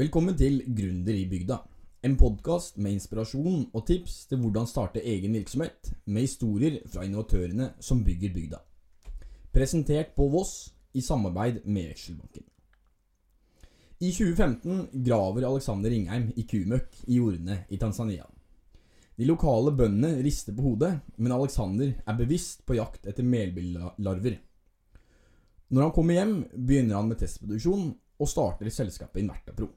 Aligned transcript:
Velkommen 0.00 0.32
til 0.32 0.62
Gründer 0.72 1.12
i 1.12 1.26
bygda. 1.28 1.58
En 2.06 2.14
podkast 2.16 2.78
med 2.80 2.94
inspirasjon 2.94 3.66
og 3.76 3.82
tips 3.84 4.14
til 4.30 4.38
hvordan 4.40 4.64
starte 4.64 5.02
egen 5.04 5.34
virksomhet, 5.36 5.90
med 6.06 6.24
historier 6.24 6.78
fra 6.88 7.02
innovatørene 7.04 7.66
som 7.84 8.00
bygger 8.06 8.32
bygda. 8.32 8.60
Presentert 9.52 10.14
på 10.16 10.30
Voss 10.32 10.70
i 10.96 11.02
samarbeid 11.04 11.58
med 11.66 11.90
Vekselbanken. 11.90 12.46
I 14.00 14.08
2015 14.08 15.02
graver 15.04 15.44
Alexander 15.50 15.92
Ringheim 15.92 16.30
i 16.32 16.46
kumøkk 16.48 17.02
i 17.04 17.18
jordene 17.18 17.58
i 17.68 17.76
Tanzania. 17.82 18.24
De 19.18 19.28
lokale 19.28 19.74
bøndene 19.76 20.22
rister 20.24 20.56
på 20.56 20.64
hodet, 20.70 20.94
men 21.18 21.36
Alexander 21.36 21.92
er 22.06 22.20
bevisst 22.22 22.64
på 22.64 22.78
jakt 22.78 23.04
etter 23.04 23.26
melbillarver. 23.26 24.40
Når 25.68 25.90
han 25.90 25.94
kommer 25.98 26.16
hjem, 26.16 26.34
begynner 26.56 27.02
han 27.02 27.12
med 27.12 27.20
testproduksjon 27.20 27.92
og 28.16 28.32
starter 28.32 28.72
selskapet 28.72 29.26
Invertapro. 29.26 29.68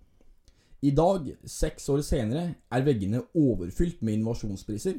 I 0.84 0.92
dag, 0.92 1.30
seks 1.48 1.86
år 1.94 2.02
senere, 2.04 2.58
er 2.68 2.84
veggene 2.84 3.22
overfylt 3.40 4.02
med 4.04 4.18
innovasjonspriser. 4.18 4.98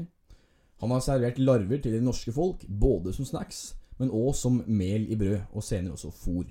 Han 0.80 0.92
har 0.95 1.02
servert 1.05 1.38
larver 1.38 1.83
til 1.84 1.92
det 1.92 2.01
norske 2.02 2.33
folk, 2.33 2.62
både 2.69 3.12
som 3.12 3.27
snacks, 3.29 3.75
men 3.98 4.09
òg 4.09 4.33
som 4.39 4.62
mel 4.65 5.05
i 5.12 5.19
brød, 5.20 5.42
og 5.52 5.65
senere 5.66 5.92
også 5.92 6.12
fôr. 6.16 6.47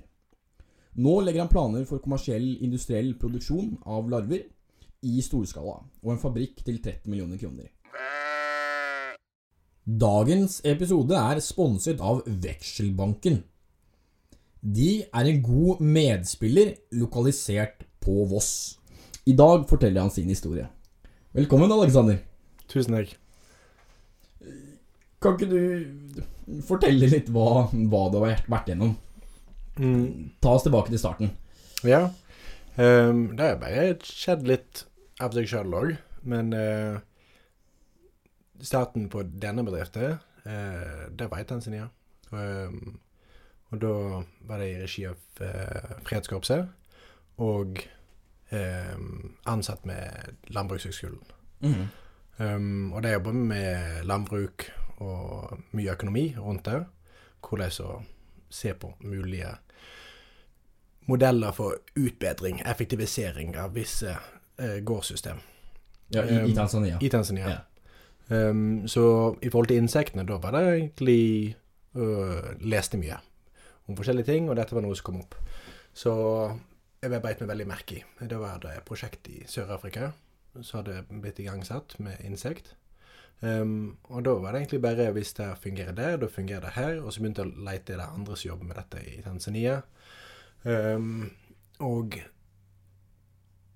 Nå 0.94 1.14
legger 1.26 1.42
han 1.42 1.50
planer 1.50 1.82
for 1.88 1.98
kommersiell 1.98 2.46
industriell 2.62 3.16
produksjon 3.18 3.72
av 3.90 4.06
larver 4.12 4.44
i 5.02 5.24
storskala, 5.26 5.80
og 5.82 6.12
en 6.14 6.22
fabrikk 6.22 6.62
til 6.62 6.78
30 6.84 7.10
millioner 7.10 7.40
kroner. 7.42 7.72
Dagens 9.84 10.60
episode 10.64 11.18
er 11.18 11.42
sponset 11.42 11.98
av 11.98 12.22
Vekselbanken. 12.24 13.42
De 14.62 15.02
er 15.02 15.26
en 15.34 15.42
god 15.44 15.82
medspiller 15.82 16.76
lokalisert 17.02 17.82
på 18.00 18.22
Voss. 18.30 18.78
I 19.24 19.32
dag 19.32 19.68
forteller 19.68 20.00
han 20.00 20.10
sin 20.10 20.28
historie. 20.28 20.66
Velkommen, 21.34 21.72
Alexander. 21.72 22.18
Tusen 22.68 22.96
takk. 22.96 23.14
Kan 25.24 25.38
ikke 25.38 25.48
du 25.48 26.60
fortelle 26.68 27.08
litt 27.08 27.30
hva, 27.32 27.64
hva 27.72 28.02
du 28.12 28.18
har 28.20 28.42
vært 28.52 28.68
gjennom? 28.68 28.92
Mm, 29.80 30.34
Ta 30.44 30.52
oss 30.58 30.66
tilbake 30.66 30.92
til 30.92 31.00
starten. 31.00 31.32
ja. 31.88 32.10
Um, 32.74 33.36
det 33.38 33.44
har 33.46 33.58
bare 33.62 33.82
skjedd 34.02 34.48
litt 34.50 34.80
av 35.22 35.30
seg 35.36 35.46
sjøl 35.46 35.74
òg. 35.78 35.92
Men 36.26 36.50
uh, 36.50 36.98
starten 38.64 39.06
på 39.12 39.22
denne 39.22 39.62
bedriften, 39.62 40.16
uh, 40.42 41.04
det 41.14 41.28
var 41.30 41.44
i 41.44 41.46
Tanzania. 41.46 41.86
Um, 42.34 42.98
og 43.70 43.78
da 43.84 43.92
var 44.48 44.58
det 44.58 44.72
i 44.72 44.80
regi 44.82 45.06
av 45.06 45.20
uh, 45.38 46.00
Fredskorpset. 46.08 46.66
Og 47.46 47.78
ehm, 48.50 49.36
ansatt 49.46 49.84
med 49.86 50.34
Landbrukshøgskolen. 50.48 51.20
Mm. 51.60 51.84
Um, 52.38 52.92
og 52.92 53.02
det 53.02 53.12
jobber 53.12 53.32
med 53.32 54.04
landbruk 54.04 54.64
og 54.98 55.58
mye 55.72 55.92
økonomi 55.92 56.34
rundt 56.38 56.64
det. 56.66 56.80
Hvordan 57.44 57.70
å 57.84 58.02
se 58.50 58.72
på 58.74 58.90
mulige 59.04 59.52
modeller 61.06 61.52
for 61.52 61.76
utbedring, 61.96 62.62
effektivisering 62.66 63.56
av 63.60 63.74
visse 63.76 64.14
eh, 64.58 64.78
gårdssystem 64.80 65.38
Ja, 66.08 66.22
i, 66.24 66.34
i 66.34 66.38
Um, 66.50 66.54
Tanzania. 66.54 66.98
i 67.00 67.08
Tanzania. 67.10 67.48
Ja. 67.50 67.58
Um, 68.48 68.88
så 68.88 69.34
i 69.42 69.50
forhold 69.50 69.68
til 69.68 69.76
insektene, 69.82 70.24
da 70.24 70.38
var 70.40 70.52
det 70.56 70.62
egentlig 70.64 71.56
uh, 71.96 72.54
Leste 72.60 72.96
mye 72.96 73.18
om 73.86 73.96
forskjellige 73.96 74.24
ting, 74.32 74.48
og 74.48 74.56
dette 74.56 74.74
var 74.74 74.82
noe 74.82 74.96
som 74.96 75.04
kom 75.04 75.20
opp. 75.20 75.34
Så 75.94 76.14
jeg 77.12 77.22
beit 77.24 77.42
meg 77.42 77.50
veldig 77.50 77.66
merke 77.68 77.98
i. 77.98 78.04
Det 78.20 78.38
var 78.40 78.64
et 78.70 78.86
prosjekt 78.88 79.28
i 79.28 79.42
Sør-Afrika 79.50 80.12
som 80.62 80.80
hadde 80.80 81.02
blitt 81.10 81.40
igangsatt 81.42 81.98
med 81.98 82.20
insekt. 82.24 82.74
Um, 83.40 83.96
og 84.04 84.22
da 84.24 84.36
var 84.40 84.54
det 84.54 84.62
egentlig 84.62 84.82
bare 84.84 85.10
hvis 85.12 85.34
det 85.36 85.48
fungerer 85.60 85.92
der, 85.92 86.16
da 86.16 86.28
fungerer 86.30 86.60
det 86.60 86.76
her. 86.76 87.00
Og 87.02 87.12
så 87.12 87.20
begynte 87.20 87.44
jeg 87.44 87.52
å 87.52 87.66
lete 87.66 87.96
etter 87.96 88.04
andre 88.06 88.36
som 88.38 88.48
jobber 88.48 88.70
med 88.70 88.78
dette 88.80 89.02
i 89.10 89.18
Tanzania. 89.24 89.80
Um, 90.64 91.30
og 91.84 92.16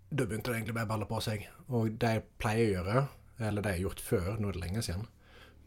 da 0.09 0.25
begynte 0.25 0.51
det 0.51 0.57
egentlig 0.61 0.77
bare 0.79 0.89
å 0.89 0.93
balle 0.95 1.09
på 1.11 1.21
seg. 1.25 1.45
Og 1.69 1.99
det 2.01 2.15
jeg 2.15 2.27
pleier 2.41 2.65
å 2.65 2.75
gjøre, 2.77 3.07
eller 3.51 3.65
det 3.65 3.75
jeg 3.75 3.81
har 3.81 3.89
gjort 3.89 4.05
før, 4.05 4.29
nå 4.39 4.49
er 4.49 4.57
det 4.57 4.65
lenge 4.65 4.83
siden 4.83 5.07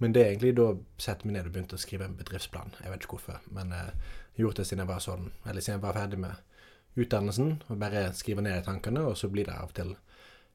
Men 0.02 0.14
det 0.16 0.22
er 0.22 0.32
egentlig 0.32 0.56
da 0.58 0.66
setter 0.98 1.28
meg 1.28 1.36
ned 1.36 1.48
og 1.48 1.54
begynte 1.54 1.78
å 1.78 1.82
skrive 1.82 2.08
en 2.08 2.16
bedriftsplan. 2.18 2.74
Jeg 2.82 2.90
vet 2.90 3.04
ikke 3.04 3.20
hvorfor, 3.20 3.44
men 3.54 3.70
jeg 3.76 3.92
har 3.92 4.42
gjort 4.42 4.58
det 4.58 4.66
siden 4.66 4.82
jeg 4.82 4.90
var 4.90 5.04
sånn, 5.04 5.28
eller 5.46 5.62
siden 5.62 5.78
jeg 5.78 5.84
var 5.84 6.00
ferdig 6.00 6.20
med 6.24 6.51
utdannelsen. 6.96 7.62
Og 7.68 7.80
bare 7.82 8.10
skrive 8.18 8.44
ned 8.46 8.62
i 8.62 8.66
tankene, 8.66 9.06
og 9.08 9.18
så 9.18 9.30
blir 9.32 9.48
det 9.48 9.58
av 9.58 9.72
og 9.72 9.78
til 9.78 9.96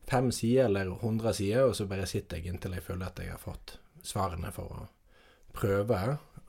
fem 0.06 0.30
sider 0.32 0.68
eller 0.68 0.92
100 0.94 1.34
sider, 1.34 1.64
og 1.66 1.76
så 1.76 1.88
bare 1.90 2.06
sitter 2.06 2.38
jeg 2.38 2.52
inntil 2.52 2.76
jeg 2.76 2.86
føler 2.86 3.08
at 3.08 3.18
jeg 3.22 3.32
har 3.32 3.42
fått 3.42 3.78
svarene 4.06 4.52
for 4.54 4.70
å 4.70 4.84
prøve 5.56 6.02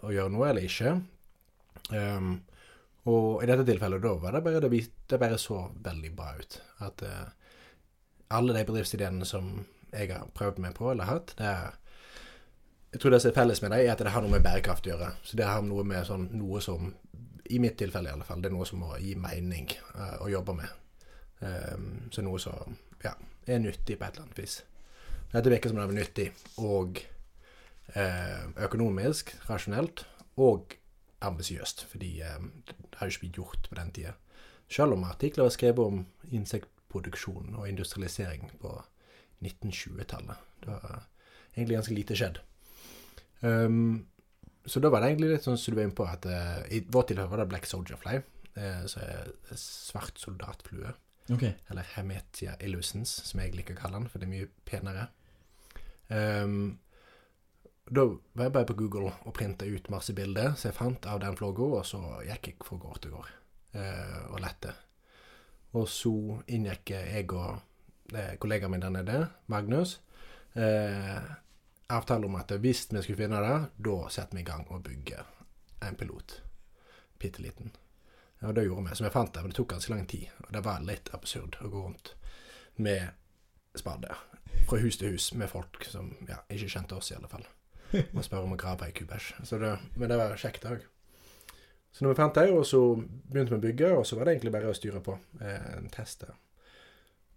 å 0.05 0.13
gjøre 0.13 0.33
noe 0.33 0.51
eller 0.51 0.67
ikke. 0.67 0.93
Um, 1.89 2.37
og 3.07 3.43
i 3.43 3.47
dette 3.47 3.65
tilfellet 3.67 4.03
da 4.03 4.13
var 4.19 4.35
det 4.35 4.43
bare 4.45 4.61
det, 4.61 4.83
det 5.09 5.19
bare 5.21 5.39
så 5.41 5.63
veldig 5.83 6.13
bra 6.15 6.33
ut. 6.37 6.59
At 6.85 7.03
uh, 7.07 7.25
alle 8.35 8.55
de 8.57 8.65
bedriftsideene 8.67 9.25
som 9.25 9.65
jeg 9.93 10.11
har 10.11 10.27
prøvd 10.35 10.59
meg 10.61 10.75
på 10.77 10.91
eller 10.91 11.09
hatt, 11.09 11.35
det 11.39 11.51
er 11.51 11.75
Jeg 12.93 13.01
tror 13.03 13.11
det 13.11 13.17
som 13.21 13.29
er 13.29 13.35
felles 13.35 13.59
med 13.61 13.71
dem, 13.71 13.79
er 13.83 13.91
at 13.91 13.99
det 13.99 14.11
har 14.13 14.23
noe 14.23 14.31
med 14.31 14.43
bærekraft 14.45 14.85
å 14.87 14.89
gjøre. 14.93 15.09
Så 15.21 15.37
det 15.37 15.45
har 15.45 15.59
noe 15.61 15.83
med 15.83 16.05
sånn 16.07 16.29
noe 16.39 16.61
som 16.63 16.93
I 17.49 17.59
mitt 17.63 17.77
tilfelle 17.79 18.09
i 18.09 18.15
alle 18.15 18.27
fall, 18.27 18.41
det 18.43 18.49
er 18.51 18.55
noe 18.57 18.67
som 18.67 18.81
må 18.83 18.95
gi 19.01 19.13
mening 19.19 19.69
uh, 19.95 20.17
å 20.25 20.31
jobbe 20.31 20.57
med. 20.57 20.73
Um, 21.39 21.87
så 22.11 22.23
noe 22.25 22.41
som 22.41 22.75
ja, 23.03 23.13
er 23.45 23.61
nyttig 23.61 23.99
på 23.99 24.07
et 24.07 24.17
eller 24.17 24.25
annet 24.25 24.41
vis. 24.41 24.59
Dette 25.31 25.51
virker 25.51 25.71
som 25.71 25.79
det 25.79 25.85
er 25.85 25.97
nyttig 25.99 26.27
og 26.63 27.01
uh, 27.95 28.43
økonomisk, 28.67 29.35
rasjonelt, 29.47 30.05
og 30.37 30.77
ambisiøst. 31.21 31.85
Fordi 31.89 32.21
eh, 32.21 32.39
det 32.67 32.95
har 32.95 33.07
jo 33.07 33.13
ikke 33.13 33.19
blitt 33.25 33.39
gjort 33.39 33.69
på 33.69 33.75
den 33.75 33.91
tida. 33.91 34.13
Selv 34.69 34.93
om 34.93 35.03
artikler 35.03 35.47
var 35.47 35.55
skrevet 35.55 35.85
om 35.85 36.03
insektproduksjon 36.31 37.55
og 37.55 37.69
industrialisering 37.69 38.51
på 38.61 38.73
1920-tallet. 39.41 40.43
Det 40.63 40.67
var 40.67 41.07
egentlig 41.55 41.77
ganske 41.77 41.95
lite 41.95 42.17
skjedd. 42.17 42.39
Um, 43.41 44.07
så 44.67 44.81
da 44.83 44.91
var 44.91 45.03
det 45.03 45.11
egentlig 45.11 45.33
litt 45.33 45.45
sånn 45.47 45.59
som 45.59 45.73
du 45.73 45.79
var 45.79 45.87
inne 45.87 45.97
på, 45.97 46.07
at 46.07 46.25
uh, 46.29 46.63
i 46.73 46.81
vårt 46.93 47.11
tilhører 47.11 47.31
var 47.31 47.41
det 47.43 47.49
black 47.51 47.69
soldier 47.69 47.99
fly. 48.01 48.17
Uh, 48.57 48.83
så 48.89 49.03
er 49.03 49.29
svart 49.59 50.19
soldatflue. 50.21 50.93
Ok. 51.33 51.45
Eller 51.71 51.87
Hemetia 51.95 52.55
illusens, 52.63 53.13
som 53.27 53.41
jeg 53.43 53.55
liker 53.55 53.77
å 53.77 53.81
kalle 53.81 54.01
den, 54.01 54.11
for 54.11 54.21
det 54.21 54.27
er 54.27 54.33
mye 54.33 54.49
penere. 54.67 55.07
Um, 56.07 56.77
da 57.87 58.03
var 58.07 58.47
jeg 58.47 58.55
bare 58.55 58.67
på 58.67 58.75
Google 58.79 59.11
og 59.11 59.35
printa 59.35 59.67
ut 59.67 59.87
masse 59.91 60.15
bilder 60.15 60.53
som 60.55 60.69
jeg 60.69 60.77
fant 60.77 61.07
av 61.07 61.21
den 61.23 61.35
flagga, 61.39 61.69
og 61.79 61.87
så 61.87 62.01
gikk 62.27 62.51
jeg 62.51 62.59
fra 62.67 62.79
gård 62.83 63.01
til 63.03 63.15
gård 63.15 63.31
uh, 63.75 64.21
og 64.33 64.41
lette. 64.43 64.75
Og 65.75 65.87
så 65.91 66.13
inngikk 66.55 66.95
jeg 66.95 67.27
og 67.35 67.63
kollegaen 68.39 68.71
min 68.71 68.81
der 68.81 68.89
nede, 68.89 69.17
Magnus, 69.51 69.99
eh, 70.55 71.19
avtale 71.87 72.25
om 72.25 72.35
at 72.35 72.51
hvis 72.51 72.87
vi 72.91 73.01
skulle 73.01 73.17
finne 73.17 73.41
det, 73.43 73.57
da 73.77 73.97
setter 74.09 74.37
vi 74.37 74.43
i 74.43 74.47
gang 74.47 74.65
og 74.69 74.83
bygger 74.83 75.27
en 75.87 75.95
pilot. 75.95 76.41
Bitte 77.19 77.41
liten. 77.41 77.71
Ja, 78.39 78.51
det 78.51 78.67
gjorde 78.67 78.89
vi. 78.89 78.95
Så 78.95 79.03
vi 79.03 79.09
fant 79.09 79.33
det, 79.33 79.41
men 79.41 79.53
det 79.53 79.57
tok 79.57 79.69
ganske 79.71 79.93
lang 79.93 80.05
tid. 80.07 80.27
Og 80.45 80.53
det 80.53 80.63
var 80.65 80.83
litt 80.85 81.09
absurd 81.13 81.57
å 81.61 81.69
gå 81.73 81.83
rundt 81.87 82.13
med 82.75 83.09
spade 83.77 84.15
fra 84.67 84.79
hus 84.81 84.97
til 84.97 85.15
hus 85.15 85.31
med 85.37 85.49
folk 85.49 85.85
som 85.85 86.11
ja, 86.27 86.41
ikke 86.53 86.69
kjente 86.69 86.97
oss, 86.97 87.11
i 87.11 87.17
alle 87.17 87.29
fall. 87.31 87.45
Og 87.93 88.23
spørre 88.25 88.45
om 88.45 88.53
å 88.53 88.59
grave 88.59 88.89
ei 88.89 88.95
kubæsj. 88.95 89.33
Men 89.95 90.09
det 90.11 90.19
var 90.19 90.37
kjekt 90.37 90.67
òg. 90.69 90.83
Så 91.91 92.03
når 92.03 92.13
vi 92.13 92.19
fant 92.19 92.35
det, 92.35 92.49
og 92.53 92.65
så 92.67 92.81
begynte 92.97 93.55
vi 93.55 93.57
å 93.57 93.63
bygge, 93.63 93.93
og 93.97 94.03
så 94.05 94.17
var 94.17 94.27
det 94.27 94.35
egentlig 94.35 94.53
bare 94.53 94.69
å 94.69 94.75
styre 94.77 95.01
på. 95.01 95.15
Eh, 95.41 95.87
teste 95.93 96.33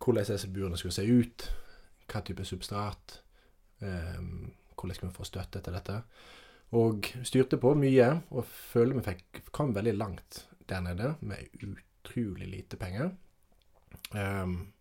hvordan 0.01 0.25
disse 0.25 0.49
burene 0.49 0.79
skulle 0.81 0.97
se 0.97 1.05
ut, 1.05 1.45
hva 2.09 2.23
type 2.25 2.45
substrat, 2.49 3.19
hvordan 3.81 4.95
skulle 4.95 5.11
vi 5.11 5.17
få 5.17 5.27
støtte 5.29 5.63
til 5.65 5.77
dette. 5.77 5.97
Og 6.79 7.09
styrte 7.27 7.59
på 7.59 7.73
mye, 7.75 8.11
og 8.31 8.47
føler 8.47 9.01
vi 9.01 9.07
fikk, 9.09 9.41
kom 9.51 9.75
veldig 9.75 9.97
langt 9.99 10.45
der 10.71 10.85
nede 10.85 11.15
med 11.21 11.49
utrolig 11.67 12.47
lite 12.49 12.79
penger. 12.79 13.11
Um, 14.15 14.73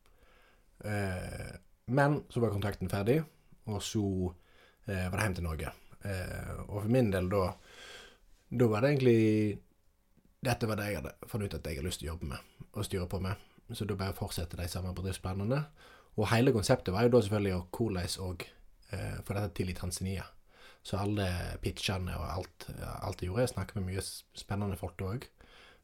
uh, 0.85 1.55
men 1.85 2.23
så 2.29 2.39
var 2.39 2.53
kontrakten 2.53 2.89
ferdig, 2.89 3.23
og 3.65 3.81
så 3.83 4.03
uh, 4.05 4.85
var 4.85 5.17
det 5.17 5.25
hjem 5.25 5.39
til 5.39 5.47
Norge. 5.47 5.73
Uh, 6.05 6.59
og 6.67 6.83
for 6.83 6.89
min 6.93 7.11
del 7.11 7.29
da 7.29 7.49
Da 8.49 8.65
var 8.65 8.81
det 8.81 8.89
egentlig 8.89 9.59
Dette 10.39 10.67
var 10.67 10.77
det 10.79 10.85
jeg 10.87 10.95
hadde 10.95 11.27
funnet 11.27 11.51
ut 11.51 11.57
at 11.59 11.67
jeg 11.67 11.75
har 11.77 11.83
lyst 11.83 11.99
til 11.99 12.07
å 12.07 12.13
jobbe 12.13 12.29
med 12.29 12.69
og 12.71 12.85
styre 12.85 13.07
på 13.09 13.19
med. 13.19 13.35
Så 13.73 13.85
da 13.85 13.95
bare 13.95 14.15
fortsette 14.15 14.57
de 14.57 14.67
samme 14.67 14.93
bedriftsplanene. 14.95 15.59
Og 16.15 16.29
hele 16.31 16.53
konseptet 16.55 16.93
var 16.93 17.03
jo 17.03 17.11
da 17.13 17.21
selvfølgelig 17.21 17.55
å 17.57 17.65
hvordan 17.75 18.15
og 18.23 18.45
eh, 18.95 19.19
få 19.25 19.35
dette 19.37 19.55
til 19.59 19.71
i 19.71 19.77
Tanzania. 19.77 20.25
Så 20.83 20.97
alle 20.97 21.27
pitchene 21.61 22.15
og 22.15 22.25
alt, 22.29 22.69
alt 23.03 23.19
jeg 23.19 23.27
gjorde 23.27 23.43
Jeg 23.43 23.51
snakket 23.51 23.79
med 23.79 23.87
mye 23.89 24.03
spennende 24.39 24.77
folk 24.79 24.95
da 24.99 25.09
òg. 25.13 25.27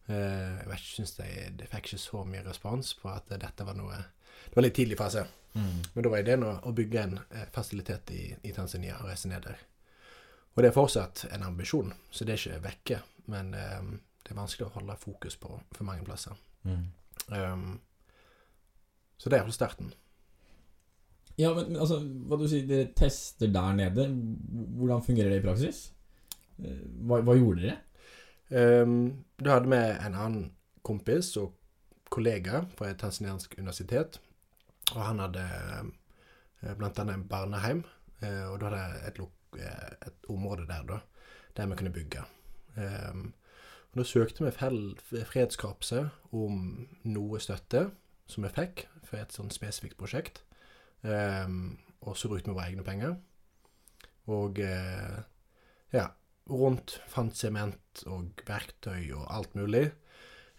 Eh, 0.08 0.52
jeg 0.62 0.70
vet 0.70 0.84
ikke, 0.84 0.94
syns 1.00 1.16
jeg, 1.20 1.56
det 1.60 1.70
fikk 1.72 1.90
ikke 1.90 2.02
så 2.02 2.24
mye 2.30 2.44
respons 2.46 2.94
på 3.00 3.10
at 3.12 3.32
dette 3.42 3.66
var 3.66 3.78
noe 3.78 3.98
Det 3.98 4.56
var 4.56 4.66
litt 4.68 4.78
tidlig 4.78 4.98
fase. 5.00 5.26
Mm. 5.56 5.84
Men 5.94 6.04
da 6.04 6.12
var 6.12 6.22
ideen 6.24 6.44
å, 6.46 6.52
å 6.68 6.74
bygge 6.76 7.02
en 7.02 7.18
eh, 7.30 7.48
fasilitet 7.56 8.12
i, 8.12 8.24
i 8.44 8.52
Tanzania 8.54 9.00
og 9.00 9.10
reise 9.10 9.32
ned 9.32 9.46
der. 9.48 9.62
Og 10.56 10.64
det 10.64 10.70
er 10.70 10.76
fortsatt 10.76 11.26
en 11.36 11.44
ambisjon, 11.44 11.92
så 12.12 12.24
det 12.24 12.36
er 12.36 12.42
ikke 12.42 12.64
vekke. 12.64 13.00
Men 13.32 13.52
um, 13.56 13.90
det 14.24 14.32
er 14.32 14.38
vanskelig 14.38 14.70
å 14.70 14.76
holde 14.78 14.96
fokus 15.02 15.36
på 15.42 15.50
for 15.76 15.88
mange 15.88 16.06
plasser. 16.08 16.38
Mm. 16.64 16.86
Um, 17.28 17.66
så 19.18 19.28
det 19.28 19.36
er 19.36 19.44
iallfall 19.44 19.58
starten. 19.58 19.92
Ja, 21.38 21.52
men, 21.54 21.72
men 21.74 21.82
altså, 21.84 22.00
hva 22.00 22.38
du 22.40 22.46
sier, 22.48 22.64
dere 22.70 22.92
tester 22.96 23.52
der 23.52 23.74
nede. 23.76 24.08
Hvordan 24.80 25.04
fungerer 25.04 25.34
det 25.34 25.42
i 25.42 25.46
praksis? 25.46 25.82
Eh, 26.64 26.80
Hva, 27.04 27.20
hva 27.28 27.36
gjorde 27.36 27.66
dere? 27.66 27.82
Um, 28.86 29.26
du 29.42 29.50
hadde 29.50 29.68
med 29.72 29.98
en 30.06 30.16
annen 30.16 30.44
kompis 30.86 31.32
og 31.42 31.56
kollega 32.14 32.62
fra 32.78 32.92
et 32.92 33.00
tanzaniansk 33.02 33.58
universitet. 33.58 34.20
Og 34.94 35.02
han 35.02 35.20
hadde 35.24 35.44
eh, 35.44 36.76
blant 36.78 37.00
annet 37.02 37.18
en 37.18 37.28
barneheim. 37.28 37.84
eh, 38.22 38.46
og 38.52 38.60
da 38.62 38.70
hadde 38.70 39.08
et, 39.10 39.20
et 40.08 40.30
område 40.32 40.68
der, 40.70 40.86
da, 40.88 41.00
der 41.58 41.68
vi 41.72 41.80
kunne 41.82 41.96
bygge. 41.96 42.24
Um, 42.78 43.34
og 43.92 44.02
da 44.02 44.04
søkte 44.04 44.44
vi 44.46 45.24
Fredskorpset 45.26 46.10
om 46.36 46.88
noe 47.08 47.40
støtte, 47.40 47.90
som 48.28 48.44
vi 48.44 48.52
fikk 48.52 48.86
for 49.08 49.18
et 49.22 49.32
sånn 49.36 49.52
spesifikt 49.54 49.98
prosjekt. 49.98 50.44
Um, 51.06 51.78
og 52.06 52.18
så 52.18 52.30
brukte 52.30 52.50
vi 52.50 52.56
våre 52.56 52.70
egne 52.70 52.86
penger. 52.86 53.16
Og 54.34 54.60
eh, 54.62 55.18
ja, 55.94 56.08
rundt 56.50 57.00
fant 57.10 57.38
sement 57.38 58.04
og 58.10 58.42
verktøy 58.48 59.12
og 59.18 59.28
alt 59.34 59.56
mulig. 59.58 59.88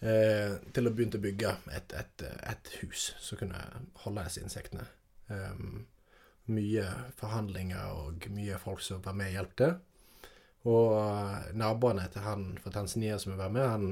Eh, 0.04 0.56
til 0.76 0.88
å 0.88 0.92
begynne 0.92 1.18
å 1.18 1.24
bygge 1.24 1.52
et, 1.74 1.94
et, 1.96 2.24
et 2.50 2.72
hus 2.82 3.10
som 3.22 3.40
kunne 3.40 3.62
holde 4.04 4.26
disse 4.26 4.42
insektene. 4.44 4.86
Um, 5.26 5.86
mye 6.52 6.84
forhandlinger 7.18 7.94
og 7.96 8.28
mye 8.30 8.58
folk 8.62 8.84
som 8.84 9.00
var 9.02 9.16
med 9.18 9.32
og 9.32 9.38
hjelpte. 9.38 9.70
Og 10.66 10.92
eh, 10.98 11.48
naboene 11.58 12.06
til 12.12 12.26
han 12.26 12.52
fra 12.62 12.74
Tanzania 12.74 13.18
som 13.22 13.38
var 13.38 13.54
med, 13.54 13.70
han, 13.70 13.88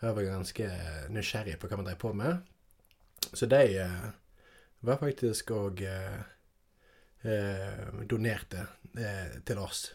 var 0.00 0.22
ganske 0.22 0.70
nysgjerrig 1.10 1.56
på 1.58 1.68
hva 1.68 1.80
man 1.80 1.88
drev 1.88 2.00
på 2.00 2.14
med. 2.16 2.44
Så 3.32 3.48
de 3.50 3.80
var 4.80 5.00
faktisk 5.00 5.50
òg 5.56 5.82
eh, 5.86 6.18
eh, 7.26 7.86
donerte 8.10 8.66
eh, 8.98 9.38
til 9.46 9.60
oss 9.62 9.88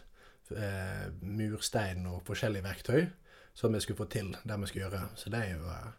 eh, 0.52 1.08
murstein 1.22 2.06
og 2.10 2.22
forskjellige 2.26 2.66
verktøy 2.66 3.06
som 3.54 3.72
vi 3.72 3.80
skulle 3.80 4.02
få 4.02 4.08
til 4.10 4.32
det 4.42 4.58
vi 4.60 4.68
skulle 4.68 4.88
gjøre. 4.88 5.02
Så 5.16 5.30
de 5.30 5.42
var 5.62 5.92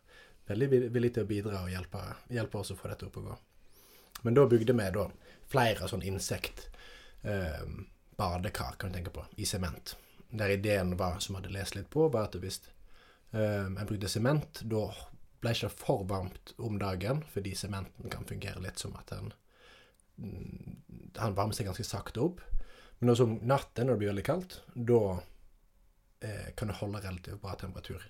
veldig 0.50 0.70
villige 0.94 1.18
til 1.18 1.26
å 1.26 1.30
bidra 1.30 1.64
og 1.64 1.72
hjelpe, 1.74 2.02
hjelpe 2.30 2.62
oss 2.62 2.74
å 2.74 2.80
få 2.80 2.92
dette 2.92 3.08
opp 3.08 3.20
å 3.22 3.26
gå. 3.30 3.36
Men 4.24 4.38
da 4.38 4.46
bygde 4.50 4.76
vi 4.76 4.88
da 4.96 5.06
flere 5.50 5.90
sånn 5.90 6.06
insekt 6.06 6.68
eh, 7.24 7.64
badekar, 8.18 8.78
kan 8.80 8.92
du 8.92 9.00
tenke 9.00 9.14
på, 9.16 9.26
i 9.38 9.48
sement. 9.48 9.96
Der 10.36 10.52
ideen 10.56 10.96
var, 11.00 11.20
som 11.20 11.36
jeg 11.36 11.44
hadde 11.44 11.56
lest 11.56 11.76
litt 11.78 11.90
på, 11.94 12.08
var 12.12 12.30
at 12.30 12.38
hvis 12.42 12.62
eh, 13.31 13.66
en 13.66 13.86
brukte 13.86 14.12
sement, 14.12 14.64
da 14.68 14.88
ble 15.45 15.53
ikke 15.56 15.71
for 15.71 16.03
varmt 16.09 16.56
om 16.57 16.80
dagen, 16.81 17.21
fordi 17.31 17.53
sementen 17.57 18.12
kan 18.12 18.27
fungere 18.27 18.63
litt 18.63 18.81
som 18.81 18.95
at 19.00 19.13
den 19.13 19.31
mm, 20.18 20.81
Han 21.21 21.38
varmer 21.38 21.56
seg 21.56 21.69
ganske 21.69 21.86
sakte 21.88 22.24
opp. 22.25 22.42
Men 23.00 23.13
også 23.13 23.27
om 23.27 23.38
natten, 23.47 23.88
når 23.88 23.95
det 23.95 24.01
blir 24.01 24.12
veldig 24.12 24.25
kaldt, 24.27 24.57
da 24.75 25.01
eh, 26.25 26.51
kan 26.57 26.71
det 26.71 26.80
holde 26.81 27.01
relativt 27.03 27.42
bra 27.44 27.56
temperatur. 27.59 28.03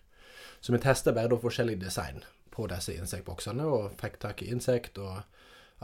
Så 0.59 0.73
vi 0.73 0.81
testa 0.81 1.13
bare 1.13 1.29
da 1.33 1.39
forskjellig 1.41 1.77
design 1.81 2.23
på 2.53 2.67
disse 2.71 2.95
insektboksene, 2.95 3.65
og 3.65 3.97
fikk 3.99 4.19
tak 4.23 4.41
i 4.41 4.49
insekt 4.53 4.97
og 5.01 5.21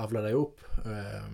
avla 0.02 0.24
dem 0.26 0.40
opp. 0.40 0.64
Eh, 0.86 1.34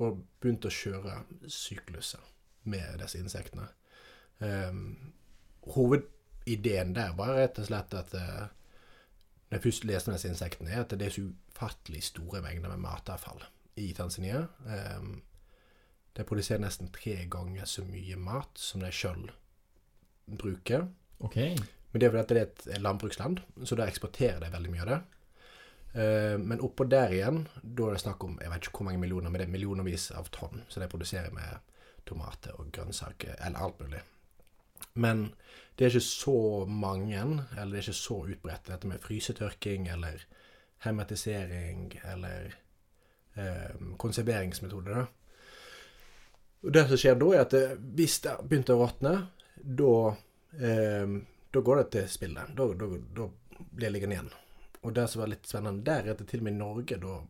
og 0.00 0.22
begynte 0.40 0.70
å 0.70 0.72
kjøre 0.72 1.18
sykluser 1.50 2.24
med 2.70 3.00
disse 3.02 3.20
insektene. 3.20 3.66
Eh, 4.40 4.72
hovedideen 5.74 6.94
der 6.96 7.12
var 7.18 7.36
rett 7.36 7.60
og 7.60 7.68
slett 7.68 7.96
at 7.98 8.16
eh, 8.16 8.46
når 9.50 9.58
jeg 9.58 9.62
først 9.64 9.84
leste 9.88 10.10
om 10.10 10.14
disse 10.14 10.30
insektene, 10.30 10.70
er 10.70 10.84
at 10.84 10.92
det 10.94 11.08
er 11.08 11.14
så 11.14 11.24
ufattelig 11.26 12.04
store 12.06 12.38
mengder 12.44 12.70
med 12.70 12.84
matavfall 12.84 13.42
i 13.82 13.88
Tanzania. 13.96 14.44
Eh, 14.70 15.08
de 16.16 16.26
produserer 16.26 16.62
nesten 16.62 16.92
tre 16.94 17.16
ganger 17.30 17.66
så 17.66 17.82
mye 17.86 18.18
mat 18.18 18.58
som 18.58 18.84
de 18.84 18.92
sjøl 18.94 19.26
bruker. 20.30 20.86
Okay. 21.18 21.56
Men 21.90 22.00
det 22.00 22.06
er 22.06 22.14
fordi 22.14 22.22
at 22.22 22.30
det 22.30 22.38
er 22.38 22.76
et 22.76 22.82
landbruksland, 22.84 23.42
så 23.66 23.78
da 23.78 23.88
eksporterer 23.90 24.38
de 24.38 24.52
veldig 24.52 24.70
mye 24.70 24.84
av 24.84 24.92
det. 24.92 25.00
Eh, 25.98 26.36
men 26.38 26.62
oppå 26.62 26.86
der 26.86 27.10
igjen, 27.16 27.42
da 27.62 27.88
er 27.88 27.98
det 27.98 28.04
snakk 28.04 28.22
om 28.22 28.38
jeg 28.38 28.52
vet 28.52 28.70
ikke 28.70 28.78
hvor 28.78 28.90
mange 28.92 29.02
millioner, 29.02 29.30
men 29.30 29.42
det 29.42 29.48
er 29.48 29.54
millionervis 29.56 30.12
av 30.14 30.30
tonn 30.30 30.62
som 30.68 30.84
de 30.84 30.90
produserer 30.92 31.34
med 31.34 31.74
tomater 32.06 32.54
og 32.54 32.70
grønnsaker, 32.70 33.34
eller 33.42 33.66
alt 33.66 33.82
mulig. 33.82 34.04
Men 34.94 35.32
det 35.76 35.86
er 35.86 35.94
ikke 35.94 36.06
så 36.06 36.66
mange, 36.68 37.20
eller 37.56 37.72
det 37.72 37.80
er 37.80 37.86
ikke 37.88 37.96
så 38.00 38.18
utbredt, 38.26 38.66
dette 38.68 38.90
med 38.90 39.00
frysetørking 39.00 39.88
eller 39.92 40.26
hermetisering 40.84 42.00
eller 42.12 42.54
eh, 43.34 43.80
konserveringsmetode. 44.00 44.94
da. 44.94 45.06
Og 46.60 46.72
det 46.72 46.86
som 46.88 47.00
skjer 47.00 47.16
da, 47.20 47.30
er 47.32 47.44
at 47.44 47.56
det, 47.56 47.64
hvis 47.96 48.18
det 48.24 48.36
begynte 48.44 48.76
å 48.76 48.82
råtne, 48.82 49.14
da, 49.56 49.94
eh, 50.60 51.14
da 51.50 51.62
går 51.64 51.82
det 51.82 51.86
til 51.96 52.08
spillet. 52.12 52.52
Da, 52.56 52.66
da, 52.76 52.88
da 53.16 53.28
blir 53.60 53.86
det 53.86 53.94
liggende 53.94 54.18
igjen. 54.18 54.32
Og 54.80 54.96
det 54.96 55.06
som 55.12 55.22
var 55.22 55.32
litt 55.32 55.48
spennende 55.48 55.84
der, 55.84 56.06
er 56.08 56.16
at 56.16 56.26
til 56.28 56.42
og 56.42 56.48
med 56.48 56.56
i 56.56 56.60
Norge, 56.60 57.00
da 57.00 57.20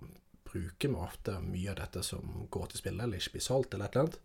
bruker 0.50 0.90
vi 0.90 0.98
ofte 0.98 1.36
mye 1.42 1.70
av 1.72 1.78
dette 1.82 2.02
som 2.06 2.46
går 2.50 2.70
til 2.70 2.82
spillet, 2.82 3.04
eller 3.04 3.22
ikke 3.22 3.36
blir 3.36 3.46
solgt, 3.46 3.74
eller 3.74 3.86
et 3.86 3.96
eller 3.96 4.08
annet. 4.08 4.18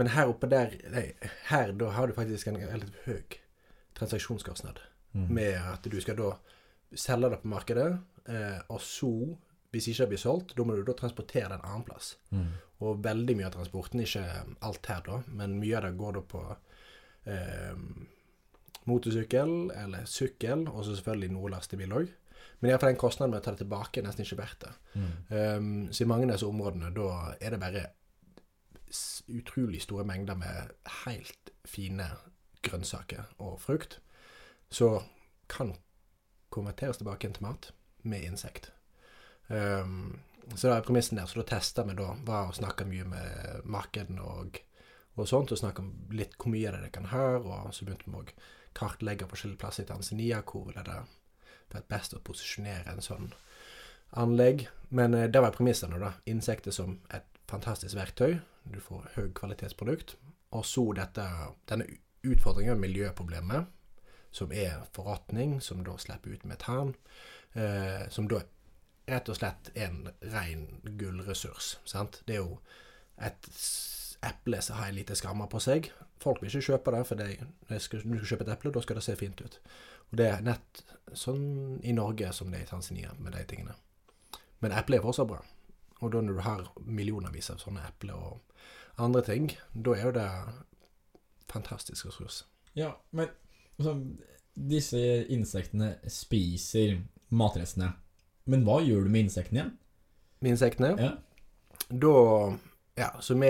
Men 0.00 0.10
her 0.14 0.30
oppe 0.30 0.50
der, 0.50 0.74
nei, 0.90 1.06
her 1.50 1.72
da 1.78 1.92
har 1.94 2.10
du 2.10 2.16
faktisk 2.16 2.50
en 2.50 2.58
relativt 2.58 3.04
høy 3.06 3.38
transaksjonskostnad. 3.98 4.80
Mm. 5.14 5.28
Med 5.36 5.58
at 5.60 5.86
du 5.86 6.00
skal 6.02 6.18
da 6.18 6.32
selge 6.98 7.30
det 7.30 7.42
på 7.42 7.50
markedet, 7.52 7.88
eh, 8.26 8.58
og 8.74 8.80
så, 8.82 9.12
hvis 9.74 9.88
ikke 9.90 10.02
det 10.02 10.10
blir 10.14 10.22
solgt, 10.24 10.56
da 10.58 10.66
må 10.66 10.74
du 10.74 10.82
da 10.86 10.96
transportere 10.98 11.52
det 11.52 11.60
en 11.60 11.68
annen 11.68 11.86
plass. 11.86 12.16
Mm. 12.34 12.50
Og 12.82 13.04
veldig 13.04 13.38
mye 13.38 13.46
av 13.48 13.54
transporten, 13.54 14.02
ikke 14.02 14.24
alt 14.66 14.90
her 14.90 15.06
da, 15.06 15.20
men 15.30 15.60
mye 15.60 15.78
av 15.78 15.86
det 15.86 15.94
går 16.00 16.18
da 16.18 16.24
på 16.34 16.42
eh, 17.30 17.78
motorsykkel 18.90 19.54
eller 19.78 20.10
sykkel, 20.10 20.66
og 20.68 20.84
så 20.84 20.98
selvfølgelig 20.98 21.34
noe 21.36 21.54
lastebil 21.54 21.98
òg. 22.02 22.12
Men 22.60 22.70
iallfall 22.70 22.94
den 22.94 23.00
kostnaden 23.00 23.32
med 23.34 23.42
å 23.42 23.44
ta 23.44 23.52
det 23.54 23.62
tilbake 23.64 24.00
er 24.00 24.06
nesten 24.06 24.24
ikke 24.24 24.40
verdt 24.40 24.64
det. 24.64 24.72
Mm. 24.94 25.10
Um, 25.28 25.70
så 25.92 26.04
i 26.04 26.08
mange 26.08 26.28
av 26.28 26.34
disse 26.34 26.48
områdene, 26.48 26.92
da 26.96 27.08
er 27.36 27.54
det 27.54 27.60
bare 27.60 27.82
utrolig 29.28 29.82
store 29.82 30.04
mengder 30.08 30.38
med 30.38 30.74
helt 31.04 31.50
fine 31.64 32.08
grønnsaker 32.64 33.26
og 33.38 33.58
frukt, 33.60 33.98
så 34.70 35.02
kan 35.48 35.74
konverteres 36.54 37.00
tilbake 37.00 37.28
til 37.32 37.44
mat 37.44 37.72
med 38.02 38.24
insekt. 38.24 38.70
Um, 39.48 40.20
så 40.54 40.68
det 40.68 40.76
er 40.76 40.86
premissen 40.86 41.18
der. 41.18 41.26
Så 41.26 41.40
da 41.40 41.46
testa 41.48 41.84
vi 41.88 41.96
da, 41.98 42.12
var 42.26 42.48
å 42.48 42.56
snakke 42.56 42.86
mye 42.88 43.06
med 43.08 43.66
markedene 43.68 44.22
og, 44.22 44.60
og 45.16 45.28
sånt, 45.28 45.52
og 45.52 45.60
snakke 45.60 45.84
om 45.84 45.92
litt 46.14 46.36
hvor 46.38 46.52
mye 46.52 46.68
av 46.70 46.78
det 46.78 46.88
de 46.88 46.94
kan 46.94 47.10
ha, 47.12 47.26
og 47.40 47.74
så 47.74 47.86
begynte 47.86 48.10
vi 48.10 48.20
å 48.20 48.26
kartlegge 48.74 49.28
forskjellige 49.30 49.62
plasser 49.62 49.86
i 49.86 49.90
Tanzania, 49.90 50.42
hvor 50.46 50.72
er 50.74 50.86
det 50.86 51.00
vært 51.74 51.90
best 51.90 52.14
å 52.14 52.22
posisjonere 52.24 52.92
en 52.92 53.04
sånn 53.04 53.30
anlegg. 54.20 54.68
Men 54.94 55.14
eh, 55.14 55.30
det 55.30 55.42
var 55.42 55.54
premissene, 55.54 55.98
da. 56.02 56.14
Insekter 56.30 56.74
som 56.74 56.98
et 57.14 57.26
fantastisk 57.50 57.96
verktøy. 57.96 58.38
Du 58.64 58.80
får 58.80 59.10
høy 59.16 59.28
kvalitetsprodukt. 59.36 60.16
Og 60.54 60.64
så 60.66 60.84
dette, 60.96 61.24
denne 61.68 61.86
utfordringen, 62.24 62.80
miljøproblemet, 62.80 63.66
som 64.34 64.52
er 64.52 64.84
forråtning, 64.94 65.60
som 65.62 65.84
da 65.86 65.96
slipper 65.98 66.34
ut 66.34 66.46
metan. 66.48 66.94
Eh, 67.54 68.06
som 68.10 68.28
da 68.30 68.42
rett 69.06 69.28
og 69.28 69.38
slett 69.38 69.70
er 69.74 69.90
en 69.90 70.08
ren 70.32 70.64
gullressurs. 70.98 71.78
Sant? 71.84 72.22
Det 72.26 72.38
er 72.38 72.42
jo 72.42 72.58
et 73.22 73.50
eple 74.24 74.60
som 74.64 74.80
har 74.80 74.90
en 74.90 74.98
lite 74.98 75.16
skammer 75.18 75.50
på 75.52 75.60
seg. 75.62 75.90
Folk 76.22 76.40
vil 76.42 76.50
ikke 76.50 76.72
kjøpe 76.72 76.94
det, 76.94 77.02
for 77.06 77.20
det, 77.20 77.28
når 77.68 77.76
du 77.76 77.84
skal 77.84 78.30
kjøpe 78.32 78.46
et 78.46 78.54
eple, 78.56 78.72
da 78.72 78.82
skal 78.82 78.98
det 78.98 79.06
se 79.06 79.16
fint 79.20 79.42
ut. 79.44 79.58
Og 80.10 80.18
det 80.20 80.28
er 80.30 80.46
nett 80.46 80.84
sånn 81.12 81.80
i 81.84 81.92
Norge 81.96 82.32
som 82.32 82.50
det 82.50 82.62
er 82.62 82.68
i 82.68 82.70
Tanzania 82.70 83.12
med 83.18 83.36
de 83.36 83.44
tingene. 83.50 83.76
Men 84.64 84.72
eple 84.72 84.98
er 84.98 85.04
fortsatt 85.04 85.28
bra. 85.28 85.42
Og 86.02 86.10
da 86.12 86.20
når 86.20 86.38
du 86.38 86.42
har 86.44 86.64
millionervis 86.84 87.50
av 87.54 87.60
sånne 87.62 87.84
epler 87.88 88.14
og 88.18 88.40
andre 88.98 89.22
ting, 89.26 89.50
da 89.74 89.94
er 89.96 90.08
jo 90.08 90.14
det 90.16 90.28
fantastisk 91.50 92.06
ressurs. 92.08 92.42
Ja, 92.74 92.92
men 93.10 93.28
altså, 93.78 93.94
disse 94.54 95.00
insektene 95.32 95.94
spiser 96.10 96.98
matrestene. 97.34 97.92
Men 98.50 98.66
hva 98.66 98.80
gjør 98.84 99.06
du 99.06 99.12
med 99.14 99.28
insektene 99.28 99.60
igjen? 99.60 99.72
Med 100.44 100.56
insektene, 100.56 100.94
Ja. 101.00 101.12
da 101.88 102.58
Ja, 102.96 103.08
så 103.20 103.34
vi 103.34 103.48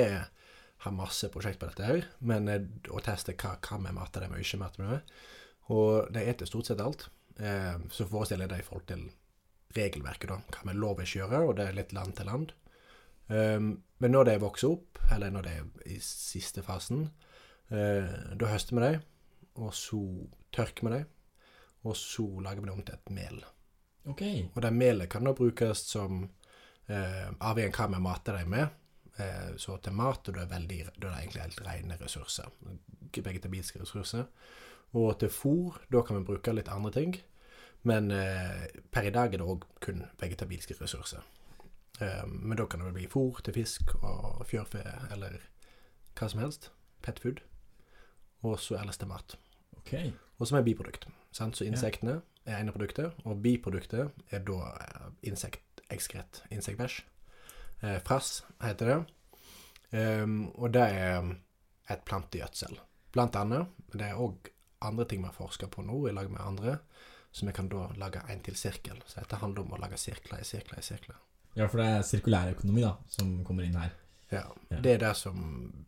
har 0.78 0.92
masse 0.92 1.28
prosjekt 1.28 1.58
på 1.60 1.66
dette 1.68 1.84
her, 1.84 2.06
men 2.20 2.48
eh, 2.48 2.62
å 2.88 3.00
teste 3.04 3.34
hva 3.36 3.58
kan 3.60 3.82
vi 3.84 3.92
mater 3.92 4.20
dem 4.24 4.32
og 4.32 4.40
ikke 4.40 4.58
mater 4.58 4.80
dem 4.82 4.90
med. 4.94 5.10
Og 5.68 6.12
de 6.12 6.22
eter 6.24 6.46
stort 6.48 6.66
sett 6.66 6.80
alt. 6.80 7.08
Eh, 7.36 7.76
så 7.90 8.06
forestiller 8.08 8.46
jeg 8.46 8.52
det 8.54 8.58
i 8.62 8.66
forhold 8.68 8.86
til 8.88 9.02
regelverket, 9.78 10.30
da. 10.30 10.40
Hva 10.54 10.68
vi 10.68 10.76
lov 10.78 11.02
ikke 11.02 11.22
gjøre, 11.22 11.42
og 11.48 11.56
det 11.58 11.68
er 11.68 11.78
litt 11.78 11.94
land 11.96 12.16
til 12.18 12.30
land. 12.30 12.54
Um, 13.28 13.70
men 14.02 14.12
når 14.12 14.28
de 14.28 14.36
vokser 14.42 14.74
opp, 14.74 15.00
eller 15.14 15.32
når 15.32 15.46
de 15.46 15.56
er 15.56 15.90
i 15.94 15.98
siste 16.04 16.64
fasen, 16.66 17.06
uh, 17.72 18.14
da 18.36 18.50
høster 18.52 18.76
vi 18.76 18.84
dem, 18.84 19.02
og 19.64 19.74
så 19.76 20.00
tørker 20.54 20.88
vi 20.88 20.94
dem, 20.98 21.10
og 21.84 21.96
så 22.00 22.24
lager 22.44 22.62
vi 22.62 22.70
dem 22.70 22.78
om 22.78 22.86
til 22.86 22.96
et 22.96 23.12
mel. 23.14 23.44
Okay. 24.04 24.46
Og 24.52 24.62
det 24.62 24.72
melet 24.76 25.10
kan 25.12 25.24
da 25.24 25.32
brukes 25.36 25.84
som 25.88 26.24
eh, 26.86 27.28
avhengig 27.40 27.72
av 27.72 27.78
hva 27.78 27.86
vi 27.94 28.02
mater 28.04 28.38
dem 28.38 28.50
med. 28.52 28.80
Eh, 29.16 29.54
så 29.60 29.78
til 29.80 29.96
mat, 29.96 30.28
og 30.28 30.36
da 30.36 30.44
er, 30.44 30.50
veldig, 30.50 30.80
da 30.96 31.08
er 31.08 31.14
det 31.14 31.20
egentlig 31.22 31.44
helt 31.44 31.62
rene 31.64 31.98
ressurser. 32.00 32.50
Vegetabilske 33.14 33.80
ressurser. 33.80 34.26
Og 34.94 35.16
til 35.20 35.32
fôr, 35.32 35.80
da 35.90 36.02
kan 36.06 36.20
vi 36.20 36.28
bruke 36.28 36.54
litt 36.54 36.70
andre 36.72 36.92
ting. 36.94 37.16
Men 37.84 38.10
eh, 38.10 38.66
per 38.92 39.06
i 39.08 39.12
dag 39.12 39.34
er 39.34 39.40
det 39.42 39.48
òg 39.48 39.66
kun 39.84 40.04
vegetabilske 40.20 40.76
ressurser. 40.80 41.24
Eh, 42.00 42.24
men 42.26 42.56
da 42.58 42.66
kan 42.66 42.80
det 42.80 42.94
bli 42.96 43.08
fôr 43.10 43.42
til 43.44 43.56
fisk 43.58 43.94
og 44.00 44.44
fjørfe 44.48 44.82
eller 45.12 45.38
hva 46.16 46.30
som 46.30 46.40
helst. 46.40 46.70
Pet 47.04 47.20
food. 47.20 47.42
Og 48.44 48.58
så 48.60 48.78
ellers 48.80 49.00
til 49.00 49.10
mat. 49.10 49.36
Ok. 49.76 49.92
Og 50.38 50.48
som 50.48 50.58
er 50.58 50.66
biprodukt. 50.66 51.06
Sant? 51.34 51.58
Så 51.58 51.66
insektene 51.68 52.20
er 52.44 52.60
ene 52.60 52.72
produktet, 52.72 53.12
og 53.24 53.40
biproduktet 53.44 54.12
er 54.30 54.44
da 54.46 54.70
eh, 54.72 55.10
insektekskret. 55.30 56.44
Insektbæsj. 56.54 57.02
Eh, 57.82 58.00
frass 58.04 58.42
heter 58.62 58.90
det. 58.90 59.02
Um, 59.94 60.48
og 60.58 60.72
det 60.74 60.82
er 60.90 61.28
et 61.92 62.00
plantegjødsel. 62.08 62.80
Blant 63.14 63.36
annet. 63.38 63.68
Men 63.90 64.00
det 64.00 64.08
er 64.08 64.18
òg 64.18 64.48
andre 64.84 65.06
ting 65.08 65.22
vi 65.22 65.28
har 65.28 65.36
forska 65.36 65.68
på 65.70 65.84
nå, 65.86 66.00
i 66.08 66.14
lag 66.16 66.30
med 66.32 66.42
andre. 66.42 66.78
Så 67.34 67.46
vi 67.48 67.52
kan 67.52 67.66
da 67.68 67.88
lage 67.98 68.20
en 68.30 68.42
til 68.46 68.54
sirkel. 68.56 69.00
Så 69.10 69.18
dette 69.24 69.40
handler 69.40 69.64
om 69.64 69.72
å 69.74 69.80
lage 69.82 69.98
sirkler 69.98 70.38
i 70.40 70.46
sirkler 70.46 70.78
i 70.78 70.86
sirkler. 70.86 71.16
Ja, 71.58 71.66
for 71.66 71.80
det 71.82 71.86
er 71.90 72.04
sirkulærøkonomi 72.06 72.82
da, 72.84 72.92
som 73.10 73.32
kommer 73.46 73.66
inn 73.66 73.74
her. 73.78 73.90
Ja, 74.30 74.44
Ja. 74.70 74.78
Det 74.82 74.92
er 74.94 74.98
det 74.98 75.16
som 75.16 75.86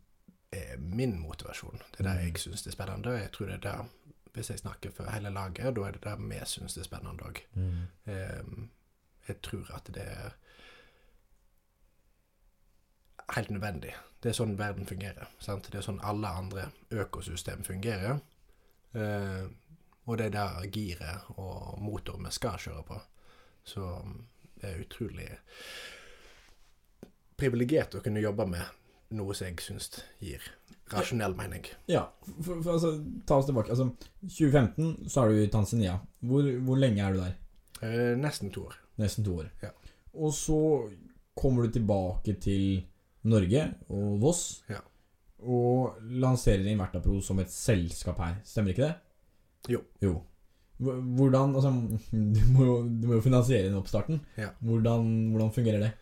er 0.51 0.77
min 0.79 1.17
motivasjon. 1.19 1.79
Det 1.91 1.99
er 1.99 2.09
det 2.09 2.23
jeg 2.25 2.37
syns 2.43 2.67
er 2.67 2.71
spennende. 2.75 3.13
og 3.13 3.19
Jeg 3.19 3.31
tror 3.31 3.45
det 3.47 3.55
er 3.55 3.65
det, 3.71 3.89
Hvis 4.33 4.49
jeg 4.49 4.59
snakker 4.59 4.91
for 4.93 5.09
hele 5.09 5.29
laget, 5.33 5.75
da 5.75 5.81
er 5.87 5.91
det 5.91 6.03
det 6.03 6.17
vi 6.19 6.39
syns 6.45 6.77
er 6.77 6.83
spennende 6.83 7.23
òg. 7.23 7.39
Mm. 7.55 8.69
jeg 9.27 9.41
tror 9.41 9.71
at 9.75 9.89
det 9.93 10.03
er 10.07 10.35
helt 13.35 13.49
nødvendig. 13.49 13.93
Det 14.23 14.29
er 14.29 14.33
sånn 14.37 14.57
verden 14.59 14.85
fungerer. 14.85 15.27
Sant? 15.39 15.67
Det 15.71 15.79
er 15.79 15.81
sånn 15.85 15.99
alle 16.03 16.27
andre 16.27 16.67
økosystem 16.91 17.63
fungerer. 17.63 18.19
Og 20.07 20.17
det 20.19 20.29
er 20.29 20.35
der 20.37 20.67
giret 20.71 21.31
og 21.35 21.77
motoren 21.83 22.27
vi 22.27 22.33
skal 22.35 22.59
kjøre 22.63 22.83
på. 22.87 22.99
Så 23.67 23.83
det 24.57 24.69
er 24.69 24.83
utrolig 24.85 25.27
privilegert 27.37 27.97
å 27.97 28.01
kunne 28.01 28.23
jobbe 28.23 28.47
med 28.49 28.77
noe 29.17 29.35
som 29.37 29.49
jeg 29.49 29.63
syns 29.63 29.91
gir 30.23 30.43
rasjonell 30.91 31.35
mening. 31.37 31.67
Ja, 31.91 32.07
for, 32.23 32.61
for 32.63 32.77
altså, 32.77 32.93
ta 33.27 33.39
oss 33.41 33.47
tilbake. 33.49 33.73
Altså, 33.75 33.89
2015 34.23 35.09
så 35.11 35.23
er 35.23 35.31
du 35.31 35.41
i 35.43 35.51
Tanzania. 35.51 35.97
Hvor, 36.23 36.47
hvor 36.65 36.79
lenge 36.79 37.03
er 37.03 37.15
du 37.15 37.21
der? 37.21 37.35
Eh, 37.83 38.13
nesten 38.19 38.51
to 38.53 38.65
år. 38.69 38.77
Nesten 39.01 39.27
to 39.27 39.37
år. 39.43 39.49
Ja. 39.61 39.73
Og 40.17 40.33
så 40.33 40.59
kommer 41.37 41.67
du 41.67 41.75
tilbake 41.75 42.37
til 42.41 42.85
Norge 43.27 43.67
og 43.93 44.21
Voss. 44.23 44.45
Ja. 44.71 44.81
Og 45.43 45.99
lanserer 46.23 46.65
Invertapro 46.71 47.19
som 47.21 47.43
et 47.43 47.51
selskap 47.53 48.23
her. 48.23 48.39
Stemmer 48.47 48.73
ikke 48.73 48.87
det? 48.87 48.95
Jo. 49.71 49.83
Jo. 50.03 50.15
Hvordan 50.77 51.55
Altså, 51.57 51.71
du 52.35 52.41
må 52.53 52.65
jo, 52.65 52.75
du 52.85 53.07
må 53.09 53.17
jo 53.17 53.23
finansiere 53.25 53.69
den 53.69 53.79
oppstarten. 53.79 54.21
Ja. 54.37 54.51
Hvordan, 54.61 55.31
hvordan 55.33 55.53
fungerer 55.55 55.87
det? 55.87 55.93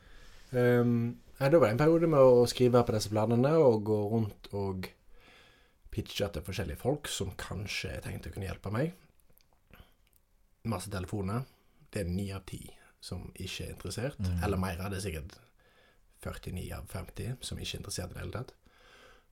Um, 0.55 1.15
ja, 1.39 1.49
da 1.49 1.59
var 1.59 1.67
det 1.67 1.75
en 1.75 1.81
periode 1.81 2.07
med 2.11 2.21
å 2.21 2.45
skrive 2.47 2.83
på 2.85 2.95
disse 2.95 3.11
planene 3.11 3.55
og 3.59 3.83
gå 3.87 3.97
rundt 4.11 4.51
og 4.55 4.87
pitche 5.95 6.27
til 6.31 6.43
forskjellige 6.43 6.79
folk 6.79 7.07
som 7.11 7.33
kanskje 7.39 7.97
tenkte 8.03 8.31
å 8.31 8.35
kunne 8.35 8.47
hjelpe 8.49 8.71
meg. 8.71 8.93
Masse 10.67 10.91
telefoner. 10.91 11.45
Det 11.91 12.03
er 12.03 12.11
ni 12.11 12.29
av 12.35 12.43
ti 12.47 12.63
som 13.03 13.27
ikke 13.33 13.67
er 13.67 13.73
interessert. 13.75 14.19
Mm. 14.19 14.39
Eller 14.43 14.59
mer. 14.59 14.79
Det 14.91 14.99
er 14.99 15.05
sikkert 15.05 15.35
49 16.25 16.65
av 16.75 16.87
50 16.91 17.43
som 17.45 17.59
ikke 17.59 17.77
er 17.77 17.81
interessert 17.83 18.11
i 18.11 18.17
det 18.17 18.23
hele 18.23 18.35
tatt. 18.35 18.55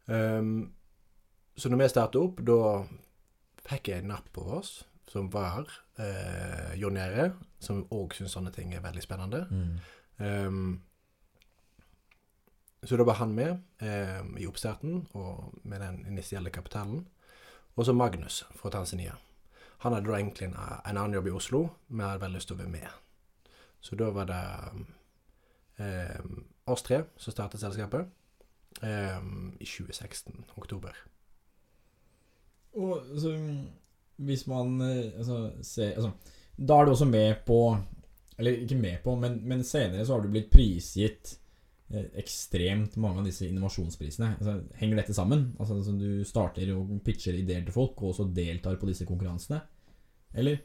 Um, 0.08 0.54
så 1.56 1.70
når 1.70 1.84
vi 1.84 1.90
startet 1.94 2.22
opp, 2.22 2.42
da 2.44 2.60
fikk 3.68 3.94
jeg 3.94 4.08
napp 4.08 4.30
på 4.36 4.46
oss, 4.60 4.84
som 5.10 5.30
var 5.34 5.68
eh, 6.02 6.74
Jon 6.80 6.98
Gjerde, 6.98 7.34
som 7.64 7.84
òg 7.94 8.16
syns 8.18 8.36
sånne 8.36 8.54
ting 8.56 8.74
er 8.74 8.84
veldig 8.84 9.04
spennende. 9.04 9.46
Um, 10.18 10.82
så 12.84 12.98
da 13.00 13.06
var 13.08 13.20
han 13.22 13.36
med 13.36 13.62
eh, 13.80 14.24
i 14.44 14.48
oppstarten 14.48 15.06
og 15.16 15.54
med 15.64 15.82
den 15.82 16.02
initielle 16.08 16.52
kapitalen. 16.52 17.06
Og 17.76 17.86
så 17.86 17.94
Magnus 17.94 18.44
fra 18.56 18.70
Tanzania. 18.70 19.16
Han 19.84 19.94
hadde 19.94 20.10
da 20.10 20.18
egentlig 20.18 20.50
en, 20.50 20.58
en 20.60 20.98
annen 20.98 21.14
jobb 21.14 21.28
i 21.28 21.36
Oslo, 21.38 21.62
men 21.88 22.06
hadde 22.08 22.22
veldig 22.22 22.40
lyst 22.40 22.52
til 22.52 22.58
å 22.58 22.62
være 22.62 22.74
med. 22.76 23.00
Så 23.84 23.96
da 24.00 24.10
var 24.16 24.28
det 24.30 24.44
eh, 25.84 26.20
oss 26.72 26.84
tre 26.84 27.02
som 27.20 27.36
startet 27.36 27.64
selskapet 27.64 28.08
eh, 28.84 29.20
i 29.60 29.68
2016, 29.68 30.46
oktober. 30.56 30.96
Og 32.80 32.94
altså, 32.98 33.34
hvis 34.24 34.48
man 34.50 34.82
eh, 34.82 35.12
altså, 35.18 35.52
ser 35.62 35.96
altså, 35.98 36.12
Da 36.58 36.80
er 36.80 36.86
du 36.86 36.94
også 36.94 37.06
med 37.10 37.44
på 37.46 37.60
Eller 38.38 38.64
ikke 38.64 38.78
med 38.80 39.04
på, 39.04 39.16
men, 39.20 39.40
men 39.48 39.64
senere 39.64 40.06
så 40.06 40.16
har 40.16 40.24
du 40.24 40.32
blitt 40.34 40.50
prisgitt 40.54 41.36
eh, 41.94 42.08
ekstremt 42.18 42.98
mange 42.98 43.22
av 43.22 43.28
disse 43.28 43.46
innovasjonsprisene. 43.46 44.32
Altså, 44.40 44.56
henger 44.80 44.98
dette 44.98 45.14
sammen? 45.14 45.52
Altså, 45.60 45.78
altså, 45.78 45.94
du 45.94 46.24
starter 46.26 46.72
og 46.74 46.96
pitcher 47.06 47.38
ideer 47.38 47.62
til 47.62 47.76
folk, 47.76 48.02
og 48.02 48.10
også 48.10 48.26
deltar 48.34 48.80
på 48.82 48.90
disse 48.90 49.06
konkurransene? 49.06 49.62
Eller? 50.34 50.64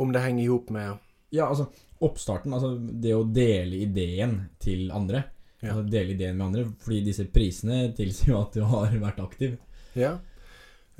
Om 0.00 0.14
det 0.14 0.24
henger 0.24 0.44
i 0.44 0.48
hop 0.48 0.72
med 0.72 0.96
Ja, 1.36 1.50
altså 1.50 1.68
oppstarten. 2.02 2.56
Altså 2.56 2.74
det 2.78 3.12
å 3.14 3.28
dele 3.28 3.84
ideen 3.84 4.38
til 4.62 4.90
andre. 4.94 5.26
Ja. 5.60 5.74
Altså 5.74 5.84
dele 5.92 6.16
ideen 6.16 6.40
med 6.40 6.46
andre. 6.48 6.66
Fordi 6.82 7.04
disse 7.06 7.28
prisene 7.32 7.84
tilsier 7.96 8.32
jo 8.32 8.40
at 8.40 8.56
du 8.56 8.64
har 8.72 8.96
vært 9.04 9.20
aktiv. 9.22 9.56
Ja. 9.98 10.16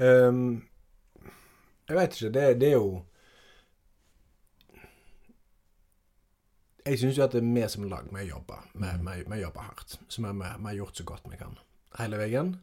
Ehm, 0.03 0.63
jeg 1.89 1.97
veit 1.99 2.17
ikke. 2.17 2.33
Det, 2.35 2.45
det 2.61 2.69
er 2.73 2.79
jo 2.79 3.05
Jeg 6.87 6.99
syns 6.99 7.19
jo 7.19 7.23
at 7.23 7.35
det 7.37 7.43
er 7.45 7.53
vi 7.55 7.63
som 7.71 7.85
lag 7.87 8.09
vi 8.11 8.25
jobber. 8.27 8.65
Vi, 8.75 8.87
Mm. 8.87 9.07
vi, 9.07 9.23
vi 9.31 9.41
jobber 9.43 9.61
hardt. 9.69 9.99
Så 10.09 10.23
vi, 10.23 10.33
vi 10.33 10.67
har 10.67 10.75
gjort 10.75 10.97
så 10.97 11.05
godt 11.05 11.29
vi 11.31 11.37
kan 11.39 11.59
hele 11.99 12.19
veien. 12.19 12.57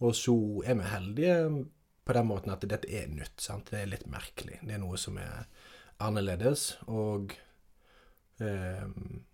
Og 0.00 0.14
så 0.14 0.34
er 0.64 0.74
vi 0.78 0.82
heldige 0.86 1.66
på 2.04 2.12
den 2.12 2.26
måten 2.26 2.52
at 2.52 2.60
dette 2.62 2.88
er 2.88 3.08
nytt. 3.08 3.40
sant? 3.40 3.70
Det 3.70 3.80
er 3.82 3.86
litt 3.90 4.06
merkelig. 4.06 4.60
Det 4.62 4.74
er 4.74 4.78
noe 4.78 4.96
som 4.98 5.18
er 5.18 5.48
annerledes. 6.00 6.78
Og 6.86 7.34
um, 8.38 9.24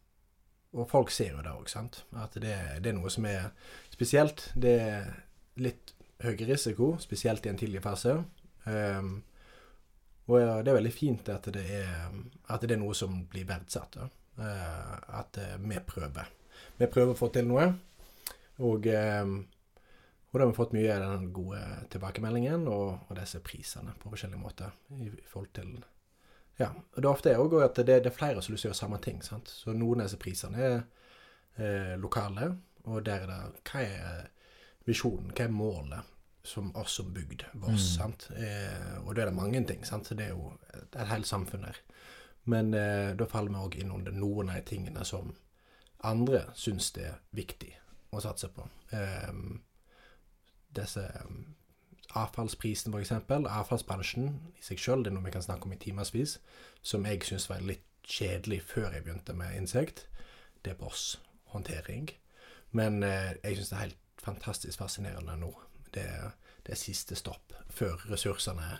og 0.77 0.91
folk 0.91 1.11
ser 1.11 1.31
jo 1.33 1.43
det 1.43 1.53
òg, 1.53 1.69
sant. 1.73 2.03
At 2.13 2.35
det, 2.35 2.57
det 2.85 2.91
er 2.91 2.97
noe 2.99 3.11
som 3.11 3.25
er 3.25 3.51
spesielt. 3.93 4.51
Det 4.57 4.75
er 4.81 5.07
litt 5.57 5.93
høy 6.25 6.37
risiko, 6.49 6.95
spesielt 7.01 7.47
i 7.47 7.53
en 7.53 7.59
tidlig 7.61 7.83
fase. 7.85 8.17
Um, 8.65 9.19
og 10.27 10.41
det 10.67 10.73
er 10.73 10.79
veldig 10.81 10.95
fint 10.95 11.29
at 11.31 11.47
det 11.55 11.65
er, 11.77 12.09
at 12.51 12.65
det 12.65 12.75
er 12.75 12.81
noe 12.83 12.97
som 12.99 13.21
blir 13.31 13.47
verdsatt. 13.47 13.99
Da. 14.01 14.09
Uh, 14.37 14.97
at 15.21 15.39
eh, 15.41 15.55
vi 15.63 15.79
prøver. 15.87 16.33
Vi 16.77 16.89
prøver 16.93 17.15
å 17.15 17.19
få 17.19 17.31
til 17.33 17.47
noe. 17.49 17.69
Og, 18.57 18.89
og 18.89 20.39
da 20.41 20.41
har 20.41 20.51
vi 20.51 20.57
fått 20.57 20.73
mye 20.73 20.95
av 20.95 21.03
den 21.05 21.29
gode 21.37 21.61
tilbakemeldingen 21.93 22.65
og, 22.73 23.07
og 23.07 23.19
disse 23.19 23.43
prisene 23.45 23.93
på 24.01 24.13
forskjellige 24.13 24.41
måter. 24.41 24.73
I, 24.97 25.11
i 25.13 25.29
forhold 25.29 25.53
til 25.57 25.77
Ja. 26.57 26.71
Og 26.73 27.03
det 27.03 27.05
er 27.05 27.13
ofte 27.13 27.35
òg 27.37 27.59
at 27.61 27.77
det, 27.85 28.01
det 28.05 28.11
er 28.11 28.17
flere 28.17 28.43
som 28.43 28.55
vil 28.55 28.65
gjøre 28.65 28.79
samme 28.79 28.99
ting. 29.05 29.21
sant? 29.23 29.53
Så 29.53 29.77
noen 29.77 30.01
av 30.01 30.09
disse 30.09 30.21
prisene 30.21 30.63
er 30.71 30.79
eh, 31.61 31.95
lokale, 32.01 32.55
og 32.89 33.05
der 33.05 33.27
er 33.27 33.31
det 33.31 33.63
Hva 33.69 33.85
er 33.85 34.31
visjonen? 34.87 35.33
Hva 35.35 35.49
er 35.49 35.55
målet? 35.55 36.13
som 36.47 36.77
oss 36.77 36.93
som 36.93 37.15
bygd, 37.15 37.43
Voss. 37.53 37.71
Mm. 37.71 37.79
sant? 37.99 38.29
Eh, 38.37 38.99
og 39.03 39.15
da 39.15 39.23
er 39.23 39.31
det 39.31 39.35
mange 39.35 39.65
ting. 39.67 39.85
sant? 39.85 40.09
Det 40.15 40.29
er 40.29 40.35
jo 40.35 40.53
et, 40.75 40.95
et 40.95 41.09
helt 41.11 41.27
samfunn 41.27 41.67
her. 41.67 41.81
Men 42.47 42.75
eh, 42.75 43.11
da 43.19 43.27
faller 43.27 43.51
vi 43.51 43.63
òg 43.67 43.79
inn 43.81 43.91
under 43.91 44.15
noen 44.15 44.53
av 44.53 44.61
de 44.61 44.69
tingene 44.71 45.05
som 45.05 45.35
andre 46.07 46.45
syns 46.55 46.93
det 46.95 47.09
er 47.09 47.21
viktig 47.35 47.73
å 48.15 48.23
satse 48.23 48.51
på. 48.55 48.69
Eh, 48.95 49.33
disse 50.79 51.03
eh, 51.03 51.35
avfallsprisene, 52.17 52.95
for 52.95 53.03
eksempel. 53.03 53.49
Avfallsbransjen 53.51 54.31
i 54.55 54.63
seg 54.65 54.81
sjøl, 54.81 55.03
det 55.03 55.11
er 55.11 55.19
noe 55.19 55.27
vi 55.27 55.35
kan 55.35 55.45
snakke 55.45 55.67
om 55.67 55.75
i 55.75 55.83
timevis, 55.83 56.39
som 56.87 57.07
jeg 57.11 57.27
syns 57.27 57.51
var 57.51 57.67
litt 57.67 57.85
kjedelig 58.07 58.63
før 58.69 58.93
jeg 58.95 59.03
begynte 59.03 59.35
med 59.35 59.59
insekt. 59.59 60.07
Det 60.63 60.77
er 60.77 60.79
Boss-håndtering. 60.79 62.13
Men 62.71 63.03
eh, 63.03 63.35
jeg 63.43 63.59
syns 63.59 63.73
det 63.73 63.77
er 63.81 63.89
helt 63.89 64.03
fantastisk 64.27 64.83
fascinerende 64.83 65.39
nå. 65.41 65.53
Det, 65.95 66.07
det 66.67 66.77
siste 66.77 67.17
stopp 67.17 67.55
før 67.73 68.03
ressursene 68.11 68.73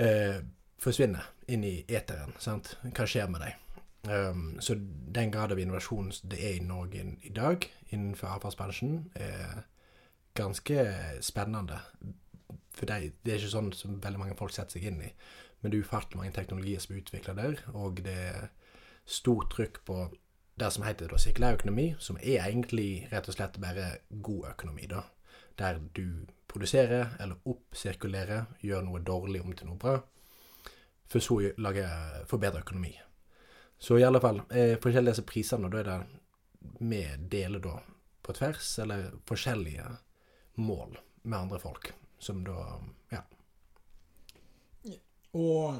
eh, 0.00 0.38
forsvinner 0.82 1.28
inn 1.52 1.66
i 1.66 1.74
eteren. 1.88 2.32
Sant? 2.42 2.76
Hva 2.82 3.06
skjer 3.08 3.28
med 3.30 3.44
dem? 3.44 3.58
Um, 4.02 4.56
så 4.60 4.74
den 5.14 5.30
grad 5.30 5.52
av 5.54 5.60
innovasjon 5.62 6.08
det 6.26 6.40
er 6.42 6.56
i 6.56 6.64
Norge 6.66 7.04
i 7.22 7.30
dag 7.30 7.62
innenfor 7.94 8.34
avfallsbransjen, 8.34 8.96
er 9.14 9.62
ganske 10.34 10.86
spennende. 11.22 11.78
For 12.72 12.88
det, 12.88 13.12
det, 13.22 13.34
er 13.34 13.38
ikke 13.38 13.52
sånn 13.52 13.70
som 13.76 14.00
veldig 14.02 14.22
mange 14.24 14.38
folk 14.38 14.54
setter 14.54 14.78
seg 14.78 14.88
inn 14.90 15.02
i. 15.04 15.12
Men 15.60 15.70
det 15.70 15.78
er 15.78 15.86
ufattelig 15.86 16.18
mange 16.18 16.34
teknologier 16.34 16.82
som 16.82 16.96
er 16.96 17.02
utvikla 17.04 17.36
der, 17.38 17.62
og 17.78 18.02
det 18.02 18.16
er 18.32 18.48
stort 19.06 19.52
trykk 19.54 19.82
på 19.86 19.98
det 20.54 20.70
som 20.70 20.84
heter 20.84 21.08
da 21.08 21.18
sirkulær 21.20 21.56
økonomi, 21.56 21.92
som 21.98 22.18
er 22.20 22.44
egentlig 22.44 23.08
rett 23.12 23.28
og 23.28 23.36
slett 23.36 23.58
bare 23.62 23.88
god 24.10 24.50
økonomi, 24.52 24.88
da. 24.90 25.04
Der 25.58 25.80
du 25.96 26.26
produserer 26.48 27.16
eller 27.20 27.40
oppsirkulerer, 27.48 28.46
gjør 28.60 28.84
noe 28.86 29.00
dårlig 29.04 29.42
om 29.42 29.54
til 29.56 29.70
noe 29.70 29.80
bra, 29.80 29.96
for 31.08 31.24
så 31.24 31.38
å 31.40 31.54
lage 31.60 31.86
forbedre 32.28 32.62
økonomi. 32.64 32.92
Så 33.82 33.98
i 33.98 34.04
alle 34.06 34.20
fall, 34.20 34.42
eh, 34.50 34.76
forskjellige 34.80 35.16
disse 35.16 35.26
prisene, 35.26 35.70
da 35.70 35.78
er 35.80 35.88
det 35.88 36.00
vi 36.78 37.02
deler 37.28 37.60
da 37.60 37.80
på 38.22 38.32
tvers, 38.32 38.78
eller 38.78 39.10
forskjellige 39.26 39.88
mål 40.54 40.96
med 41.22 41.38
andre 41.38 41.58
folk, 41.58 41.92
som 42.18 42.44
da 42.44 42.78
Ja. 43.10 43.22
Og 45.34 45.74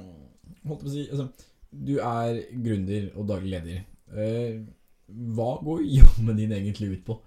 holdt 0.64 0.83
på 0.83 0.87
å 0.87 0.91
si 0.91 1.09
altså, 1.11 1.31
Du 1.73 1.99
er 2.00 2.43
gründer 2.52 3.17
og 3.17 3.29
daglig 3.29 3.50
leder. 3.50 3.85
Eh, 4.16 4.62
hva 5.37 5.50
går 5.64 5.83
jobben 5.88 6.37
din 6.38 6.52
egentlig 6.52 6.90
ut 6.97 7.04
på? 7.07 7.19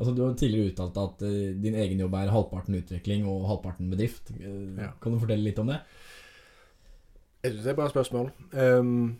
Altså, 0.00 0.14
du 0.16 0.22
har 0.24 0.36
tidligere 0.38 0.72
uttalt 0.72 0.96
at 0.96 1.22
eh, 1.28 1.54
din 1.60 1.74
egen 1.76 2.00
jobb 2.00 2.14
er 2.16 2.30
halvparten 2.32 2.76
utvikling 2.78 3.26
og 3.28 3.48
halvparten 3.50 3.90
bedrift. 3.92 4.30
Eh, 4.38 4.76
Ja. 4.80 4.92
Kan 5.02 5.12
du 5.12 5.20
fortelle 5.20 5.44
litt 5.44 5.58
om 5.60 5.68
det? 5.72 5.80
Jeg 7.42 7.52
synes 7.52 7.64
det 7.64 7.70
er 7.70 7.74
et 7.74 7.80
bra 7.80 7.88
spørsmål. 7.88 8.30
Um, 8.52 9.18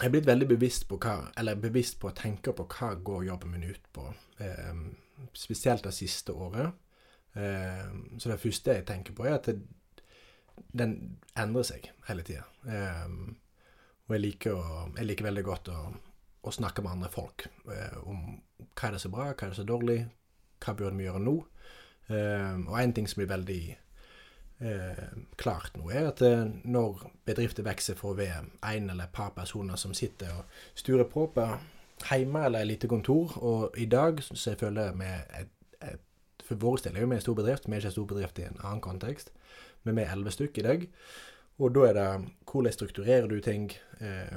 jeg 0.00 0.06
er 0.08 0.12
blitt 0.14 0.26
veldig 0.26 0.48
bevisst 0.48 0.86
på 0.88 0.96
hva, 0.98 1.28
eller 1.38 1.58
bevisst 1.60 1.98
på 2.00 2.08
å 2.08 2.14
tenke 2.16 2.52
på 2.56 2.64
hva 2.72 2.94
går 3.04 3.26
jobben 3.28 3.52
min 3.52 3.66
ut 3.68 3.84
på. 3.92 4.06
Um, 4.40 4.96
spesielt 5.36 5.84
det 5.84 5.92
siste 5.94 6.32
året. 6.32 6.72
Um, 7.34 8.16
så 8.18 8.32
det 8.32 8.40
første 8.40 8.78
jeg 8.78 8.86
tenker 8.88 9.12
på, 9.16 9.26
er 9.28 9.36
at 9.36 9.50
det, 9.50 9.58
den 10.72 10.96
endrer 11.36 11.68
seg 11.68 11.90
hele 12.08 12.24
tida. 12.26 12.44
Og 14.04 14.12
jeg 14.16 14.20
liker, 14.24 14.56
å, 14.56 14.88
jeg 14.96 15.06
liker 15.08 15.28
veldig 15.28 15.44
godt 15.44 15.70
å, 15.72 15.78
å 16.44 16.52
snakke 16.52 16.84
med 16.84 16.96
andre 16.96 17.10
folk 17.12 17.46
eh, 17.72 17.96
om 18.04 18.36
hva 18.74 18.88
er 18.88 18.96
det 18.96 19.00
som 19.02 19.12
er 19.12 19.16
bra, 19.16 19.30
hva 19.32 19.46
er 19.46 19.52
det 19.52 19.58
som 19.58 19.64
er 19.64 19.72
dårlig, 19.72 19.98
hva 20.64 20.76
burde 20.76 20.98
vi 20.98 21.08
gjøre 21.08 21.24
nå. 21.24 21.38
Um, 22.04 22.66
og 22.68 22.74
en 22.76 22.92
ting 22.92 23.06
som 23.08 23.22
blir 23.22 23.30
veldig 23.30 23.60
eh, 24.60 25.04
klart 25.40 25.76
nå, 25.78 25.88
er 25.90 26.10
at 26.10 26.22
eh, 26.24 26.42
når 26.64 27.06
bedrifter 27.26 27.64
vokser 27.66 27.96
fra 27.98 28.12
være 28.16 28.42
én 28.74 28.90
eller 28.90 29.06
et 29.06 29.14
par 29.14 29.32
personer 29.36 29.80
som 29.80 29.94
sitter 29.96 30.32
og 30.36 30.58
sturer 30.74 31.08
på 31.08 31.26
på 31.32 31.46
hjemme 32.10 32.44
eller 32.44 32.60
et 32.60 32.72
lite 32.74 32.90
kontor, 32.90 33.38
og 33.38 33.78
i 33.78 33.86
dag 33.86 34.22
så 34.22 34.54
med 34.94 35.40
et, 35.40 35.52
et, 35.82 36.00
For 36.44 36.54
vår 36.60 36.76
del 36.84 36.96
er 36.96 37.06
vi 37.06 37.14
en 37.14 37.20
stor 37.20 37.34
bedrift, 37.34 37.66
vi 37.66 37.72
er 37.72 37.76
ikke 37.76 37.88
en 37.88 37.92
stor 37.92 38.06
bedrift 38.06 38.38
i 38.38 38.42
en 38.42 38.60
annen 38.60 38.80
kontekst, 38.80 39.30
men 39.82 39.96
vi 39.96 40.02
er 40.02 40.12
elleve 40.12 40.30
stykk 40.30 40.58
i 40.58 40.62
dag. 40.62 40.82
Og 41.58 41.74
da 41.74 41.86
er 41.88 41.94
det 41.94 42.08
hvordan 42.50 42.72
strukturerer 42.72 43.26
du 43.26 43.40
ting, 43.40 43.70
eh, 44.00 44.36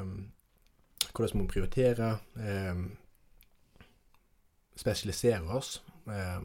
hvordan 1.18 1.44
vi 1.44 1.52
prioritere, 1.52 2.12
eh, 2.40 2.82
spesialisere 4.78 5.58
oss. 5.58 5.82
Eh, 6.08 6.42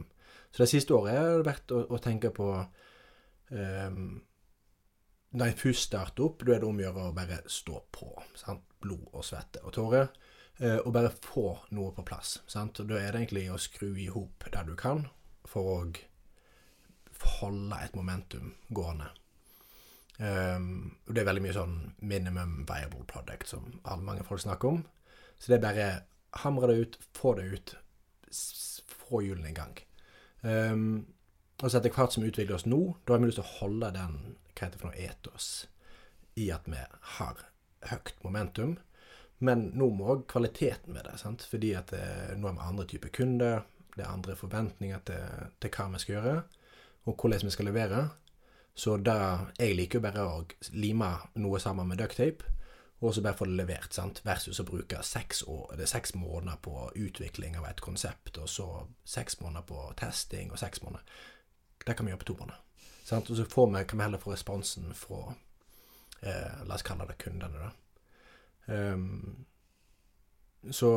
så 0.52 0.62
det 0.62 0.68
siste 0.68 0.94
året 0.94 1.16
har 1.16 1.38
det 1.40 1.48
vært 1.48 1.72
å, 1.72 1.80
å 1.88 2.00
tenke 2.02 2.28
på 2.34 2.46
um, 2.52 4.02
Når 5.32 5.48
jeg 5.48 5.56
først 5.62 5.86
starter 5.86 6.26
opp, 6.26 6.42
da 6.44 6.52
er 6.52 6.60
det 6.60 6.68
om 6.68 6.76
å 6.76 6.82
gjøre 6.82 7.06
å 7.08 7.14
bare 7.16 7.38
stå 7.48 7.78
på. 7.88 8.10
Sant? 8.36 8.66
Blod 8.82 9.14
og 9.14 9.24
svette 9.24 9.62
og 9.64 9.72
tårer. 9.72 10.10
Uh, 10.60 10.82
og 10.82 10.92
bare 10.92 11.14
få 11.24 11.46
noe 11.72 11.94
på 11.96 12.04
plass. 12.04 12.42
Sant? 12.44 12.82
Og 12.82 12.90
da 12.90 13.00
er 13.00 13.14
det 13.14 13.22
egentlig 13.22 13.46
å 13.48 13.56
skru 13.56 13.94
i 13.96 14.10
hop 14.12 14.44
det 14.52 14.66
du 14.68 14.74
kan, 14.76 15.06
for 15.48 15.72
å 15.72 15.78
holde 17.40 17.80
et 17.80 17.96
momentum 17.96 18.52
gående. 18.68 19.08
Um, 20.22 20.98
og 21.08 21.16
det 21.16 21.22
er 21.22 21.26
veldig 21.26 21.42
mye 21.42 21.54
sånn 21.56 21.78
minimum 21.98 22.60
viable 22.68 23.02
product 23.10 23.48
som 23.50 23.64
alle 23.82 24.06
mange 24.06 24.26
folk 24.26 24.44
snakker 24.44 24.76
om. 24.76 24.84
Så 25.38 25.50
det 25.50 25.58
er 25.58 25.64
bare 25.64 25.88
hamre 26.44 26.70
det 26.70 26.76
ut, 26.78 27.00
få 27.16 27.34
det 27.38 27.48
ut, 27.50 27.74
få 29.08 29.24
hjulene 29.24 29.50
i 29.50 29.56
gang. 29.56 29.74
Um, 30.42 30.86
og 31.62 31.70
så 31.70 31.78
etter 31.78 31.94
hvert 31.94 32.14
som 32.14 32.22
vi 32.24 32.30
utvikler 32.30 32.58
oss 32.58 32.68
nå, 32.68 32.80
da 33.02 33.14
har 33.14 33.22
vi 33.22 33.30
lyst 33.30 33.40
til 33.40 33.46
å 33.46 33.58
holde 33.58 33.90
den 33.96 34.16
hva 34.52 34.66
heter 34.68 34.78
for 34.78 34.90
noe 34.90 35.02
etos 35.02 35.50
i 36.38 36.48
at 36.54 36.66
vi 36.70 36.80
har 37.16 37.44
høyt 37.90 38.14
momentum. 38.22 38.76
Men 39.42 39.70
nå 39.74 39.88
må 39.90 40.08
òg 40.14 40.26
kvaliteten 40.30 40.94
med 40.94 41.06
det. 41.08 41.18
sant? 41.18 41.42
Fordi 41.50 41.72
at 41.74 41.90
det, 41.90 42.04
nå 42.38 42.46
er 42.46 42.58
vi 42.58 42.66
andre 42.68 42.86
typer 42.90 43.10
kunder, 43.14 43.64
det 43.96 44.04
er 44.04 44.12
andre 44.12 44.36
forventninger 44.38 45.02
til, 45.08 45.48
til 45.60 45.72
hva 45.74 45.88
vi 45.92 46.02
skal 46.02 46.14
gjøre, 46.14 46.36
og 47.10 47.16
hvordan 47.18 47.48
vi 47.48 47.54
skal 47.54 47.68
levere. 47.68 48.04
Så 48.74 48.96
da, 49.04 49.48
jeg 49.58 49.76
liker 49.76 49.98
jo 49.98 50.04
bare 50.06 50.24
å 50.24 50.42
lime 50.72 51.10
noe 51.40 51.60
sammen 51.60 51.90
med 51.90 52.00
ducktape, 52.00 52.48
og 53.02 53.14
så 53.14 53.22
bare 53.22 53.36
få 53.36 53.48
det 53.50 53.58
levert, 53.58 53.92
sant? 53.92 54.20
versus 54.24 54.60
å 54.62 54.64
bruke 54.64 55.02
seks, 55.02 55.42
år, 55.50 55.74
seks 55.90 56.14
måneder 56.14 56.60
på 56.62 56.86
utvikling 56.94 57.56
av 57.58 57.66
et 57.68 57.82
konsept, 57.82 58.38
og 58.38 58.48
så 58.48 58.68
seks 59.04 59.40
måneder 59.42 59.66
på 59.68 59.86
testing, 59.98 60.52
og 60.52 60.60
seks 60.62 60.82
måneder 60.82 61.04
Det 61.82 61.96
kan 61.96 62.06
vi 62.06 62.12
gjøre 62.12 62.20
på 62.22 62.28
to 62.30 62.36
måneder. 62.38 62.60
Sant? 63.04 63.30
Og 63.30 63.36
så 63.36 63.44
får 63.44 63.66
vi, 63.72 63.84
kan 63.84 63.98
vi 63.98 64.04
heller 64.04 64.22
få 64.22 64.32
responsen 64.32 64.94
fra 64.94 65.34
eh, 66.22 66.60
La 66.68 66.76
oss 66.76 66.86
kalle 66.86 67.08
det 67.08 67.18
kundene, 67.18 67.58
da. 67.58 67.72
Um, 68.66 69.46
så 70.70 70.92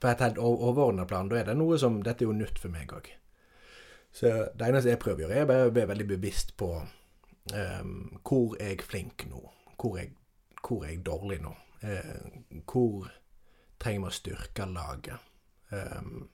på 0.00 0.08
et 0.08 0.22
helt 0.22 0.38
overordnet 0.38 1.08
plan, 1.08 1.28
da 1.28 1.40
er 1.40 1.48
det 1.50 1.56
noe 1.58 1.78
som 1.82 1.98
Dette 2.04 2.22
er 2.22 2.30
jo 2.30 2.36
nytt 2.36 2.60
for 2.62 2.70
meg 2.70 2.94
òg. 2.94 3.10
Så 4.16 4.30
det 4.56 4.68
eneste 4.68 4.92
jeg 4.94 5.00
prøver 5.02 5.26
å 5.26 5.26
gjøre, 5.26 5.40
er 5.42 5.48
bare 5.50 5.68
å 5.68 5.74
være 5.76 5.90
veldig 5.92 6.06
bevisst 6.14 6.54
på 6.56 6.70
um, 6.80 7.90
hvor 8.24 8.56
er 8.56 8.72
jeg 8.72 8.86
flink 8.88 9.26
nå? 9.28 9.42
Hvor 9.76 9.98
er 9.98 10.06
jeg, 10.06 10.14
hvor 10.62 10.86
er 10.86 10.94
jeg 10.94 11.02
dårlig 11.04 11.40
nå? 11.44 11.52
Uh, 11.84 12.62
hvor 12.64 13.10
trenger 13.82 14.06
vi 14.06 14.08
å 14.08 14.16
styrke 14.16 14.68
laget? 14.72 15.28
Um, 15.68 16.30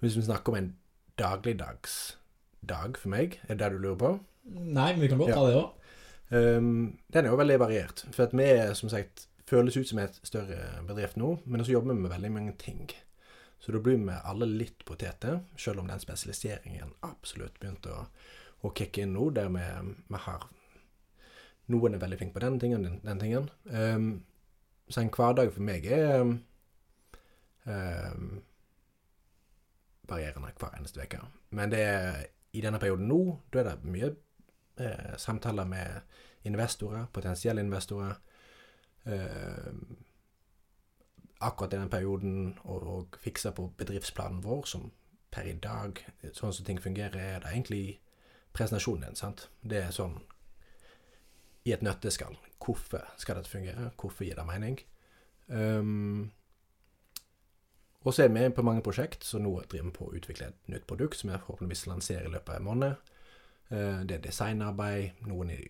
hvis 0.00 0.16
vi 0.16 0.24
snakker 0.24 0.54
om 0.54 0.58
en 0.62 0.72
dagligdags 1.20 2.16
dag 2.64 2.96
for 2.96 3.12
meg, 3.12 3.38
er 3.44 3.58
det 3.58 3.60
det 3.66 3.72
du 3.76 3.84
lurer 3.84 4.00
på? 4.00 4.14
Nei, 4.54 4.90
men 4.94 5.04
vi 5.04 5.12
kan 5.12 5.20
godt 5.20 5.36
ta 5.36 5.44
det 5.44 5.60
òg. 5.60 5.92
Um, 6.32 6.74
den 7.12 7.26
er 7.26 7.34
jo 7.34 7.40
veldig 7.40 7.60
variert. 7.60 8.06
For 8.16 8.24
at 8.24 8.32
vi 8.36 8.48
som 8.80 8.88
sagt, 8.92 9.28
føles 9.48 9.76
ut 9.76 9.88
som 9.88 10.00
et 10.00 10.16
større 10.24 10.80
bedrift 10.88 11.20
nå, 11.20 11.36
men 11.44 11.64
så 11.64 11.76
jobber 11.76 11.92
vi 11.92 12.00
med 12.00 12.16
veldig 12.16 12.32
mange 12.32 12.56
ting. 12.58 12.88
Så 13.58 13.72
da 13.72 13.80
blir 13.80 14.00
vi 14.02 14.16
alle 14.16 14.48
litt 14.50 14.84
poteter, 14.84 15.40
selv 15.56 15.80
om 15.80 15.88
den 15.88 16.02
spesialiseringen 16.02 16.92
absolutt 17.06 17.56
begynte 17.60 17.94
å, 17.94 18.04
å 18.64 18.72
kicke 18.76 19.04
inn 19.04 19.14
nå, 19.16 19.30
der 19.36 19.50
vi, 19.54 19.64
vi 20.08 20.22
har 20.26 20.50
Noen 21.72 21.94
er 21.96 22.00
veldig 22.02 22.18
flinke 22.20 22.36
på 22.36 22.42
den 22.44 22.58
tingen, 22.60 22.82
den, 22.84 22.98
den 23.00 23.20
tingen. 23.22 23.46
Um, 23.72 24.08
så 24.92 25.00
en 25.00 25.08
hverdag 25.08 25.48
for 25.54 25.64
meg 25.64 25.86
er 25.88 26.18
um, 26.20 26.34
varierende 30.08 30.52
hver 30.60 30.76
eneste 30.76 31.00
uke. 31.00 31.22
Men 31.56 31.72
det 31.72 31.80
er, 31.80 32.26
i 32.52 32.60
denne 32.60 32.80
perioden 32.82 33.08
nå, 33.08 33.20
da 33.52 33.62
er 33.62 33.70
det 33.70 33.92
mye 33.94 34.10
eh, 34.76 35.14
samtaler 35.16 35.64
med 35.64 36.00
investorer, 36.44 37.06
potensielle 37.12 37.64
investorer. 37.64 38.14
Eh, 39.06 39.72
akkurat 41.46 41.74
i 41.74 41.80
den 41.80 41.90
perioden 41.92 42.58
og, 42.64 42.86
og 42.88 43.18
fikse 43.22 43.52
på 43.56 43.68
bedriftsplanen 43.78 44.42
vår, 44.44 44.64
som 44.70 44.90
per 45.34 45.48
i 45.50 45.56
dag, 45.58 45.98
sånn 46.32 46.52
som 46.54 46.66
ting 46.66 46.78
fungerer, 46.82 47.18
er 47.18 47.42
det 47.42 47.50
egentlig 47.50 47.98
presentasjonen 48.54 49.08
din. 49.08 49.18
sant? 49.18 49.48
Det 49.62 49.80
er 49.82 49.90
sånn 49.94 50.20
i 51.64 51.72
et 51.74 51.82
nøtteskall. 51.82 52.36
Hvorfor 52.62 53.02
skal 53.18 53.38
dette 53.40 53.50
fungere? 53.50 53.90
Hvorfor 54.00 54.24
gir 54.24 54.36
det 54.38 54.46
mening? 54.46 54.78
Um, 55.48 56.30
og 58.04 58.14
så 58.14 58.26
er 58.26 58.28
vi 58.28 58.48
på 58.52 58.62
mange 58.62 58.84
prosjekt, 58.84 59.24
så 59.24 59.40
nå 59.40 59.54
driver 59.64 59.88
vi 59.88 59.96
på 59.96 60.06
å 60.06 60.14
utvikle 60.18 60.50
et 60.50 60.68
nytt 60.68 60.86
produkt 60.86 61.16
som 61.18 61.30
vi 61.30 61.38
forhåpentligvis 61.40 61.86
lanserer 61.88 62.28
i 62.28 62.32
løpet 62.34 62.52
av 62.52 62.60
en 62.60 62.68
måned. 62.68 63.12
Eh, 63.70 64.00
Det 64.04 64.18
er 64.18 64.26
designarbeid. 64.26 65.24
Noen 65.26 65.50
er 65.50 65.62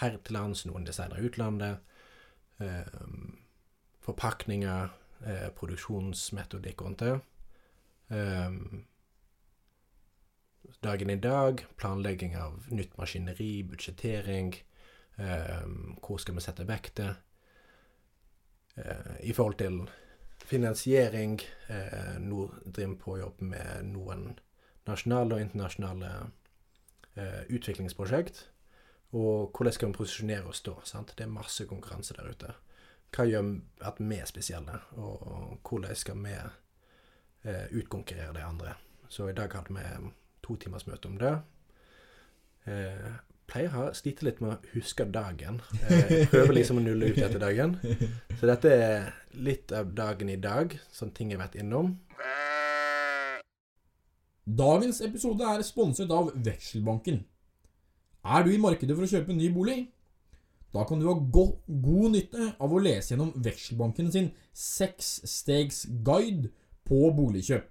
her 0.00 0.18
til 0.18 0.36
lands, 0.36 0.66
noen 0.66 0.84
designer 0.84 1.16
i 1.16 1.24
utlandet. 1.24 1.78
Eh, 2.60 2.84
Forpakninger, 4.00 4.92
eh, 5.26 5.48
produksjonsmetodikk 5.56 6.82
rundt 6.82 7.04
det. 7.04 7.18
Eh, 8.10 8.50
Dagen 10.80 11.10
i 11.10 11.16
dag, 11.16 11.66
planlegging 11.76 12.36
av 12.36 12.66
nytt 12.70 12.96
maskineri, 12.96 13.62
budsjettering. 13.62 14.54
um, 15.16 15.98
Hvor 16.00 16.18
skal 16.18 16.34
vi 16.34 16.40
sette 16.40 16.64
vekter? 16.64 17.14
Uh, 18.78 19.16
I 19.20 19.32
forhold 19.32 19.58
til 19.58 19.90
finansiering. 20.44 21.40
uh, 21.70 22.18
nå 22.18 22.46
driver 22.64 22.94
vi 22.94 23.00
på 23.02 23.12
å 23.12 23.18
jobbe 23.18 23.44
med 23.44 23.90
noen 23.92 24.38
nasjonale 24.86 25.34
og 25.34 25.40
internasjonale 25.40 26.12
uh, 27.16 27.42
utviklingsprosjekt. 27.48 28.46
Og 29.12 29.50
hvordan 29.50 29.72
skal 29.72 29.88
vi 29.88 29.98
posisjonere 29.98 30.48
oss 30.48 30.62
da? 30.62 30.76
sant? 30.84 31.12
Det 31.18 31.24
er 31.24 31.34
masse 31.34 31.66
konkurranse 31.66 32.14
der 32.16 32.30
ute. 32.30 32.54
Hva 33.10 33.26
gjør 33.26 33.46
at 33.88 33.98
vi 33.98 34.18
er 34.20 34.28
spesielle, 34.28 34.76
og 35.02 35.58
hvordan 35.66 35.96
skal 35.98 36.20
vi 36.22 36.34
eh, 36.36 37.66
utkonkurrere 37.74 38.36
de 38.36 38.44
andre? 38.46 38.74
Så 39.10 39.26
i 39.28 39.34
dag 39.34 39.50
hadde 39.52 39.74
vi 39.74 40.12
to 40.46 40.56
timers 40.56 40.86
møte 40.86 41.10
om 41.10 41.18
det. 41.18 41.32
Eh, 42.70 43.10
pleier 43.50 43.74
å 43.74 43.88
slite 43.98 44.28
litt 44.28 44.38
med 44.44 44.52
å 44.54 44.74
huske 44.76 45.08
dagen. 45.10 45.58
Eh, 45.88 46.28
prøver 46.30 46.54
liksom 46.60 46.78
å 46.78 46.84
nulle 46.84 47.10
ut 47.10 47.18
etter 47.18 47.42
dagen. 47.42 47.74
Så 48.38 48.46
dette 48.46 48.74
er 48.76 49.10
litt 49.34 49.74
av 49.74 49.90
dagen 49.96 50.30
i 50.30 50.38
dag, 50.38 50.76
sånn 50.94 51.10
ting 51.16 51.32
jeg 51.32 51.40
har 51.40 51.48
vært 51.48 51.58
innom. 51.58 51.96
Dagens 54.46 55.02
episode 55.06 55.46
er 55.46 55.62
sponset 55.66 56.10
av 56.14 56.30
Vekselbanken. 56.34 57.24
Er 58.24 58.44
du 58.44 58.52
i 58.54 58.60
markedet 58.60 58.94
for 58.94 59.06
å 59.06 59.10
kjøpe 59.10 59.34
en 59.34 59.40
ny 59.40 59.50
bolig? 59.54 59.80
Da 60.74 60.84
kan 60.86 61.00
du 61.00 61.08
ha 61.08 61.16
go 61.18 61.44
god 61.66 62.10
nytte 62.14 62.52
av 62.62 62.72
å 62.72 62.78
lese 62.82 63.14
gjennom 63.14 63.32
Vekselbanken 63.42 64.10
sin 64.14 64.30
seksstegsguide 64.54 66.52
på 66.86 67.10
boligkjøp. 67.16 67.66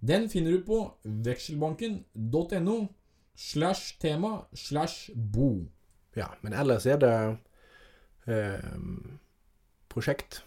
Den 0.00 0.28
finner 0.30 0.54
du 0.54 0.62
på 0.66 0.78
vekselbanken.no 1.02 2.78
slash 3.34 3.98
tema 4.02 4.46
slash 4.54 5.10
bo. 5.14 5.66
Ja, 6.16 6.26
men 6.42 6.54
ellers 6.54 6.86
er 6.86 6.98
det 7.02 7.14
eh, 8.26 8.78
prosjekt, 9.90 10.42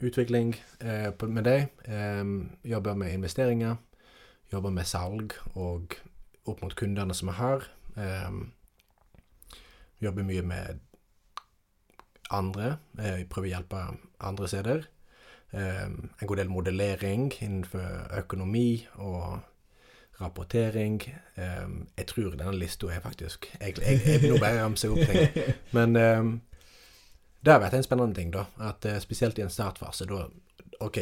utvikling 0.00 0.54
eh, 0.80 1.12
med 1.28 1.44
deg. 1.44 1.68
Eh, 1.84 2.24
jobber 2.64 2.94
med 2.94 3.12
investeringer, 3.12 3.76
jobber 4.52 4.72
med 4.72 4.88
salg 4.88 5.36
og 5.54 5.96
opp 6.44 6.60
mot 6.64 6.76
kundene 6.76 7.16
som 7.16 7.32
er 7.32 7.40
her. 7.40 7.68
Eh, 7.96 8.30
jobber 10.04 10.26
mye 10.26 10.42
med 10.42 10.82
andre, 12.30 12.76
Jeg 12.98 13.28
prøver 13.28 13.48
å 13.48 13.54
hjelpe 13.54 13.80
andre 14.20 14.48
steder. 14.48 14.86
Eh, 15.52 15.84
en 15.86 16.26
god 16.26 16.36
del 16.36 16.48
modellering 16.50 17.32
innenfor 17.40 18.08
økonomi 18.18 18.86
og 18.94 19.40
rapportering. 20.20 21.02
Eh, 21.36 21.68
jeg 21.98 22.06
tror 22.06 22.34
denne 22.34 22.56
lista 22.58 22.86
er 22.86 23.00
faktisk 23.00 23.46
Jeg, 23.60 23.74
Jeg, 23.78 24.00
jeg 24.06 24.30
nå 24.30 24.38
bare 24.38 24.62
ramser 24.64 24.90
opp 24.90 25.04
ting. 25.10 25.54
Men 25.76 25.96
eh, 25.96 26.24
det 27.44 27.52
har 27.52 27.60
vært 27.60 27.76
en 27.78 27.86
spennende 27.86 28.16
ting, 28.16 28.32
da. 28.32 28.46
At 28.58 28.84
eh, 28.88 29.00
spesielt 29.02 29.38
i 29.38 29.44
en 29.44 29.52
startfase, 29.52 30.06
da 30.08 30.26
OK, 30.80 30.98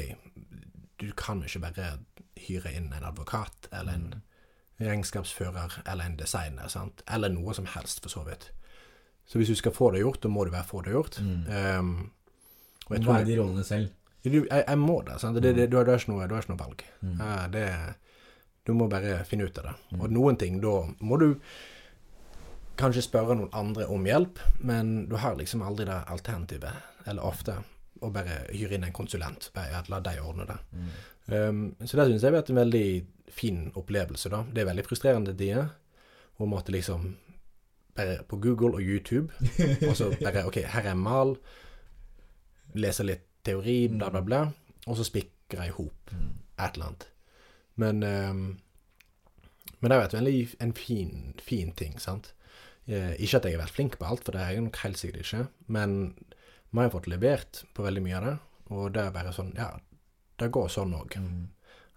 du 1.01 1.13
kan 1.17 1.43
ikke 1.45 1.63
bare 1.63 1.93
hyre 2.43 2.73
inn 2.77 2.93
en 2.93 3.07
advokat 3.07 3.69
eller 3.73 3.93
en 3.93 4.09
regnskapsfører 4.83 5.83
eller 5.87 6.05
en 6.05 6.19
designer, 6.19 6.69
sant? 6.69 7.03
Eller 7.09 7.31
noe 7.33 7.55
som 7.55 7.69
helst, 7.71 8.03
for 8.03 8.13
så 8.13 8.25
vidt. 8.27 8.51
Så 9.27 9.41
hvis 9.41 9.53
du 9.53 9.57
skal 9.57 9.75
få 9.75 9.91
det 9.95 10.03
gjort, 10.03 10.21
da 10.23 10.29
må 10.29 10.45
du 10.45 10.53
være 10.53 10.69
få 10.69 10.83
det 10.85 10.95
gjort. 10.95 11.19
Um, 11.23 11.93
og 12.89 12.97
jeg 12.97 13.05
tror 13.05 13.15
Være 13.15 13.29
de 13.29 13.37
rollene 13.41 13.65
selv. 13.65 13.93
du, 14.25 14.39
jeg, 14.45 14.65
jeg 14.67 14.79
må 14.79 15.03
det. 15.07 15.21
Sant? 15.21 15.39
det, 15.41 15.55
det 15.57 15.71
du, 15.71 15.77
har, 15.79 15.85
du, 15.85 15.93
har 15.95 16.03
ikke 16.03 16.13
noe, 16.13 16.27
du 16.29 16.35
har 16.35 16.45
ikke 16.45 16.53
noe 16.53 16.63
valg. 16.65 16.85
Mm. 17.01 17.21
Uh, 17.21 17.45
det, 17.53 17.67
du 18.69 18.75
må 18.77 18.89
bare 18.91 19.23
finne 19.29 19.49
ut 19.49 19.63
av 19.63 19.71
det. 19.71 19.77
Og 19.99 20.13
noen 20.13 20.39
ting, 20.41 20.61
da 20.63 20.75
må 21.01 21.19
du 21.23 21.29
kanskje 22.81 23.05
spørre 23.05 23.37
noen 23.39 23.53
andre 23.57 23.87
om 23.93 24.05
hjelp, 24.07 24.41
men 24.61 25.07
du 25.11 25.17
har 25.21 25.37
liksom 25.39 25.63
aldri 25.65 25.87
det 25.89 25.99
alternativet, 26.11 26.93
eller 27.07 27.27
ofte, 27.27 27.57
å 28.03 28.11
bare 28.11 28.43
hyre 28.51 28.77
inn 28.77 28.87
en 28.87 28.95
konsulent. 28.95 29.51
Bare 29.55 29.85
la 29.93 30.01
deg 30.03 30.23
ordne 30.23 30.49
det. 30.49 30.59
Um, 31.31 31.67
så 31.85 31.99
det 31.99 32.09
syns 32.11 32.25
jeg 32.25 32.31
har 32.33 32.41
vært 32.41 32.51
en 32.51 32.63
veldig 32.63 32.87
fin 33.33 33.65
opplevelse, 33.79 34.31
da. 34.33 34.43
Det 34.51 34.63
er 34.63 34.71
veldig 34.73 34.87
frustrerende 34.87 35.35
tider. 35.37 35.71
Å 36.41 36.49
måtte 36.49 36.75
liksom 36.75 37.13
bare 37.97 38.23
på 38.29 38.39
Google 38.41 38.79
og 38.79 38.83
YouTube, 38.83 39.33
og 39.89 39.97
så 39.99 40.11
bare 40.23 40.47
OK, 40.49 40.63
her 40.75 40.89
er 40.93 40.99
mal. 40.99 41.37
Lese 42.75 43.05
litt 43.05 43.27
teori, 43.45 43.89
bla, 43.93 44.11
bla, 44.15 44.23
bla. 44.25 44.43
Og 44.87 44.97
så 44.99 45.05
spikre 45.07 45.67
i 45.69 45.75
hop 45.77 46.13
et 46.13 46.77
eller 46.77 46.93
annet. 46.93 47.09
Men 47.81 48.03
um, 48.03 48.45
Men 49.81 49.91
det 49.91 49.97
har 49.97 50.05
vært 50.05 50.15
veldig 50.15 50.37
en 50.63 50.73
fin, 50.79 51.13
fin 51.43 51.73
ting, 51.75 51.99
sant. 51.99 52.33
Eh, 52.87 53.15
ikke 53.19 53.39
at 53.41 53.47
jeg 53.47 53.57
har 53.57 53.65
vært 53.65 53.75
flink 53.75 53.97
på 53.99 54.07
alt, 54.07 54.23
for 54.23 54.35
det 54.35 54.43
er 54.43 54.53
jeg 54.55 54.63
nok 54.63 54.79
helt 54.83 54.99
sikkert 55.01 55.25
ikke. 55.25 55.41
Men 55.75 55.97
vi 56.71 56.79
har 56.85 56.93
fått 56.95 57.09
levert 57.11 57.65
på 57.75 57.83
veldig 57.83 58.03
mye 58.05 58.19
av 58.21 58.27
det. 58.29 58.37
Og 58.77 58.93
det 58.95 59.03
er 59.03 59.15
bare 59.15 59.33
sånn 59.35 59.51
Ja, 59.59 59.73
det 60.39 60.53
går 60.55 60.71
sånn 60.71 60.95
òg. 60.95 61.19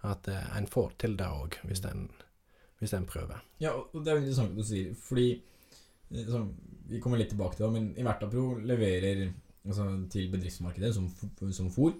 At 0.06 0.26
eh, 0.30 0.48
en 0.58 0.66
får 0.70 0.96
til 0.98 1.14
det 1.18 1.30
òg, 1.30 1.60
hvis 1.66 1.86
en 1.86 3.06
prøver. 3.06 3.42
Ja, 3.62 3.72
og 3.74 4.02
det 4.02 4.10
er 4.10 4.18
jo 4.18 4.24
interessant 4.24 4.54
å 4.54 4.58
du 4.58 4.66
sier, 4.66 4.90
fordi 5.06 5.28
eh, 6.12 6.26
sånn, 6.28 6.50
Vi 6.86 7.00
kommer 7.02 7.18
litt 7.18 7.32
tilbake 7.32 7.56
til 7.56 7.66
det, 7.66 7.72
men 7.74 7.86
Ivertapro 7.98 8.60
leverer 8.62 9.24
altså, 9.66 9.88
til 10.12 10.28
bedriftsmarkedet 10.30 10.92
som, 10.94 11.08
som 11.50 11.70
fôr. 11.74 11.96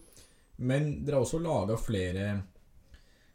Men 0.62 1.05
dere 1.05 1.19
har 1.19 1.27
også 1.27 1.40
laga 1.42 1.77
flere 1.81 2.29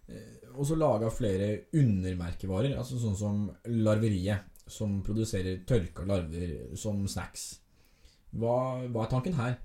eh, 0.07 0.41
også 0.55 0.75
laget 0.75 1.13
flere 1.15 1.49
undermerkevarer, 1.77 2.77
altså 2.77 2.99
sånn 2.99 3.17
som 3.19 3.43
Larveriet, 3.84 4.47
som 4.71 5.01
produserer 5.03 5.63
tørka 5.67 6.05
larver 6.07 6.75
som 6.79 7.03
snacks. 7.10 7.62
Hva, 8.31 8.88
hva 8.88 9.05
er 9.05 9.12
tanken 9.12 9.36
her? 9.36 9.57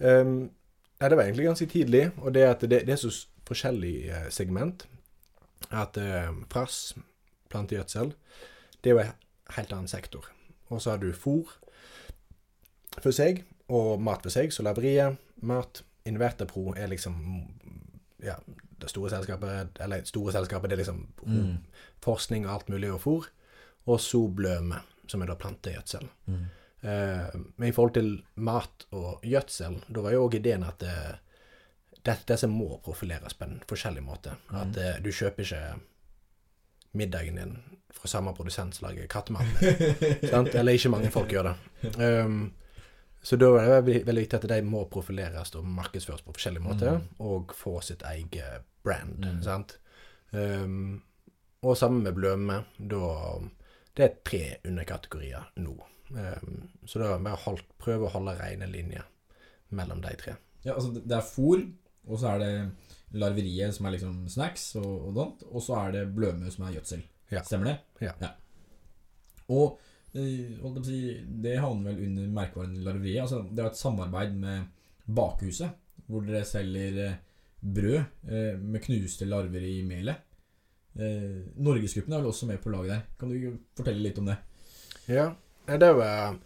Um, 0.00 0.50
ja, 0.98 1.08
det 1.08 1.16
var 1.16 1.24
egentlig 1.24 1.46
ganske 1.46 1.66
tidlig, 1.70 2.08
og 2.18 2.34
det 2.34 2.42
at 2.48 2.64
det, 2.66 2.82
det 2.88 2.96
er 2.96 3.00
så 3.00 3.12
forskjellig 3.46 3.94
eh, 4.08 4.30
segment. 4.34 4.86
At 5.70 5.96
um, 5.98 6.42
frass, 6.50 6.96
plantegjødsel, 7.52 8.14
det 8.82 8.90
er 8.90 8.96
jo 8.96 9.04
helt 9.56 9.72
annen 9.72 9.88
sektor. 9.88 10.28
Og 10.72 10.82
så 10.82 10.94
har 10.94 11.02
du 11.02 11.12
fôr 11.12 11.50
for 13.02 13.12
seg, 13.14 13.44
og 13.68 14.00
mat 14.02 14.22
for 14.22 14.32
seg, 14.32 14.52
så 14.52 14.64
laveriet, 14.66 15.18
mat, 15.42 15.82
Invertapro 16.04 16.74
er 16.76 16.90
liksom 16.92 17.14
ja, 18.24 18.34
det 18.80 18.90
store 18.92 19.08
selskapet, 19.10 19.78
eller 19.80 20.04
store 20.04 20.34
selskapet, 20.34 20.70
det 20.70 20.76
er 20.76 20.82
liksom 20.82 21.06
Mm. 21.24 21.56
forskning 22.04 22.46
og 22.46 22.52
alt 22.52 22.68
mulig 22.68 22.92
og 22.92 23.00
fôr. 23.00 23.28
Og 23.86 24.00
så 24.00 24.28
bløme, 24.28 24.80
som 25.06 25.22
er 25.22 25.26
da 25.26 25.34
plantegjødsel. 25.34 26.08
Mm. 26.26 26.44
Eh, 26.82 27.40
men 27.56 27.68
i 27.68 27.72
forhold 27.72 27.94
til 27.94 28.24
mat 28.34 28.86
og 28.90 29.20
gjødsel, 29.22 29.82
da 29.88 30.00
var 30.00 30.12
jo 30.12 30.28
òg 30.28 30.34
ideen 30.34 30.64
at 30.64 30.78
dette 30.78 31.20
det, 32.04 32.28
disse 32.28 32.46
må 32.46 32.80
profileres 32.84 33.34
på 33.34 33.44
en 33.44 33.62
forskjellig 33.68 34.02
måte. 34.02 34.36
At 34.50 34.76
mm. 34.76 35.02
du 35.02 35.10
kjøper 35.12 35.42
ikke 35.42 35.80
middagen 36.92 37.36
din 37.36 37.56
fra 37.94 38.10
samme 38.10 38.34
produsent 38.36 38.74
som 38.74 38.88
lager 38.88 39.06
Kattemann. 39.10 39.48
Eller 40.58 40.74
ikke 40.74 40.92
mange 40.92 41.10
folk 41.14 41.32
gjør 41.32 41.52
det. 41.52 41.94
Um, 41.96 42.52
så 43.24 43.38
da 43.40 43.48
er 43.56 43.70
det 43.70 44.04
veldig, 44.04 44.20
viktig 44.20 44.36
at 44.36 44.46
de 44.50 44.60
må 44.68 44.82
profileres 44.92 45.54
og 45.56 45.64
markedsføres 45.64 46.24
på 46.26 46.34
forskjellige 46.36 46.64
måter, 46.66 46.98
og 47.24 47.54
få 47.56 47.78
sitt 47.80 48.04
eget 48.04 48.66
brand. 48.84 49.24
Mm. 49.24 49.40
sant? 49.46 49.78
Um, 50.34 51.00
og 51.64 51.78
sammen 51.80 52.02
med 52.04 52.16
bløme, 52.18 52.64
da 52.76 53.40
Det 53.94 54.04
er 54.04 54.14
tre 54.26 54.42
underkategorier 54.66 55.52
nå. 55.62 55.74
Um, 56.10 56.68
så 56.84 56.98
da 56.98 57.14
må 57.18 57.30
vi 57.30 57.62
prøve 57.78 58.08
å 58.08 58.12
holde 58.12 58.34
rene 58.40 58.66
linjer 58.66 59.06
mellom 59.70 60.02
de 60.02 60.12
tre. 60.18 60.34
Ja, 60.64 60.74
altså 60.74 60.90
det 60.92 61.04
det 61.06 61.16
er 61.16 61.28
fôr, 61.28 61.62
og 62.08 62.18
så 62.20 62.34
er 62.34 62.42
det 62.42 62.52
larveriet 63.14 63.74
som 63.76 63.86
er 63.86 63.94
liksom 63.94 64.28
snacks 64.28 64.74
og, 64.80 65.08
og 65.08 65.18
sånt, 65.18 65.44
og 65.48 65.62
så 65.62 65.78
er 65.84 65.94
det 65.94 66.08
bløme 66.16 66.50
som 66.50 66.66
er 66.66 66.76
gjødsel. 66.76 67.04
Ja. 67.32 67.42
Stemmer 67.44 67.70
det? 67.70 67.76
Ja. 68.06 68.32
Og 69.52 69.80
eh, 70.14 70.82
si, 70.86 70.98
det 71.44 71.58
havner 71.62 71.92
vel 71.92 72.08
under 72.08 72.34
merkevaren 72.40 72.76
larveriet. 72.84 73.24
Altså, 73.24 73.42
det 73.50 73.64
er 73.64 73.70
et 73.70 73.80
samarbeid 73.80 74.36
med 74.40 74.68
Bakhuset, 75.04 75.74
hvor 76.08 76.24
dere 76.26 76.44
selger 76.48 77.00
eh, 77.06 77.18
brød 77.64 77.98
eh, 78.28 78.60
med 78.60 78.82
knuste 78.84 79.28
larver 79.28 79.64
i 79.66 79.80
melet. 79.86 80.20
Eh, 80.94 81.40
Norgesgruppen 81.56 82.14
er 82.14 82.22
vel 82.22 82.30
også 82.30 82.48
med 82.50 82.60
på 82.62 82.72
laget 82.74 82.94
der. 82.94 83.06
Kan 83.18 83.32
du 83.32 83.58
fortelle 83.76 84.04
litt 84.04 84.20
om 84.22 84.30
det? 84.30 84.38
Ja, 85.10 85.30
det 85.68 85.90
var 85.98 86.38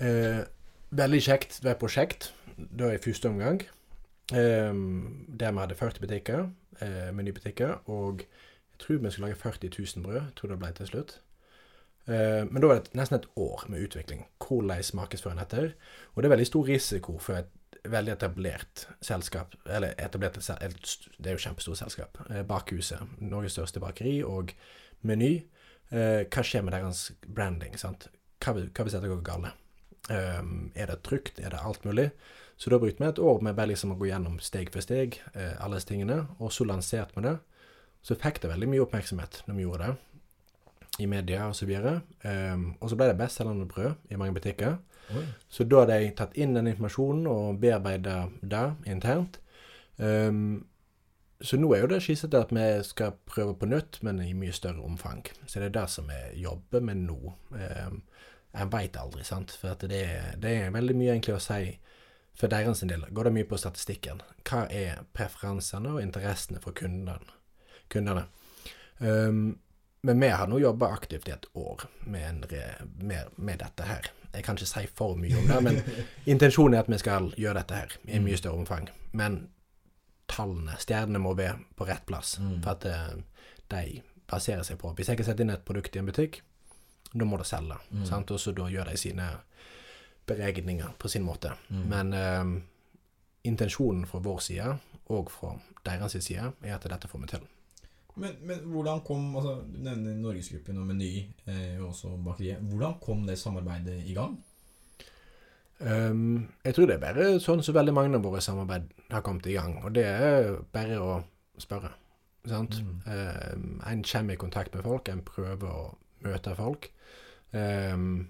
eh, 0.00 0.44
veldig 0.90 1.22
kjekt. 1.24 1.60
Det 1.62 1.72
var 1.72 1.80
prosjekt 1.80 2.30
da 2.56 2.92
i 2.94 3.02
første 3.02 3.30
omgang. 3.30 3.62
Eh, 4.32 4.72
der 4.72 5.52
vi 5.52 5.62
hadde 5.64 5.78
40 5.78 6.04
butikker, 6.04 6.46
eh, 6.84 7.08
menybutikker, 7.16 7.80
og 7.88 8.24
jeg 8.78 8.86
tror 8.86 8.98
vi 9.02 9.10
skulle 9.10 9.28
lage 9.28 9.40
40 9.40 9.70
000 9.96 10.04
brød. 10.04 10.14
Jeg 10.14 10.34
tror 10.36 10.50
det 10.52 10.58
ble 10.58 10.68
til 10.72 10.86
slutt. 10.86 11.20
Eh, 12.08 12.44
men 12.50 12.62
da 12.62 12.68
var 12.70 12.80
det 12.80 12.94
nesten 12.96 13.18
et 13.18 13.26
år 13.36 13.64
med 13.68 13.82
utvikling. 13.84 14.26
Hvordan 14.38 14.70
en 15.32 15.38
dette. 15.42 15.72
Og 16.14 16.22
det 16.22 16.28
er 16.28 16.34
veldig 16.36 16.46
stor 16.46 16.68
risiko 16.68 17.18
for 17.18 17.40
et 17.42 17.78
veldig 17.84 18.12
etablert 18.12 18.86
selskap. 19.00 19.54
Eller 19.66 19.94
etablert 19.98 20.34
Det 20.38 21.26
er 21.26 21.36
jo 21.36 21.42
kjempestort 21.42 21.78
selskap. 21.78 22.18
Eh, 22.30 22.42
Bakhuset, 22.42 23.00
Norges 23.18 23.52
største 23.52 23.80
bakeri, 23.80 24.22
og 24.22 24.54
Meny. 25.02 25.44
Eh, 25.90 26.24
hva 26.30 26.42
skjer 26.42 26.62
med 26.62 26.72
deres 26.72 27.12
branding? 27.26 27.78
sant? 27.78 28.08
Hva, 28.44 28.54
hvis 28.54 28.92
dette 28.92 29.08
går 29.08 29.22
galt? 29.22 29.52
Er 30.08 30.86
det 30.86 31.02
trygt? 31.02 31.40
Er 31.40 31.50
det 31.50 31.58
alt 31.60 31.84
mulig? 31.84 32.10
Så 32.56 32.70
da 32.70 32.78
brukte 32.78 33.02
vi 33.02 33.08
et 33.08 33.18
år 33.18 33.42
med 33.42 33.54
bare 33.54 33.68
liksom 33.68 33.92
å 33.92 33.98
gå 33.98 34.06
gjennom 34.06 34.38
steg 34.40 34.70
for 34.72 34.80
steg 34.80 35.20
alle 35.34 35.76
disse 35.76 35.86
tingene, 35.86 36.26
og 36.38 36.52
så 36.52 36.64
lanserte 36.64 37.12
vi 37.14 37.26
det. 37.26 37.36
Så 38.02 38.16
fikk 38.18 38.42
det 38.42 38.50
veldig 38.52 38.68
mye 38.70 38.84
oppmerksomhet 38.84 39.42
når 39.46 39.58
vi 39.58 39.66
gjorde 39.66 39.86
det. 39.86 39.96
i 40.98 41.06
media 41.06 41.48
osv. 41.48 41.70
Um, 42.24 42.74
og 42.80 42.90
så 42.90 42.96
ble 42.98 43.06
det 43.10 43.18
bestselgende 43.18 43.68
brød 43.70 44.10
i 44.10 44.16
mange 44.18 44.34
butikker. 44.34 44.78
Oi. 45.14 45.24
Så 45.48 45.64
da 45.64 45.84
hadde 45.84 45.98
jeg 46.00 46.16
tatt 46.18 46.34
inn 46.36 46.56
den 46.56 46.66
informasjonen 46.66 47.28
og 47.30 47.60
bearbeida 47.62 48.24
det 48.42 48.64
internt. 48.90 49.38
Um, 49.96 50.66
så 51.40 51.56
nå 51.56 51.70
er 51.70 51.84
jo 51.84 51.90
det 51.92 52.00
skissete 52.02 52.40
at 52.42 52.50
vi 52.50 52.66
skal 52.82 53.14
prøve 53.30 53.54
på 53.54 53.68
nytt, 53.70 54.00
men 54.02 54.18
i 54.24 54.34
mye 54.34 54.52
større 54.52 54.82
omfang. 54.82 55.22
Så 55.46 55.60
det 55.62 55.70
er 55.70 55.76
det 55.78 55.86
som 55.90 56.10
vi 56.10 56.42
jobber 56.42 56.82
med 56.82 57.04
nå. 57.06 57.34
Um, 57.54 58.02
jeg 58.58 58.72
veit 58.72 58.98
aldri, 58.98 59.22
sant. 59.24 59.54
For 59.54 59.78
det, 59.86 60.02
det 60.42 60.56
er 60.64 60.74
veldig 60.74 60.98
mye 60.98 61.14
egentlig 61.14 61.38
å 61.38 61.42
si 61.42 61.78
for 62.38 62.50
deres 62.50 62.82
del. 62.82 63.06
Går 63.14 63.28
det 63.28 63.36
mye 63.38 63.46
på 63.50 63.58
statistikken. 63.58 64.22
Hva 64.46 64.66
er 64.66 65.04
preferansene 65.14 65.94
og 65.94 66.02
interessene 66.02 66.58
for 66.62 66.74
kundene? 66.74 67.37
Kundene? 67.92 68.26
Um, 68.98 69.58
men 70.00 70.20
vi 70.20 70.28
har 70.28 70.46
nå 70.46 70.58
jobba 70.58 70.92
aktivt 70.94 71.28
i 71.28 71.34
et 71.34 71.46
år 71.58 71.82
med, 72.00 72.46
re, 72.50 72.64
med, 72.98 73.34
med, 73.36 73.58
dette 73.58 73.82
her. 73.82 74.10
Jeg 74.32 74.44
kan 74.44 74.58
ikke 74.58 74.68
si 74.70 74.86
for 74.94 75.18
mye 75.18 75.38
om 75.40 75.48
det, 75.48 75.58
men 75.64 75.80
intensjonen 76.32 76.76
er 76.76 76.84
at 76.84 76.90
vi 76.92 76.98
skal 77.02 77.32
gjøre 77.36 77.62
dette 77.62 77.80
her 77.80 77.96
i 78.06 78.20
mye 78.22 78.38
større 78.38 78.62
omfang. 78.62 78.86
Men 79.18 79.40
tallene, 80.30 80.76
stjernene, 80.78 81.22
må 81.22 81.34
være 81.34 81.58
på 81.76 81.88
rett 81.88 82.06
plass. 82.06 82.36
Mm. 82.38 82.60
For 82.62 82.76
at 82.76 82.86
uh, 82.86 83.42
de 83.74 84.00
baserer 84.28 84.62
seg 84.66 84.78
på 84.78 84.92
Hvis 84.94 85.08
jeg 85.08 85.18
kan 85.18 85.26
sette 85.26 85.42
inn 85.42 85.52
et 85.52 85.66
produkt 85.66 85.96
i 85.96 86.02
en 86.02 86.08
butikk, 86.08 86.42
da 87.12 87.24
må 87.24 87.40
det 87.40 87.48
selge. 87.48 87.78
Mm. 87.90 88.08
Og 88.20 88.40
så 88.40 88.52
da 88.54 88.68
gjør 88.70 88.92
de 88.92 88.96
sine 89.00 89.28
beregninger 90.28 90.94
på 90.98 91.08
sin 91.08 91.24
måte. 91.24 91.54
Mm. 91.68 91.84
Men 91.88 92.14
uh, 92.14 92.58
intensjonen 93.48 94.06
fra 94.06 94.20
vår 94.22 94.42
side, 94.44 94.72
og 95.08 95.30
fra 95.32 95.54
deres 95.88 96.18
side, 96.20 96.52
er 96.62 96.76
at 96.76 96.84
dette 96.84 97.08
får 97.08 97.24
vi 97.24 97.32
til. 97.32 97.46
Men, 98.18 98.34
men, 98.42 98.58
hvordan 98.66 99.00
kom 99.06 99.36
altså, 99.36 99.54
Du 99.68 99.78
nevner 99.82 100.16
Norgesgruppen 100.18 100.78
og 100.80 100.86
Meny, 100.88 101.12
eh, 101.46 101.78
og 101.80 101.88
også 101.92 102.16
bakeriet. 102.24 102.62
Hvordan 102.70 102.98
kom 103.02 103.26
det 103.26 103.38
samarbeidet 103.38 104.02
i 104.06 104.14
gang? 104.16 104.38
Um, 105.78 106.48
jeg 106.64 106.74
tror 106.74 106.88
det 106.90 106.96
er 106.96 107.02
bare 107.02 107.26
sånn 107.42 107.62
som 107.62 107.76
veldig 107.76 107.94
mange 107.94 108.18
av 108.18 108.24
våre 108.26 108.42
samarbeid 108.42 108.88
har 109.12 109.22
kommet 109.26 109.46
i 109.46 109.54
gang. 109.54 109.76
Og 109.84 109.94
det 109.94 110.06
er 110.10 110.50
bare 110.74 110.98
å 110.98 111.12
spørre. 111.62 111.92
Sant? 112.48 112.80
Mm. 112.82 112.98
Um, 113.06 113.70
en 113.86 114.02
kommer 114.02 114.34
i 114.34 114.40
kontakt 114.40 114.74
med 114.74 114.86
folk, 114.86 115.08
en 115.08 115.22
prøver 115.26 115.70
å 115.70 115.86
møte 116.26 116.56
folk. 116.58 116.90
Um, 117.54 118.28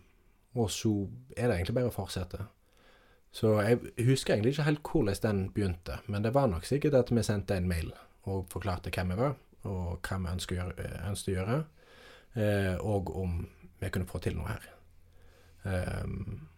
og 0.58 0.70
så 0.72 0.92
er 1.36 1.48
det 1.48 1.56
egentlig 1.56 1.78
bare 1.78 1.92
å 1.92 1.94
fortsette. 1.96 2.44
Så 3.32 3.58
jeg 3.62 4.06
husker 4.08 4.34
egentlig 4.34 4.56
ikke 4.56 4.68
helt 4.68 4.88
hvordan 4.92 5.20
den 5.22 5.42
begynte, 5.54 5.98
men 6.08 6.24
det 6.24 6.32
var 6.34 6.48
nok 6.50 6.64
sikkert 6.68 6.96
at 6.96 7.12
vi 7.12 7.24
sendte 7.24 7.56
en 7.56 7.68
mail 7.68 7.92
og 8.28 8.48
forklarte 8.52 8.92
hvem 8.92 9.12
vi 9.12 9.20
var 9.20 9.36
og 9.66 9.98
hva 10.06 10.18
vi 10.22 10.32
ønsker 10.32 10.56
å 10.56 10.60
gjøre, 10.60 10.84
eh, 10.84 11.08
ønsker 11.08 11.32
å 11.32 11.36
gjøre 11.38 11.58
eh, 12.38 12.74
og 12.78 13.10
om 13.16 13.40
vi 13.78 13.90
kunne 13.94 14.10
få 14.10 14.20
til 14.22 14.38
noe 14.38 14.50
her. 14.50 14.70
Um, 15.68 16.48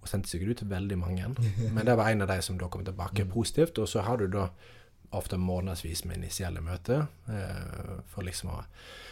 og 0.00 0.08
sendte 0.08 0.30
sikkert 0.30 0.50
ut 0.50 0.60
til 0.62 0.70
veldig 0.70 0.98
mange, 0.98 1.28
men 1.74 1.86
det 1.86 1.96
var 1.96 2.10
en 2.10 2.24
av 2.24 2.32
de 2.32 2.40
som 2.44 2.58
da 2.58 2.68
kom 2.72 2.84
tilbake 2.84 3.26
positivt. 3.28 3.78
Og 3.78 3.88
så 3.88 4.04
har 4.06 4.20
du 4.20 4.28
da 4.32 4.48
ofte 5.16 5.36
månedsvis 5.40 6.04
med 6.06 6.20
initielle 6.20 6.62
møter 6.62 7.06
eh, 7.28 7.96
for 8.12 8.26
liksom 8.26 8.52
å 8.54 8.60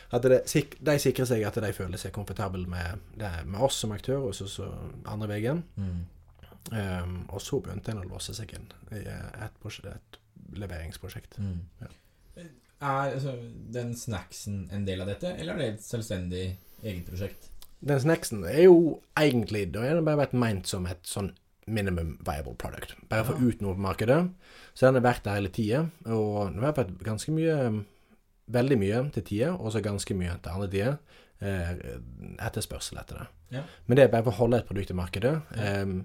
at 0.09 0.24
det, 0.24 0.38
De 0.81 0.94
sikrer 0.96 1.27
seg 1.29 1.42
at 1.44 1.59
de 1.61 1.68
føler 1.77 2.01
seg 2.01 2.14
komfortable 2.16 2.64
med, 2.64 3.03
med 3.44 3.61
oss 3.61 3.83
som 3.83 3.92
aktør, 3.92 4.31
og 4.31 4.35
så, 4.35 4.46
så 4.48 4.70
andre 5.05 5.29
veien. 5.29 5.61
Mm. 5.77 5.98
Um, 6.72 7.18
og 7.29 7.42
så 7.44 7.61
begynte 7.61 7.92
en 7.92 8.01
å 8.01 8.07
låse 8.09 8.33
seg 8.37 8.55
inn 8.57 8.64
i 8.96 9.03
et, 9.05 9.66
et 9.92 10.18
leveringsprosjekt. 10.57 11.37
Mm. 11.44 11.61
Ja. 11.83 11.90
Er 12.80 13.12
altså, 13.14 13.34
den 13.74 13.94
snacksen 13.98 14.68
en 14.74 14.86
del 14.86 15.02
av 15.02 15.10
dette, 15.10 15.32
eller 15.34 15.56
er 15.56 15.62
det 15.62 15.68
et 15.72 15.84
selvstendig 15.86 16.44
eget 16.84 17.08
prosjekt? 17.08 17.50
Den 17.80 18.00
snacksen 18.02 18.42
er 18.46 18.64
jo 18.64 18.78
egentlig 19.18 19.68
Da 19.74 19.84
det 19.86 20.02
bare 20.06 20.24
vært 20.24 20.38
meint 20.38 20.66
som 20.66 20.86
et 20.90 21.02
sånn 21.06 21.32
minimum 21.68 22.16
viable 22.24 22.56
product. 22.58 22.94
Bare 23.10 23.26
for 23.28 23.38
ja. 23.38 23.50
ut 23.50 23.62
noe 23.62 23.76
på 23.76 23.84
markedet. 23.84 24.18
Så 24.72 24.86
den 24.86 24.98
har 24.98 25.04
vært 25.04 25.26
der 25.26 25.36
hele 25.36 25.52
tida. 25.52 25.84
Og 26.08 26.54
det 26.54 26.64
har 26.64 26.76
vært 26.78 26.98
ganske 27.04 27.34
mye 27.34 27.84
Veldig 28.48 28.78
mye 28.80 28.98
til 29.12 29.24
tider, 29.28 29.58
og 29.60 29.74
så 29.74 29.82
ganske 29.84 30.14
mye 30.16 30.38
til 30.40 30.54
andre 30.54 30.68
tider. 30.72 30.94
Eh, 31.44 31.72
etterspørsel 32.40 32.96
etter 32.96 33.18
det. 33.20 33.26
Ja. 33.58 33.64
Men 33.84 33.98
det 33.98 34.06
er 34.06 34.14
bare 34.14 34.24
for 34.24 34.32
å 34.32 34.38
holde 34.38 34.62
et 34.62 34.70
produkt 34.70 34.94
i 34.94 34.96
markedet. 34.96 35.34
Ja. 35.52 35.82
Um, 35.82 35.98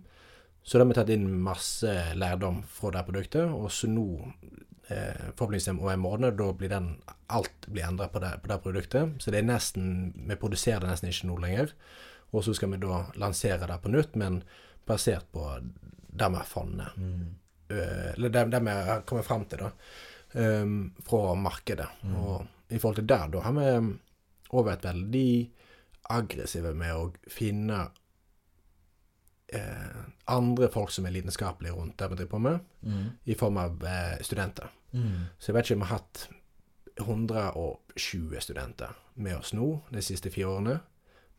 så 0.59 0.75
da 0.75 0.83
har 0.83 0.89
vi 0.89 0.97
tatt 0.97 1.13
inn 1.15 1.23
masse 1.43 1.93
lærdom 2.19 2.61
fra 2.67 2.91
det 2.97 3.05
produktet, 3.07 3.47
og 3.47 3.71
så 3.71 3.87
nå 3.87 4.05
forhåpentligvis 4.87 5.67
om 5.71 5.81
en 5.87 5.99
måned. 5.99 6.37
Da 6.37 6.49
blir 6.53 6.69
den, 6.69 6.89
alt 7.27 7.67
blir 7.67 7.85
endra 7.87 8.07
på, 8.11 8.19
på, 8.19 8.49
det 8.51 8.57
produktet. 8.63 9.21
Så 9.23 9.31
det 9.31 9.39
er 9.39 9.47
nesten 9.47 10.11
Vi 10.27 10.35
produserer 10.39 10.83
det 10.83 10.91
nesten 10.91 11.11
ikke 11.11 11.29
nå 11.29 11.37
lenger. 11.43 11.73
Og 12.33 12.43
så 12.43 12.55
skal 12.57 12.73
vi 12.73 12.81
da 12.81 13.03
lansere 13.21 13.69
det 13.69 13.79
på 13.81 13.91
nytt, 13.93 14.15
men 14.19 14.41
basert 14.85 15.29
på 15.31 15.45
det 15.61 16.29
vi 16.29 16.39
har 16.41 16.49
funnet. 16.49 16.97
Mm. 16.97 17.35
Uh, 17.71 18.09
eller 18.13 18.29
det, 18.29 18.45
det, 18.51 18.59
vi 18.65 18.77
har 18.89 19.05
kommet 19.07 19.25
fram 19.25 19.45
til, 19.45 19.63
da. 19.63 19.71
Um, 20.33 20.93
fra 21.05 21.35
markedet. 21.37 21.89
Mm. 22.01 22.15
Og 22.17 22.73
i 22.73 22.79
forhold 22.79 23.01
til 23.01 23.07
det, 23.07 23.21
da 23.35 23.43
har 23.45 23.53
vi 23.57 23.67
òg 24.53 24.65
vært 24.67 24.87
veldig 24.87 25.29
aggressive 26.13 26.73
med 26.77 26.95
å 26.97 27.11
finne 27.31 27.85
eh, 29.55 29.99
andre 30.33 30.69
folk 30.73 30.91
som 30.91 31.05
er 31.05 31.15
lidenskapelige 31.15 31.75
rundt 31.75 31.97
det 31.99 32.09
vi 32.11 32.19
driver 32.21 32.31
på 32.31 32.41
med, 32.45 32.71
mm. 32.81 33.09
i 33.25 33.35
form 33.39 33.59
av 33.61 33.85
eh, 33.87 34.17
studenter. 34.25 34.71
Mm. 34.93 35.29
Så 35.39 35.51
jeg 35.51 35.57
vet 35.57 35.69
ikke 35.69 35.79
om 35.79 35.85
vi 35.85 35.89
har 35.91 36.01
hatt 36.01 36.27
120 37.01 38.41
studenter 38.41 38.97
med 39.15 39.37
oss 39.37 39.53
nå 39.53 39.67
de 39.93 40.01
siste 40.05 40.31
fire 40.33 40.51
årene. 40.57 40.79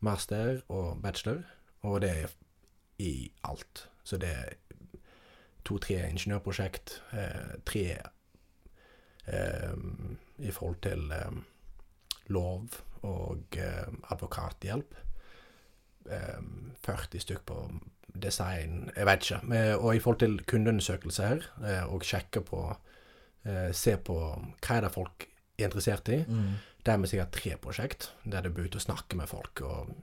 Master 0.03 0.61
og 0.69 1.01
bachelor. 1.01 1.43
Og 1.85 2.01
det 2.01 2.11
er 2.11 2.33
i 2.99 3.31
alt. 3.43 3.87
Så 4.03 4.17
det 4.21 4.29
er 4.29 4.53
to-tre 5.65 5.97
ingeniørprosjekt, 6.09 7.01
eh, 7.13 7.55
tre 7.65 7.85
eh, 9.25 9.73
i 10.37 10.51
forhold 10.51 10.81
til 10.85 11.11
eh, 11.11 11.39
lov 12.27 12.81
og 13.01 13.57
eh, 13.57 13.89
advokathjelp. 14.11 15.01
40 16.05 17.21
stykk 17.23 17.45
på 17.49 17.55
design 18.21 18.91
Jeg 18.95 19.05
vet 19.05 19.25
ikke. 19.25 19.39
Og 19.77 19.95
i 19.95 19.99
forhold 19.99 20.19
til 20.23 20.37
kundeundersøkelser 20.47 21.45
eh, 21.65 21.83
og 21.85 22.05
sjekke 22.05 22.41
på 22.45 22.61
eh, 23.45 23.71
Se 23.73 23.97
på 23.97 24.15
hva 24.15 24.77
er 24.77 24.87
det 24.87 24.93
folk 24.93 25.27
er 25.57 25.69
interessert 25.69 26.09
i. 26.09 26.21
Mm. 26.27 26.55
Det 26.85 26.93
er 26.93 27.01
vi 27.01 27.09
sikkert 27.09 27.33
tre 27.33 27.57
prosjekt, 27.57 28.11
der 28.23 28.45
det 28.45 28.53
bør 28.53 28.67
ut 28.69 28.75
og 28.77 28.83
snakke 28.83 29.17
med 29.17 29.27
folk. 29.27 29.61
Og, 29.65 29.93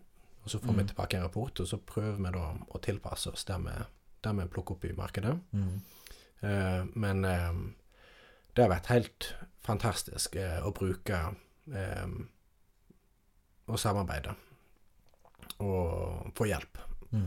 og 0.42 0.50
så 0.50 0.58
får 0.58 0.72
mm. 0.72 0.78
vi 0.78 0.86
tilbake 0.90 1.18
en 1.18 1.26
rapport, 1.26 1.60
og 1.60 1.68
så 1.68 1.78
prøver 1.78 2.18
vi 2.18 2.32
da 2.34 2.46
å 2.52 2.80
tilpasse 2.82 3.30
oss 3.30 3.44
der 3.46 3.60
vi, 3.62 3.74
der 4.24 4.38
vi 4.38 4.48
plukker 4.50 4.74
opp 4.74 4.86
i 4.88 4.94
markedet. 4.96 5.36
Mm. 5.52 5.76
Eh, 6.42 6.84
men 6.94 7.24
eh, 7.24 7.52
det 8.52 8.64
har 8.64 8.72
vært 8.74 8.90
helt 8.90 9.28
fantastisk 9.62 10.36
eh, 10.36 10.58
å 10.66 10.74
bruke 10.74 11.24
og 13.70 13.78
samarbeide 13.78 14.32
og 15.62 16.32
få 16.34 16.48
hjelp. 16.50 16.80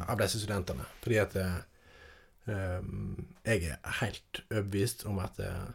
Av 0.08 0.20
disse 0.22 0.42
studentene. 0.42 0.86
Fordi 1.04 1.18
at 1.22 1.36
um, 2.50 3.26
jeg 3.46 3.72
er 3.72 3.98
helt 4.02 4.44
overbevist 4.50 5.06
om 5.10 5.20
at 5.24 5.40
uh, 5.40 5.72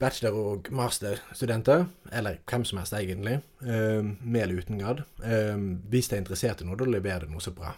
bachelor- 0.00 0.38
og 0.40 0.68
masterstudenter, 0.74 1.86
eller 2.12 2.40
hvem 2.50 2.64
som 2.64 2.80
helst 2.80 2.96
egentlig, 2.96 3.40
um, 3.60 4.16
med 4.20 4.42
eller 4.42 4.60
uten 4.64 4.78
grad, 4.78 5.04
um, 5.24 5.82
hvis 5.88 6.08
de 6.08 6.16
er 6.16 6.24
interessert 6.24 6.62
i 6.62 6.68
noe, 6.68 6.78
da 6.80 6.88
leverer 6.88 7.26
de 7.26 7.32
noe 7.32 7.44
så 7.44 7.54
bra. 7.54 7.74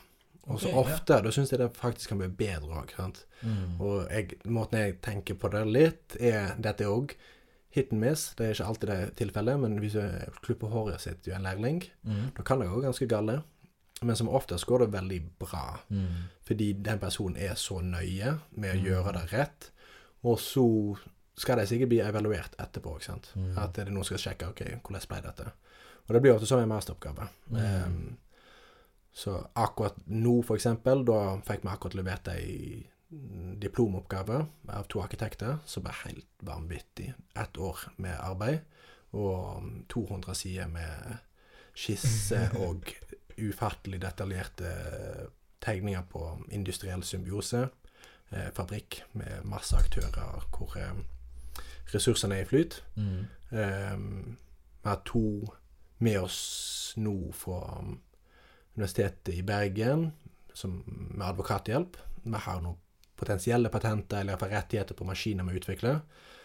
Og 0.46 0.60
så 0.62 0.70
okay, 0.70 0.78
ofte, 0.78 1.16
ja. 1.16 1.22
da 1.24 1.30
syns 1.34 1.50
jeg 1.50 1.58
det 1.58 1.72
faktisk 1.74 2.12
kan 2.12 2.20
bli 2.20 2.28
bedre 2.38 2.82
òg. 2.84 2.92
Mm. 3.42 3.80
Og 3.82 4.04
jeg, 4.12 4.36
måten 4.46 4.78
jeg 4.78 5.00
tenker 5.02 5.34
på 5.34 5.50
det 5.50 5.64
litt, 5.66 6.14
er 6.22 6.54
dette 6.62 6.86
òg 6.86 7.16
hit 7.74 7.90
and 7.92 8.00
miss. 8.00 8.28
Det 8.38 8.46
er 8.46 8.54
ikke 8.54 8.68
alltid 8.70 8.92
det 8.92 9.00
tilfellet, 9.18 9.60
men 9.60 9.80
hvis 9.82 9.98
du 9.98 10.30
klipper 10.46 10.70
håret 10.72 11.02
sitt 11.02 11.26
er 11.28 11.40
en 11.40 11.48
lærling, 11.48 11.82
mm. 12.06 12.22
da 12.38 12.46
kan 12.46 12.62
det 12.62 12.70
gå 12.70 12.80
ganske 12.84 13.08
galt. 13.10 13.42
Men 14.02 14.16
som 14.16 14.28
oftest 14.28 14.66
går 14.68 14.84
det 14.84 14.92
veldig 14.92 15.20
bra. 15.40 15.78
Mm. 15.88 16.26
Fordi 16.44 16.72
den 16.72 16.98
personen 17.00 17.38
er 17.40 17.54
så 17.56 17.80
nøye 17.80 18.34
med 18.50 18.74
å 18.74 18.80
mm. 18.80 18.84
gjøre 18.88 19.14
det 19.16 19.24
rett. 19.32 19.70
Og 20.26 20.40
så 20.40 20.66
skal 21.36 21.60
de 21.60 21.66
sikkert 21.68 21.92
bli 21.92 22.02
evaluert 22.04 22.58
etterpå. 22.60 22.96
ikke 22.96 23.08
sant? 23.08 23.30
Mm. 23.36 23.54
At 23.62 23.76
det 23.78 23.88
noen 23.88 24.06
skal 24.08 24.20
sjekke 24.20 24.50
ok, 24.52 24.62
hvordan 24.84 25.08
ble 25.12 25.22
dette. 25.24 25.48
Og 26.06 26.14
det 26.14 26.22
blir 26.22 26.36
ofte 26.36 26.48
som 26.48 26.60
en 26.62 26.70
masteroppgave. 26.70 27.28
Um, 27.50 28.16
så 29.16 29.38
akkurat 29.56 29.96
nå, 30.06 30.38
for 30.44 30.58
eksempel, 30.58 31.02
da 31.08 31.38
fikk 31.46 31.64
vi 31.64 31.72
akkurat 31.72 31.96
levert 31.98 32.30
ei 32.34 32.52
diplomoppgave 33.62 34.42
av 34.74 34.88
to 34.90 35.00
arkitekter 35.00 35.60
som 35.66 35.84
ble 35.86 35.94
helt 36.04 36.44
vanvittig. 36.46 37.12
Ett 37.38 37.58
år 37.58 37.86
med 38.02 38.16
arbeid 38.18 38.60
og 39.16 39.62
200 39.92 40.34
sider 40.36 40.70
med 40.70 41.22
skisse 41.76 42.48
og 42.66 42.90
ufattelig 43.38 44.00
detaljerte 44.02 44.70
tegninger 45.64 46.02
på 46.10 46.22
industriell 46.54 47.02
symbiose. 47.04 47.66
Eh, 48.30 48.48
fabrikk 48.54 49.02
med 49.12 49.44
masse 49.46 49.76
aktører 49.78 50.42
hvor 50.54 50.76
eh, 50.80 50.96
ressursene 51.94 52.40
er 52.40 52.46
i 52.46 52.50
flyt. 52.50 52.80
Mm. 52.96 53.26
Um, 53.50 54.38
Vi 54.82 54.88
har 54.88 55.02
to 55.06 55.54
med 55.98 56.20
oss 56.20 56.94
nå 56.96 57.32
fra 57.34 57.80
um, 57.80 57.96
Universitetet 58.76 59.34
i 59.34 59.42
Bergen 59.42 60.12
som, 60.54 60.82
med 60.86 61.26
advokathjelp. 61.26 61.96
Vi 62.22 62.42
har 62.44 62.60
noen 62.62 62.78
potensielle 63.16 63.70
patenter 63.72 64.20
eller 64.20 64.34
iallfall 64.34 64.52
rettigheter 64.52 64.94
på 64.94 65.06
maskiner 65.08 65.46
vi 65.48 65.56
utvikler, 65.58 66.02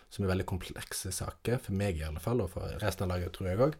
som 0.09 0.25
er 0.25 0.31
veldig 0.31 0.47
komplekse 0.47 1.11
saker, 1.11 1.59
for 1.59 1.75
meg 1.75 1.99
i 1.99 2.05
alle 2.07 2.23
fall, 2.23 2.41
og 2.41 2.53
for 2.55 2.79
resten 2.81 3.05
av 3.05 3.13
laget, 3.13 3.33
tror 3.35 3.49
jeg 3.49 3.61
òg. 3.67 3.75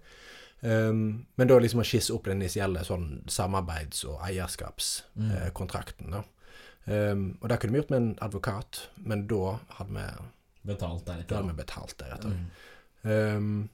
Um, 0.62 1.26
men 1.36 1.50
da 1.50 1.58
liksom 1.58 1.82
å 1.82 1.88
skisse 1.88 2.14
opp 2.14 2.28
den 2.30 2.42
initielle 2.42 2.84
sånn 2.86 3.24
samarbeids- 3.32 4.04
og 4.06 4.22
eierskapskontrakten. 4.28 6.14
da. 6.14 6.24
Um, 6.86 7.38
og 7.42 7.50
det 7.50 7.60
kunne 7.62 7.74
vi 7.74 7.82
gjort 7.82 7.94
med 7.94 8.02
en 8.02 8.12
advokat, 8.22 8.90
men 8.98 9.28
da 9.30 9.58
hadde 9.78 9.94
vi, 9.98 10.06
Betalt 10.72 11.06
da 11.08 11.16
rett 11.18 11.32
hadde 11.34 11.50
vi 11.50 11.58
betalt 11.58 11.98
deretter. 11.98 12.38
Mm. 12.38 12.46
Um, 13.10 13.70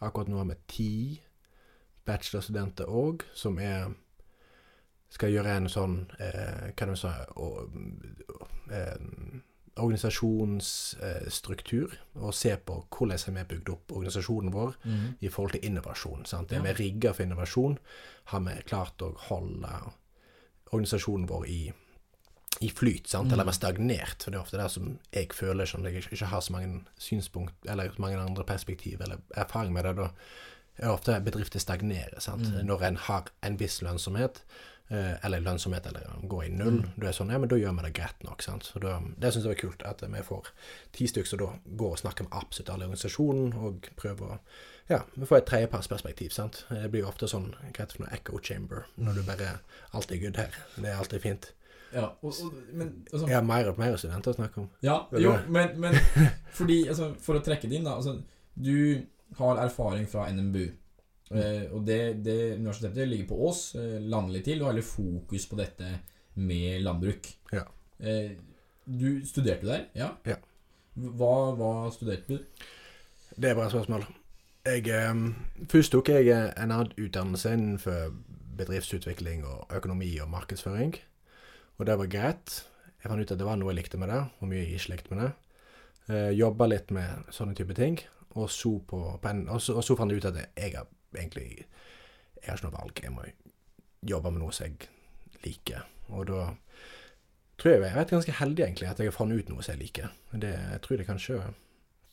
akkurat 0.00 0.28
nå 0.32 0.40
har 0.40 0.48
vi 0.48 0.56
ti 0.68 0.94
bachelorstudenter 2.08 2.88
òg, 2.88 3.24
som 3.36 3.60
er 3.60 3.92
skal 5.14 5.30
gjøre 5.30 5.58
en 5.58 5.70
sånn 5.70 5.98
eh, 6.18 6.70
Hva 6.74 6.86
er 6.86 6.88
det 6.88 6.94
vi 6.94 6.98
sa 6.98 7.12
eh, 8.74 8.96
Organisasjonsstruktur. 9.76 11.90
og 12.14 12.34
se 12.34 12.56
på 12.56 12.84
hvordan 12.90 13.34
vi 13.34 13.38
har 13.40 13.46
bygd 13.50 13.68
opp 13.72 13.92
organisasjonen 13.92 14.52
vår 14.52 14.74
Mm. 14.84 15.14
i 15.20 15.28
forhold 15.28 15.52
til 15.52 15.64
innovasjon. 15.64 16.24
Sant? 16.26 16.52
Er 16.52 16.60
vi 16.60 16.72
rigga 16.72 17.12
for 17.12 17.22
innovasjon? 17.22 17.78
Har 18.24 18.40
vi 18.40 18.62
klart 18.62 18.98
å 19.02 19.14
holde 19.18 19.68
organisasjonen 20.72 21.26
vår 21.28 21.46
i, 21.48 21.72
i 22.60 22.68
flyt, 22.70 23.08
sant? 23.08 23.32
eller 23.32 23.44
er 23.44 23.46
vi 23.46 23.52
stagnert? 23.52 24.22
For 24.22 24.30
det 24.30 24.38
er 24.38 24.42
ofte 24.42 24.56
det 24.62 24.70
som 24.70 24.98
jeg 25.12 25.28
føler 25.32 25.64
som 25.66 25.84
jeg 25.84 25.94
ikke 26.12 26.26
har 26.26 26.40
så 26.40 26.52
mange 26.52 26.84
synspunkt, 26.98 27.54
eller 27.66 27.90
mange 27.98 28.18
andre 28.18 28.44
perspektiv 28.44 29.00
eller 29.00 29.16
erfaring 29.36 29.72
med 29.72 29.84
det. 29.84 29.96
Da 29.96 30.08
er 30.78 30.88
ofte 30.90 31.20
bedrifter 31.20 31.58
stagnerer. 31.60 32.20
Sant? 32.20 32.42
Mm. 32.46 32.66
Når 32.66 32.82
en 32.82 32.96
har 32.96 33.22
en 33.42 33.56
viss 33.58 33.82
lønnsomhet, 33.82 34.36
eh, 34.36 34.42
eller 34.90 35.40
lønnsomhet, 35.40 35.86
eller 35.86 36.26
går 36.28 36.42
i 36.44 36.48
null, 36.52 36.82
Mm. 36.82 36.90
Du 37.00 37.06
er 37.06 37.12
sånn, 37.16 37.30
ja, 37.32 37.38
men 37.38 37.48
da 37.48 37.56
gjør 37.56 37.72
vi 37.78 37.82
det 37.86 37.94
greit 37.96 38.22
nok. 38.24 38.42
Sant? 38.42 38.64
Så 38.68 38.78
da, 38.82 38.98
det 39.18 39.32
syns 39.32 39.44
jeg 39.46 39.54
var 39.54 39.60
kult, 39.62 39.82
at 39.82 40.02
vi 40.02 40.22
får 40.22 40.50
ti 40.92 41.06
stykker 41.08 41.28
som 41.30 41.38
da 41.40 41.48
går 41.80 41.90
og 41.96 41.98
snakker 41.98 42.24
med 42.28 42.36
absolutt 42.36 42.70
alle 42.70 42.84
i 42.84 42.88
organisasjonen, 42.90 43.52
og 43.54 43.88
prøver 43.96 44.36
å 44.36 44.38
ja, 44.88 44.98
vi 45.14 45.24
får 45.24 45.36
et 45.38 45.46
tredjepartsperspektiv. 45.48 46.30
sant? 46.30 46.66
Det 46.68 46.90
blir 46.92 47.00
jo 47.00 47.08
ofte 47.08 47.28
sånn 47.30 47.54
hva 47.56 47.70
heter 47.70 47.86
det 47.86 47.96
for 47.96 48.04
noe, 48.04 48.12
echo 48.12 48.38
chamber, 48.44 48.84
når 49.00 49.14
du 49.14 49.22
bare 49.22 49.52
Alt 49.96 50.12
er 50.12 50.20
good 50.20 50.36
her. 50.36 50.52
Det 50.76 50.90
er 50.90 50.98
alltid 50.98 51.22
fint. 51.22 51.52
Ja, 51.94 52.10
og, 52.20 52.34
og, 52.42 52.54
men 52.72 53.06
altså, 53.12 53.26
Jeg 53.26 53.36
har 53.36 53.42
mer 53.46 53.68
og 53.70 53.78
mer 53.78 53.96
studenter 53.96 54.34
å 54.34 54.36
snakke 54.36 54.60
om. 54.60 54.68
Ja, 54.82 55.06
jo, 55.16 55.36
men, 55.48 55.80
men 55.80 55.94
fordi, 56.58 56.82
altså, 56.88 57.14
for 57.22 57.38
å 57.38 57.42
trekke 57.44 57.70
det 57.70 57.78
inn, 57.78 57.86
da 57.88 57.96
altså, 57.96 58.18
Du 58.54 59.00
har 59.38 59.62
erfaring 59.64 60.04
fra 60.10 60.26
NMBU. 60.30 60.66
Eh, 61.30 61.70
og 61.72 61.86
det, 61.86 62.24
det 62.24 62.56
universitetet 62.58 63.08
ligger 63.08 63.30
på 63.30 63.38
Ås, 63.48 63.62
eh, 63.80 64.00
landlig 64.02 64.44
til, 64.44 64.60
og 64.60 64.68
har 64.68 64.74
heller 64.74 64.88
fokus 64.88 65.46
på 65.48 65.56
dette 65.60 65.92
med 66.34 66.82
landbruk. 66.84 67.30
Ja. 67.52 67.64
Eh, 68.00 68.34
du 68.84 69.24
studerte 69.26 69.66
der? 69.66 69.86
Ja? 69.96 70.10
Ja. 70.28 70.36
Hva, 70.94 71.54
hva 71.56 71.72
studerte 71.94 72.36
du? 72.36 72.68
Det 73.34 73.48
er 73.48 73.54
et 73.54 73.58
bra 73.58 73.70
spørsmål. 73.72 74.04
Jeg, 74.64 74.86
eh, 74.88 75.66
først 75.70 75.92
tok 75.92 76.12
jeg 76.12 76.28
en 76.34 76.70
annen 76.70 76.92
utdannelse 76.98 77.52
innenfor 77.56 78.12
bedriftsutvikling 78.58 79.44
og 79.48 79.72
økonomi 79.74 80.12
og 80.22 80.30
markedsføring. 80.30 80.94
Og 81.78 81.86
det 81.86 81.98
var 81.98 82.06
greit. 82.06 82.60
Jeg 83.02 83.10
fant 83.10 83.20
ut 83.20 83.32
at 83.32 83.40
det 83.40 83.46
var 83.46 83.56
noe 83.60 83.72
jeg 83.72 83.82
likte 83.82 83.98
med 84.00 84.08
det, 84.12 84.20
og 84.40 84.48
mye 84.48 84.62
jeg 84.62 84.78
ikke 84.78 84.92
likte 84.94 85.14
med 85.14 85.24
det. 85.24 85.32
Eh, 86.08 86.30
Jobba 86.38 86.68
litt 86.70 86.92
med 86.94 87.32
sånne 87.34 87.56
type 87.58 87.74
ting. 87.76 87.98
Og 88.34 88.50
så, 88.50 88.78
på, 88.88 89.00
på 89.22 89.30
en, 89.30 89.48
og, 89.48 89.60
så, 89.62 89.76
og 89.78 89.84
så 89.86 89.96
fant 89.98 90.12
jeg 90.12 90.22
ut 90.22 90.30
at 90.30 90.38
jeg 90.56 90.74
har 90.76 90.88
egentlig 91.20 91.64
Jeg 91.64 92.50
har 92.50 92.56
ikke 92.58 92.66
noe 92.68 92.78
valg. 92.78 93.00
Jeg 93.02 93.12
må 93.14 93.22
jobbe 94.04 94.30
med 94.34 94.42
noe 94.44 94.52
som 94.52 94.66
jeg 94.66 94.88
liker. 95.44 95.84
Og 96.12 96.26
da 96.28 96.40
tror 97.58 97.70
jeg 97.72 97.80
jeg 97.82 97.92
har 97.94 98.00
vært 98.02 98.10
ganske 98.12 98.32
heldig, 98.40 98.64
egentlig, 98.66 98.88
at 98.90 98.98
jeg 99.00 99.08
har 99.08 99.16
funnet 99.16 99.38
ut 99.44 99.52
noe 99.54 99.62
som 99.64 99.72
jeg 99.76 99.80
liker. 99.86 100.10
Det 100.32 100.50
jeg 100.52 100.80
tror 100.84 100.98
jeg 101.00 101.06
kanskje 101.08 101.38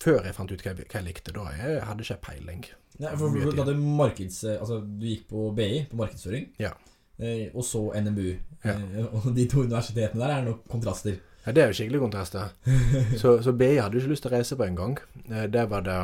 Før 0.01 0.23
jeg 0.25 0.33
fant 0.33 0.51
ut 0.51 0.61
hva 0.63 0.71
jeg, 0.71 0.85
hva 0.89 0.97
jeg 1.01 1.05
likte, 1.05 1.31
da 1.35 1.43
jeg 1.53 1.81
hadde 1.85 2.01
ikke 2.07 2.15
peiling. 2.25 2.63
Nei, 3.01 3.11
for, 3.17 3.27
for, 3.35 3.51
tid. 3.53 3.67
du, 3.67 3.83
markeds, 3.99 4.39
altså, 4.55 4.79
du 4.81 5.03
gikk 5.05 5.27
på 5.29 5.43
BI, 5.57 5.83
på 5.91 5.99
markedsføring, 5.99 6.47
Ja. 6.59 6.71
eh, 7.19 7.51
og 7.53 7.61
så 7.65 7.83
NMBU. 8.01 8.31
Ja. 8.63 8.73
Eh, 8.79 9.05
og 9.13 9.27
de 9.35 9.45
to 9.51 9.61
universitetene 9.61 10.23
der 10.23 10.33
er 10.39 10.47
nok 10.47 10.63
kontraster. 10.69 11.19
Ja, 11.45 11.51
Det 11.51 11.63
er 11.63 11.67
jo 11.69 11.77
skikkelig 11.77 11.99
kontraster. 12.01 12.49
Så, 13.21 13.41
så 13.45 13.51
BI 13.53 13.75
hadde 13.77 13.97
jo 13.97 14.01
ikke 14.01 14.11
lyst 14.13 14.25
til 14.25 14.31
å 14.31 14.35
reise 14.37 14.57
på 14.57 14.65
en 14.65 14.75
gang. 14.77 14.97
Eh, 15.29 15.45
Der 15.53 15.65
var 15.69 15.81
det 15.85 15.95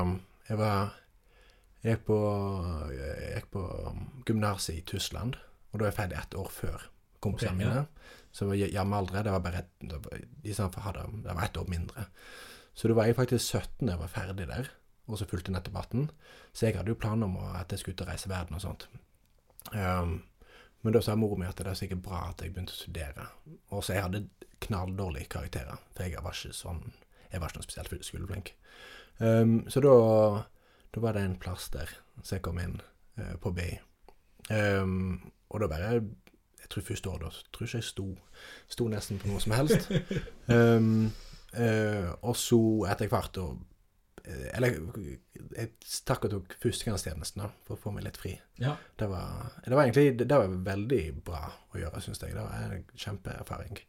Jeg 0.49 0.57
var 0.57 0.93
Jeg 1.88 1.95
gikk 1.95 2.08
på, 2.10 2.19
jeg 2.91 3.28
gikk 3.38 3.45
på 3.54 3.63
gymnaset 4.28 4.76
i 4.76 4.82
Tyskland, 4.84 5.38
og 5.71 5.80
da 5.80 5.86
er 5.86 5.93
jeg 5.93 6.00
ferdig 6.02 6.17
ett 6.19 6.36
år 6.36 6.50
før 6.52 6.82
kompisene 7.23 7.54
Ok, 7.56 7.62
ja. 7.63 7.67
mine. 7.69 8.15
Så 8.36 8.43
jeg 8.43 8.50
var 8.50 8.73
jammeldre. 8.76 9.23
Det 9.23 9.32
var 9.32 9.43
bare 9.45 9.62
et, 9.63 9.69
det 9.80 11.32
var 11.32 11.43
ett 11.45 11.58
år 11.58 11.69
mindre. 11.71 12.04
Så 12.76 12.91
da 12.91 12.97
var 12.97 13.08
jeg 13.08 13.15
faktisk 13.15 13.56
17 13.56 13.88
da 13.88 13.93
jeg 13.93 14.02
var 14.04 14.12
ferdig 14.12 14.50
der, 14.50 14.67
og 15.08 15.17
så 15.17 15.30
fulgte 15.30 15.54
nettopp 15.56 15.80
18. 15.80 16.10
Så 16.52 16.67
jeg 16.67 16.76
hadde 16.78 16.91
jo 16.91 17.00
planer 17.00 17.30
om 17.30 17.38
at 17.56 17.71
jeg 17.71 17.80
skulle 17.80 17.95
ut 17.95 18.04
og 18.04 18.12
reise 18.12 18.30
verden 18.30 18.60
og 18.60 18.65
sånt. 18.65 18.89
Um, 19.71 20.19
men 20.84 20.93
da 20.93 21.02
sa 21.02 21.15
mora 21.15 21.39
mi 21.39 21.47
at 21.47 21.58
det 21.58 21.71
er 21.71 21.80
sikkert 21.80 22.04
bra 22.06 22.28
at 22.28 22.43
jeg 22.43 22.52
begynte 22.54 22.76
å 22.76 22.82
studere. 22.82 23.30
Og 23.71 23.82
så 23.84 23.95
jeg 23.95 24.06
hadde 24.06 24.28
knalldårlige 24.67 25.32
karakterer, 25.32 25.80
for 25.95 26.04
jeg 26.04 26.23
var 26.23 26.36
ikke 26.36 26.56
sånn 26.56 26.84
Jeg 27.28 27.41
var 27.41 27.50
ikke 27.50 27.60
noe 27.60 27.65
spesielt 27.65 28.06
skoleflink. 28.08 28.54
Um, 29.19 29.58
så 29.67 29.82
da, 29.84 29.95
da 30.95 31.04
var 31.04 31.17
det 31.17 31.26
en 31.26 31.38
plass 31.39 31.69
der, 31.73 31.91
så 32.23 32.38
jeg 32.38 32.45
kom 32.45 32.60
inn 32.62 32.80
eh, 33.19 33.36
på 33.41 33.52
BI. 33.56 33.71
Um, 34.47 35.32
og 35.52 35.60
da 35.60 35.67
bare 35.67 35.88
Jeg 36.62 36.69
tror 36.71 36.84
første 36.88 37.10
året 37.10 37.21
da 37.21 37.30
tror 37.52 37.65
ikke 37.65 37.80
jeg 37.82 37.84
sto, 37.84 38.06
sto 38.71 38.86
nesten 38.91 39.19
på 39.19 39.28
noe 39.28 39.41
som 39.43 39.56
helst. 39.56 39.89
Um, 40.47 41.10
uh, 41.63 42.13
og 42.21 42.36
så 42.39 42.60
etter 42.91 43.12
hvert 43.12 43.34
da 43.36 43.47
eh, 44.23 44.47
Eller 44.56 44.78
jeg 45.58 45.73
stakk 45.84 46.28
og 46.28 46.34
tok 46.34 46.56
førstegangstjenesten 46.63 47.43
da, 47.43 47.52
for 47.67 47.76
å 47.76 47.82
få 47.82 47.93
meg 47.95 48.08
litt 48.08 48.19
fri. 48.19 48.38
Ja. 48.60 48.76
Det 49.00 49.10
var, 49.12 49.52
det 49.65 49.76
var 49.76 49.86
egentlig 49.86 50.23
det 50.23 50.41
var 50.43 50.58
veldig 50.71 51.04
bra 51.28 51.43
å 51.47 51.84
gjøre, 51.84 52.04
syns 52.04 52.23
jeg. 52.23 52.36
Det 52.36 52.43
var 52.43 52.71
en 52.71 52.88
kjempeerfaring. 52.95 53.80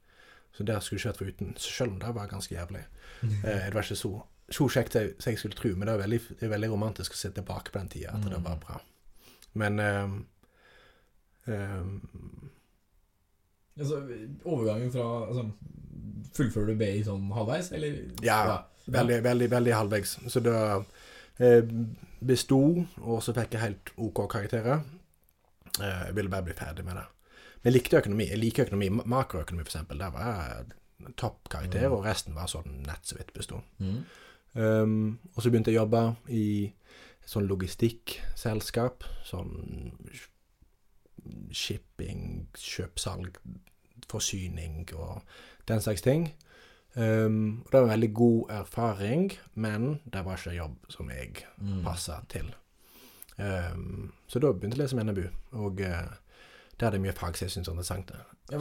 Så 0.58 0.64
der 0.66 0.80
skulle 0.80 0.98
ikke 0.98 1.12
vært 1.12 1.22
foruten, 1.22 1.54
selv 1.62 1.92
om 1.92 2.00
det 2.02 2.14
var 2.14 2.30
ganske 2.30 2.54
jævlig. 2.54 2.86
Eh, 3.22 3.64
det 3.66 3.74
var 3.74 3.82
ikke 3.82 3.98
så, 3.98 4.12
så 4.50 4.68
kjekt 4.72 4.92
som 4.92 5.02
jeg- 5.32 5.38
skulle 5.38 5.54
tro, 5.56 5.68
men 5.76 5.86
det 5.86 5.94
er 5.94 6.02
veldig, 6.06 6.20
det 6.38 6.42
er 6.42 6.48
veldig 6.54 6.70
romantisk 6.72 7.12
å 7.12 7.16
se 7.16 7.28
tilbake 7.30 7.70
på 7.72 7.78
den 7.78 7.88
tida, 7.88 8.14
at 8.14 8.22
det 8.24 8.32
Mm. 8.38 8.44
var 8.44 8.56
bra. 8.56 8.80
Men 9.54 9.80
um, 9.80 10.26
um, 11.46 12.50
Altså, 13.78 14.00
overgangen 14.44 14.90
fra 14.92 15.04
altså, 15.28 15.44
Fullfører 16.34 16.66
du 16.66 16.74
BI 16.80 17.02
sånn 17.06 17.28
halvveis, 17.32 17.70
eller? 17.72 18.10
Ja, 18.22 18.64
veldig, 18.90 19.20
veldig, 19.22 19.48
veldig 19.50 19.72
halvveis. 19.74 20.16
Så 20.28 20.42
da 20.42 20.84
eh, 21.38 21.62
besto, 22.20 22.58
og 23.00 23.22
så 23.22 23.32
fikk 23.34 23.54
jeg 23.54 23.60
helt 23.62 23.92
OK 23.96 24.24
karakterer. 24.32 24.82
Eh, 25.80 26.06
jeg 26.08 26.14
ville 26.18 26.30
bare 26.30 26.42
bli 26.48 26.54
ferdig 26.58 26.84
med 26.84 26.96
det. 26.98 27.06
Men 27.62 27.72
jeg 27.72 27.76
likte 27.82 28.00
økonomi. 28.02 28.28
Jeg 28.28 28.38
liker 28.42 28.66
økonomi. 28.66 28.88
Makroøkonomi, 29.14 29.62
eksempel. 29.64 29.98
Der 29.98 30.10
var 30.10 30.26
jeg 31.00 31.14
toppkarakter, 31.16 31.86
Mm. 31.88 31.92
og 31.96 32.04
resten 32.04 32.34
var 32.34 32.46
sånn 32.46 32.82
nett 32.86 33.06
så 33.06 33.16
vidt 33.16 33.32
besto. 33.34 33.62
Mm. 33.80 34.04
Um, 34.58 35.18
og 35.36 35.42
så 35.44 35.50
begynte 35.52 35.70
jeg 35.70 35.78
å 35.78 35.84
jobbe 35.84 36.00
i 36.34 36.46
et 37.22 37.30
sånn 37.30 37.46
logistikkselskap. 37.46 39.04
Sånn 39.28 39.92
shipping, 41.52 42.48
kjøpsalg, 42.58 43.36
forsyning 44.08 44.86
og 44.96 45.22
den 45.68 45.82
slags 45.84 46.02
ting. 46.04 46.30
Um, 46.98 47.60
og 47.66 47.70
det 47.72 47.80
var 47.80 47.84
en 47.86 47.92
veldig 47.92 48.12
god 48.16 48.50
erfaring, 48.62 49.26
men 49.54 49.98
det 50.10 50.24
var 50.26 50.38
ikke 50.40 50.56
jobb 50.56 50.76
som 50.90 51.10
jeg 51.10 51.44
Mm. 51.60 51.82
passa 51.84 52.20
til. 52.28 52.54
Um, 53.38 54.12
så 54.26 54.38
da 54.40 54.52
begynte 54.52 54.76
jeg 54.76 54.80
å 54.80 54.82
lese 54.84 54.96
med 54.96 55.06
NBU, 55.12 55.28
og 55.52 55.80
uh, 55.80 56.08
det 56.80 56.86
er 56.86 56.90
det 56.90 57.00
mye 57.00 57.12
fag 57.12 57.36
som 57.36 57.46
jeg 57.46 57.52
syntes 57.52 57.68
er 57.68 57.72
interessant. 57.72 58.12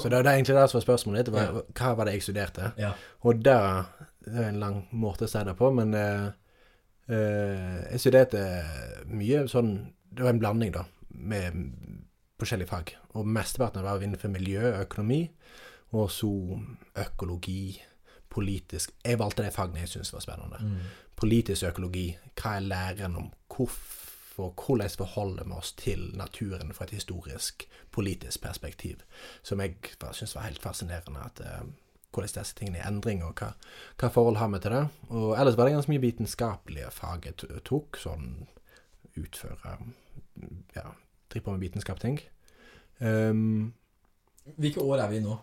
Så 0.01 0.09
det, 0.09 0.23
det 0.25 0.31
er 0.31 0.35
egentlig 0.37 0.55
det 0.55 0.69
som 0.69 0.77
var 0.81 0.85
spørsmålet 0.85 1.25
ditt. 1.25 1.33
Hva, 1.33 1.61
hva 1.73 1.93
var 1.95 2.05
det 2.05 2.13
jeg 2.17 2.23
studerte? 2.27 2.71
Ja. 2.77 2.91
Og 3.23 3.39
der 3.45 3.85
Det 4.27 4.43
er 4.43 4.51
en 4.51 4.61
lang 4.61 4.81
måte 4.91 5.27
å 5.27 5.31
si 5.31 5.41
det 5.47 5.55
på, 5.57 5.69
men 5.75 5.93
eh, 5.95 6.27
eh, 7.07 7.95
jeg 7.95 8.13
er 8.35 9.05
mye 9.07 9.45
sånn 9.47 9.71
Det 10.11 10.25
var 10.25 10.33
en 10.33 10.41
blanding, 10.41 10.71
da, 10.73 10.83
med 11.09 11.57
forskjellige 12.39 12.69
fag. 12.69 12.95
Og 13.17 13.27
mesteparten 13.27 13.85
var 13.85 14.01
innenfor 14.01 14.31
miljø 14.33 14.63
og 14.71 14.81
økonomi, 14.85 15.21
og 15.95 16.09
så 16.11 16.31
økologi, 16.99 17.77
politisk 18.29 18.91
Jeg 19.05 19.19
valgte 19.19 19.45
de 19.45 19.51
fagene 19.55 19.79
jeg 19.79 19.89
syntes 19.89 20.13
var 20.13 20.25
spennende. 20.25 20.59
Mm. 20.61 20.89
Politisk 21.17 21.63
økologi, 21.69 22.09
hva 22.37 22.57
er 22.57 22.65
læren 22.67 23.15
om 23.17 23.29
hvorfor, 23.47 24.51
hvordan 24.53 24.89
forholder 24.99 25.47
vi 25.47 25.55
oss 25.57 25.71
til 25.79 26.11
naturen 26.13 26.73
fra 26.73 26.85
et 26.85 26.97
historisk, 26.99 27.65
politisk 27.91 28.41
perspektiv, 28.41 29.01
som 29.43 29.61
jeg 29.63 29.79
syns 30.13 30.35
var 30.35 30.49
helt 30.49 30.61
fascinerende. 30.61 31.23
at 31.23 31.41
eh, 31.41 31.65
hvordan 32.13 32.39
disse 32.39 32.55
tingene 32.57 32.79
er 32.79 32.85
i 32.85 32.91
endring, 32.91 33.23
og 33.25 33.39
hva, 33.39 33.51
hva 33.99 34.09
forhold 34.13 34.39
har 34.41 34.49
vi 34.53 34.61
til 34.63 34.73
det. 34.73 34.85
Og 35.09 35.33
ellers 35.39 35.57
var 35.57 35.67
det 35.67 35.75
ganske 35.75 35.91
mye 35.91 36.05
vitenskapelige 36.05 36.93
fag 36.95 37.27
jeg 37.29 37.35
tok, 37.67 37.99
sånn 38.01 38.31
utføre 39.17 39.77
Ja, 40.75 40.85
drive 41.31 41.43
på 41.43 41.51
med 41.51 41.63
vitenskap-ting. 41.65 42.19
Um, 42.99 43.73
Hvilke 44.57 44.81
år 44.81 45.03
er 45.03 45.09
vi 45.11 45.17
i 45.17 45.25
nå? 45.25 45.35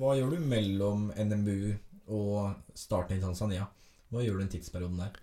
hva 0.00 0.16
gjør 0.18 0.34
du 0.34 0.48
mellom 0.50 1.08
NMBU 1.16 1.70
og 2.12 2.74
starten 2.76 3.16
i 3.16 3.22
Tanzania? 3.22 3.66
Hva 4.10 4.24
gjør 4.24 4.38
du 4.38 4.44
den 4.44 4.52
tidsperioden 4.52 5.00
der? 5.00 5.16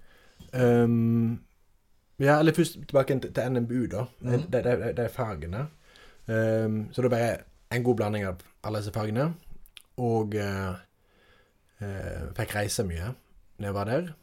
Um, 0.53 1.37
ja, 2.21 2.39
eller 2.39 2.55
først 2.55 2.79
tilbake 2.87 3.19
til, 3.19 3.53
NMBU, 3.53 3.85
da. 3.93 4.07
Mm. 4.21 4.47
Det, 4.47 4.63
det, 4.63 4.75
det, 4.97 5.05
er 5.05 5.13
fagene. 5.13 5.67
Um, 6.27 6.87
så 6.91 7.01
det 7.05 7.13
bare 7.13 7.37
en 7.73 7.83
god 7.83 7.99
blanding 7.99 8.25
av 8.29 8.41
alle 8.63 8.81
disse 8.81 8.95
fagene. 8.95 9.31
Og 10.01 10.37
uh, 10.37 10.77
uh, 11.81 12.23
fikk 12.37 12.55
reise 12.57 12.85
mye 12.87 13.13
når 13.57 13.69
jeg 13.69 13.77
var 13.77 13.91
der. 13.91 14.13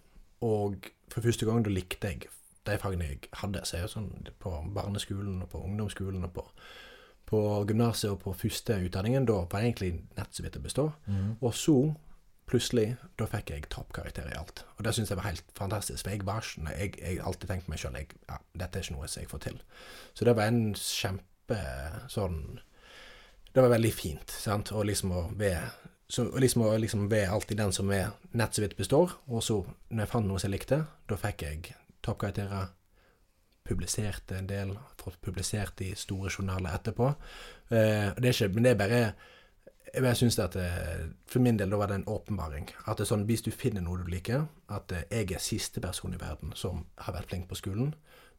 Og 0.47 0.91
for 1.13 1.23
første 1.23 1.47
gang 1.47 1.63
da 1.65 1.73
likte 1.73 2.11
jeg 2.11 2.31
de 2.69 2.79
fagene 2.81 3.11
jeg 3.11 3.31
hadde. 3.41 3.65
Så 3.65 3.79
er 3.79 3.85
jo 3.85 3.93
sånn 3.93 4.11
på 4.43 4.55
barneskolen 4.77 5.43
og 5.45 5.51
på 5.53 5.63
ungdomsskolen 5.65 6.25
og 6.27 6.33
på, 6.37 6.47
på 7.31 7.43
gymnaset 7.69 8.11
og 8.13 8.21
på 8.25 8.35
første 8.45 8.79
utdanningen. 8.87 9.29
Da 9.29 9.43
var 9.43 9.61
det 9.61 9.69
egentlig 9.69 9.93
nett 10.17 10.35
så 10.35 10.47
vidt 10.47 10.59
å 10.61 10.65
bestå. 10.65 10.89
Og 11.41 11.55
så 11.59 11.79
plutselig, 12.51 12.97
da 13.19 13.27
fikk 13.29 13.55
jeg 13.55 13.69
toppkarakter 13.73 14.29
i 14.29 14.37
alt. 14.37 14.65
Og 14.77 14.85
det 14.85 14.93
syns 14.97 15.13
jeg 15.13 15.21
var 15.21 15.31
helt 15.31 15.55
fantastisk. 15.57 16.03
For 16.05 16.13
jeg 16.13 16.27
var 16.27 16.45
Jeg, 16.79 16.93
har 17.01 17.27
alltid 17.27 17.49
tenkt 17.49 17.69
meg 17.69 17.81
sjøl 17.81 17.97
ja, 17.97 18.39
dette 18.53 18.79
er 18.79 18.85
ikke 18.85 18.99
noe 18.99 19.09
som 19.09 19.23
jeg 19.23 19.31
får 19.31 19.45
til. 19.47 19.61
Så 20.15 20.25
det 20.25 20.37
var 20.37 20.51
en 20.51 20.75
kjempe 20.75 21.61
sånn 22.09 22.61
Det 23.55 23.63
var 23.63 23.71
veldig 23.71 23.93
fint, 23.95 24.31
sant. 24.31 24.73
Og 24.73 24.85
liksom 24.85 25.13
å 25.13 25.29
være 25.39 25.71
så 26.09 26.27
liksom 26.39 26.63
å 26.63 26.75
liksom 26.77 27.07
være 27.09 27.31
alltid 27.33 27.59
den 27.59 27.73
som 27.73 27.91
er 27.91 28.13
nett 28.37 28.55
så 28.55 28.63
vidt 28.63 28.77
består. 28.77 29.17
Og 29.27 29.43
så, 29.43 29.63
når 29.89 30.05
jeg 30.05 30.13
fant 30.13 30.29
noe 30.29 30.39
som 30.39 30.51
jeg 30.51 30.59
likte, 30.59 30.85
da 31.09 31.17
fikk 31.19 31.47
jeg 31.47 31.75
toppkarakterer. 32.05 32.73
Publiserte 33.65 34.37
en 34.37 34.49
del, 34.49 34.75
fått 35.01 35.23
publisert 35.25 35.81
i 35.81 35.95
store 35.97 36.29
journaler 36.29 36.77
etterpå. 36.77 37.07
Eh, 37.73 38.11
det 38.19 38.29
er 38.29 38.35
ikke, 38.35 38.51
men 38.53 38.67
det 38.67 38.75
er 38.75 38.83
bare 38.83 39.01
jeg 39.95 40.17
synes 40.17 40.39
at 40.43 40.57
eh, 40.59 41.07
For 41.31 41.43
min 41.43 41.59
del 41.59 41.71
da 41.71 41.79
var 41.79 41.87
det 41.91 42.01
en 42.01 42.09
åpenbaring. 42.11 42.69
At 42.87 42.99
det 42.99 43.07
er 43.07 43.13
sånn, 43.13 43.27
Hvis 43.29 43.45
du 43.47 43.51
finner 43.55 43.85
noe 43.85 44.03
du 44.03 44.11
liker 44.11 44.47
At 44.75 44.93
eh, 44.93 45.07
jeg 45.11 45.37
er 45.37 45.43
siste 45.43 45.81
person 45.81 46.15
i 46.15 46.21
verden 46.21 46.55
som 46.59 46.85
har 46.99 47.15
vært 47.15 47.31
flink 47.31 47.49
på 47.49 47.59
skolen, 47.59 47.95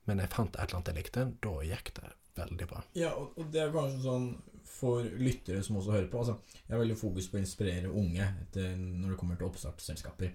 men 0.06 0.20
jeg 0.22 0.34
fant 0.34 0.56
et 0.56 0.68
eller 0.68 0.82
annet 0.82 0.92
jeg 0.92 1.00
likte, 1.00 1.24
da 1.42 1.54
gikk 1.66 1.94
det 1.98 2.10
veldig 2.36 2.68
bra. 2.70 2.82
Ja, 3.00 3.14
og, 3.16 3.40
det 3.52 3.62
er 3.64 3.72
kanskje 3.74 4.04
sånn 4.04 4.28
for 4.70 5.06
lyttere 5.18 5.64
som 5.64 5.80
også 5.80 5.96
hører 5.96 6.10
på. 6.12 6.22
Altså, 6.22 6.60
jeg 6.66 6.74
har 6.76 6.82
veldig 6.82 6.98
fokus 7.00 7.30
på 7.32 7.40
å 7.40 7.42
inspirere 7.42 7.90
unge 7.90 8.28
etter, 8.44 8.76
når 8.76 9.14
det 9.14 9.20
kommer 9.22 9.40
til 9.40 9.48
oppstartsselskaper. 9.48 10.34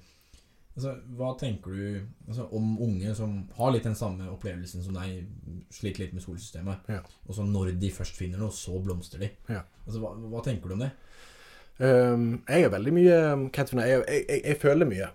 Altså, 0.81 0.95
hva 1.19 1.35
tenker 1.37 1.75
du 1.77 2.29
altså, 2.31 2.47
om 2.57 2.71
unge 2.81 3.13
som 3.19 3.35
har 3.59 3.75
litt 3.75 3.85
den 3.85 3.99
samme 3.99 4.31
opplevelsen 4.33 4.85
som 4.85 4.97
deg, 4.97 5.27
sliter 5.75 6.07
litt 6.07 6.15
med 6.17 6.25
skolesystemet, 6.25 6.89
Ja. 6.89 7.03
og 7.27 7.37
så 7.37 7.45
når 7.45 7.75
de 7.81 7.91
først 7.93 8.17
finner 8.17 8.41
noe, 8.41 8.55
så 8.55 8.81
blomstrer 8.81 9.27
de? 9.27 9.31
Ja. 9.53 9.61
Altså, 9.85 10.01
hva, 10.01 10.15
hva 10.33 10.43
tenker 10.47 10.73
du 10.73 10.79
om 10.79 10.87
det? 10.87 10.93
Um, 11.81 12.43
jeg 12.49 12.65
er 12.65 12.73
veldig 12.73 12.93
mye 12.93 13.19
um, 13.33 13.45
jeg, 13.53 14.03
jeg, 14.05 14.41
jeg, 14.45 14.57
føler 14.61 14.89
mye 14.89 15.11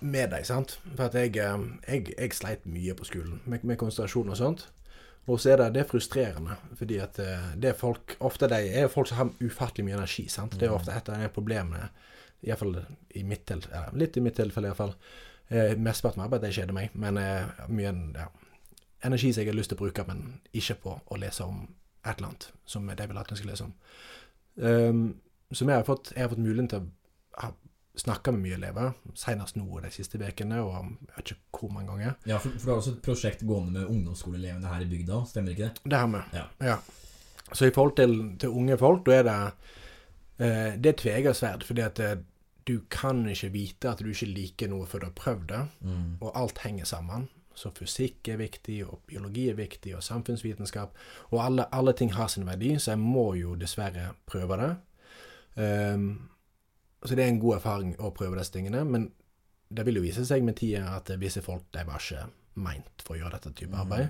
med 0.00 0.30
deg, 0.32 0.44
sant. 0.48 0.76
For 0.94 1.08
at 1.08 1.16
jeg, 1.16 1.34
um, 1.48 1.70
jeg, 1.88 2.12
jeg 2.12 2.36
sleit 2.36 2.68
mye 2.68 2.96
på 2.96 3.08
skolen 3.08 3.40
med, 3.44 3.64
med 3.64 3.80
konsentrasjon 3.80 4.28
og 4.28 4.36
sånt. 4.36 4.68
Og 5.28 5.40
så 5.40 5.52
er 5.52 5.60
det, 5.60 5.72
det 5.74 5.82
er 5.82 5.88
frustrerende, 5.90 6.54
fordi 6.78 6.98
at 7.04 7.18
eh, 7.20 7.50
det 7.60 7.74
er 7.74 7.76
folk 7.76 8.14
Ofte 8.24 8.48
de 8.48 8.62
er 8.80 8.88
folk 8.88 9.10
som 9.10 9.18
har 9.18 9.32
ufattelig 9.44 9.84
mye 9.84 9.98
energi. 9.98 10.24
sant? 10.32 10.56
Det 10.56 10.68
er 10.68 10.72
ofte 10.72 10.94
et 10.94 11.08
av 11.12 11.20
de 11.20 11.28
problemene, 11.34 11.90
iallfall 12.46 12.76
i 13.18 13.24
mitt 13.26 13.46
tilfelle, 13.48 13.74
Ja, 13.74 13.96
litt 13.98 14.16
i 14.16 14.22
mitt 14.24 14.36
tilfelle 14.38 14.70
iallfall. 14.70 14.94
Eh, 15.48 15.76
Mesteparten 15.76 16.22
av 16.22 16.28
arbeidet 16.28 16.54
kjeder 16.54 16.76
meg, 16.76 16.92
men 16.94 17.18
eh, 17.20 17.64
mye 17.72 17.92
ja, 18.14 18.28
energi 19.06 19.32
som 19.32 19.42
jeg 19.42 19.52
har 19.52 19.58
lyst 19.58 19.72
til 19.72 19.78
å 19.78 19.84
bruke, 19.84 20.04
men 20.08 20.40
ikke 20.52 20.78
på 20.82 20.98
å 21.06 21.20
lese 21.20 21.46
om 21.46 21.64
et 22.04 22.18
eller 22.18 22.28
annet 22.30 22.50
som 22.68 22.86
de 22.86 23.06
vil 23.08 23.20
at 23.20 23.32
jeg 23.32 23.40
skal 23.40 23.50
lese 23.52 23.66
om. 23.66 23.72
Um, 24.58 25.00
som 25.54 25.70
jeg 25.70 25.80
har 25.80 25.86
fått, 25.86 26.12
jeg 26.14 26.24
har 26.24 26.30
fått 26.32 26.42
muligheten 26.42 26.70
til 26.72 26.84
å 26.84 27.42
ha 27.42 27.50
snakka 27.98 28.32
med 28.34 28.44
mye 28.44 28.58
elever, 28.58 28.92
senest 29.18 29.56
nå 29.58 29.80
de 29.82 29.90
siste 29.90 30.20
ukene, 30.20 30.60
og 30.62 30.74
jeg 30.76 31.16
vet 31.16 31.32
ikke 31.32 31.62
hvor 31.62 31.72
mange 31.74 31.90
ganger. 31.90 32.14
Ja, 32.30 32.38
for, 32.42 32.54
for 32.54 32.68
du 32.68 32.72
har 32.72 32.82
også 32.82 32.94
et 32.94 33.02
prosjekt 33.02 33.42
gående 33.46 33.80
med 33.80 33.90
ungdomsskoleelevene 33.90 34.70
her 34.70 34.84
i 34.84 34.90
bygda, 34.90 35.22
stemmer 35.30 35.54
ikke 35.54 35.70
det? 35.70 35.82
Det 35.90 35.98
har 35.98 36.12
vi. 36.12 36.22
Ja. 36.38 36.44
Ja. 36.68 36.76
Så 37.48 37.66
i 37.66 37.74
forhold 37.74 37.96
til, 37.98 38.14
til 38.38 38.54
unge 38.54 38.78
folk, 38.78 39.02
da 39.08 39.16
er 39.16 39.26
det 39.26 39.38
Det 40.38 40.86
er 40.86 40.92
tvega 41.00 41.32
sverd, 41.34 41.64
fordi 41.66 41.82
at 41.82 41.98
eh, 42.00 42.16
du 42.68 42.80
kan 42.90 43.24
ikke 43.26 43.48
vite 43.52 43.90
at 43.90 43.98
du 43.98 44.10
ikke 44.12 44.26
liker 44.34 44.68
noe 44.68 44.86
før 44.86 45.00
du 45.00 45.06
har 45.06 45.16
prøvd 45.18 45.46
det, 45.48 45.64
Mm. 45.82 46.16
og 46.20 46.32
alt 46.36 46.58
henger 46.58 46.84
sammen. 46.84 47.28
Så 47.54 47.72
fysikk 47.74 48.28
er 48.28 48.36
viktig, 48.38 48.84
og 48.86 49.00
biologi 49.06 49.48
er 49.50 49.54
viktig, 49.58 49.96
og 49.96 50.02
samfunnsvitenskap. 50.02 50.92
Og 51.32 51.40
alle, 51.44 51.64
alle 51.74 51.92
ting 51.92 52.12
har 52.14 52.28
sin 52.28 52.46
verdi, 52.46 52.76
så 52.78 52.92
jeg 52.92 52.98
må 53.02 53.34
jo 53.34 53.54
dessverre 53.56 54.12
prøve 54.26 54.56
det. 54.60 54.76
Um, 55.94 56.28
så 57.04 57.14
det 57.16 57.24
er 57.24 57.28
en 57.32 57.40
god 57.40 57.56
erfaring 57.56 57.96
å 57.98 58.12
prøve 58.14 58.38
disse 58.38 58.52
tingene, 58.52 58.84
men 58.84 59.10
det 59.74 59.84
vil 59.86 59.96
jo 59.98 60.02
vise 60.02 60.24
seg 60.26 60.44
med 60.44 60.54
tida 60.56 60.84
at 60.96 61.10
visse 61.18 61.42
folk 61.42 61.64
de 61.74 61.82
var 61.84 61.98
ikke 61.98 62.28
meint 62.54 63.02
for 63.04 63.16
å 63.16 63.18
gjøre 63.18 63.32
dette 63.40 63.54
type 63.54 63.74
Mhm. 63.74 63.80
arbeid. 63.80 64.08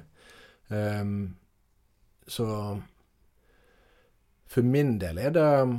Um, 1.00 1.36
så 2.28 2.82
for 4.46 4.62
min 4.62 4.98
del 4.98 5.18
er 5.18 5.30
det 5.30 5.42
eh, 5.44 5.60
eh, 5.62 5.76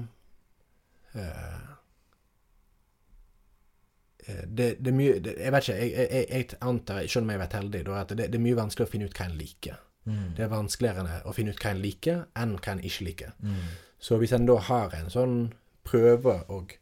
det, 4.45 4.75
det 4.83 4.91
er 4.91 4.95
mye 4.95 5.19
det, 5.23 5.35
Jeg 5.39 5.51
vet 5.55 5.67
ikke, 5.69 5.77
jeg, 5.79 6.07
jeg, 6.11 6.25
jeg 6.29 6.57
antar, 6.61 7.05
selv 7.07 7.23
om 7.25 7.29
jeg 7.31 7.39
har 7.39 7.45
vært 7.47 7.55
heldig, 7.59 7.83
da, 7.87 8.01
at 8.03 8.11
det, 8.17 8.27
det 8.29 8.37
er 8.39 8.43
mye 8.43 8.57
vanskeligere 8.59 8.89
å 8.89 8.93
finne 8.93 9.07
ut 9.09 9.15
hva 9.17 9.25
en 9.29 9.37
liker. 9.39 9.79
Mm. 10.09 10.27
Det 10.37 10.43
er 10.45 10.51
vanskeligere 10.51 11.21
å 11.29 11.33
finne 11.37 11.53
ut 11.55 11.63
hva 11.63 11.71
en 11.73 11.81
liker, 11.83 12.19
enn 12.43 12.53
hva 12.59 12.75
en 12.75 12.83
ikke 12.91 13.07
liker. 13.07 13.33
Mm. 13.41 13.63
Så 13.99 14.19
hvis 14.21 14.35
en 14.37 14.45
da 14.49 14.59
har 14.69 14.93
en 14.99 15.09
sånn 15.13 15.35
prøve 15.87 16.35
og 16.53 16.75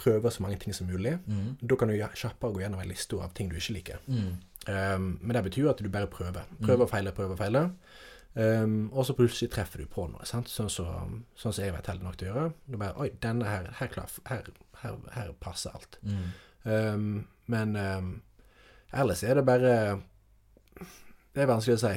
prøver 0.00 0.32
så 0.32 0.42
mange 0.44 0.56
ting 0.60 0.72
som 0.76 0.88
mulig, 0.88 1.18
Mm. 1.26 1.56
da 1.60 1.76
kan 1.76 1.88
du 1.88 1.96
kjappere 1.96 2.52
gå 2.54 2.62
gjennom 2.62 2.80
en 2.80 2.88
liste 2.88 3.16
av 3.20 3.34
ting 3.36 3.48
du 3.50 3.56
ikke 3.56 3.74
liker. 3.76 3.98
Mm. 4.08 4.30
Um, 4.68 5.18
men 5.22 5.34
det 5.36 5.42
betyr 5.48 5.70
at 5.70 5.80
du 5.80 5.88
bare 5.88 6.06
prøver. 6.08 6.44
Prøver 6.60 6.84
og 6.84 6.90
feiler, 6.90 7.12
prøver 7.16 7.32
og 7.36 7.38
feiler. 7.40 7.70
Um, 8.34 8.92
og 8.92 9.06
så 9.06 9.14
plutselig 9.18 9.50
treffer 9.50 9.82
du 9.82 9.90
på 9.90 10.04
noe, 10.06 10.22
sant? 10.28 10.48
Sånn 10.48 10.70
som 10.70 11.16
sånn 11.34 11.54
som 11.54 11.64
jeg 11.64 11.74
var 11.74 11.82
heldig 11.88 12.06
nok 12.06 12.18
til 12.20 12.28
å 12.28 12.34
gjøre. 12.34 12.52
Du 12.70 12.76
bare 12.78 13.02
Oi, 13.02 13.08
denne 13.22 13.48
her, 13.48 13.66
her, 13.80 13.90
klar, 13.90 14.12
her, 14.30 14.52
her, 14.84 15.00
her 15.16 15.32
passer 15.42 15.74
alt. 15.74 15.98
Mm. 16.06 16.28
Um, 16.62 17.10
men 17.50 17.74
um, 17.74 18.12
ellers 18.92 19.24
er 19.24 19.40
det 19.40 19.46
bare 19.48 19.74
Det 21.32 21.42
er 21.42 21.48
vanskelig 21.50 21.78
å 21.78 21.82
si. 21.82 21.94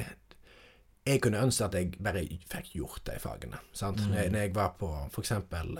Jeg 1.04 1.20
kunne 1.22 1.42
ønske 1.44 1.68
at 1.68 1.74
jeg 1.78 1.92
bare 2.02 2.24
fikk 2.50 2.74
gjort 2.80 3.04
de 3.06 3.18
fagene. 3.20 3.60
Sant? 3.76 4.00
Mm. 4.00 4.08
Når, 4.08 4.18
jeg, 4.18 4.32
når 4.34 4.46
jeg 4.46 4.54
var 4.56 4.74
på 4.80 4.90
for 5.12 5.22
eksempel 5.22 5.78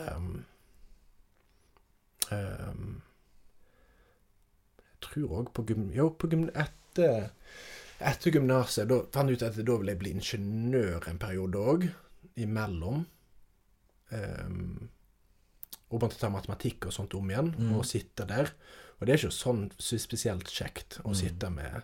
Jeg 4.84 5.00
tror 5.04 5.38
òg 5.40 5.50
på 5.56 5.64
gym... 5.68 5.88
Jo, 5.96 6.10
på 6.18 6.30
gym... 6.30 6.46
Etter, 6.54 7.30
etter 8.00 8.30
gymnaset 8.34 8.90
fant 9.14 9.28
jeg 9.30 9.38
ut 9.38 9.42
at 9.46 9.56
da 9.60 9.76
ville 9.78 9.92
jeg 9.94 9.98
bli 10.00 10.10
ingeniør 10.16 11.08
en 11.10 11.18
periode 11.18 11.54
òg. 11.58 11.86
Imellom. 12.36 13.04
Um, 14.10 14.88
og 15.90 16.00
måtte 16.02 16.18
ta 16.18 16.28
matematikk 16.32 16.86
og 16.88 16.92
sånt 16.92 17.14
om 17.14 17.30
igjen, 17.30 17.54
Mm. 17.58 17.76
og 17.78 17.84
sitte 17.86 18.26
der. 18.26 18.50
Og 19.00 19.06
det 19.06 19.14
er 19.14 19.18
ikke 19.18 19.36
sånn 19.36 19.70
så 19.78 19.98
spesielt 19.98 20.46
kjekt 20.50 20.98
å 21.04 21.10
Mm. 21.10 21.14
sitte 21.14 21.50
med, 21.50 21.82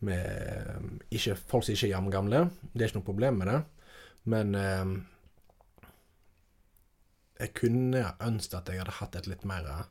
med 0.00 1.02
ikke, 1.10 1.36
folk 1.36 1.64
som 1.64 1.74
ikke 1.74 1.86
er 1.88 1.94
jamgamle. 2.00 2.50
Det 2.74 2.82
er 2.82 2.88
ikke 2.88 3.00
noe 3.00 3.10
problem 3.10 3.38
med 3.38 3.48
det. 3.48 3.64
Men 4.24 4.54
um, 4.54 5.06
jeg 7.40 7.54
kunne 7.54 8.14
ønske 8.20 8.56
at 8.56 8.68
jeg 8.70 8.78
hadde 8.78 8.98
hatt 9.00 9.16
et 9.16 9.26
litt 9.30 9.44
mer 9.48 9.66
uh, 9.66 9.82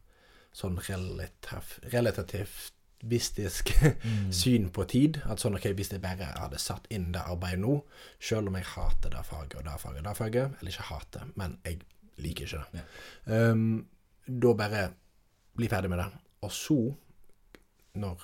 sånn 0.56 0.78
relativ, 0.88 1.78
relativt 1.94 2.74
vistisk 3.04 3.72
Mm. 4.04 4.32
syn 4.32 4.70
på 4.70 4.86
tid. 4.88 5.22
At 5.26 5.40
sånn, 5.40 5.56
ok, 5.56 5.70
Hvis 5.74 5.92
jeg 5.92 6.02
bare 6.02 6.26
hadde 6.38 6.60
satt 6.60 6.88
inn 6.90 7.12
det 7.12 7.22
arbeidet 7.22 7.60
nå, 7.60 7.82
selv 8.20 8.48
om 8.48 8.56
jeg 8.56 8.66
hater 8.66 9.10
det 9.10 9.26
faget 9.26 9.56
og 9.58 9.64
det 9.64 9.80
faget 9.82 9.98
og 9.98 10.04
det 10.04 10.18
faget, 10.18 10.52
eller 10.62 10.72
ikke 10.72 10.90
hater, 10.90 11.24
men 11.36 11.58
jeg 11.66 11.80
liker 12.18 12.46
ikke 12.46 12.66
det, 12.74 12.84
um, 13.52 13.86
da 14.28 14.54
bare 14.54 14.84
bli 15.58 15.68
ferdig 15.68 15.90
med 15.90 15.98
det. 16.00 16.10
Og 16.44 16.52
så, 16.52 16.96
når 17.96 18.18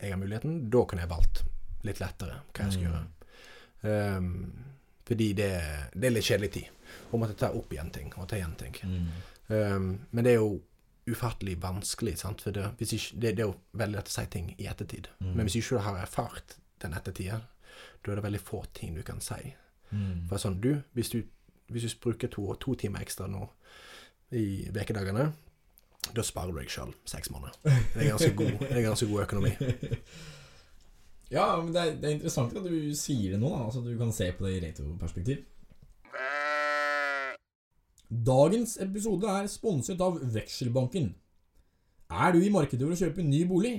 jeg 0.00 0.10
har 0.12 0.18
muligheten, 0.20 0.70
da 0.70 0.84
kunne 0.84 1.00
jeg 1.02 1.10
valgt 1.10 1.44
litt 1.84 1.98
lettere 2.00 2.40
hva 2.54 2.64
jeg 2.64 2.72
skal 2.72 2.84
Mm. 2.84 2.92
gjøre. 2.92 4.16
Um, 4.16 4.52
fordi 5.06 5.32
det, 5.32 5.50
det 5.94 6.04
er 6.04 6.10
litt 6.10 6.24
kjedelig 6.24 6.50
tid. 6.52 6.68
Å 7.12 7.18
måtte 7.18 7.36
ta 7.38 7.50
opp 7.56 7.70
igjen 7.72 7.90
ting 7.92 8.12
og 8.18 8.28
ta 8.28 8.36
igjen 8.36 8.56
ting. 8.58 8.74
Mm. 8.84 9.06
Um, 9.48 10.06
men 10.12 10.24
det 10.24 10.32
er 10.34 10.40
jo 10.42 10.60
ufattelig 11.08 11.56
vanskelig, 11.62 12.18
sant? 12.20 12.42
for 12.44 12.54
det, 12.54 12.70
ikke, 12.80 13.16
det, 13.20 13.34
det 13.36 13.44
er 13.44 13.48
jo 13.48 13.58
veldig 13.80 13.98
lett 13.98 14.10
å 14.10 14.14
si 14.14 14.24
ting 14.32 14.52
i 14.56 14.68
ettertid. 14.70 15.10
Mm. 15.20 15.34
Men 15.34 15.48
hvis 15.48 15.58
ikke 15.60 15.78
du 15.78 15.86
har 15.86 16.00
erfart 16.02 16.58
den 16.82 16.94
ettertida. 16.94 17.40
Da 18.04 18.12
er 18.12 18.20
det 18.20 18.24
veldig 18.24 18.40
få 18.40 18.62
ting 18.74 18.96
du 18.96 19.02
kan 19.02 19.20
si. 19.24 19.52
Mm. 19.90 20.28
For 20.30 20.40
sånn, 20.42 20.60
du, 20.62 20.72
hvis 20.96 21.12
du, 21.14 21.20
hvis 21.72 21.86
du 21.88 22.00
bruker 22.02 22.30
to, 22.32 22.46
to 22.62 22.74
timer 22.78 23.04
ekstra 23.04 23.28
nå 23.30 23.46
i 24.36 24.68
ukedagene, 24.70 25.30
da 26.14 26.24
sparer 26.24 26.54
du 26.54 26.60
deg 26.60 26.72
sjøl 26.72 26.92
seks 27.08 27.32
måneder. 27.34 27.56
Det 27.64 28.04
er 28.04 28.10
ganske 28.12 28.34
god, 28.38 28.58
det 28.62 28.74
er 28.74 28.84
ganske 28.86 29.12
god 29.12 29.28
økonomi. 29.28 29.54
Ja, 31.28 31.58
men 31.60 31.74
det 31.74 31.80
er, 31.82 31.90
det 32.00 32.06
er 32.08 32.14
interessant 32.14 32.54
at 32.56 32.64
du 32.64 32.94
sier 32.96 33.34
det 33.34 33.38
nå, 33.42 33.50
da. 33.52 33.66
Altså, 33.66 33.82
du 33.84 33.90
kan 34.00 34.08
se 34.16 34.30
på 34.32 34.46
det 34.46 34.52
i 34.54 34.60
retroperspektiv. 34.62 35.42
Dagens 38.08 38.78
episode 38.80 39.28
er 39.28 39.46
sponset 39.52 40.00
av 40.00 40.16
Vekselbanken. 40.32 41.10
Er 42.08 42.32
du 42.32 42.40
i 42.40 42.52
markedet 42.52 42.86
for 42.86 42.96
å 42.96 43.00
kjøpe 43.02 43.24
ny 43.24 43.42
bolig? 43.44 43.74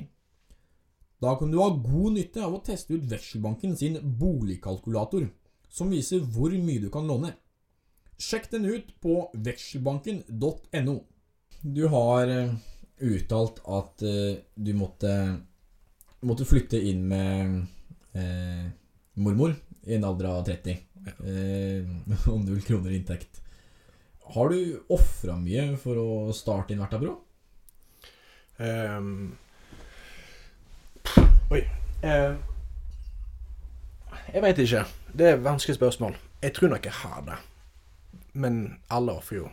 Da 1.19 1.33
kan 1.39 1.49
du 1.49 1.57
ha 1.57 1.71
god 1.73 2.13
nytte 2.13 2.43
av 2.45 2.53
å 2.53 2.61
teste 2.63 2.93
ut 2.93 3.07
Vekselbanken 3.09 3.73
sin 3.79 3.97
boligkalkulator, 4.21 5.25
som 5.69 5.89
viser 5.89 6.21
hvor 6.21 6.53
mye 6.53 6.83
du 6.85 6.91
kan 6.93 7.09
låne. 7.09 7.33
Sjekk 8.21 8.51
den 8.53 8.69
ut 8.69 8.93
på 9.01 9.17
vekselbanken.no. 9.33 10.95
Du 11.65 11.83
har 11.89 12.29
eh, 12.29 12.53
uttalt 13.09 13.63
at 13.65 14.05
eh, 14.05 14.45
du 14.53 14.73
måtte, 14.77 15.11
måtte 16.21 16.47
flytte 16.47 16.77
inn 16.77 17.05
med 17.09 17.61
eh, 18.13 18.65
mormor 19.17 19.57
i 19.87 19.97
en 19.97 20.05
alder 20.05 20.31
av 20.35 20.45
30. 20.45 20.81
Eh, 21.17 22.27
om 22.33 22.43
null 22.45 22.61
kroner 22.61 22.93
i 22.93 22.99
inntekt. 23.01 23.41
Har 24.29 24.49
du 24.49 24.83
ofra 24.93 25.35
mye 25.41 25.71
for 25.81 25.97
å 25.97 26.09
starte 26.37 26.73
Invertabro? 26.75 27.15
Um, 28.59 29.37
oi. 31.51 31.61
Uh, 32.03 32.35
jeg 34.33 34.43
veit 34.45 34.61
ikke. 34.61 34.83
Det 35.17 35.31
er 35.31 35.41
vanskelig 35.41 35.79
spørsmål. 35.79 36.17
Jeg 36.43 36.53
tror 36.55 36.69
nok 36.75 36.85
jeg 36.85 36.93
har 37.01 37.23
det. 37.25 37.39
Men 38.33 38.59
alle 38.93 39.15
ofrer 39.17 39.41
jo 39.41 39.47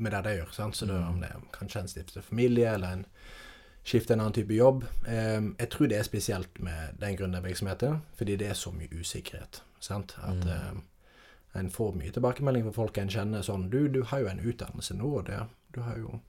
med 0.00 0.12
det 0.14 0.20
de 0.26 0.34
gjør. 0.38 0.52
Sant? 0.54 0.76
Så 0.76 0.86
det, 0.88 0.98
om 1.00 1.20
det 1.22 1.30
er 1.32 1.40
kanskje 1.56 1.80
en 1.84 1.88
stifter 1.90 2.24
familie, 2.24 2.68
eller 2.74 2.98
en 2.98 3.06
skifter 3.84 4.14
en 4.14 4.20
annen 4.26 4.36
type 4.36 4.54
jobb. 4.54 4.84
Um, 5.08 5.54
jeg 5.58 5.70
tror 5.72 5.88
det 5.90 5.98
er 5.98 6.06
spesielt 6.06 6.60
med 6.60 7.00
den 7.00 7.16
gründervirksomheten, 7.16 8.02
fordi 8.18 8.36
det 8.40 8.52
er 8.52 8.58
så 8.60 8.72
mye 8.76 8.92
usikkerhet. 9.00 9.62
Sant? 9.80 10.18
At 10.20 10.44
Mm. 10.44 10.50
ehm, 10.52 10.82
en 11.58 11.70
får 11.70 11.96
mye 11.98 12.12
tilbakemelding 12.14 12.66
fra 12.68 12.76
folk 12.76 12.98
en 13.00 13.10
kjenner 13.10 13.42
sånn 13.42 13.68
Du, 13.72 13.88
du 13.88 14.02
har 14.06 14.22
jo 14.22 14.28
en 14.30 14.42
utdannelse 14.42 14.94
nå, 14.94 15.08
og 15.18 15.26
det, 15.26 15.40
du 15.74 15.80
har 15.82 15.98
jo 15.98 16.20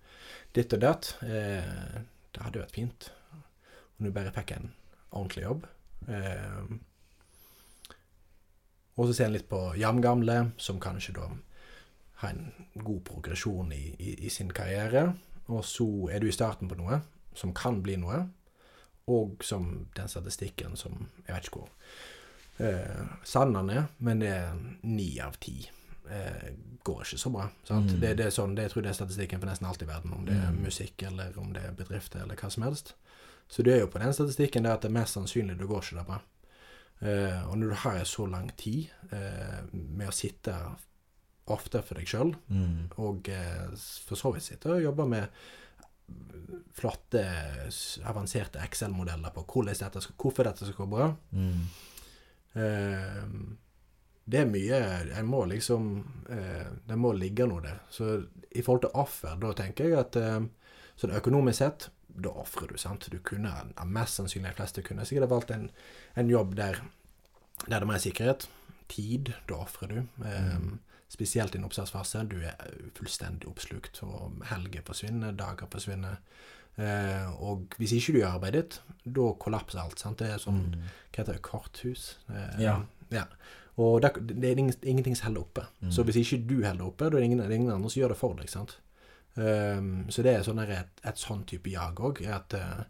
ditt 0.55 0.73
og 0.73 0.81
datt. 0.81 1.13
Eh, 1.21 2.01
det 2.31 2.45
hadde 2.45 2.63
vært 2.63 2.77
fint 2.77 3.11
om 3.99 4.07
du 4.07 4.13
bare 4.15 4.33
fikk 4.33 4.55
en 4.55 4.71
ordentlig 5.11 5.45
jobb. 5.45 5.67
Eh, 6.09 6.63
og 8.97 9.07
så 9.07 9.13
ser 9.13 9.29
en 9.29 9.35
litt 9.37 9.49
på 9.49 9.61
jamgamle, 9.79 10.51
som 10.57 10.81
kanskje 10.81 11.15
da 11.19 11.29
har 12.21 12.33
en 12.33 12.51
god 12.73 13.01
progresjon 13.07 13.71
i, 13.73 13.95
i, 13.97 14.15
i 14.25 14.29
sin 14.33 14.51
karriere. 14.53 15.11
Og 15.49 15.63
så 15.65 15.87
er 16.13 16.21
du 16.21 16.29
i 16.29 16.35
starten 16.35 16.69
på 16.69 16.77
noe 16.79 17.01
som 17.37 17.53
kan 17.55 17.79
bli 17.83 17.95
noe, 18.01 18.25
og 19.11 19.43
som 19.43 19.87
den 19.97 20.09
statistikken 20.11 20.75
som 20.77 21.07
Jeg 21.25 21.33
vet 21.33 21.47
ikke 21.47 21.63
hvor 21.63 21.71
eh, 22.61 23.05
sann 23.23 23.55
er, 23.69 23.87
men 23.99 24.19
det 24.23 24.29
er 24.29 24.53
ni 24.83 25.19
av 25.19 25.37
ti. 25.41 25.69
Eh, 26.11 26.51
går 26.83 27.03
ikke 27.05 27.17
så 27.21 27.29
bra. 27.31 27.45
Mm. 27.69 27.87
Det, 28.01 28.15
det 28.17 28.25
er 28.25 28.33
sånn, 28.35 28.55
det, 28.55 28.63
jeg 28.67 28.71
tror 28.73 28.83
det 28.83 28.89
er 28.89 28.97
statistikken 28.99 29.39
for 29.39 29.47
nesten 29.51 29.67
alt 29.69 29.81
i 29.81 29.85
verden, 29.89 30.13
om 30.13 30.25
det 30.25 30.33
er 30.35 30.51
Mm. 30.51 30.61
musikk 30.65 31.03
eller 31.07 31.37
om 31.39 31.53
det 31.53 31.63
er 31.63 31.71
bedrifter 31.77 32.21
eller 32.23 32.35
hva 32.35 32.49
som 32.51 32.63
helst. 32.63 32.93
Så 33.51 33.63
det 33.63 33.73
er 33.75 33.79
jo 33.83 33.87
på 33.91 33.99
den 33.99 34.13
statistikken 34.13 34.63
der 34.63 34.73
at 34.73 34.81
det 34.81 34.89
er 34.89 34.99
mest 34.99 35.13
sannsynlig 35.17 35.57
det 35.59 35.67
går 35.67 35.81
ikke 35.83 35.97
det 35.99 36.05
bra. 36.07 36.19
Eh, 37.01 37.49
og 37.49 37.57
når 37.57 37.69
du 37.69 37.75
har 37.75 38.03
så 38.05 38.25
lang 38.29 38.51
tid 38.57 38.89
eh, 39.11 39.61
med 39.73 40.07
å 40.07 40.13
sitte 40.13 40.55
ofte 41.51 41.81
for 41.83 41.95
deg 41.95 42.07
sjøl, 42.07 42.35
Mm. 42.49 42.91
og 42.97 43.29
eh, 43.29 43.69
for 44.07 44.15
så 44.15 44.31
vidt 44.33 44.43
sitte 44.43 44.69
og 44.71 44.81
jobbe 44.83 45.07
med 45.07 45.27
flotte, 46.73 47.23
avanserte 48.07 48.59
Excel-modeller 48.63 49.31
på 49.35 49.43
dette 49.65 50.01
skal, 50.01 50.15
hvorfor 50.17 50.43
dette 50.47 50.65
skal 50.65 50.85
gå 50.85 50.89
bra, 50.89 51.15
Mm. 51.31 51.67
Eh, 52.53 53.23
det 54.31 54.39
er 54.41 54.49
mye 54.51 54.77
En 55.15 55.25
må 55.25 55.45
liksom 55.47 55.85
eh, 56.29 56.67
Det 56.87 56.97
må 56.99 57.13
ligge 57.15 57.45
noe 57.47 57.63
der. 57.63 57.79
Så 57.89 58.25
i 58.51 58.61
forhold 58.61 58.85
til 58.85 58.95
offer, 58.99 59.37
da 59.39 59.53
tenker 59.55 59.87
jeg 59.87 59.99
at 59.99 60.17
eh, 60.19 60.39
sånn 60.99 61.15
økonomisk 61.15 61.57
sett, 61.61 61.89
da 62.11 62.33
ofrer 62.35 62.67
du, 62.73 62.77
sant. 62.77 63.07
Du 63.11 63.19
kunne 63.23 63.53
Mest 63.87 64.19
sannsynlig 64.19 64.51
de 64.51 64.57
fleste 64.59 64.83
kunne 64.83 65.05
sikkert 65.07 65.31
valgt 65.31 65.53
en, 65.55 65.69
en 66.19 66.29
jobb 66.29 66.55
der, 66.59 66.81
der 67.65 67.77
det 67.77 67.81
er 67.81 67.87
mer 67.87 68.03
sikkerhet. 68.03 68.49
Tid, 68.91 69.33
da 69.49 69.61
ofrer 69.63 69.87
du. 69.95 69.99
Eh, 70.25 70.55
Mm. 70.61 70.79
Spesielt 71.11 71.55
i 71.55 71.57
en 71.59 71.65
oppstartsfase. 71.67 72.21
Du 72.31 72.37
er 72.39 72.55
fullstendig 72.95 73.49
oppslukt, 73.49 73.97
og 74.07 74.45
helger 74.47 74.79
forsvinner, 74.87 75.33
dager 75.35 75.67
forsvinner. 75.67 76.21
Eh, 76.77 77.41
og 77.43 77.75
hvis 77.77 77.91
ikke 77.97 78.13
du 78.13 78.19
gjør 78.21 78.35
arbeidet 78.37 78.61
ditt, 78.63 78.79
da 79.17 79.33
kollapser 79.39 79.79
alt. 79.81 79.99
sant? 79.99 80.17
Det 80.17 80.29
er 80.29 80.37
sånn 80.39 80.71
Mm. 80.71 80.83
hva 81.11 81.17
heter 81.17 81.33
det, 81.33 81.41
korthus? 81.41 82.17
Eh, 82.29 82.61
Ja. 82.61 82.81
ja. 83.11 83.25
Og 83.77 84.01
det, 84.01 84.13
det 84.39 84.51
er 84.51 84.57
ingenting 84.59 85.15
som 85.15 85.27
holder 85.27 85.41
oppe. 85.41 85.65
Mm. 85.81 85.91
Så 85.91 86.03
hvis 86.03 86.17
ikke 86.21 86.47
du 86.47 86.63
holder 86.63 86.85
oppe, 86.85 87.09
da 87.09 87.17
er 87.17 87.21
det 87.21 87.23
ingen, 87.25 87.37
det 87.39 87.47
er 87.51 87.55
ingen 87.59 87.71
andre 87.71 87.89
som 87.89 88.01
gjør 88.01 88.09
det 88.09 88.17
for 88.17 88.33
deg. 88.35 88.49
sant? 88.49 88.77
Um, 89.35 90.05
så 90.09 90.23
det 90.23 90.33
er 90.35 90.43
sånn 90.43 90.59
et, 90.59 91.01
et 91.07 91.15
sånn 91.15 91.45
type 91.47 91.69
jag 91.71 91.95
òg, 91.95 92.19
at 92.27 92.53
uh, 92.53 92.83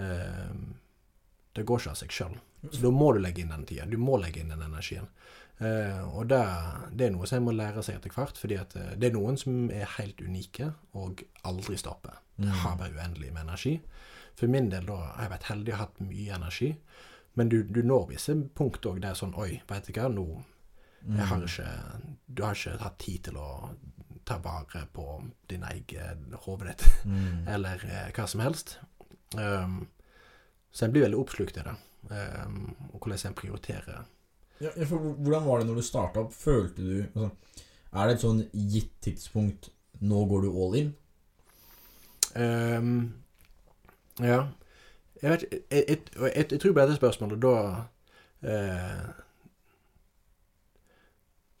ehm, 0.00 0.74
det 1.54 1.66
går 1.66 1.80
ikke 1.82 1.90
av 1.90 1.98
seg 2.00 2.14
sjøl. 2.16 2.38
Så 2.72 2.80
da 2.82 2.90
må 2.90 3.12
du 3.14 3.20
legge 3.20 3.42
inn 3.44 3.52
den 3.52 3.66
tida. 3.68 3.84
Du 3.86 3.98
må 4.00 4.16
legge 4.18 4.40
inn 4.40 4.48
den 4.48 4.62
energien. 4.64 5.06
Eh, 5.58 6.02
og 6.18 6.26
det, 6.28 6.40
det 6.92 7.06
er 7.06 7.12
noe 7.14 7.26
som 7.26 7.38
en 7.38 7.44
må 7.48 7.52
lære 7.56 7.82
seg 7.82 7.96
etter 7.96 8.12
hvert, 8.12 8.36
fordi 8.36 8.58
at 8.60 8.74
eh, 8.76 8.90
det 9.00 9.08
er 9.08 9.14
noen 9.16 9.38
som 9.40 9.70
er 9.72 9.88
helt 9.96 10.20
unike 10.20 10.72
og 10.94 11.22
aldri 11.48 11.76
stopper. 11.80 12.18
Det 12.36 12.46
Mm. 12.50 12.58
har 12.60 12.76
bare 12.76 12.92
uendelig 12.92 13.32
med 13.32 13.42
energi. 13.46 13.80
For 14.36 14.46
min 14.52 14.68
del 14.68 14.84
da 14.84 14.96
har 14.96 15.22
jeg 15.22 15.30
vært 15.30 15.46
heldig 15.48 15.72
og 15.72 15.78
hatt 15.80 16.00
mye 16.04 16.34
energi. 16.36 16.76
Men 17.34 17.48
du, 17.48 17.62
du 17.64 17.80
når 17.82 18.08
visse 18.10 18.34
punkt 18.54 18.84
òg 18.86 19.00
der 19.00 19.14
sånn 19.16 19.32
Oi, 19.36 19.62
veit 19.68 19.86
du 19.88 19.92
hva, 19.96 20.08
nå 20.12 20.26
jeg 21.06 21.26
har 21.30 21.38
Mm. 21.38 21.44
ikke, 21.46 21.70
Du 22.34 22.42
har 22.42 22.54
ikke 22.54 22.78
hatt 22.82 22.98
tid 22.98 23.22
til 23.24 23.36
å 23.38 23.70
ta 24.26 24.38
vare 24.38 24.86
på 24.92 25.04
din 25.48 25.62
egen 25.62 26.34
hode 26.44 26.66
ditt, 26.66 26.84
Mm. 27.06 27.46
eller 27.54 27.80
eh, 27.86 28.10
hva 28.12 28.26
som 28.28 28.40
helst. 28.40 28.78
Um, 29.36 29.86
så 30.72 30.84
en 30.84 30.92
blir 30.92 31.02
veldig 31.06 31.18
oppslukt 31.20 31.56
i 31.56 31.62
det. 31.62 31.76
Um, 32.10 32.74
og 32.92 33.00
hvordan 33.00 33.26
en 33.30 33.34
prioriterer. 33.34 34.04
Ja, 34.60 34.70
for 34.88 34.98
hvordan 35.20 35.44
var 35.46 35.58
det 35.60 35.66
når 35.68 35.74
du 35.80 35.82
starta 35.84 36.20
opp? 36.24 36.32
Følte 36.32 36.82
du 36.82 36.94
altså, 37.02 37.30
Er 37.92 38.06
det 38.08 38.14
et 38.16 38.22
sånn 38.24 38.40
gitt 38.72 38.92
tidspunkt 39.04 39.68
Nå 40.00 40.22
går 40.30 40.42
du 40.46 40.48
all 40.52 40.76
in? 40.80 40.94
Um, 42.36 42.94
ja. 44.20 44.42
Jeg 45.22 45.30
vet 45.32 45.44
jeg, 45.52 45.60
jeg, 45.70 46.00
jeg, 46.16 46.46
jeg 46.52 46.60
tror 46.60 46.72
på 46.76 46.80
dette 46.82 46.96
spørsmålet 46.98 47.40
da 47.40 47.52
eh, 48.44 49.06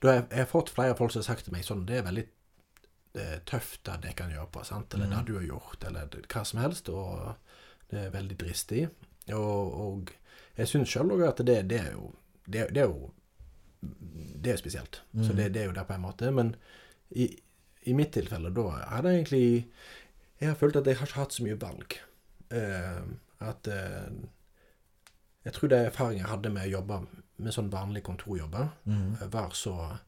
Da 0.04 0.12
jeg, 0.18 0.26
jeg 0.30 0.42
har 0.42 0.50
fått 0.50 0.72
flere 0.76 0.96
folk 0.98 1.12
som 1.14 1.22
har 1.22 1.28
sagt 1.30 1.46
til 1.46 1.54
meg 1.56 1.64
sånn 1.64 1.86
Det 1.88 1.96
er 2.00 2.04
veldig 2.06 2.26
eh, 3.16 3.38
tøft 3.48 3.88
det 3.88 4.10
jeg 4.10 4.18
kan 4.18 4.32
gjøre 4.34 4.50
på, 4.52 4.64
sant? 4.68 4.92
eller 4.94 5.08
det 5.08 5.16
Mhm. 5.22 5.26
du 5.30 5.34
har 5.38 5.46
gjort, 5.48 5.84
eller 5.88 6.08
hva 6.28 6.44
som 6.44 6.60
helst. 6.60 6.88
Og 6.92 7.34
det 7.90 8.02
er 8.04 8.10
veldig 8.12 8.36
dristig. 8.42 8.88
Og, 9.32 9.72
og 9.86 10.10
jeg 10.58 10.68
syns 10.68 10.92
sjøl 10.92 11.14
òg 11.16 11.24
at 11.30 11.40
det, 11.46 11.62
det 11.70 11.80
er 11.80 11.92
jo 11.96 12.10
det, 12.46 12.68
det 12.74 12.82
er 12.82 12.88
jo 12.90 13.10
Det 14.42 14.52
er 14.52 14.56
spesielt. 14.56 15.00
spesielt. 15.12 15.26
Så 15.26 15.32
det, 15.36 15.52
det 15.54 15.62
er 15.62 15.66
jo 15.66 15.72
det 15.76 15.86
på 15.86 15.94
en 15.94 16.00
måte. 16.04 16.30
Men 16.32 16.54
i, 17.10 17.28
i 17.84 17.92
mitt 17.94 18.12
tilfelle 18.12 18.50
da 18.54 18.64
er 18.96 19.02
det 19.02 19.12
egentlig 19.14 19.66
Jeg 20.40 20.48
har 20.48 20.54
følt 20.60 20.76
at 20.76 20.86
jeg 20.86 20.96
har 20.96 21.06
ikke 21.06 21.20
hatt 21.20 21.32
så 21.32 21.42
mye 21.46 21.60
valg. 21.60 21.98
Eh, 22.50 23.02
at 23.40 23.68
eh, 23.68 24.10
Jeg 25.44 25.52
tror 25.54 25.68
det 25.68 25.78
erfaringen 25.86 26.24
jeg 26.24 26.30
hadde 26.32 26.50
med 26.50 26.66
å 26.66 26.70
jobbe 26.78 27.00
med 27.38 27.52
sånn 27.52 27.70
vanlig 27.70 28.02
kontorjobber, 28.02 28.68
Mm. 28.86 29.16
var 29.30 29.50
så 29.52 29.98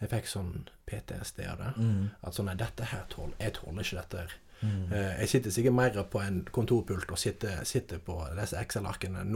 Jeg 0.00 0.10
fikk 0.10 0.26
sånn 0.30 0.68
PTSD 0.86 1.40
av 1.50 1.58
det. 1.58 1.72
Mm. 1.82 2.10
At 2.22 2.34
sånn 2.34 2.46
Nei, 2.46 2.54
dette 2.54 2.84
her 2.84 3.04
tåler 3.10 3.34
Jeg 3.40 3.52
tåler 3.54 3.82
ikke 3.82 3.96
dette. 4.00 4.18
her. 4.18 4.32
Mm. 4.62 4.92
Eh, 4.92 5.18
jeg 5.20 5.28
sitter 5.28 5.50
sikkert 5.50 5.74
mer 5.74 6.02
på 6.04 6.20
en 6.22 6.44
kontorpult 6.44 7.10
og 7.10 7.18
sitter, 7.18 7.64
sitter 7.64 7.98
på 7.98 8.16
disse 8.40 8.56
Excel-arkene 8.58 9.20
enn 9.20 9.30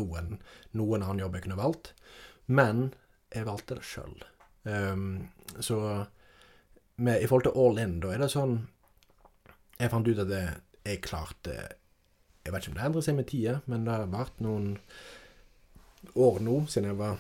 noen 0.74 1.02
annen 1.02 1.18
jobb 1.18 1.34
jeg 1.34 1.42
kunne 1.42 1.56
valgt. 1.56 1.92
Men 2.53 2.82
jeg 3.32 3.46
valgte 3.48 3.78
det 3.78 3.86
sjøl. 3.88 4.18
Um, 4.68 5.07
så 5.64 5.78
med, 7.03 7.22
i 7.22 7.26
forhold 7.30 7.46
til 7.48 7.57
all 7.59 7.80
in, 7.82 7.96
da 8.05 8.12
er 8.14 8.20
det 8.22 8.28
sånn 8.30 8.53
Jeg 9.80 9.90
fant 9.90 10.07
ut 10.07 10.20
at 10.22 10.28
det, 10.30 10.42
jeg 10.86 11.00
klarte 11.03 11.55
Jeg 12.44 12.53
vet 12.55 12.62
ikke 12.62 12.70
om 12.74 12.76
det 12.78 12.84
endrer 12.86 13.03
seg 13.09 13.16
med 13.18 13.26
tida, 13.32 13.57
men 13.66 13.82
det 13.88 13.96
har 13.96 14.07
vært 14.12 14.38
noen 14.44 14.68
år 16.18 16.38
nå 16.46 16.55
siden 16.70 16.92
jeg 16.92 16.98
var 17.00 17.18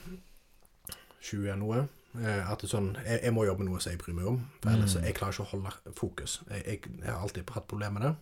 20 1.22 1.42
eller 1.48 1.60
noe. 1.62 1.82
eh, 2.20 2.50
At 2.50 2.62
det 2.62 2.70
sånn, 2.70 2.92
jeg, 3.06 3.20
jeg 3.22 3.34
må 3.34 3.44
jobbe 3.46 3.62
med 3.64 3.70
noe 3.72 3.80
som 3.82 3.92
jeg 3.94 4.00
bryr 4.02 4.16
meg 4.18 4.26
om. 4.32 4.38
For 4.62 4.72
ellers 4.74 4.96
Mm. 4.98 5.04
jeg 5.06 5.14
klarer 5.18 5.32
ikke 5.36 5.46
å 5.46 5.50
holde 5.52 5.94
fokus. 5.98 6.38
Jeg, 6.50 6.64
jeg, 6.66 6.80
jeg 7.00 7.10
har 7.10 7.22
alltid 7.22 7.50
hatt 7.54 7.68
problemer 7.70 7.98
med 7.98 8.02
det. 8.08 8.14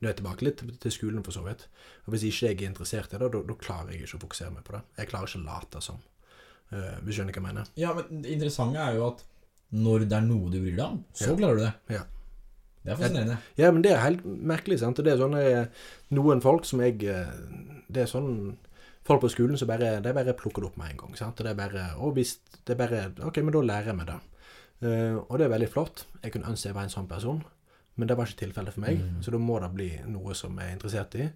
Nå 0.00 0.08
er 0.08 0.12
jeg 0.14 0.20
tilbake 0.22 0.46
litt 0.46 0.62
til 0.82 0.92
skolen, 0.94 1.22
for 1.26 1.34
så 1.34 1.42
vidt. 1.46 1.66
Og 2.06 2.14
Hvis 2.14 2.24
ikke 2.30 2.46
jeg 2.50 2.62
er 2.62 2.70
interessert 2.70 3.12
i 3.14 3.18
det, 3.22 3.30
da 3.34 3.54
klarer 3.58 3.90
jeg 3.94 4.02
ikke 4.06 4.18
å 4.18 4.24
fokusere 4.26 4.50
meg 4.54 4.64
på 4.66 4.72
det. 4.76 4.82
Jeg 4.98 5.10
klarer 5.10 5.30
ikke 5.30 5.42
å 5.42 5.46
late 5.50 5.82
som. 5.84 5.98
Hvis 6.74 7.14
du 7.14 7.16
skjønner 7.18 7.32
hva 7.36 7.40
jeg 7.42 7.46
mener? 7.48 7.70
Ja, 7.80 7.94
men 7.94 8.22
det 8.24 8.32
interessante 8.34 8.82
er 8.82 8.98
jo 8.98 9.06
at 9.12 9.22
når 9.74 10.04
det 10.08 10.16
er 10.18 10.26
noe 10.26 10.50
du 10.52 10.58
bryr 10.60 10.76
deg 10.76 10.84
om, 10.86 11.00
så 11.14 11.30
Ja. 11.32 11.36
klarer 11.38 11.56
du 11.56 11.62
det. 11.64 11.72
Ja. 11.96 12.02
Det 12.84 12.92
er 12.92 12.96
fascinerende. 13.00 13.38
Ja, 13.56 13.70
men 13.72 13.82
det 13.82 13.92
er 13.92 14.02
helt 14.04 14.24
merkelig, 14.24 14.78
sant. 14.82 14.98
Og 14.98 15.04
det 15.06 15.14
er 15.14 15.22
sånne 15.22 15.40
eh, 15.40 15.66
Noen 16.12 16.42
folk 16.44 16.66
som 16.68 16.82
jeg 16.84 17.00
eh, 17.08 17.30
Det 17.88 18.02
er 18.04 18.10
sånn 18.10 18.58
Folk 19.04 19.22
på 19.22 19.30
skolen 19.32 19.56
som 19.56 19.68
bare 19.68 20.02
Det 20.04 20.10
er 20.10 20.16
bare 20.16 20.34
plukker 20.36 20.60
det 20.60 20.68
opp 20.70 20.76
med 20.76 20.90
en 20.92 21.00
gang. 21.00 21.16
sant? 21.16 21.40
Og 21.40 21.44
det 21.46 21.52
er 21.54 21.58
bare 21.58 21.86
Å, 21.96 22.12
hvis 22.12 22.34
Det 22.64 22.74
er 22.74 22.80
bare 22.82 23.26
OK, 23.26 23.40
men 23.40 23.52
da 23.56 23.62
lærer 23.64 23.86
jeg 23.92 23.96
meg 23.96 24.06
det. 24.12 24.20
Uh, 24.84 25.16
og 25.30 25.38
det 25.38 25.46
er 25.46 25.52
veldig 25.54 25.68
flott. 25.72 26.04
Jeg 26.22 26.32
kunne 26.34 26.50
ønske 26.50 26.68
jeg 26.68 26.74
var 26.76 26.84
en 26.84 26.92
sånn 26.92 27.08
person, 27.08 27.38
men 27.96 28.08
det 28.08 28.16
var 28.18 28.26
ikke 28.28 28.42
tilfellet 28.42 28.74
for 28.74 28.84
meg. 28.84 28.98
Mm. 29.00 29.22
Så 29.24 29.32
da 29.32 29.38
må 29.40 29.56
det 29.62 29.70
bli 29.72 29.90
noe 30.12 30.34
som 30.36 30.58
jeg 30.60 30.68
er 30.68 30.74
interessert 30.76 31.14
i. 31.16 31.28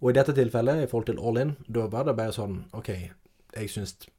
Og 0.00 0.10
i 0.10 0.16
dette 0.16 0.32
tilfellet, 0.32 0.84
i 0.84 0.88
forhold 0.88 1.08
til 1.10 1.18
all 1.20 1.40
in, 1.42 1.56
da 1.68 1.84
var 1.90 2.06
det 2.08 2.14
bare 2.16 2.32
sånn 2.32 2.62
OK, 2.78 2.88
jeg 3.58 3.68
syns 3.72 3.96
eh, 4.06 4.12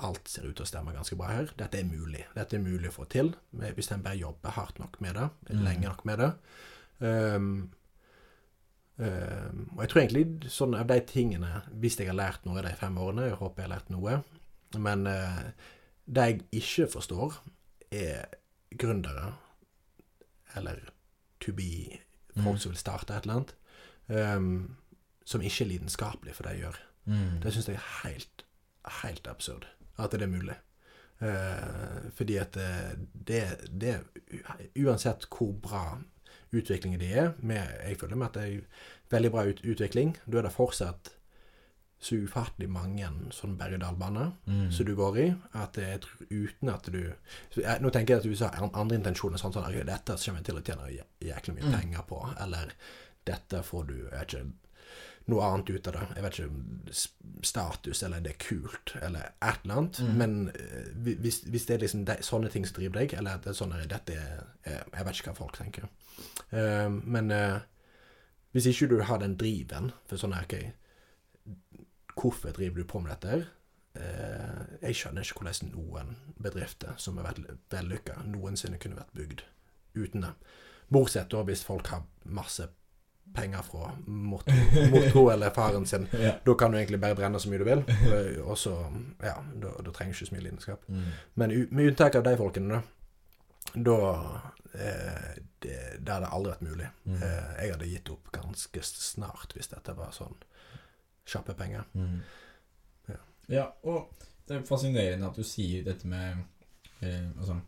alt 0.00 0.28
ser 0.28 0.46
ut 0.48 0.56
til 0.56 0.64
å 0.64 0.68
stemme 0.68 0.92
ganske 0.96 1.16
bra 1.16 1.26
her. 1.28 1.50
Dette 1.58 1.78
er 1.80 1.84
mulig. 1.88 2.24
Dette 2.34 2.56
er 2.56 2.62
mulig 2.64 2.88
å 2.88 2.94
få 2.94 3.04
til 3.08 3.34
hvis 3.52 3.90
en 3.92 4.02
bare 4.02 4.16
jobber 4.20 4.50
hardt 4.56 4.78
nok 4.80 5.00
med 5.00 5.14
det, 5.14 5.28
Mm. 5.50 5.64
lenge 5.64 5.88
nok 5.88 6.04
med 6.04 6.18
det. 6.18 6.30
Um, 7.00 7.70
um, 8.98 9.70
og 9.76 9.80
jeg 9.84 9.88
tror 9.88 10.00
egentlig 10.02 10.50
sånn 10.52 10.74
av 10.76 10.86
de 10.90 10.98
tingene 11.00 11.62
Hvis 11.80 11.96
jeg 11.98 12.08
har 12.10 12.14
lært 12.18 12.44
noe 12.44 12.60
de 12.62 12.74
fem 12.76 12.98
årene, 13.00 13.28
jeg 13.30 13.38
håper 13.40 13.62
jeg 13.62 13.70
har 13.70 13.78
lært 13.78 13.90
noe 13.90 14.18
Men 14.78 15.06
uh, 15.06 15.50
det 16.06 16.26
jeg 16.26 16.40
ikke 16.52 16.90
forstår, 16.92 17.38
er 17.90 18.26
gründere, 18.76 19.32
eller 20.56 20.78
to 21.40 21.52
be 21.52 21.98
folk 22.36 22.56
Mm. 22.56 22.58
som 22.58 22.70
vil 22.70 22.78
starte 22.78 23.14
et 23.16 23.24
eller 23.26 23.34
annet, 23.34 23.54
um, 24.36 24.76
som 25.24 25.40
ikke 25.42 25.64
er 25.64 25.68
lidenskapelig 25.68 26.34
for 26.34 26.42
det 26.46 26.52
de 26.56 26.62
gjør. 26.62 26.76
Mm. 27.06 27.40
Det 27.42 27.52
syns 27.52 27.66
jeg 27.68 27.76
er 27.76 28.08
helt, 28.08 28.44
helt 29.02 29.26
absurd 29.28 29.66
at 29.98 30.10
det 30.12 30.22
er 30.22 30.26
mulig. 30.32 30.56
Eh, 31.20 32.10
fordi 32.16 32.36
at 32.40 32.56
eh, 32.56 32.94
det, 33.12 33.42
det 33.68 33.98
Uansett 34.80 35.26
hvor 35.28 35.52
bra 35.60 35.98
utviklingen 36.52 36.98
de 37.00 37.10
er 37.12 37.32
med, 37.44 37.68
Jeg 37.86 37.98
føler 38.00 38.16
med 38.16 38.26
at 38.30 38.34
det 38.34 38.44
er 38.44 38.60
veldig 39.10 39.30
bra 39.30 39.44
ut, 39.46 39.60
utvikling. 39.64 40.16
Da 40.26 40.38
er 40.38 40.42
det 40.48 40.52
fortsatt 40.54 41.10
så 42.00 42.16
ufattelig 42.16 42.70
mange 42.72 43.04
sånn 43.36 43.58
berg-og-dal-baner 43.60 44.30
Mm. 44.48 44.70
som 44.72 44.86
du 44.86 44.94
går 44.96 45.18
i, 45.20 45.26
at 45.52 45.76
jeg 45.76 46.00
tror 46.00 46.24
uten 46.30 46.68
at 46.72 46.88
du 46.90 47.12
jeg, 47.60 47.80
Nå 47.82 47.90
tenker 47.92 48.14
jeg 48.16 48.18
at 48.34 48.40
du 48.40 48.44
har 48.44 48.70
andre 48.72 48.96
intensjoner, 48.96 49.36
sånn 49.36 49.52
sånn 49.52 49.66
at 49.68 49.86
dette 49.86 50.16
kommer 50.16 50.40
jeg 50.40 50.46
til 50.46 50.56
å 50.56 50.64
tjene 50.64 51.04
jæklig 51.20 51.54
mye 51.58 51.68
Mm. 51.68 51.74
penger 51.80 52.02
på, 52.08 52.22
eller 52.40 52.72
dette 53.26 53.60
får 53.62 53.86
du 53.86 54.08
jeg 54.10 54.26
ikke, 54.26 54.52
noe 55.30 55.46
annet 55.46 55.70
ut 55.70 55.88
av 55.90 55.96
det. 55.96 56.06
Jeg 56.16 56.24
vet 56.24 56.38
ikke 56.38 57.44
status, 57.46 58.02
eller 58.02 58.22
det 58.24 58.34
er 58.34 58.40
kult, 58.42 58.94
eller 59.02 59.30
et 59.30 59.64
eller 59.64 59.76
annet. 59.76 60.00
Mm. 60.00 60.14
Men 60.20 60.36
eh, 60.54 60.90
hvis, 61.20 61.42
hvis 61.46 61.66
det 61.68 61.76
er 61.76 61.84
liksom 61.84 62.04
de, 62.08 62.16
sånne 62.26 62.50
ting 62.52 62.66
som 62.66 62.78
driver 62.78 63.00
deg, 63.00 63.14
eller 63.18 63.38
at 63.38 63.46
det 63.46 63.52
er 63.52 63.60
sånn 63.60 63.76
dette 63.90 64.16
er 64.16 64.40
eh, 64.64 64.82
Jeg 64.96 65.06
vet 65.06 65.20
ikke 65.20 65.32
hva 65.32 65.38
folk 65.38 65.56
tenker. 65.58 65.86
Uh, 66.50 66.90
men 66.90 67.30
uh, 67.32 67.60
hvis 68.52 68.66
ikke 68.72 68.90
du 68.90 68.98
har 69.06 69.22
den 69.22 69.38
driven 69.40 69.92
for 70.10 70.20
sånn 70.20 70.34
her, 70.34 70.48
OK, 70.48 70.56
hvorfor 72.18 72.56
driver 72.56 72.82
du 72.82 72.88
på 72.88 73.00
med 73.00 73.14
dette 73.14 73.30
her? 73.30 73.46
Uh, 73.94 74.66
jeg 74.82 74.98
skjønner 74.98 75.26
ikke 75.26 75.40
hvordan 75.40 75.72
noen 75.72 76.12
bedrifter 76.42 76.98
som 77.00 77.18
har 77.20 77.30
vært 77.30 77.54
vellykka, 77.72 78.20
noensinne 78.28 78.80
kunne 78.82 78.98
vært 78.98 79.16
bygd 79.16 79.46
uten 79.94 80.26
det. 80.26 80.34
Bortsett 80.90 81.30
da 81.30 81.44
hvis 81.46 81.62
folk 81.66 81.90
har 81.92 82.04
masse 82.26 82.66
penger 83.34 83.62
fra 83.62 83.90
motto, 84.06 84.52
motto 84.90 85.30
eller 85.30 85.50
faren 85.50 85.86
sin. 85.86 86.08
Ja. 86.20 86.32
Da 86.44 86.54
kan 86.54 86.72
du 86.72 86.78
egentlig 86.78 87.00
bare 87.00 87.14
brenne 87.14 87.40
så 87.40 87.50
mye 87.50 87.58
du 87.58 87.64
vil, 87.64 87.84
og 88.44 88.58
så 88.58 88.74
Ja, 89.22 89.36
da, 89.62 89.74
da 89.84 89.92
trenger 89.94 90.12
du 90.12 90.18
ikke 90.18 90.30
så 90.30 90.34
mye 90.34 90.46
lidenskap. 90.46 90.88
Mm. 90.88 91.04
Men 91.34 91.54
med 91.70 91.92
unntak 91.92 92.18
av 92.18 92.24
de 92.26 92.36
folkene, 92.36 92.80
da, 92.80 92.82
da 93.84 93.98
eh, 94.74 95.40
det, 95.62 95.78
det 96.00 96.12
hadde 96.12 96.32
aldri 96.32 96.54
vært 96.54 96.66
mulig. 96.66 96.88
Mm. 97.04 97.16
Eh, 97.16 97.50
jeg 97.62 97.74
hadde 97.74 97.90
gitt 97.90 98.12
opp 98.14 98.30
ganske 98.34 98.84
snart 98.90 99.54
hvis 99.56 99.70
dette 99.72 99.94
var 99.96 100.14
sånn 100.16 100.36
kjappe 101.30 101.54
penger. 101.58 101.86
Mm. 101.94 102.20
Ja. 103.10 103.20
ja, 103.54 103.66
og 103.86 104.10
det 104.48 104.58
er 104.58 104.66
fascinerende 104.66 105.28
at 105.30 105.38
du 105.38 105.46
sier 105.46 105.84
dette 105.86 106.08
med 106.10 106.42
eh, 107.04 107.28
Altså 107.36 107.60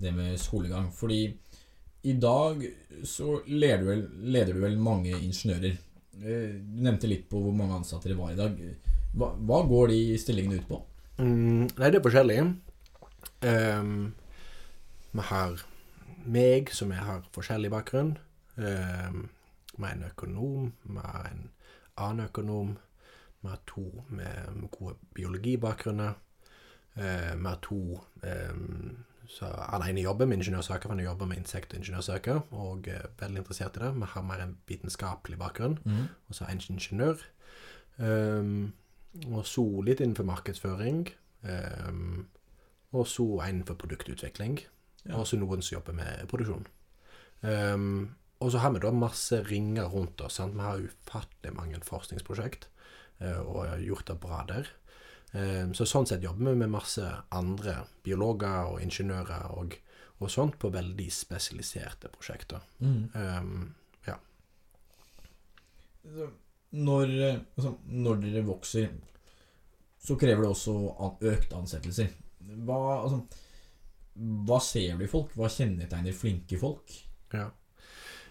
det 0.00 0.12
med 0.16 0.38
skolegang. 0.40 0.90
Fordi 0.92 1.26
i 2.02 2.12
dag 2.12 2.62
så 3.04 3.40
leder 3.46 3.82
du 3.82 3.88
vel, 3.90 4.04
leder 4.32 4.56
du 4.56 4.62
vel 4.64 4.78
mange 4.80 5.12
ingeniører. 5.16 5.76
Eh, 6.20 6.54
du 6.60 6.80
nevnte 6.84 7.10
litt 7.10 7.26
på 7.30 7.40
hvor 7.42 7.56
mange 7.56 7.76
ansatte 7.80 8.10
det 8.10 8.18
var 8.18 8.32
i 8.32 8.38
dag. 8.38 8.56
Hva, 9.16 9.32
hva 9.36 9.60
går 9.68 9.92
de 9.92 10.00
stillingene 10.20 10.60
ut 10.60 10.68
på? 10.68 10.80
Mm, 11.20 11.68
nei, 11.76 11.90
det 11.90 11.98
er 11.98 12.04
forskjellig. 12.04 12.38
Um, 13.44 14.14
vi 15.12 15.26
har 15.30 15.64
meg, 16.24 16.70
som 16.76 16.92
jeg 16.94 17.04
har 17.04 17.26
forskjellig 17.34 17.72
bakgrunn. 17.72 18.14
Um, 18.56 19.26
vi 19.76 19.84
har 19.84 19.96
en 19.96 20.06
økonom, 20.08 20.72
vi 20.84 21.04
har 21.04 21.28
en 21.32 21.44
annen 22.00 22.28
økonom. 22.28 22.76
Vi 23.40 23.48
har 23.48 23.60
to 23.68 23.86
med 24.08 24.66
gode 24.76 24.96
biologibakgrunner. 25.16 26.16
Uh, 26.96 27.32
vi 27.36 27.46
har 27.48 27.60
to 27.64 27.82
um, 28.22 29.04
så 29.30 29.46
Han 29.70 29.84
ene 29.86 30.02
jobber 30.02 30.26
med 30.26 30.40
ingeniørsaker, 30.40 30.88
for 30.88 30.96
han 30.96 31.04
jobber 31.04 31.26
med 31.30 31.38
insekt- 31.38 31.74
og 32.50 32.88
er 32.88 33.06
veldig 33.20 33.38
interessert 33.44 33.76
i 33.76 33.84
det. 33.84 33.94
Vi 33.94 34.08
har 34.12 34.22
mer 34.26 34.40
en 34.42 34.56
vitenskapelig 34.66 35.38
bakgrunn 35.38 35.78
Mm. 35.84 36.08
og 36.28 36.34
så 36.34 36.48
en 36.50 36.60
ingeniør. 36.70 37.22
Um, 37.98 38.72
og 39.30 39.44
så 39.46 39.64
litt 39.84 40.00
innenfor 40.00 40.24
markedsføring. 40.24 41.08
Um, 41.42 42.26
og 42.92 43.06
så 43.06 43.26
en 43.48 43.64
for 43.64 43.74
produktutvikling. 43.74 44.60
Ja. 45.06 45.16
Og 45.16 45.26
så 45.26 45.38
noen 45.38 45.62
som 45.62 45.76
jobber 45.78 45.92
med 45.96 46.26
produksjon. 46.28 46.66
Um, 47.42 48.16
og 48.40 48.52
så 48.52 48.58
har 48.58 48.70
vi 48.72 48.80
da 48.80 48.90
masse 48.90 49.42
ringer 49.50 49.84
rundt 49.92 50.20
oss. 50.20 50.34
Sant? 50.40 50.54
Vi 50.54 50.60
har 50.60 50.80
ufattelig 50.80 51.54
mange 51.54 51.80
forskningsprosjekt, 51.84 52.68
uh, 53.22 53.40
og 53.40 53.66
har 53.68 53.78
gjort 53.78 54.06
det 54.08 54.20
bra 54.20 54.44
der. 54.48 54.66
Um, 55.32 55.74
så 55.78 55.86
sånn 55.86 56.08
sett 56.10 56.24
jobber 56.24 56.50
vi 56.50 56.62
med 56.64 56.72
masse 56.72 57.04
andre 57.36 57.76
biologer 58.02 58.72
og 58.72 58.80
ingeniører 58.82 59.52
og, 59.54 59.76
og 60.18 60.32
sånt 60.32 60.56
på 60.58 60.72
veldig 60.74 61.06
spesialiserte 61.14 62.10
prosjekter. 62.10 62.64
Mm. 62.82 63.04
Um, 63.14 63.68
ja. 64.08 64.16
Når, 66.70 67.14
eh, 67.28 67.38
altså, 67.56 67.76
når 67.86 68.24
dere 68.24 68.42
vokser, 68.48 68.90
så 70.00 70.16
krever 70.18 70.46
det 70.46 70.50
også 70.50 70.74
økte 71.30 71.60
ansettelser. 71.60 72.10
Hva, 72.66 72.80
altså, 73.04 73.22
hva 74.48 74.58
ser 74.64 74.98
du 74.98 75.06
i 75.06 75.10
folk? 75.10 75.32
Hva 75.38 75.50
kjennetegner 75.52 76.16
flinke 76.16 76.58
folk? 76.60 76.92
Ja. 77.34 77.50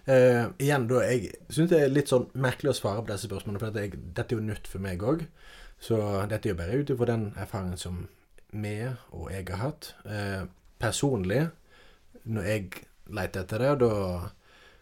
Eh, 0.10 0.45
igjen, 0.64 0.88
da, 0.89 1.04
jeg 1.06 1.32
syns 1.54 1.70
det 1.72 1.84
er 1.84 1.91
litt 1.91 2.10
sånn 2.12 2.30
merkelig 2.41 2.74
å 2.74 2.78
svare 2.80 3.04
på 3.04 3.12
disse 3.12 3.30
spørsmålene, 3.30 3.62
for 3.62 3.78
jeg, 3.78 4.00
dette 4.16 4.34
er 4.34 4.39
jo 4.39 4.45
nytt 4.47 4.70
for 4.70 4.84
meg 4.84 5.04
òg. 5.06 5.26
Så 5.80 5.98
dette 6.28 6.50
er 6.50 6.54
jo 6.54 6.60
bare 6.60 6.80
ut 6.82 6.92
ifra 6.92 7.08
den 7.14 7.30
erfaringen 7.40 7.80
som 7.80 8.04
vi 8.52 8.76
og 9.16 9.30
jeg 9.32 9.48
har 9.52 9.62
hatt. 9.64 9.94
Eh, 10.06 10.44
personlig, 10.80 11.48
når 12.24 12.48
jeg 12.50 12.86
leter 13.10 13.44
etter 13.46 13.64
det, 13.64 13.74
da 13.84 13.92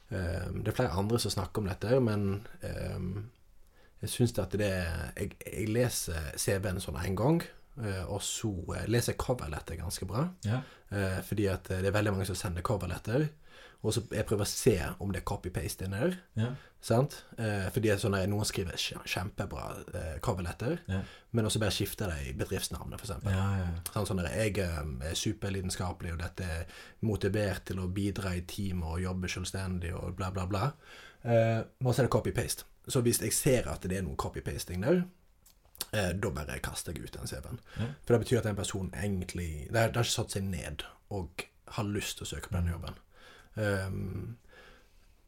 eh, 0.09 0.47
Det 0.55 0.71
er 0.71 0.77
flere 0.77 0.99
andre 0.99 1.19
som 1.19 1.33
snakker 1.33 1.61
om 1.61 1.69
dette, 1.69 1.99
men 2.03 2.47
eh, 2.61 3.23
jeg 4.01 4.13
syns 4.13 4.37
at 4.39 4.57
det 4.57 4.71
Jeg, 4.71 5.37
jeg 5.45 5.69
leser 5.73 6.31
CV-en 6.37 6.81
sånn 6.81 6.99
én 7.01 7.17
gang, 7.17 7.41
eh, 7.81 8.03
og 8.05 8.21
så 8.25 8.51
eh, 8.75 8.87
leser 8.89 9.13
jeg 9.13 9.21
coverletter 9.21 9.79
ganske 9.79 10.07
bra. 10.09 10.27
Ja. 10.45 10.61
Eh, 10.89 11.19
fordi 11.25 11.49
at 11.51 11.69
det 11.69 11.85
er 11.85 11.95
veldig 11.95 12.15
mange 12.17 12.29
som 12.29 12.39
sender 12.39 12.65
coverletter. 12.65 13.29
Og 13.85 13.93
så 13.93 14.01
jeg 14.11 14.25
prøver 14.25 14.43
å 14.43 14.49
se 14.49 14.73
om 14.99 15.11
det 15.13 15.21
er 15.21 15.25
copy-paste 15.29 15.85
inni 15.85 15.99
der. 16.01 16.15
Ja. 16.35 16.47
Sant? 16.81 17.23
Eh, 17.37 17.67
fordi 17.73 17.91
sånn, 17.99 18.15
at 18.17 18.29
noen 18.29 18.45
skriver 18.47 18.77
kjempebra 19.05 19.65
eh, 19.93 20.19
coverletter, 20.23 20.79
Ja. 20.89 21.01
men 21.31 21.45
også 21.45 21.59
bare 21.61 21.71
skifter 21.75 22.09
det 22.11 22.29
i 22.29 22.33
bedriftsnavnet, 22.37 22.99
f.eks. 23.01 23.25
Ja, 23.25 23.45
ja. 23.61 23.67
Sånn, 23.93 24.07
sånn 24.09 24.21
der, 24.23 24.29
jeg 24.33 24.57
eh, 24.63 25.11
er 25.11 25.15
superlidenskapelig, 25.17 26.13
og 26.13 26.19
dette 26.23 26.43
er 26.43 26.65
motivert 27.01 27.65
til 27.69 27.79
å 27.83 27.87
bidra 27.93 28.35
i 28.37 28.41
teamet 28.49 28.87
og 28.87 29.01
jobbe 29.03 29.29
selvstendig 29.31 29.93
og 29.97 30.15
bla, 30.19 30.31
bla, 30.33 30.45
bla. 30.49 30.71
Eh, 31.23 31.61
og 31.83 31.93
så 31.93 32.01
er 32.03 32.07
det 32.09 32.13
copy-paste. 32.17 32.65
Så 32.87 33.01
hvis 33.03 33.21
jeg 33.21 33.33
ser 33.35 33.67
at 33.71 33.83
det 33.83 33.97
er 33.99 34.05
noe 34.05 34.15
copy-pasting 34.15 34.85
der, 34.85 35.03
eh, 35.93 36.13
da 36.13 36.29
bare 36.33 36.59
kaster 36.63 36.93
jeg 36.95 37.03
ut 37.09 37.17
den 37.17 37.27
CV-en. 37.27 37.59
For 38.05 38.15
det 38.15 38.21
betyr 38.25 38.39
at 38.41 38.47
den 38.49 38.55
personen 38.59 38.93
egentlig 38.95 39.67
Det 39.71 39.75
har 39.81 39.91
har 39.91 40.03
ikke 40.05 40.13
satt 40.17 40.31
seg 40.37 40.43
ned 40.43 40.85
og 41.11 41.43
har 41.75 41.83
lyst 41.83 42.17
til 42.17 42.25
å 42.25 42.29
søke 42.35 42.49
på 42.49 42.55
den 42.61 42.71
jobben. 42.71 42.95
Um, 43.57 44.37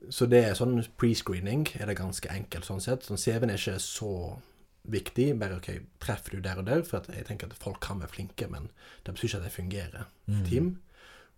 så 0.09 0.25
det 0.29 0.43
er 0.45 0.53
sånn 0.55 0.77
pre-screening 0.97 1.67
er 1.81 1.89
det 1.89 1.97
ganske 1.99 2.29
enkelt 2.31 2.65
sånn 2.65 2.81
sett. 2.81 3.03
Sånn 3.03 3.17
CV-en 3.19 3.49
er 3.51 3.57
ikke 3.59 3.79
så 3.83 4.11
viktig. 4.89 5.33
Bare 5.39 5.57
OK, 5.57 5.67
treffer 5.99 6.37
du 6.37 6.41
der 6.45 6.57
og 6.61 6.65
der? 6.69 6.83
For 6.87 7.03
jeg 7.11 7.25
tenker 7.27 7.47
at 7.51 7.57
folk 7.59 7.81
kan 7.83 7.99
være 7.99 8.13
flinke, 8.13 8.47
men 8.49 8.69
det 9.05 9.13
betyr 9.15 9.27
ikke 9.27 9.37
at 9.41 9.43
det 9.49 9.51
fungerer 9.57 10.05
i 10.27 10.31
Mm. 10.31 10.45
team. 10.49 10.69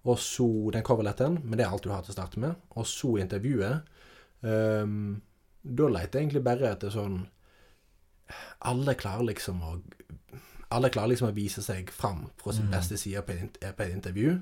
og 0.04 0.18
så 0.18 0.72
den 0.74 0.82
coverletteren, 0.84 1.39
men 1.44 1.58
det 1.60 1.66
er 1.66 1.70
alt 1.72 1.84
du 1.84 1.89
har 1.92 2.02
til 2.02 2.10
å 2.12 2.18
starte 2.18 2.39
med, 2.39 2.56
og 2.76 2.86
så 2.86 3.18
intervjuet. 3.22 3.82
Um, 4.42 5.22
da 5.64 5.88
leter 5.88 6.20
jeg 6.20 6.24
egentlig 6.30 6.44
bare 6.44 6.72
etter 6.72 6.89
sånn 6.89 7.28
Alle 8.62 8.96
klarer 8.96 9.26
liksom 9.28 9.62
å 9.62 9.82
Alle 10.72 10.89
klarer 10.89 11.10
liksom 11.12 11.30
å 11.30 11.36
vise 11.36 11.62
seg 11.62 11.89
fram 11.92 12.30
fra 12.38 12.54
sin 12.54 12.66
Mm. 12.66 12.72
beste 12.72 12.98
side 12.98 13.22
på 13.26 13.34
et 13.84 13.94
intervju. 13.94 14.42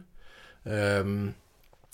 Um, 0.66 1.34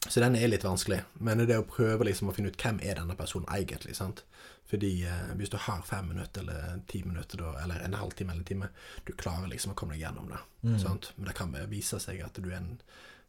så 0.07 0.21
den 0.21 0.35
er 0.37 0.49
litt 0.51 0.65
vanskelig. 0.65 1.01
Men 1.25 1.41
det 1.43 1.55
er 1.55 1.63
å 1.63 1.69
prøve 1.69 2.05
liksom 2.07 2.29
å 2.29 2.35
finne 2.35 2.51
ut 2.53 2.61
hvem 2.61 2.79
er 2.85 2.99
denne 2.99 3.17
personen 3.17 3.49
egentlig. 3.53 3.95
sant? 3.97 4.23
Fordi 4.69 4.91
eh, 5.05 5.33
hvis 5.37 5.51
du 5.53 5.57
har 5.61 5.81
fem 5.85 6.07
minutter 6.09 6.41
eller 6.41 6.79
ti 6.89 7.03
minutter, 7.05 7.41
da, 7.41 7.53
eller 7.63 7.83
en 7.85 7.97
halvtime 7.97 8.33
eller 8.33 8.41
en 8.41 8.49
time, 8.49 8.69
du 9.05 9.13
klarer 9.13 9.49
liksom 9.51 9.73
å 9.73 9.77
komme 9.77 9.95
deg 9.95 10.05
gjennom 10.05 10.31
det. 10.31 10.41
Mm. 10.65 10.79
Sant? 10.81 11.11
Men 11.17 11.29
det 11.29 11.37
kan 11.37 11.53
vise 11.69 11.99
seg 12.01 12.23
at 12.25 12.39
du 12.41 12.49
er 12.49 12.61
en 12.61 12.73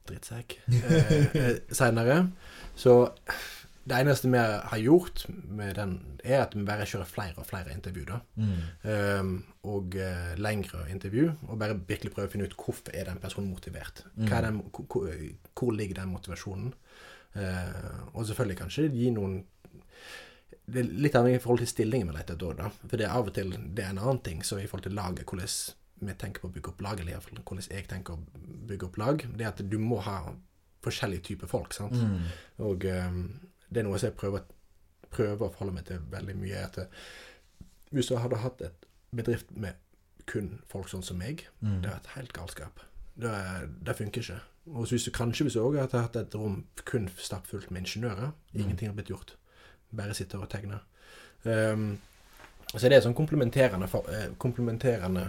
drittsekk 0.07 0.59
eh, 0.81 1.37
eh, 1.37 1.53
seinere. 1.75 2.23
Så 2.79 2.99
det 3.87 3.99
eneste 4.03 4.29
vi 4.31 4.39
har 4.39 4.81
gjort 4.83 5.25
med 5.31 5.77
den, 5.79 5.93
er 6.25 6.41
at 6.43 6.55
vi 6.57 6.65
bare 6.67 6.87
kjører 6.89 7.07
flere 7.07 7.39
og 7.39 7.47
flere 7.47 7.75
intervju. 7.75 8.05
da. 8.09 8.19
Mm. 8.35 8.55
Um, 8.83 9.35
og 9.71 9.95
uh, 9.95 10.33
lengre 10.43 10.89
intervju, 10.91 11.29
og 11.47 11.59
bare 11.61 11.79
virkelig 11.79 12.13
prøve 12.15 12.27
å 12.27 12.33
finne 12.33 12.49
ut 12.51 12.57
hvorfor 12.59 12.91
er 12.95 13.07
den 13.07 13.23
personen 13.23 13.53
motivert. 13.53 14.03
Er 14.27 14.49
den, 14.49 14.59
hvor, 14.75 15.07
hvor 15.55 15.71
ligger 15.71 16.01
den 16.01 16.11
motivasjonen? 16.11 16.75
Uh, 17.37 18.17
og 18.17 18.27
selvfølgelig 18.27 18.59
kanskje 18.59 18.89
gi 18.95 19.11
noen 19.13 19.43
Det 20.67 20.81
er 20.81 20.87
litt 21.05 21.15
annet 21.19 21.37
i 21.37 21.41
forhold 21.43 21.61
til 21.63 21.69
stillingen 21.69 22.09
vi 22.09 22.17
leter 22.17 22.35
etter 22.35 22.59
da. 22.59 22.71
For 22.83 22.99
det 22.99 23.07
er 23.07 23.15
av 23.15 23.29
og 23.31 23.35
til 23.37 23.53
det 23.55 23.85
er 23.85 23.93
en 23.93 24.03
annen 24.03 24.23
ting. 24.27 24.43
Så 24.43 24.59
i 24.59 24.67
forhold 24.67 24.89
til 24.89 24.99
laget, 24.99 25.23
hvordan 25.29 25.53
vi 26.07 26.15
tenker 26.19 26.43
på 26.43 26.51
å 26.51 26.55
bygge 26.57 26.73
opp 26.73 26.83
lag, 26.83 26.99
eller 27.01 27.15
iallfall 27.15 27.39
hvordan 27.39 27.71
jeg 27.71 27.87
tenker 27.87 28.17
å 28.17 28.47
bygge 28.67 28.89
opp 28.89 28.99
lag, 28.99 29.23
det 29.31 29.47
er 29.47 29.53
at 29.53 29.63
du 29.63 29.79
må 29.79 30.01
ha 30.03 30.19
forskjellige 30.83 31.29
typer 31.31 31.51
folk. 31.51 31.75
sant? 31.75 31.95
Mm. 31.95 32.27
Og 32.67 32.89
um, 32.91 33.23
det 33.71 33.81
er 33.83 33.87
noe 33.89 33.99
som 33.99 34.11
jeg 34.11 34.17
prøver, 34.19 34.45
prøver 35.11 35.47
å 35.47 35.53
forholde 35.53 35.75
meg 35.75 35.85
til 35.89 35.99
veldig 36.13 36.37
mye. 36.37 36.65
At 36.69 36.79
eh, 36.79 36.87
hvis 37.93 38.09
du 38.11 38.17
hadde 38.21 38.37
hatt 38.43 38.61
et 38.63 38.87
bedrift 39.17 39.51
med 39.57 39.75
kun 40.27 40.59
folk 40.69 40.89
sånn 40.91 41.05
som 41.07 41.19
meg, 41.19 41.47
Mm. 41.63 41.81
det 41.83 41.91
er 41.91 41.97
et 41.97 42.13
helt 42.17 42.33
galskap. 42.33 42.81
Det, 43.17 43.33
det 43.87 43.97
funker 43.97 44.21
ikke. 44.21 44.41
Og 44.75 44.87
hvis 44.91 45.05
du, 45.07 45.11
kanskje 45.15 45.45
hvis 45.47 45.55
du 45.55 45.61
òg 45.63 45.79
hadde 45.79 46.03
hatt 46.03 46.17
et 46.17 46.35
rom 46.35 46.65
kun 46.85 47.07
stappfullt 47.17 47.71
med 47.71 47.85
ingeniører, 47.87 48.33
ingenting 48.55 48.89
har 48.91 48.95
blitt 48.99 49.09
gjort. 49.13 49.37
Bare 49.95 50.15
sitter 50.15 50.43
og 50.43 50.51
tegner. 50.51 50.83
Um, 51.45 51.99
så 52.75 52.89
det 52.91 52.97
er 52.99 53.05
sånn 53.07 53.15
komplementerende, 53.15 53.87
eh, 54.11 54.33
komplementerende 54.43 55.29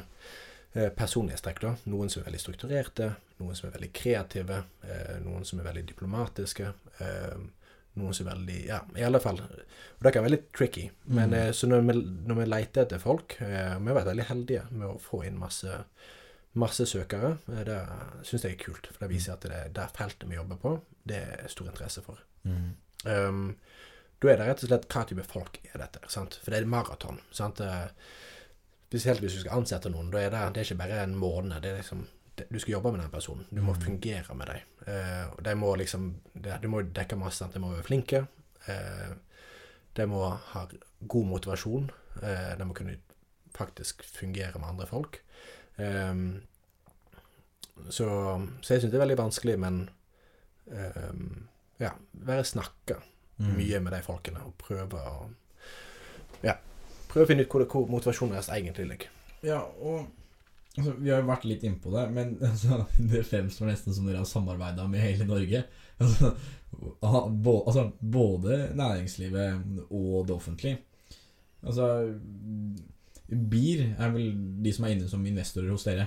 eh, 0.74 0.90
personlighetstrekk. 0.90 1.62
da. 1.62 1.76
Noen 1.86 2.10
som 2.10 2.22
er 2.24 2.32
veldig 2.32 2.42
strukturerte, 2.42 3.12
noen 3.40 3.56
som 3.56 3.70
er 3.70 3.76
veldig 3.78 3.92
kreative, 3.94 4.64
noen 5.24 5.46
som 5.46 5.60
er 5.62 5.70
veldig 5.70 5.86
diplomatiske. 5.94 6.72
Noen 7.98 8.14
som 8.14 8.28
er 8.28 8.36
veldig 8.36 8.58
Ja, 8.68 8.80
i 8.96 9.04
alle 9.08 9.20
fall. 9.24 9.40
Og 9.42 10.04
det 10.06 10.14
kan 10.14 10.24
være 10.24 10.36
litt 10.36 10.52
tricky. 10.54 10.90
Men 11.08 11.30
Mm. 11.32 11.34
eh, 11.40 11.52
så 11.52 11.68
når 11.68 11.82
vi, 11.88 11.96
når 12.30 12.36
vi 12.42 12.46
leter 12.46 12.86
etter 12.86 13.00
folk 13.02 13.38
eh, 13.42 13.78
Vi 13.80 13.88
har 13.90 13.98
vært 13.98 14.12
veldig 14.12 14.28
heldige 14.30 14.64
med 14.72 14.88
å 14.88 15.00
få 15.02 15.24
inn 15.26 15.40
masse, 15.40 15.80
masse 16.54 16.86
søkere. 16.86 17.38
Eh, 17.50 17.64
det 17.66 17.80
syns 18.24 18.44
jeg 18.46 18.54
er 18.58 18.64
kult, 18.64 18.88
for 18.92 19.06
det 19.08 19.10
viser 19.16 19.34
at 19.34 19.42
det 19.50 19.74
det 19.74 19.90
feltet 19.98 20.30
vi 20.30 20.36
jobber 20.38 20.58
på, 20.62 20.76
det 21.08 21.18
er 21.42 21.48
stor 21.50 21.68
interesse 21.68 22.02
for. 22.06 22.18
Mm. 22.46 22.76
Um, 23.06 23.56
da 24.22 24.30
er 24.32 24.38
det 24.38 24.48
rett 24.48 24.64
og 24.64 24.70
slett 24.70 24.88
hva 24.90 25.04
type 25.06 25.24
folk 25.30 25.60
er 25.74 25.78
dette. 25.78 26.00
Sant? 26.10 26.40
For 26.44 26.52
det 26.52 26.62
er 26.64 26.66
maraton. 26.66 27.20
Sant? 27.32 27.62
Eh, 27.62 27.88
Spesielt 28.88 29.20
hvis 29.20 29.34
du 29.36 29.42
skal 29.42 29.58
ansette 29.60 29.90
noen. 29.92 30.08
Da 30.14 30.18
er 30.24 30.30
det, 30.32 30.42
det 30.56 30.62
er 30.62 30.68
ikke 30.70 30.78
bare 30.80 31.02
en 31.04 31.16
måned. 31.20 31.58
Det 31.62 31.74
er 31.74 31.82
liksom, 31.82 32.06
du 32.52 32.60
skal 32.60 32.72
jobbe 32.78 32.92
med 32.92 33.02
den 33.02 33.10
personen. 33.12 33.46
Du 33.50 33.62
må 33.62 33.74
Mm. 33.74 33.82
fungere 33.82 34.36
med 34.36 34.48
dem. 34.48 34.60
Eh, 34.88 35.44
de 35.44 35.56
må 35.56 35.76
liksom 35.78 36.16
de, 36.36 36.58
Du 36.62 36.68
må 36.68 36.82
dekke 36.82 37.18
masse. 37.18 37.48
De 37.54 37.60
må 37.60 37.72
være 37.74 37.84
flinke. 37.88 38.28
Eh, 38.68 39.14
de 39.96 40.06
må 40.06 40.30
ha 40.54 40.68
god 41.08 41.26
motivasjon. 41.26 41.90
Eh, 42.22 42.56
de 42.58 42.64
må 42.66 42.74
kunne 42.74 42.98
faktisk 43.54 44.04
fungere 44.04 44.60
med 44.60 44.70
andre 44.70 44.86
folk. 44.88 45.22
Um, 45.78 46.42
så, 47.90 48.08
så 48.62 48.74
jeg 48.74 48.82
syns 48.82 48.92
det 48.92 48.98
er 48.98 49.04
veldig 49.06 49.18
vanskelig, 49.18 49.58
men 49.60 49.90
um, 50.68 51.48
ja, 51.80 51.92
være 52.14 52.44
snakka 52.46 53.02
Mm. 53.40 53.52
mye 53.54 53.80
med 53.86 53.94
de 53.94 54.00
folkene 54.02 54.40
og 54.42 54.56
prøve 54.58 54.98
å 54.98 55.28
ja, 56.44 56.56
prøve 57.08 57.26
å 57.26 57.28
finne 57.30 57.44
ut 57.46 57.52
hvor, 57.54 57.66
hvor 57.70 57.86
motivasjonen 57.88 58.34
deres 58.34 58.48
egentlig 58.50 58.88
ligger. 58.90 59.12
Ja, 59.46 59.60
og 59.62 60.08
altså, 60.78 60.94
Vi 61.00 61.10
har 61.12 61.22
jo 61.22 61.28
vært 61.30 61.46
litt 61.50 61.64
innpå 61.68 61.92
det, 61.94 62.06
men 62.16 62.36
altså, 62.52 62.84
det 62.98 63.26
fremstår 63.28 63.72
nesten 63.72 63.96
som 63.98 64.08
dere 64.08 64.22
har 64.24 64.30
samarbeida 64.30 64.88
med 64.92 65.04
hele 65.04 65.28
Norge. 65.30 65.66
Altså, 65.98 66.30
altså, 67.02 67.84
både 68.02 68.58
næringslivet 68.78 69.88
og 69.90 70.28
det 70.28 70.36
offentlige. 70.36 70.78
Altså 71.66 71.88
BIR 73.28 73.82
er 73.98 74.12
vel 74.14 74.28
de 74.64 74.74
som 74.76 74.86
er 74.86 74.94
inne 74.96 75.10
som 75.10 75.26
investorer 75.26 75.72
hos 75.74 75.88
dere. 75.88 76.06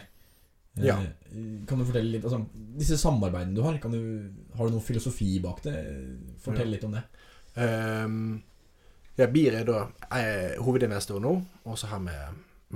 Eh, 0.79 0.85
Ja. 0.87 0.97
Kan 1.67 1.81
du 1.81 1.85
fortelle 1.85 2.13
litt 2.15 2.25
altså, 2.25 2.45
Disse 2.79 2.97
samarbeidene 3.01 3.57
du 3.57 3.65
har, 3.67 3.79
kan 3.83 3.91
du, 3.91 4.31
har 4.55 4.69
du 4.71 4.77
noen 4.77 4.87
filosofi 4.87 5.41
bak 5.43 5.63
det? 5.67 5.75
Fortell 6.45 6.69
Ja. 6.71 6.77
litt 6.77 6.87
om 6.87 6.95
det. 6.95 7.03
Um, 7.57 8.43
ja, 9.19 9.27
BIR 9.27 9.59
er 9.59 9.67
da 9.67 9.81
eh, 10.17 10.55
hovedinvestor 10.63 11.19
nå, 11.21 11.35
og 11.67 11.77
så 11.79 11.91
har 11.91 12.01
vi 12.07 12.15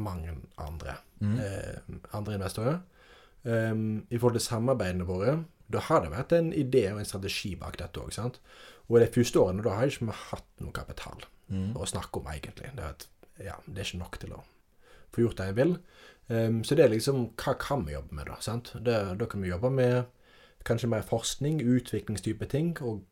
mange 0.02 0.34
andre, 0.58 0.96
Mm. 1.24 1.38
eh, 1.40 1.98
andre 2.16 2.34
investorer. 2.38 2.80
Um, 3.44 4.06
I 4.10 4.16
forhold 4.18 4.38
til 4.38 4.46
samarbeidene 4.46 5.04
våre, 5.08 5.44
da 5.72 5.80
har 5.88 6.00
det 6.04 6.12
vært 6.12 6.32
en 6.36 6.52
idé 6.52 6.86
og 6.92 6.98
en 7.00 7.08
strategi 7.08 7.54
bak 7.60 7.76
dette 7.80 8.00
òg. 8.00 8.38
Og 8.88 9.00
de 9.00 9.08
første 9.12 9.40
årene 9.40 9.64
da 9.64 9.74
har 9.78 9.88
ikke 9.88 10.06
vi 10.08 10.18
hatt 10.30 10.48
noe 10.60 10.72
kapital 10.72 11.24
Mm. 11.50 11.74
å 11.76 11.84
snakke 11.84 12.20
om, 12.22 12.26
egentlig. 12.32 12.70
Det 12.74 12.80
er, 12.84 12.88
at, 12.94 13.06
ja, 13.38 13.54
det 13.66 13.78
er 13.78 13.84
ikke 13.84 13.98
nok 14.00 14.18
til 14.18 14.30
å 14.32 14.42
få 15.12 15.20
gjort 15.20 15.36
det 15.36 15.46
jeg 15.50 15.56
vil. 15.58 15.74
Um, 16.28 16.62
så 16.64 16.74
det 16.74 16.84
er 16.86 16.88
liksom 16.94 17.34
Hva 17.36 17.52
kan 17.60 17.84
vi 17.84 17.92
jobbe 17.92 18.14
med, 18.16 18.26
da? 18.26 18.38
sant? 18.40 18.72
Det, 18.80 19.18
da 19.18 19.26
kan 19.26 19.42
vi 19.42 19.50
jobbe 19.50 19.70
med 19.70 20.06
kanskje 20.64 20.88
mer 20.88 21.02
forskning, 21.02 21.60
utviklingstype 21.60 22.48
ting, 22.48 22.80
og 22.80 23.04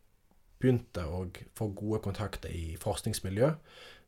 begynte 0.63 1.05
å 1.05 1.27
få 1.55 1.69
gode 1.75 2.01
kontakter 2.01 2.49
i 2.49 2.77
forskningsmiljø. 2.81 3.53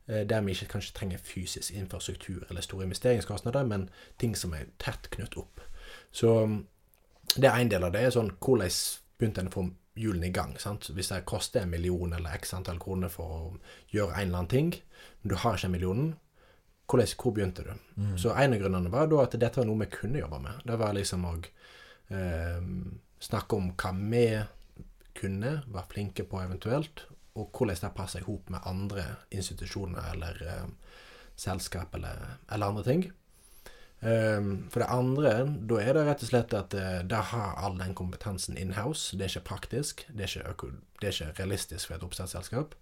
Eh, 0.07 0.23
Der 0.27 0.41
vi 0.41 0.51
ikke 0.51 0.71
kanskje 0.75 0.93
trenger 0.93 1.17
fysisk 1.17 1.73
infrastruktur 1.73 2.45
eller 2.49 2.61
store 2.61 2.83
investeringskostnader, 2.83 3.63
men 3.63 3.89
ting 4.19 4.37
som 4.37 4.53
er 4.53 4.69
tett 4.79 5.09
knyttet 5.09 5.37
opp. 5.37 5.61
Så 6.11 6.43
um, 6.43 6.67
det 7.35 7.49
er 7.49 7.57
en 7.59 7.71
del 7.71 7.83
av 7.83 7.93
det. 7.93 8.01
er 8.01 8.13
sånn, 8.15 8.35
Hvordan 8.39 8.71
begynte 9.19 9.41
en 9.41 9.49
å 9.51 9.55
få 9.55 9.65
hjulene 9.95 10.29
i 10.29 10.35
gang? 10.35 10.57
sant? 10.59 10.89
Hvis 10.93 11.11
det 11.11 11.25
koster 11.25 11.63
en 11.63 11.71
million 11.71 12.13
eller 12.13 12.35
x 12.35 12.53
antall 12.53 12.79
kroner 12.79 13.11
for 13.11 13.25
å 13.25 13.39
gjøre 13.93 14.13
en 14.13 14.27
eller 14.27 14.37
annen 14.37 14.51
ting, 14.51 14.75
men 15.21 15.33
du 15.33 15.35
har 15.35 15.57
ikke 15.57 15.71
en 15.71 15.75
million, 15.75 16.05
hvordan, 16.85 17.15
hvor 17.21 17.33
begynte 17.33 17.65
du? 17.65 17.71
Mm. 17.95 18.17
Så 18.21 18.33
en 18.33 18.53
av 18.53 18.61
grunnene 18.61 18.91
var 18.93 19.09
da 19.09 19.23
at 19.23 19.39
dette 19.41 19.59
var 19.61 19.67
noe 19.67 19.81
vi 19.85 19.91
kunne 19.93 20.21
jobbe 20.21 20.39
med. 20.43 20.61
Det 20.67 20.77
var 20.79 20.93
liksom 20.93 21.25
å 21.25 21.33
eh, 21.39 22.67
snakke 23.25 23.57
om 23.57 23.71
hva 23.73 23.93
vi 23.97 24.25
kunne, 25.15 25.61
var 25.71 25.87
flinke 25.89 26.25
på 26.29 26.41
eventuelt, 26.43 27.07
og 27.35 27.51
hvordan 27.51 27.81
det 27.81 27.93
passer 27.95 28.23
i 28.23 28.27
hop 28.27 28.49
med 28.49 28.63
andre 28.65 29.03
institusjoner 29.31 30.11
eller 30.13 30.41
eh, 30.47 30.65
selskap 31.35 31.95
eller, 31.95 32.37
eller 32.51 32.71
andre 32.71 32.83
ting. 32.83 33.05
Um, 33.99 34.67
for 34.69 34.83
det 34.83 34.91
andre, 34.91 35.31
da 35.69 35.77
er 35.81 35.95
det 35.95 36.03
rett 36.05 36.23
og 36.23 36.29
slett 36.29 36.53
at 36.53 36.75
uh, 36.77 36.99
da 37.07 37.21
har 37.31 37.55
all 37.63 37.77
den 37.79 37.95
kompetansen 37.97 38.57
in-house. 38.59 39.15
Det 39.17 39.25
er 39.25 39.33
ikke 39.33 39.49
praktisk, 39.49 40.03
det 40.11 40.27
er 40.27 40.51
ikke, 40.51 40.71
det 41.01 41.09
er 41.09 41.15
ikke 41.15 41.39
realistisk 41.39 41.89
for 41.89 41.97
et 41.97 42.05
oppstartsselskap. 42.05 42.75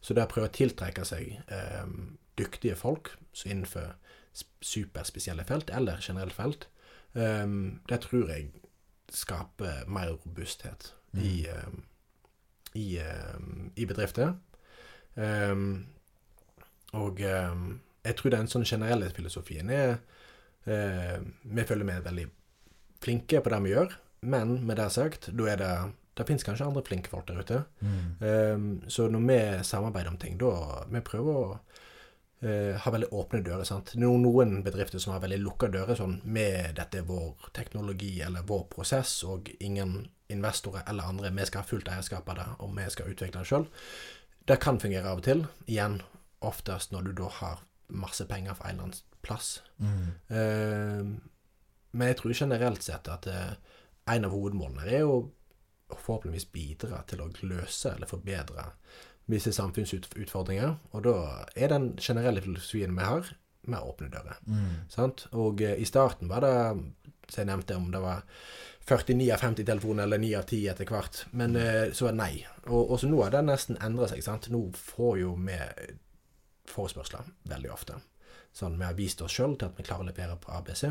Så 0.00 0.16
det 0.16 0.24
å 0.24 0.30
prøve 0.30 0.48
å 0.48 0.54
tiltrekke 0.54 1.04
seg 1.06 1.36
um, 1.82 2.16
dyktige 2.40 2.78
folk 2.78 3.12
så 3.36 3.50
innenfor 3.52 3.92
superspesielle 4.64 5.44
felt, 5.46 5.70
eller 5.70 6.00
generelle 6.02 6.34
felt, 6.34 6.66
um, 7.12 7.82
det 7.90 8.00
tror 8.06 8.32
jeg 8.32 8.48
skaper 9.12 9.84
mer 9.92 10.14
robusthet 10.14 10.94
i, 11.20 11.44
um, 11.52 11.82
i, 12.78 12.98
um, 13.00 13.70
i 13.76 13.86
bedrifter. 13.88 14.34
Um, 15.14 15.86
og 16.92 17.20
um, 17.20 17.80
jeg 18.04 18.18
tror 18.18 18.34
den 18.34 18.48
sånn 18.50 18.64
generelle 18.68 19.10
filosofien 19.12 19.68
er 19.72 19.98
uh, 20.64 21.18
Vi 21.44 21.66
føler 21.68 21.84
vi 21.84 21.92
er 21.92 22.06
veldig 22.06 22.24
flinke 23.02 23.42
på 23.42 23.52
det 23.52 23.60
vi 23.64 23.74
gjør, 23.74 23.96
men 24.32 24.56
med 24.66 24.78
det 24.78 24.88
sagt, 24.94 25.28
da 25.36 25.50
er 25.52 25.60
det 25.60 25.74
det 26.12 26.26
fins 26.28 26.44
kanskje 26.44 26.66
andre 26.68 26.82
flinke 26.84 27.08
folk 27.08 27.24
der 27.28 27.40
ute. 27.40 27.62
Mm. 27.80 28.00
Um, 28.20 28.66
så 28.92 29.06
når 29.08 29.22
vi 29.28 29.38
samarbeider 29.64 30.12
om 30.12 30.18
ting, 30.20 30.36
da 30.40 30.84
Vi 30.92 31.00
prøver 31.00 31.38
å 31.40 31.46
eh, 32.42 32.78
ha 32.80 32.90
veldig 32.90 33.10
åpne 33.12 33.42
dører. 33.46 33.64
sant? 33.64 33.94
Noen 33.94 34.62
bedrifter 34.62 34.98
som 35.02 35.14
har 35.14 35.22
veldig 35.24 35.40
lukka 35.42 35.68
dører, 35.72 35.94
sånn 35.98 36.20
med 36.24 36.76
dette 36.78 37.00
er 37.00 37.08
vår 37.08 37.50
teknologi 37.56 38.20
eller 38.22 38.46
vår 38.48 38.66
prosess, 38.72 39.22
og 39.24 39.50
ingen 39.60 40.10
investorer 40.32 40.84
eller 40.88 41.04
andre 41.04 41.30
Vi 41.30 41.46
skal 41.46 41.62
ha 41.62 41.68
fullt 41.68 41.88
eierskap 41.88 42.28
av 42.28 42.36
det, 42.36 42.48
og 42.58 42.76
vi 42.76 42.88
skal 42.90 43.12
utvikle 43.12 43.40
det 43.40 43.48
sjøl. 43.48 43.68
Det 44.48 44.58
kan 44.60 44.80
fungere 44.80 45.10
av 45.10 45.20
og 45.20 45.24
til. 45.24 45.46
Igjen, 45.66 46.00
oftest 46.40 46.92
når 46.92 47.02
du 47.02 47.12
da 47.22 47.28
har 47.40 47.62
masse 47.88 48.24
penger 48.26 48.54
fra 48.54 48.70
en 48.70 48.74
eller 48.74 48.88
annen 48.88 49.22
plass. 49.22 49.62
Mm. 49.78 50.08
Eh, 50.28 51.04
men 51.92 52.08
jeg 52.08 52.18
tror 52.18 52.34
generelt 52.34 52.82
sett 52.82 53.08
at 53.12 53.28
eh, 53.30 53.54
en 54.10 54.26
av 54.26 54.34
hovedmålene 54.34 54.88
er 54.88 55.06
å 55.06 55.22
forhåpentligvis 55.92 56.48
bidra 56.52 57.02
til 57.08 57.20
å 57.20 57.30
løse 57.44 57.92
eller 57.92 58.08
forbedre 58.08 58.70
visse 59.30 59.52
samfunnsutfordringer. 59.54 60.74
Og 60.92 61.04
da 61.06 61.14
er 61.54 61.72
den 61.72 61.92
generelle 62.00 62.42
filosofien 62.44 62.96
vi 62.96 63.06
har, 63.06 63.30
med 63.62 63.78
åpne 63.78 64.10
dører. 64.10 64.38
Sant? 64.90 65.26
Og 65.38 65.60
eh, 65.62 65.78
i 65.78 65.86
starten 65.86 66.30
var 66.30 66.42
det, 66.42 66.54
som 67.28 67.42
jeg 67.42 67.50
nevnte, 67.52 67.76
om 67.78 67.90
det 67.94 68.00
var 68.02 68.24
49 68.88 69.28
av 69.30 69.38
50 69.44 69.66
telefoner 69.68 70.08
eller 70.08 70.18
9 70.18 70.32
av 70.40 70.48
10 70.48 70.64
etter 70.72 70.90
hvert. 70.90 71.20
Men 71.30 71.54
eh, 71.56 71.92
så 71.94 72.08
var 72.08 72.16
det 72.16 72.22
nei. 72.24 72.32
Og, 72.66 72.80
og 72.90 72.98
så 72.98 73.10
nå 73.10 73.22
har 73.22 73.30
det 73.36 73.44
nesten 73.46 73.78
endra 73.78 74.08
seg. 74.10 74.24
sant? 74.26 74.50
Nå 74.50 74.64
får 74.74 75.20
jo 75.22 75.36
vi 75.38 75.58
forespørsler 76.72 77.30
veldig 77.50 77.70
ofte. 77.72 78.00
Sånn, 78.52 78.78
Vi 78.78 78.84
har 78.84 78.98
vist 78.98 79.22
oss 79.24 79.32
sjøl 79.32 79.56
til 79.56 79.70
at 79.70 79.78
vi 79.78 79.86
klarer 79.86 80.04
å 80.04 80.10
levere 80.10 80.36
på 80.40 80.52
ABC. 80.52 80.84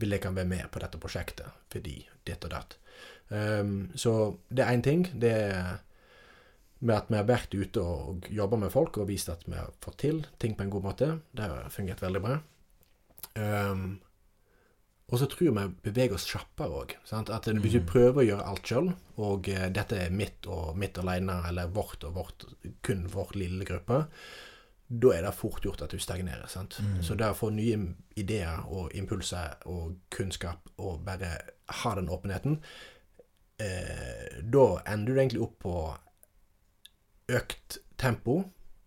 Vil 0.00 0.16
jeg 0.16 0.24
kan 0.24 0.34
være 0.34 0.50
med 0.50 0.70
på 0.74 0.82
dette 0.82 0.98
prosjektet 1.00 1.46
fordi 1.70 2.00
ditt 2.26 2.44
og 2.44 2.50
datt. 2.50 2.76
Um, 3.28 3.92
så 3.94 4.34
det 4.50 4.64
er 4.64 4.74
én 4.74 4.82
ting. 4.84 5.06
Det 5.14 5.30
er 5.30 5.83
med 6.78 6.96
at 6.96 7.10
vi 7.10 7.18
har 7.18 7.28
vært 7.28 7.54
ute 7.54 7.82
og 7.82 8.26
jobba 8.32 8.58
med 8.64 8.72
folk 8.74 8.98
og 9.00 9.08
vist 9.08 9.30
at 9.32 9.44
vi 9.46 9.56
har 9.56 9.70
fått 9.84 10.00
til 10.04 10.24
ting 10.42 10.56
på 10.56 10.66
en 10.66 10.72
god 10.72 10.88
måte. 10.88 11.10
Det 11.32 11.46
har 11.46 11.70
fungert 11.72 12.02
veldig 12.02 12.24
bra. 12.24 12.40
Um, 13.34 13.86
og 15.12 15.20
så 15.20 15.28
tror 15.30 15.46
jeg 15.46 15.54
vi 15.56 15.90
beveger 15.90 16.16
oss 16.16 16.26
kjappere 16.28 16.80
òg. 16.80 16.96
At 17.12 17.48
hvis 17.48 17.76
du 17.76 17.84
prøver 17.86 18.22
å 18.22 18.26
gjøre 18.26 18.48
alt 18.50 18.70
sjøl, 18.70 18.90
og 19.20 19.50
uh, 19.52 19.68
dette 19.74 20.00
er 20.06 20.14
mitt 20.14 20.48
og 20.50 20.78
mitt 20.80 20.98
alene, 21.00 21.40
eller 21.48 21.72
vårt 21.72 22.04
og 22.08 22.18
vårt, 22.18 22.48
kun 22.84 23.06
vår 23.12 23.36
lille 23.38 23.68
gruppe, 23.68 24.04
da 24.94 25.12
er 25.14 25.24
det 25.24 25.34
fort 25.36 25.64
gjort 25.64 25.82
at 25.84 25.94
du 25.94 25.98
stagnerer. 26.02 26.46
sant? 26.50 26.78
Mm. 26.80 27.02
Så 27.02 27.16
det 27.18 27.30
å 27.32 27.36
få 27.36 27.50
nye 27.54 27.78
ideer 28.20 28.66
og 28.68 28.92
impulser 28.96 29.56
og 29.70 29.96
kunnskap, 30.12 30.68
og 30.76 31.04
bare 31.06 31.36
ha 31.82 31.94
den 31.96 32.10
åpenheten, 32.12 32.58
eh, 33.58 34.40
da 34.42 34.66
ender 34.84 35.12
du 35.14 35.20
egentlig 35.20 35.42
opp 35.46 35.58
på 35.64 35.74
økt 37.28 37.78
tempo, 38.00 38.42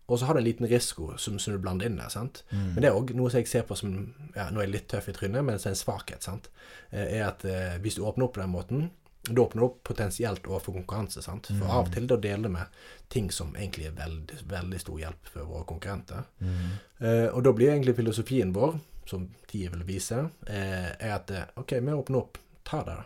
og 0.08 0.18
så 0.18 0.28
har 0.28 0.34
du 0.34 0.40
en 0.40 0.46
liten 0.46 0.68
risiko 0.68 1.10
som, 1.20 1.36
som 1.38 1.52
du 1.52 1.60
blander 1.60 1.88
inn 1.88 1.98
der. 2.00 2.08
sant? 2.08 2.44
Mm. 2.50 2.68
Men 2.74 2.80
det 2.80 2.88
er 2.88 2.96
òg 2.96 3.10
noe 3.16 3.32
som 3.32 3.42
jeg 3.42 3.50
ser 3.50 3.66
på 3.68 3.76
som 3.76 3.90
ja, 4.32 4.46
Nå 4.48 4.62
er 4.62 4.68
jeg 4.68 4.72
litt 4.72 4.86
tøff 4.88 5.10
i 5.10 5.12
trynet, 5.12 5.44
men 5.44 5.58
det 5.58 5.66
er 5.66 5.74
en 5.74 5.82
svakhet. 5.82 6.24
sant? 6.24 6.48
Eh, 6.88 7.18
er 7.18 7.26
at 7.26 7.44
eh, 7.44 7.76
Hvis 7.84 7.98
du 7.98 8.06
åpner 8.08 8.24
opp 8.28 8.38
på 8.38 8.40
den 8.40 8.54
måten, 8.54 8.86
da 9.28 9.42
åpner 9.42 9.60
du 9.60 9.66
opp 9.66 9.82
potensielt 9.84 10.46
overfor 10.48 10.78
konkurranse. 10.78 11.20
sant? 11.22 11.50
For 11.52 11.68
av 11.68 11.90
og 11.90 11.92
til 11.92 12.06
da 12.08 12.16
deler 12.24 12.54
vi 12.54 12.64
ting 13.12 13.28
som 13.34 13.52
egentlig 13.56 13.90
er 13.90 13.98
veldig, 13.98 14.38
veldig 14.48 14.80
stor 14.80 15.02
hjelp 15.02 15.28
for 15.34 15.50
våre 15.50 15.68
konkurrenter. 15.68 16.24
Mm. 16.40 16.70
Eh, 17.04 17.26
og 17.28 17.44
da 17.44 17.52
blir 17.52 17.74
egentlig 17.74 17.98
filosofien 17.98 18.54
vår, 18.56 18.78
som 19.08 19.28
tida 19.50 19.74
vil 19.76 19.84
vise, 19.88 20.22
eh, 20.46 20.88
er 20.96 21.14
at 21.18 21.30
eh, 21.30 21.52
OK, 21.60 21.76
vi 21.80 21.92
åpner 21.92 22.22
opp, 22.22 22.40
ta 22.64 22.80
det, 22.84 22.98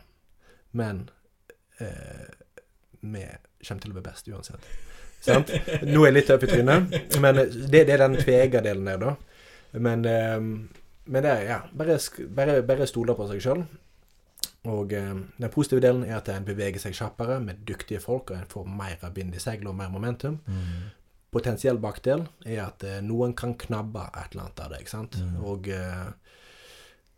men 0.78 1.04
eh, 1.78 2.30
vi 3.00 3.26
kommer 3.62 3.82
til 3.82 3.90
å 3.92 3.98
bli 3.98 4.06
best 4.06 4.30
uansett. 4.30 4.70
Sant? 5.22 5.52
Nå 5.86 6.02
er 6.02 6.08
jeg 6.10 6.16
litt 6.16 6.30
tøff 6.30 6.46
i 6.46 6.50
trynet, 6.50 6.96
men 7.22 7.38
det, 7.38 7.84
det 7.86 7.94
er 7.94 8.02
den 8.02 8.18
tvega 8.18 8.62
delen 8.64 8.88
der, 8.90 8.98
da. 8.98 9.12
Men, 9.72 10.02
eh, 10.08 10.38
men 11.04 11.24
det 11.24 11.30
er 11.30 11.44
ja, 11.46 11.60
bare, 11.78 11.98
bare, 12.34 12.58
bare 12.66 12.88
stole 12.90 13.14
på 13.18 13.28
seg 13.30 13.44
sjøl. 13.44 13.62
Og 14.70 14.92
eh, 14.94 15.14
den 15.42 15.50
positive 15.50 15.82
delen 15.82 16.04
er 16.06 16.18
at 16.20 16.30
en 16.30 16.46
beveger 16.46 16.82
seg 16.82 16.94
kjappere 16.98 17.40
med 17.42 17.62
dyktige 17.66 18.02
folk, 18.02 18.30
og 18.30 18.38
en 18.38 18.50
får 18.50 18.66
mer 18.66 19.06
vind 19.14 19.34
i 19.34 19.42
seilet 19.42 19.70
og 19.70 19.78
mer 19.78 19.90
momentum. 19.90 20.38
Mm. 20.46 20.90
Potensiell 21.32 21.80
bakdel 21.82 22.26
er 22.46 22.66
at 22.66 22.84
eh, 22.86 23.00
noen 23.02 23.34
kan 23.38 23.56
knabbe 23.58 24.04
et 24.10 24.34
eller 24.34 24.46
annet 24.46 24.62
av 24.62 24.74
det. 24.74 24.82
ikke 24.84 24.94
sant? 24.94 25.18
Mm. 25.18 25.40
Og 25.50 25.70
eh, 25.72 26.36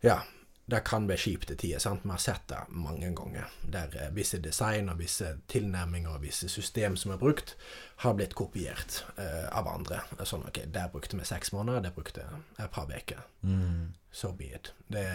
ja, 0.05 0.21
det 0.65 0.79
kan 0.85 1.05
være 1.05 1.21
kjipt 1.21 1.47
til 1.47 1.57
tider. 1.61 1.79
sant? 1.79 2.03
Vi 2.03 2.09
har 2.09 2.21
sett 2.21 2.47
det 2.49 2.57
mange 2.73 3.11
ganger. 3.15 3.51
Der 3.61 3.91
eh, 4.01 4.15
visse 4.15 4.39
design 4.41 4.89
og 4.89 4.99
visse 4.99 5.35
tilnærminger 5.47 6.09
og 6.09 6.23
visse 6.23 6.49
system 6.49 6.95
som 6.97 7.11
er 7.11 7.21
brukt, 7.21 7.55
har 8.01 8.15
blitt 8.17 8.33
kopiert 8.35 9.03
uh, 9.19 9.45
av 9.55 9.69
andre. 9.69 10.01
Sånn, 10.25 10.47
ok, 10.47 10.63
Der 10.73 10.89
brukte 10.91 11.19
vi 11.19 11.25
seks 11.25 11.53
måneder, 11.53 11.85
der 11.85 11.93
brukte 11.93 12.25
et 12.57 12.71
par 12.71 12.89
uker. 12.89 13.21
Mm. 13.41 13.93
So 14.11 14.31
be 14.33 14.49
it. 14.55 14.73
Det, 14.89 15.05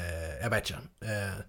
jeg 0.40 0.50
vet 0.54 0.70
ikke. 0.70 0.80
Uh, 1.02 1.42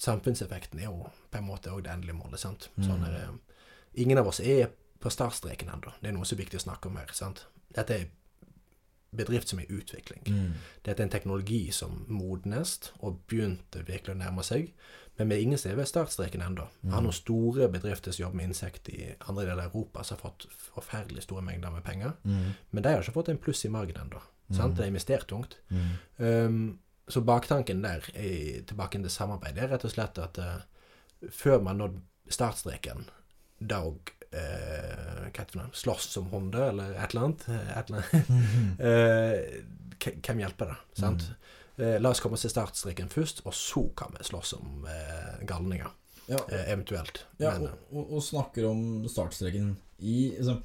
samfunnseffekten 0.00 0.80
er 0.80 0.88
jo 0.88 1.10
på 1.30 1.38
en 1.38 1.46
måte 1.46 1.74
òg 1.74 1.84
det 1.84 1.92
endelige 1.92 2.16
målet. 2.16 2.40
sant? 2.40 2.70
Sånn 2.80 3.04
er, 3.04 3.28
uh, 3.28 3.60
ingen 4.00 4.18
av 4.18 4.32
oss 4.32 4.40
er 4.40 4.72
på 5.00 5.12
startstreken 5.12 5.68
ennå. 5.68 5.92
Det 6.00 6.08
er 6.08 6.16
noe 6.16 6.24
som 6.24 6.38
er 6.38 6.46
viktig 6.46 6.62
å 6.62 6.64
snakke 6.70 6.88
om 6.88 6.96
her. 6.96 7.12
sant? 7.12 7.44
Dette 7.76 8.00
er 8.00 8.08
bedrift 9.10 9.50
som 9.50 9.60
er 9.60 9.68
i 9.68 9.78
utvikling. 9.80 10.22
Mm. 10.26 10.56
Dette 10.86 11.02
er 11.02 11.08
en 11.08 11.12
teknologi 11.12 11.70
som 11.74 12.04
modnes 12.08 12.76
og 13.00 13.22
begynte 13.30 13.84
virkelig 13.86 14.14
å 14.14 14.20
nærme 14.20 14.44
seg. 14.46 14.70
Men 15.18 15.28
vi 15.28 15.36
er 15.36 15.44
ingen 15.44 15.60
som 15.60 15.72
er 15.72 15.80
ved 15.80 15.88
startstreken 15.90 16.42
ennå. 16.44 16.64
Vi 16.80 16.92
har 16.94 17.02
noen 17.04 17.16
store 17.16 17.66
bedrifter 17.68 18.14
som 18.14 18.22
jobber 18.22 18.40
med 18.40 18.52
insekt 18.52 18.88
i 18.88 19.10
andre 19.28 19.48
deler 19.48 19.66
av 19.66 19.74
Europa, 19.74 20.04
som 20.06 20.16
har 20.16 20.30
fått 20.30 20.46
forferdelig 20.70 21.26
store 21.26 21.44
mengder 21.44 21.74
med 21.74 21.84
penger. 21.84 22.14
Mm. 22.24 22.54
Men 22.70 22.86
de 22.86 22.94
har 22.94 23.04
ikke 23.04 23.18
fått 23.18 23.32
en 23.32 23.42
pluss 23.42 23.64
i 23.68 23.72
margen 23.72 23.98
ennå. 24.00 24.22
Mm. 24.48 24.56
De 24.56 24.80
har 24.80 24.88
investert 24.88 25.28
tungt. 25.28 25.58
Mm. 25.68 25.90
Um, 26.16 26.62
så 27.10 27.20
baktanken 27.26 27.82
der, 27.82 28.06
er, 28.14 28.62
tilbake 28.70 29.02
til 29.02 29.12
samarbeid, 29.12 29.58
det 29.58 29.66
er 29.66 29.74
rett 29.74 29.84
og 29.84 29.92
slett 29.92 30.22
at 30.22 30.40
uh, 30.40 31.28
før 31.28 31.60
man 31.66 31.82
nådde 31.82 32.00
startstreken, 32.30 33.08
da 33.60 33.82
òg 33.84 34.14
uh, 34.34 35.28
hva 35.30 35.68
slåss 35.72 36.10
som 36.14 36.28
hunder, 36.32 36.68
eller 36.70 36.94
et 36.96 37.12
eller 37.14 37.26
annet, 37.28 37.46
eh, 37.48 37.78
et 37.78 37.90
eller 37.90 38.02
annet. 38.02 38.26
Eh, 40.00 40.16
hvem 40.24 40.38
hjelper 40.40 40.70
det? 40.72 40.76
sant? 40.96 41.26
Eh, 41.76 41.98
la 42.00 42.10
oss 42.12 42.20
komme 42.24 42.38
til 42.40 42.52
startstreken 42.52 43.10
først, 43.12 43.42
og 43.44 43.54
så 43.56 43.82
kan 43.96 44.14
vi 44.16 44.24
slåss 44.24 44.54
om 44.58 44.86
eh, 44.88 45.42
galninger, 45.48 45.90
Ja, 46.30 46.38
eh, 46.48 46.70
eventuelt. 46.72 47.24
ja 47.38 47.52
Men, 47.58 47.68
og, 47.68 47.96
og, 47.96 48.12
og 48.16 48.22
snakker 48.24 48.66
om 48.68 49.06
startstreken 49.08 49.74
i, 49.98 50.32
altså, 50.38 50.58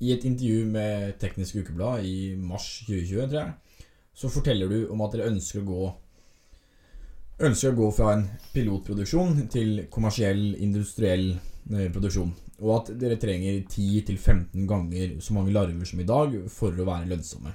I 0.00 0.12
et 0.14 0.24
intervju 0.24 0.66
med 0.66 1.18
Teknisk 1.20 1.60
Ukeblad 1.60 2.04
i 2.04 2.34
mars 2.36 2.84
2020, 2.86 3.28
tror 3.30 3.40
jeg, 3.40 3.86
så 4.14 4.28
forteller 4.32 4.68
du 4.68 4.90
om 4.92 5.02
at 5.04 5.14
dere 5.14 5.30
ønsker 5.32 5.62
å 5.62 5.68
gå 5.68 5.82
Ønsker 7.40 7.72
å 7.72 7.76
gå 7.78 7.86
fra 7.96 8.10
en 8.18 8.26
pilotproduksjon 8.52 9.46
til 9.48 9.86
kommersiell, 9.88 10.42
industriell 10.60 11.30
eh, 11.72 11.86
produksjon. 11.88 12.34
Og 12.60 12.72
at 12.76 12.90
dere 13.00 13.16
trenger 13.20 13.62
10-15 13.64 14.66
ganger 14.68 15.16
så 15.24 15.36
mange 15.36 15.54
larver 15.54 15.88
som 15.88 16.00
i 16.02 16.08
dag 16.08 16.34
for 16.52 16.76
å 16.76 16.86
være 16.88 17.08
lønnsomme. 17.08 17.54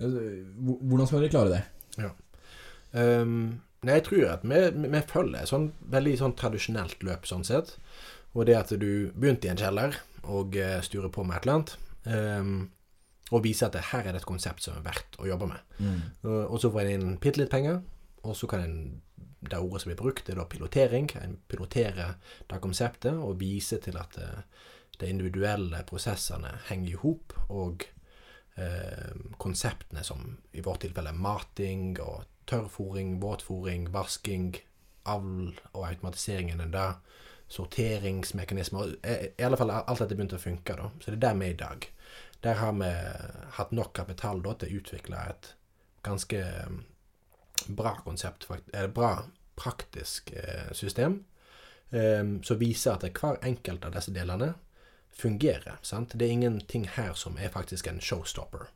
Eh, 0.00 0.40
Hvordan 0.58 1.06
skal 1.06 1.22
dere 1.22 1.32
klare 1.32 1.52
det? 1.54 1.62
Um, 2.90 3.60
nei, 3.86 4.00
jeg 4.00 4.06
tror 4.08 4.24
at 4.32 4.42
vi, 4.42 4.60
vi, 4.82 5.02
følger 5.06 5.44
et 5.44 5.50
sånn 5.50 5.68
veldig 5.92 6.16
sånn 6.18 6.34
tradisjonelt 6.38 7.04
løp, 7.06 7.28
sånn 7.28 7.46
sett. 7.46 7.76
Og 8.34 8.46
det 8.48 8.58
at 8.58 8.74
du 8.78 9.10
begynte 9.14 9.48
i 9.48 9.52
en 9.52 9.60
kjeller 9.60 9.96
og 10.24 10.54
sturer 10.54 10.84
styrer 10.86 11.12
på 11.14 11.24
med 11.26 11.38
et 11.38 11.46
eller 11.46 11.58
annet, 11.58 11.76
um, 12.10 12.56
og 13.30 13.44
viser 13.46 13.68
at 13.68 13.76
det, 13.76 13.86
her 13.92 14.04
er 14.04 14.14
det 14.14 14.24
et 14.24 14.28
konsept 14.28 14.64
som 14.64 14.76
er 14.76 14.84
verdt 14.84 15.18
å 15.22 15.28
jobbe 15.28 15.48
med. 15.52 15.78
Uh, 16.26 16.44
og 16.50 16.58
så 16.62 16.72
får 16.72 16.82
en 16.88 16.92
inn 16.96 17.16
bitte 17.22 17.42
litt 17.42 17.52
penger, 17.52 17.80
og 18.26 18.36
så 18.36 18.50
kan 18.50 18.66
en 18.66 18.80
det 19.40 19.58
ordet 19.58 19.82
som 19.82 19.90
blir 19.90 20.00
brukt, 20.00 20.28
er 20.28 20.36
da 20.36 20.44
pilotering. 20.44 21.08
En 21.20 21.38
piloterer 21.48 22.16
det 22.50 22.60
konseptet 22.60 23.16
og 23.16 23.38
viser 23.40 23.80
til 23.84 23.96
at 24.00 24.18
uh, 24.20 24.42
de 25.00 25.08
individuelle 25.08 25.82
prosessene 25.88 26.52
henger 26.68 26.92
i 26.92 26.98
hop, 27.00 27.34
og 27.48 27.86
eh, 28.60 29.14
konseptene 29.40 30.04
som 30.04 30.36
i 30.52 30.64
vårt 30.64 30.84
tilfelle 30.84 31.14
mating 31.16 31.94
og 32.04 32.26
tørrfòring, 32.50 33.16
våtfòring, 33.22 33.88
vasking, 33.94 34.58
avl 35.08 35.54
og 35.72 35.86
automatiseringen 35.86 36.60
enn 36.60 36.74
det, 36.74 36.90
sorteringsmekanismer 37.50 38.92
I, 39.00 39.14
I 39.40 39.46
alle 39.46 39.58
fall 39.58 39.72
alt 39.74 40.02
dette 40.02 40.14
begynte 40.14 40.38
å 40.38 40.42
funke, 40.42 40.76
da. 40.76 40.90
Så 41.00 41.10
det 41.10 41.18
er 41.18 41.24
der 41.24 41.40
vi 41.40 41.48
er 41.48 41.56
i 41.56 41.62
dag. 41.64 41.88
Der 42.44 42.60
har 42.60 42.76
vi 42.76 42.92
hatt 43.56 43.72
nok 43.76 43.94
kapital 43.96 44.44
da, 44.44 44.54
til 44.54 44.70
å 44.70 44.82
utvikle 44.82 45.24
et 45.32 45.54
ganske 46.06 46.44
eh, 46.44 46.78
bra 47.68 47.96
konsept, 48.04 48.44
fakt- 48.48 48.70
eh, 48.74 48.86
bra 48.86 49.24
praktisk 49.56 50.32
eh, 50.32 50.72
system, 50.72 51.24
eh, 51.90 52.24
som 52.42 52.58
viser 52.58 52.92
at 52.92 53.02
hver 53.12 53.38
enkelt 53.42 53.84
av 53.84 53.92
disse 53.92 54.12
delene 54.14 54.54
fungerer. 55.20 55.76
sant? 55.82 56.12
Det 56.18 56.22
er 56.26 56.32
ingenting 56.32 56.86
her 56.88 57.12
som 57.14 57.36
er 57.38 57.48
faktisk 57.52 57.86
en 57.88 58.00
showstopper. 58.00 58.68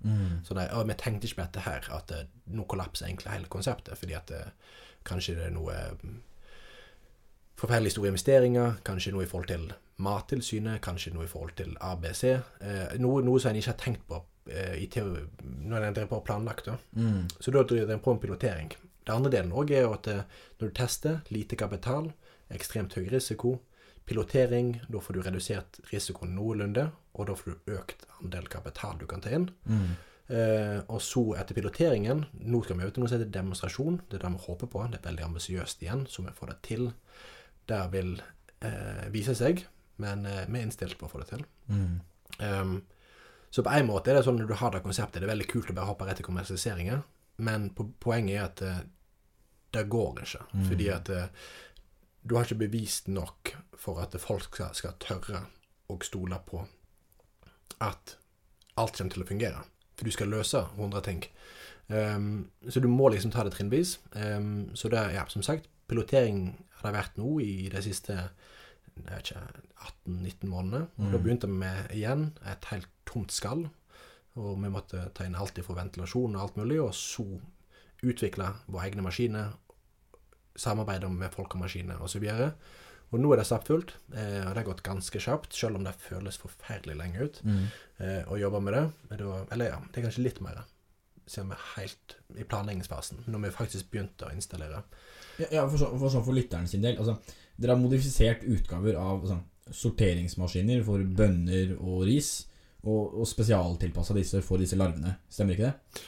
Så 0.45 0.55
det, 0.55 0.69
vi 0.87 0.95
tenkte 0.95 1.27
ikke 1.27 1.37
på 1.41 1.47
dette 1.47 1.61
her, 1.65 1.87
at 1.95 2.09
det, 2.09 2.27
nå 2.47 2.65
kollapser 2.69 3.07
egentlig 3.07 3.33
hele 3.33 3.47
konseptet, 3.49 3.97
fordi 3.99 4.13
at 4.15 4.27
det, 4.29 4.43
kanskje 5.05 5.35
det 5.39 5.47
er 5.47 5.55
noe 5.55 5.73
mm, 6.03 6.19
forferdelig 7.57 7.93
store 7.95 8.09
investeringer, 8.13 8.77
kanskje 8.85 9.13
noe 9.15 9.25
i 9.25 9.31
forhold 9.31 9.49
til 9.49 9.73
Mattilsynet, 10.05 10.81
kanskje 10.83 11.13
noe 11.15 11.25
i 11.25 11.31
forhold 11.31 11.55
til 11.57 11.77
ABC. 11.81 12.25
Eh, 12.61 12.97
noe, 12.99 13.23
noe 13.23 13.41
som 13.41 13.53
en 13.53 13.57
ikke 13.61 13.71
har 13.73 13.79
tenkt 13.81 14.07
på 14.11 14.21
i 14.45 14.85
teori, 14.93 15.23
når 15.65 15.87
en 15.87 15.95
driver 15.97 16.11
på 16.11 16.17
og 16.19 16.27
planlagt. 16.27 16.67
Da. 16.69 16.75
Mm. 17.01 17.31
Så 17.41 17.53
da 17.55 17.63
driver 17.65 17.95
en 17.95 18.03
på 18.05 18.13
en 18.13 18.19
pilotering. 18.21 18.75
Det 19.05 19.13
andre 19.13 19.33
delen 19.35 19.53
òg 19.53 19.73
er 19.75 19.85
jo 19.85 19.93
at 19.99 20.09
eh, 20.09 20.25
når 20.59 20.71
du 20.71 20.77
tester, 20.79 21.21
lite 21.35 21.59
kapital, 21.61 22.09
ekstremt 22.55 22.97
høy 22.97 23.09
risiko, 23.13 23.59
pilotering, 24.09 24.79
da 24.89 25.01
får 25.01 25.17
du 25.17 25.23
redusert 25.25 25.79
risikoen 25.91 26.35
noenlunde, 26.37 26.89
og 27.15 27.29
da 27.29 27.37
får 27.37 27.53
du 27.53 27.77
økt 27.77 28.05
andel 28.21 28.49
kapital 28.53 28.99
du 29.01 29.07
kan 29.09 29.25
ta 29.25 29.33
inn. 29.37 29.49
Mm. 29.69 29.93
Eh, 30.25 30.79
og 30.89 31.03
så 31.05 31.35
etter 31.37 31.53
piloteringen 31.53 32.23
Nå 32.49 32.63
skal 32.65 32.79
vi 32.79 32.87
over 32.87 32.95
til 32.97 33.03
noe 33.05 33.11
som 33.11 33.19
heter 33.19 33.33
demonstrasjon. 33.35 33.99
Det 34.09 34.17
er 34.17 34.25
det 34.25 34.33
vi 34.39 34.47
håper 34.47 34.71
på. 34.73 34.87
Det 34.89 35.01
er 35.01 35.09
veldig 35.11 35.27
ambisiøst 35.29 35.85
igjen, 35.85 36.07
så 36.09 36.25
vi 36.25 36.37
får 36.39 36.53
det 36.53 36.59
til. 36.65 36.89
Der 37.69 37.93
vil 37.93 38.17
eh, 38.65 39.05
vise 39.13 39.37
seg, 39.37 39.67
men 40.01 40.25
eh, 40.29 40.47
vi 40.49 40.61
er 40.61 40.69
innstilt 40.69 40.97
på 41.01 41.09
å 41.09 41.13
få 41.13 41.21
det 41.21 41.31
til. 41.35 41.45
Mm. 41.69 42.01
Um, 42.41 42.79
så 43.55 43.63
på 43.63 43.71
en 43.71 43.87
måte 43.87 44.11
er 44.11 44.17
det 44.19 44.25
sånn 44.27 44.41
når 44.41 44.49
du 44.51 44.57
har 44.59 44.73
det 44.75 44.81
konseptet, 44.83 45.21
det 45.23 45.29
er 45.29 45.31
veldig 45.31 45.47
kult 45.47 45.69
å 45.71 45.75
bare 45.77 45.87
hoppe 45.87 46.09
rett 46.09 46.19
til 46.19 46.27
kommersialiseringen, 46.27 47.05
men 47.47 47.69
po 47.71 47.85
poenget 48.03 48.35
er 48.35 48.47
at 48.49 48.63
eh, 48.67 48.81
det 49.77 49.85
går 49.95 50.25
ikke. 50.25 50.41
Mm. 50.51 50.65
Fordi 50.73 50.89
at 50.91 51.11
eh, 51.15 51.45
du 52.27 52.35
har 52.35 52.49
ikke 52.49 52.65
bevist 52.65 53.13
nok 53.15 53.53
for 53.79 54.01
at 54.03 54.17
folk 54.19 54.49
skal, 54.49 54.73
skal 54.75 54.97
tørre 54.99 55.45
å 55.87 55.99
stole 56.03 56.41
på 56.49 56.65
at 57.85 58.17
alt 58.75 58.99
kommer 58.99 59.15
til 59.15 59.23
å 59.23 59.29
fungere. 59.29 59.63
For 59.95 60.11
du 60.11 60.17
skal 60.17 60.35
løse 60.35 60.65
100 60.75 61.07
ting. 61.07 61.23
Um, 61.87 62.49
så 62.67 62.83
du 62.83 62.89
må 62.91 63.13
liksom 63.15 63.31
ta 63.31 63.47
det 63.47 63.55
trinnvis. 63.55 64.01
Um, 64.19 64.75
så 64.75 64.91
det 64.91 65.05
ja, 65.15 65.23
som 65.31 65.47
sagt, 65.47 65.71
pilotering 65.87 66.57
har 66.81 66.89
det 66.89 66.97
vært 66.99 67.23
nå 67.23 67.37
i 67.45 67.69
de 67.71 67.87
siste 67.87 68.19
ikke, 68.19 68.54
18-19 69.03 70.49
måneder. 70.49 70.87
Og 70.99 71.11
Da 71.13 71.19
Mm. 71.19 71.23
begynte 71.25 71.47
vi 71.47 71.53
med 71.53 71.89
igjen 71.91 72.33
et 72.47 72.65
helt 72.65 72.89
tomt 73.07 73.31
skall. 73.33 73.69
Og 74.37 74.57
vi 74.63 74.69
måtte 74.69 75.13
ta 75.15 75.25
inn 75.25 75.35
alt 75.37 75.59
fra 75.65 75.75
ventilasjon 75.75 76.35
og 76.37 76.41
alt 76.43 76.57
mulig, 76.57 76.81
og 76.83 76.91
så 76.93 77.41
utvikle 78.03 78.55
våre 78.69 78.91
egne 78.91 79.03
maskiner, 79.03 79.53
samarbeide 80.57 81.09
med 81.11 81.31
folk 81.33 81.55
og 81.55 81.61
maskiner 81.63 82.01
osv. 82.01 82.25
Og 83.13 83.21
nå 83.21 83.33
er 83.33 83.37
det 83.37 83.47
stappfullt, 83.47 83.93
eh, 84.15 84.41
og 84.47 84.55
det 84.55 84.65
har 84.65 84.75
gått 84.75 84.83
ganske 84.83 85.21
kjapt, 85.21 85.53
selv 85.53 85.77
om 85.77 85.85
det 85.85 85.95
føles 85.95 86.39
forferdelig 86.39 86.97
lenge 86.97 87.21
ut 87.23 87.41
Mm. 87.45 87.67
eh, 88.01 88.25
å 88.25 88.39
jobbe 88.39 88.61
med 88.63 88.73
det. 88.75 89.19
Da, 89.19 89.45
eller 89.53 89.67
ja, 89.67 89.79
det 89.93 89.99
er 90.05 90.11
kanskje 90.11 90.23
litt 90.25 90.41
mer, 90.41 90.65
siden 91.27 91.51
vi 91.51 91.57
er 91.57 91.67
helt 91.75 92.17
i 92.37 92.47
planleggingsfasen, 92.49 93.25
når 93.31 93.47
vi 93.47 93.55
faktisk 93.55 93.91
begynte 93.93 94.29
å 94.29 94.35
installere. 94.35 94.83
Ja, 95.41 95.49
ja 95.59 95.67
for, 95.69 95.81
så, 95.81 95.91
for, 95.97 96.13
sånn 96.13 96.27
for 96.27 96.37
lytteren 96.37 96.69
sin 96.71 96.85
del. 96.85 96.99
Altså, 97.01 97.19
dere 97.57 97.77
har 97.77 97.83
modifisert 97.83 98.45
utgaver 98.51 98.99
av 99.01 99.23
altså, 99.23 99.39
sorteringsmaskiner 99.75 100.83
for 100.87 101.05
bønner 101.19 101.77
og 101.79 102.05
ris, 102.09 102.35
og, 102.85 103.21
og 103.21 103.29
spesialtilpassa 103.29 104.17
disse 104.17 104.43
for 104.45 104.61
disse 104.61 104.77
larvene. 104.77 105.17
Stemmer 105.33 105.57
ikke 105.57 105.71
det? 105.71 106.03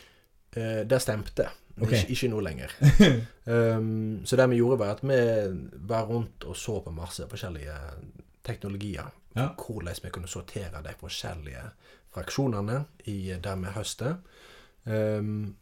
Eh, 0.61 0.83
det 0.89 1.01
stemte. 1.01 1.49
Okay. 1.77 2.03
Ikke, 2.03 2.13
ikke 2.15 2.29
nå 2.33 2.41
lenger. 2.45 2.73
um, 3.53 4.21
så 4.25 4.37
det 4.41 4.49
vi 4.53 4.61
gjorde, 4.61 4.79
var 4.81 4.95
at 4.97 5.03
vi 5.05 5.19
var 5.89 6.09
rundt 6.09 6.45
og 6.49 6.57
så 6.57 6.79
på 6.85 6.93
masse 6.97 7.25
forskjellige 7.29 7.77
teknologier. 8.47 9.09
Ja. 9.37 9.51
Hvordan 9.57 10.01
vi 10.03 10.13
kunne 10.13 10.31
sortere 10.31 10.81
de 10.85 10.95
forskjellige 11.01 11.65
fraksjonene 12.15 12.83
i 13.13 13.19
det 13.45 13.57
vi 13.61 13.75
høster. 13.77 14.17
Um, 14.87 15.57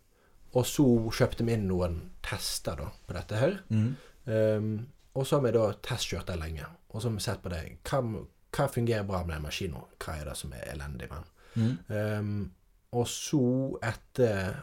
og 0.54 0.66
så 0.68 0.84
kjøpte 1.10 1.46
vi 1.46 1.56
inn 1.56 1.66
noen 1.66 1.96
tester 2.24 2.78
da, 2.78 2.90
på 3.06 3.16
dette 3.16 3.38
her. 3.40 3.56
Mm. 3.74 3.88
Um, 4.24 4.74
og 5.14 5.26
så 5.26 5.38
har 5.38 5.46
vi 5.46 5.54
da 5.56 5.68
testkjørt 5.84 6.30
det 6.30 6.38
lenge. 6.40 6.66
Og 6.92 7.00
så 7.00 7.08
har 7.08 7.16
vi 7.16 7.24
sett 7.24 7.42
på 7.42 7.52
det. 7.52 7.62
Hva, 7.88 8.02
hva 8.54 8.66
fungerer 8.70 9.06
bra 9.08 9.22
med 9.24 9.36
den 9.36 9.46
maskinen? 9.46 9.88
Hva 10.02 10.18
er 10.20 10.30
det 10.30 10.36
som 10.38 10.54
er 10.54 10.68
elendig 10.74 11.08
med 11.10 11.16
den? 11.16 11.32
Mm. 11.54 11.74
Um, 11.88 12.36
og 12.94 13.08
så 13.10 13.44
etter 13.82 14.62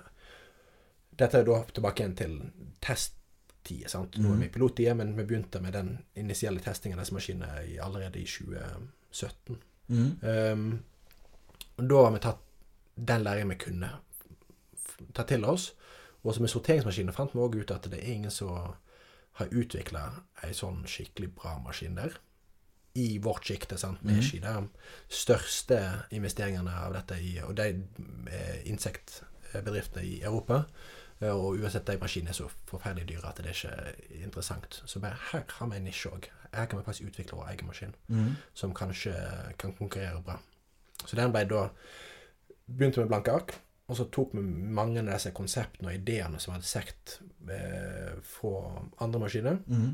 Dette 1.21 1.39
er 1.39 1.45
da 1.47 1.57
tilbake 1.69 2.01
igjen 2.01 2.15
til 2.17 2.37
testtid. 2.81 3.89
sant? 3.91 4.15
Nå 4.17 4.31
er 4.33 4.39
vi 4.39 4.47
pilottid, 4.49 4.93
men 4.97 5.11
vi 5.17 5.25
begynte 5.27 5.59
med 5.61 5.75
den 5.75 5.91
initielle 6.17 6.63
testingen 6.63 6.97
av 6.97 7.03
disse 7.03 7.13
maskinene 7.13 7.81
allerede 7.83 8.19
i 8.19 8.25
2017. 8.25 9.59
Mm. 9.91 10.07
Um, 10.23 10.63
og 11.77 11.83
da 11.91 11.99
har 12.05 12.15
vi 12.15 12.23
tatt 12.23 12.41
den 12.95 13.23
læringen 13.23 13.53
vi 13.53 13.59
kunne 13.65 13.91
f- 15.01 15.13
ta 15.13 15.23
til 15.23 15.45
oss. 15.45 15.73
Og 16.23 16.33
så 16.35 16.41
med 16.41 16.49
sorteringsmaskiner 16.49 17.11
fant 17.13 17.33
vi 17.33 17.39
òg 17.39 17.55
ut 17.61 17.71
at 17.71 17.83
det 17.89 17.99
er 17.99 18.13
ingen 18.13 18.31
som 18.31 18.73
har 19.33 19.47
utvikla 19.47 20.23
ei 20.43 20.51
sånn 20.53 20.83
skikkelig 20.85 21.35
bra 21.35 21.57
maskin 21.59 21.95
der. 21.95 22.11
I 22.95 23.17
vårt 23.23 23.45
sjikte. 23.47 23.77
sant? 23.77 24.03
med 24.03 24.17
er 24.17 24.21
Mhm. 24.21 24.41
de 24.41 24.69
største 25.09 26.03
investeringene 26.11 26.69
av 26.71 26.93
dette 26.93 27.15
i 27.21 27.39
Og 27.39 27.55
de 27.55 27.83
eh, 28.31 28.61
insektbedriftene 28.65 30.03
i 30.05 30.21
Europa. 30.21 30.65
eh, 31.21 31.29
Og 31.29 31.57
uansett, 31.59 31.85
de 31.87 31.97
maskinene 31.97 32.29
er 32.29 32.33
så 32.33 32.49
forferdelig 32.67 33.07
dyre 33.07 33.27
at 33.29 33.37
det 33.37 33.45
er 33.45 33.51
ikke 33.51 34.23
interessant. 34.23 34.83
Så 34.85 34.99
bare 34.99 35.15
her 35.31 35.43
har 35.49 35.67
vi 35.67 35.75
en 35.75 35.83
nisje 35.83 36.09
òg. 36.11 36.25
Her 36.53 36.65
kan 36.65 36.79
vi 36.79 36.83
faktisk 36.85 37.07
utvikle 37.09 37.37
vår 37.37 37.49
egen 37.53 37.67
maskin 37.67 37.95
Mm. 38.09 38.35
som 38.53 38.73
kanskje 38.73 39.13
kan 39.57 39.73
konkurrere 39.73 40.21
bra. 40.23 40.39
Så 41.05 41.15
den 41.15 41.31
ble 41.31 41.45
da 41.45 41.69
Begynte 42.69 42.97
med 42.99 43.07
blanke 43.09 43.31
ark, 43.31 43.55
og 43.91 43.97
så 43.99 44.07
tok 44.07 44.37
vi 44.37 44.41
mange 44.41 45.01
av 45.01 45.09
disse 45.09 45.33
konseptene 45.35 45.91
og 45.91 45.97
ideene 45.97 46.39
som 46.39 46.53
vi 46.53 46.59
hadde 46.59 46.69
sett 46.69 47.17
eh, 47.51 48.13
fra 48.23 48.85
andre 49.03 49.19
maskiner. 49.19 49.57
Mm. 49.67 49.89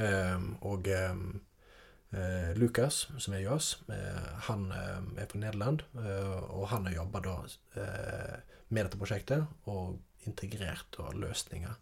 Eh, 0.00 0.46
og 0.70 0.88
eh, 0.88 2.52
Lukas, 2.56 3.02
som 3.20 3.36
er 3.36 3.44
i 3.44 3.50
oss, 3.52 3.74
eh, 3.92 4.30
han 4.48 4.70
eh, 4.72 5.10
er 5.20 5.28
fra 5.28 5.42
Nederland, 5.42 5.84
eh, 6.00 6.38
og 6.48 6.70
han 6.72 6.88
har 6.88 7.02
jobba 7.02 7.22
da 7.26 7.36
eh, 7.82 8.38
med 8.72 8.88
dette 8.88 9.00
prosjektet 9.00 9.68
og 9.68 9.98
integrert 10.28 10.88
da 10.96 11.12
løsninger 11.12 11.76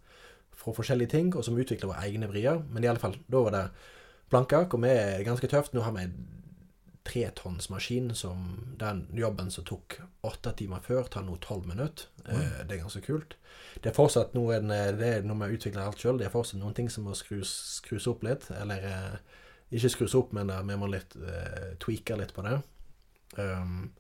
fra 0.56 0.74
forskjellige 0.74 1.14
ting, 1.14 1.30
og 1.36 1.46
som 1.46 1.58
utvikler 1.58 1.92
våre 1.92 2.08
egne 2.08 2.26
vrier. 2.30 2.58
Men 2.72 2.82
i 2.82 2.90
alle 2.90 3.02
fall, 3.02 3.14
da 3.30 3.44
var 3.46 3.54
det 3.54 3.64
blanke 4.32 4.58
ark, 4.58 4.74
og 4.74 4.82
vi 4.82 4.90
er 4.90 5.22
ganske 5.26 5.50
tøft. 5.50 5.76
Nå 5.76 5.84
har 5.86 5.94
vi 5.94 6.08
tretonnsmaskin 7.06 8.10
som 8.18 8.74
den 8.80 9.04
jobben 9.16 9.50
som 9.50 9.64
tok 9.64 9.98
åtte 10.26 10.52
timer 10.58 10.82
før, 10.84 11.08
tar 11.10 11.22
nå 11.26 11.36
tolv 11.44 11.66
minutter. 11.70 12.08
Eh, 12.26 12.62
det 12.66 12.76
er 12.76 12.82
ganske 12.84 13.02
kult. 13.06 13.36
Det 13.80 13.90
er 13.90 13.96
fortsatt 13.96 14.34
noen 14.36 14.68
Det 14.68 15.06
er 15.08 15.22
når 15.26 15.40
vi 15.46 15.56
utvikler 15.58 15.86
alt 15.86 16.00
sjøl, 16.02 16.18
det 16.18 16.26
er 16.26 16.34
fortsatt 16.34 16.60
noen 16.60 16.74
ting 16.74 16.88
som 16.90 17.04
må 17.06 17.14
skrus, 17.14 17.52
skrus 17.80 18.06
opp 18.10 18.22
litt. 18.26 18.48
Eller 18.60 18.86
eh, 18.90 19.18
ikke 19.76 19.90
skrus 19.96 20.14
opp, 20.18 20.32
men 20.36 20.50
eh, 20.50 20.62
vi 20.66 20.76
må 20.80 20.86
litt 20.90 21.16
eh, 21.16 21.72
tweake 21.82 22.16
litt 22.20 22.34
på 22.36 22.44
det. 22.46 22.58
Um, 23.36 23.92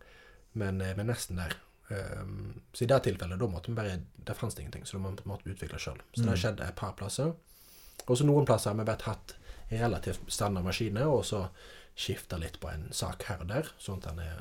men 0.56 0.80
eh, 0.80 0.94
vi 0.96 1.02
er 1.04 1.08
nesten 1.10 1.36
der. 1.40 1.56
Um, 1.88 2.62
så 2.74 2.84
i 2.84 2.88
det 2.90 3.00
tilfellet, 3.06 3.38
da 3.38 3.46
måtte 3.46 3.70
vi 3.70 3.76
bare 3.78 4.00
Det 4.26 4.34
fantes 4.34 4.58
ingenting, 4.58 4.86
så 4.86 4.98
da 4.98 5.02
måtte 5.28 5.44
vi 5.46 5.52
utvikle 5.54 5.78
sjøl. 5.78 6.00
Så 6.12 6.22
det 6.22 6.28
har 6.32 6.36
Mm. 6.36 6.42
skjedd 6.42 6.60
et 6.68 6.76
par 6.76 6.94
plasser. 6.98 7.34
Og 8.08 8.16
så 8.18 8.24
noen 8.26 8.46
plasser 8.46 8.70
har 8.70 8.76
vi 8.78 8.84
bare 8.84 9.02
hatt 9.06 9.36
relativt 9.70 10.20
standard 10.30 10.64
maskiner, 10.64 11.06
og 11.10 11.24
så 11.24 11.48
skifta 11.96 12.38
litt 12.40 12.60
på 12.60 12.68
en 12.70 12.88
sak 12.92 13.24
her 13.30 13.42
og 13.42 13.50
der, 13.50 13.68
sånn 13.80 14.02
at 14.02 14.10
den 14.10 14.22
er, 14.26 14.40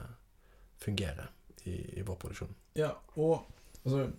fungerer 0.84 1.30
i, 1.64 1.78
i 2.00 2.06
vår 2.06 2.18
produksjon. 2.20 2.52
Ja, 2.76 2.92
og 3.16 3.46
altså, 3.86 4.10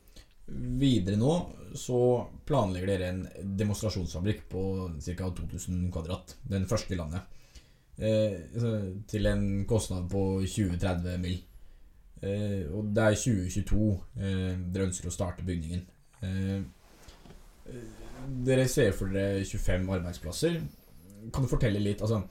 videre 0.47 1.19
nå 1.21 1.33
så 1.77 1.99
planlegger 2.47 2.93
dere 2.93 3.11
en 3.11 3.25
demonstrasjonsfabrikk 3.59 4.47
på 4.53 4.63
ca. 4.95 5.29
2000 5.43 5.91
kvadrat. 5.93 6.37
Den 6.49 6.69
første 6.71 6.95
i 6.95 7.01
landet. 7.01 7.37
Eh, 7.97 8.39
altså, 8.55 8.73
til 9.09 9.29
en 9.29 9.45
kostnad 9.69 10.09
på 10.11 10.23
20-30 10.45 11.21
mill. 11.21 11.37
Eh, 12.23 12.65
og 12.73 12.93
det 12.97 13.05
er 13.05 13.21
2022 13.21 13.91
eh, 14.17 14.57
dere 14.73 14.89
ønsker 14.89 15.11
å 15.11 15.15
starte 15.15 15.45
bygningen. 15.47 15.85
Eh, 16.25 16.59
eh, 17.69 17.87
dere 18.47 18.67
ser 18.71 18.97
for 18.97 19.13
dere 19.13 19.45
25 19.45 19.93
arbeidsplasser. 19.99 20.61
Kan 21.35 21.45
du 21.45 21.51
fortelle 21.51 21.83
litt 21.83 22.05
altså, 22.05 22.23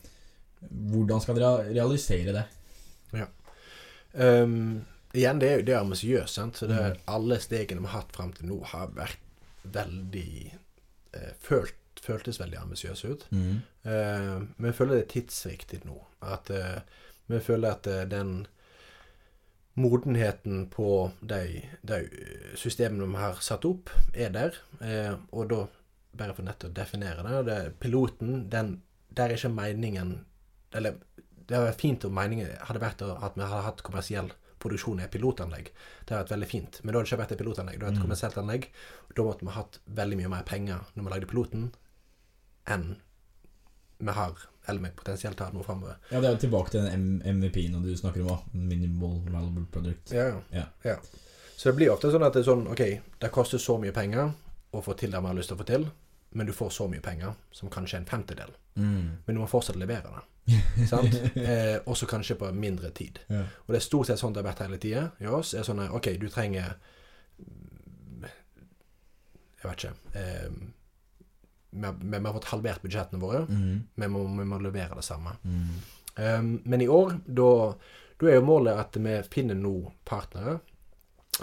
Hvordan 0.70 1.22
skal 1.24 1.40
dere 1.40 1.70
realisere 1.70 2.34
det? 2.36 2.46
Um, 4.16 4.86
igjen, 5.12 5.40
det 5.42 5.48
er, 5.52 5.64
det 5.68 5.74
er 5.74 5.82
ambisiøst. 5.82 6.38
Så 6.56 6.68
det, 6.70 6.78
Mhm. 6.80 7.02
Alle 7.12 7.40
stegene 7.44 7.82
vi 7.82 7.88
har 7.88 8.00
hatt 8.02 8.16
fram 8.16 8.32
til 8.34 8.48
nå, 8.48 8.62
har 8.64 8.94
vært 8.96 9.20
veldig 9.64 10.54
eh, 11.14 11.34
følt, 11.42 11.76
Føltes 12.06 12.38
veldig 12.40 12.58
ambisiøse 12.60 13.08
ut. 13.08 13.24
Mm. 13.32 13.62
Uh, 13.86 14.44
men 14.58 14.68
jeg 14.68 14.76
føler 14.78 14.96
det 14.96 15.04
er 15.06 15.14
tidsriktig 15.14 15.80
nå. 15.88 15.96
At 16.22 16.52
uh, 16.52 16.82
Vi 17.28 17.40
føler 17.40 17.72
at 17.72 17.88
uh, 17.88 18.04
den 18.06 18.46
modenheten 19.76 20.68
på 20.70 21.12
de, 21.22 21.62
de 21.82 22.00
systemene 22.56 23.08
vi 23.10 23.20
har 23.20 23.42
satt 23.44 23.66
opp, 23.66 23.90
er 24.14 24.30
der. 24.32 24.56
Eh, 24.80 25.16
og 25.36 25.50
da, 25.52 25.66
bare 26.16 26.36
for 26.36 26.48
nettopp 26.48 26.72
å 26.72 26.78
definere 26.78 27.26
det, 27.26 27.42
det 27.50 27.80
Piloten, 27.80 28.50
den 28.50 28.82
Der 29.16 29.30
er 29.32 29.38
ikke 29.38 29.50
meningen 29.56 30.26
Eller 30.76 30.98
det 31.48 31.56
hadde 31.56 31.70
vært 31.72 31.82
fint 31.82 32.06
om 32.08 32.14
meningen 32.18 32.50
hadde 32.68 32.82
vært 32.84 33.02
at 33.06 33.36
vi 33.38 33.46
hadde 33.46 33.64
hatt 33.70 33.84
kommersiell 33.86 34.32
produksjon 34.60 35.00
i 35.00 35.04
et 35.06 35.12
pilotanlegg. 35.14 35.68
Det 36.06 36.10
hadde 36.16 36.24
vært 36.26 36.34
veldig 36.36 36.48
fint. 36.50 36.80
Men 36.84 36.94
da 36.94 37.00
hadde 37.00 37.06
det 37.06 37.12
ikke 37.14 37.22
vært 37.24 37.34
et 37.36 37.42
pilotanlegg. 37.44 37.80
Det 37.80 37.86
vært 37.86 37.94
et 37.96 38.00
Mm. 38.00 38.06
kommersielt 38.08 38.38
anlegg. 38.42 38.68
Og 39.10 39.16
da 39.16 39.24
måtte 39.28 39.46
vi 39.46 39.52
hatt 39.58 39.80
veldig 40.02 40.18
mye 40.22 40.30
mer 40.36 40.44
penger 40.44 40.80
når 40.96 41.04
vi 41.04 41.10
lagde 41.14 41.28
piloten, 41.32 41.72
enn 42.68 42.96
vi 44.00 44.12
har, 44.12 44.34
eller 44.68 44.82
vi 44.82 44.90
potensielt 44.98 45.40
har 45.40 45.54
noe 45.54 45.64
framover. 45.64 45.96
Ja, 46.12 46.20
det 46.20 46.30
er 46.30 46.34
jo 46.36 46.42
tilbake 46.50 46.72
til 46.72 46.82
den 46.84 47.22
MVP-en 47.26 47.82
du 47.84 47.96
snakker 47.96 48.22
om. 48.22 48.28
da. 48.28 48.40
Minimal 48.54 49.22
Valuable 49.30 49.66
Product. 49.72 50.12
Ja, 50.12 50.42
Ja. 50.52 50.98
Så 51.58 51.70
det 51.72 51.76
blir 51.78 51.90
ofte 51.94 52.12
sånn 52.12 52.26
at 52.26 52.34
det 52.34 52.42
er 52.46 52.52
sånn 52.52 52.68
OK, 52.68 52.82
det 53.20 53.32
koster 53.32 53.58
så 53.58 53.80
mye 53.80 53.94
penger 53.94 54.34
å 54.74 54.82
få 54.84 54.98
til 54.98 55.12
det 55.12 55.22
vi 55.22 55.28
har 55.28 55.36
lyst 55.36 55.48
til 55.48 55.56
å 55.58 55.62
få 55.62 55.66
til, 55.66 55.86
men 56.34 56.46
du 56.48 56.52
får 56.52 56.70
så 56.72 56.90
mye 56.90 57.02
penger 57.02 57.34
som 57.52 57.70
kanskje 57.70 57.98
en 58.02 58.06
femtedel. 58.06 58.50
Mm. 58.76 59.18
Men 59.26 59.36
du 59.36 59.40
må 59.40 59.48
fortsatt 59.48 59.78
levere 59.78 60.04
det. 60.04 60.24
sant? 60.92 61.16
Eh, 61.36 61.78
også 61.90 62.06
kanskje 62.10 62.36
på 62.40 62.52
mindre 62.54 62.92
tid. 62.96 63.20
Ja. 63.30 63.42
Og 63.66 63.74
det 63.74 63.80
er 63.82 63.86
stort 63.86 64.08
sett 64.12 64.20
sånn 64.22 64.34
det 64.36 64.44
har 64.44 64.52
vært 64.52 64.62
hele 64.68 64.78
tida 64.82 65.08
i 65.22 65.26
oss. 65.28 65.54
er 65.58 65.64
sånn 65.68 65.80
at, 65.84 65.92
OK, 65.96 66.12
du 66.22 66.28
trenger 66.30 66.76
Jeg 69.62 69.70
vet 69.72 69.84
ikke 69.84 70.20
eh, 70.22 70.50
vi, 71.76 71.84
har- 71.86 71.98
vi 72.00 72.20
har 72.28 72.34
fått 72.38 72.46
halvert 72.54 72.82
budsjettene 72.86 73.20
våre. 73.20 73.42
Mm. 73.50 73.80
Vi 74.00 74.08
må, 74.08 74.22
vi 74.38 74.46
må 74.48 74.60
levere 74.64 74.96
det 74.96 75.04
samme. 75.04 75.34
Mm. 75.44 75.72
Um, 76.16 76.52
men 76.64 76.82
i 76.82 76.88
år, 76.88 77.18
da, 77.28 77.48
da 78.22 78.30
er 78.30 78.38
jo 78.38 78.46
målet 78.48 78.78
at 78.80 78.96
vi 79.04 79.16
finner 79.34 79.58
nå 79.60 79.74
partnere 80.08 80.60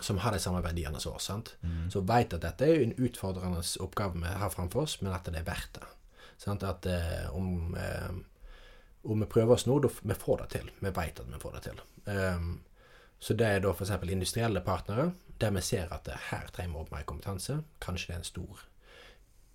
som 0.00 0.16
har 0.24 0.32
de 0.32 0.40
samme 0.40 0.62
verdiene 0.64 1.00
som 1.04 1.18
oss. 1.18 1.26
sant? 1.28 1.50
Mm. 1.60 1.90
Så 1.92 2.00
veit 2.08 2.32
at 2.32 2.40
dette 2.46 2.64
er 2.64 2.80
en 2.86 2.94
utfordrende 2.96 3.60
oppgave 3.84 4.22
vi 4.22 4.32
har 4.40 4.54
framfor 4.54 4.86
oss, 4.86 4.94
men 5.02 5.12
at 5.12 5.28
det 5.28 5.42
er 5.42 5.48
verdt 5.50 5.74
det. 5.82 5.90
Sant? 6.40 6.64
At 6.64 6.86
eh, 6.88 7.26
om, 7.36 7.74
eh, 7.76 8.08
om 9.02 9.20
vi 9.20 9.26
prøver 9.26 9.56
oss 9.56 9.66
nå, 9.66 9.78
da 9.82 9.90
vi 10.02 10.14
får 10.14 10.42
det 10.42 10.48
til. 10.56 10.70
Vi 10.80 10.92
veit 10.94 11.20
at 11.20 11.30
vi 11.30 11.40
får 11.42 11.56
det 11.56 11.62
til. 11.68 11.80
Um, 12.06 12.52
så 13.22 13.34
det 13.38 13.46
er 13.46 13.62
da 13.62 13.70
f.eks. 13.70 13.90
industrielle 14.10 14.60
partnere, 14.66 15.12
der 15.40 15.50
vi 15.50 15.60
ser 15.60 15.90
at 15.94 16.06
det, 16.06 16.18
her 16.30 16.50
trenger 16.54 16.84
vi 16.84 16.94
mer 16.94 17.06
kompetanse. 17.06 17.60
Kanskje 17.82 18.12
det 18.12 18.14
er 18.14 18.22
en 18.22 18.30
stor 18.30 18.62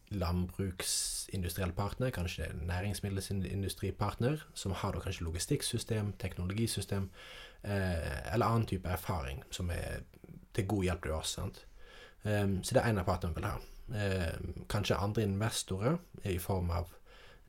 landbruksindustriell 0.07 1.73
partner, 1.75 2.11
kanskje 2.15 2.43
det 2.43 2.49
er 2.49 2.53
en 2.55 2.67
næringsmiddelindustripartner, 2.67 4.45
som 4.53 4.71
har 4.71 4.95
da 4.95 5.01
kanskje 5.03 5.25
logistikksystem, 5.25 6.13
teknologisystem, 6.19 7.09
eh, 7.63 8.33
eller 8.33 8.45
annen 8.45 8.65
type 8.65 8.89
erfaring 8.89 9.43
som 9.51 9.69
er 9.69 10.03
til 10.53 10.67
god 10.67 10.83
hjelp 10.83 11.03
til 11.03 11.11
oss. 11.11 11.33
Sant? 11.35 11.65
Um, 12.23 12.63
så 12.63 12.75
det 12.75 12.83
er 12.83 12.89
en 12.89 12.97
av 13.03 13.05
partene 13.05 13.35
vi 13.35 13.41
vil 13.41 13.49
ha. 13.49 13.57
Um, 13.87 14.65
kanskje 14.69 14.95
andre 14.95 15.23
investorer 15.23 15.97
er 16.23 16.31
i 16.31 16.39
form 16.39 16.71
av 16.71 16.96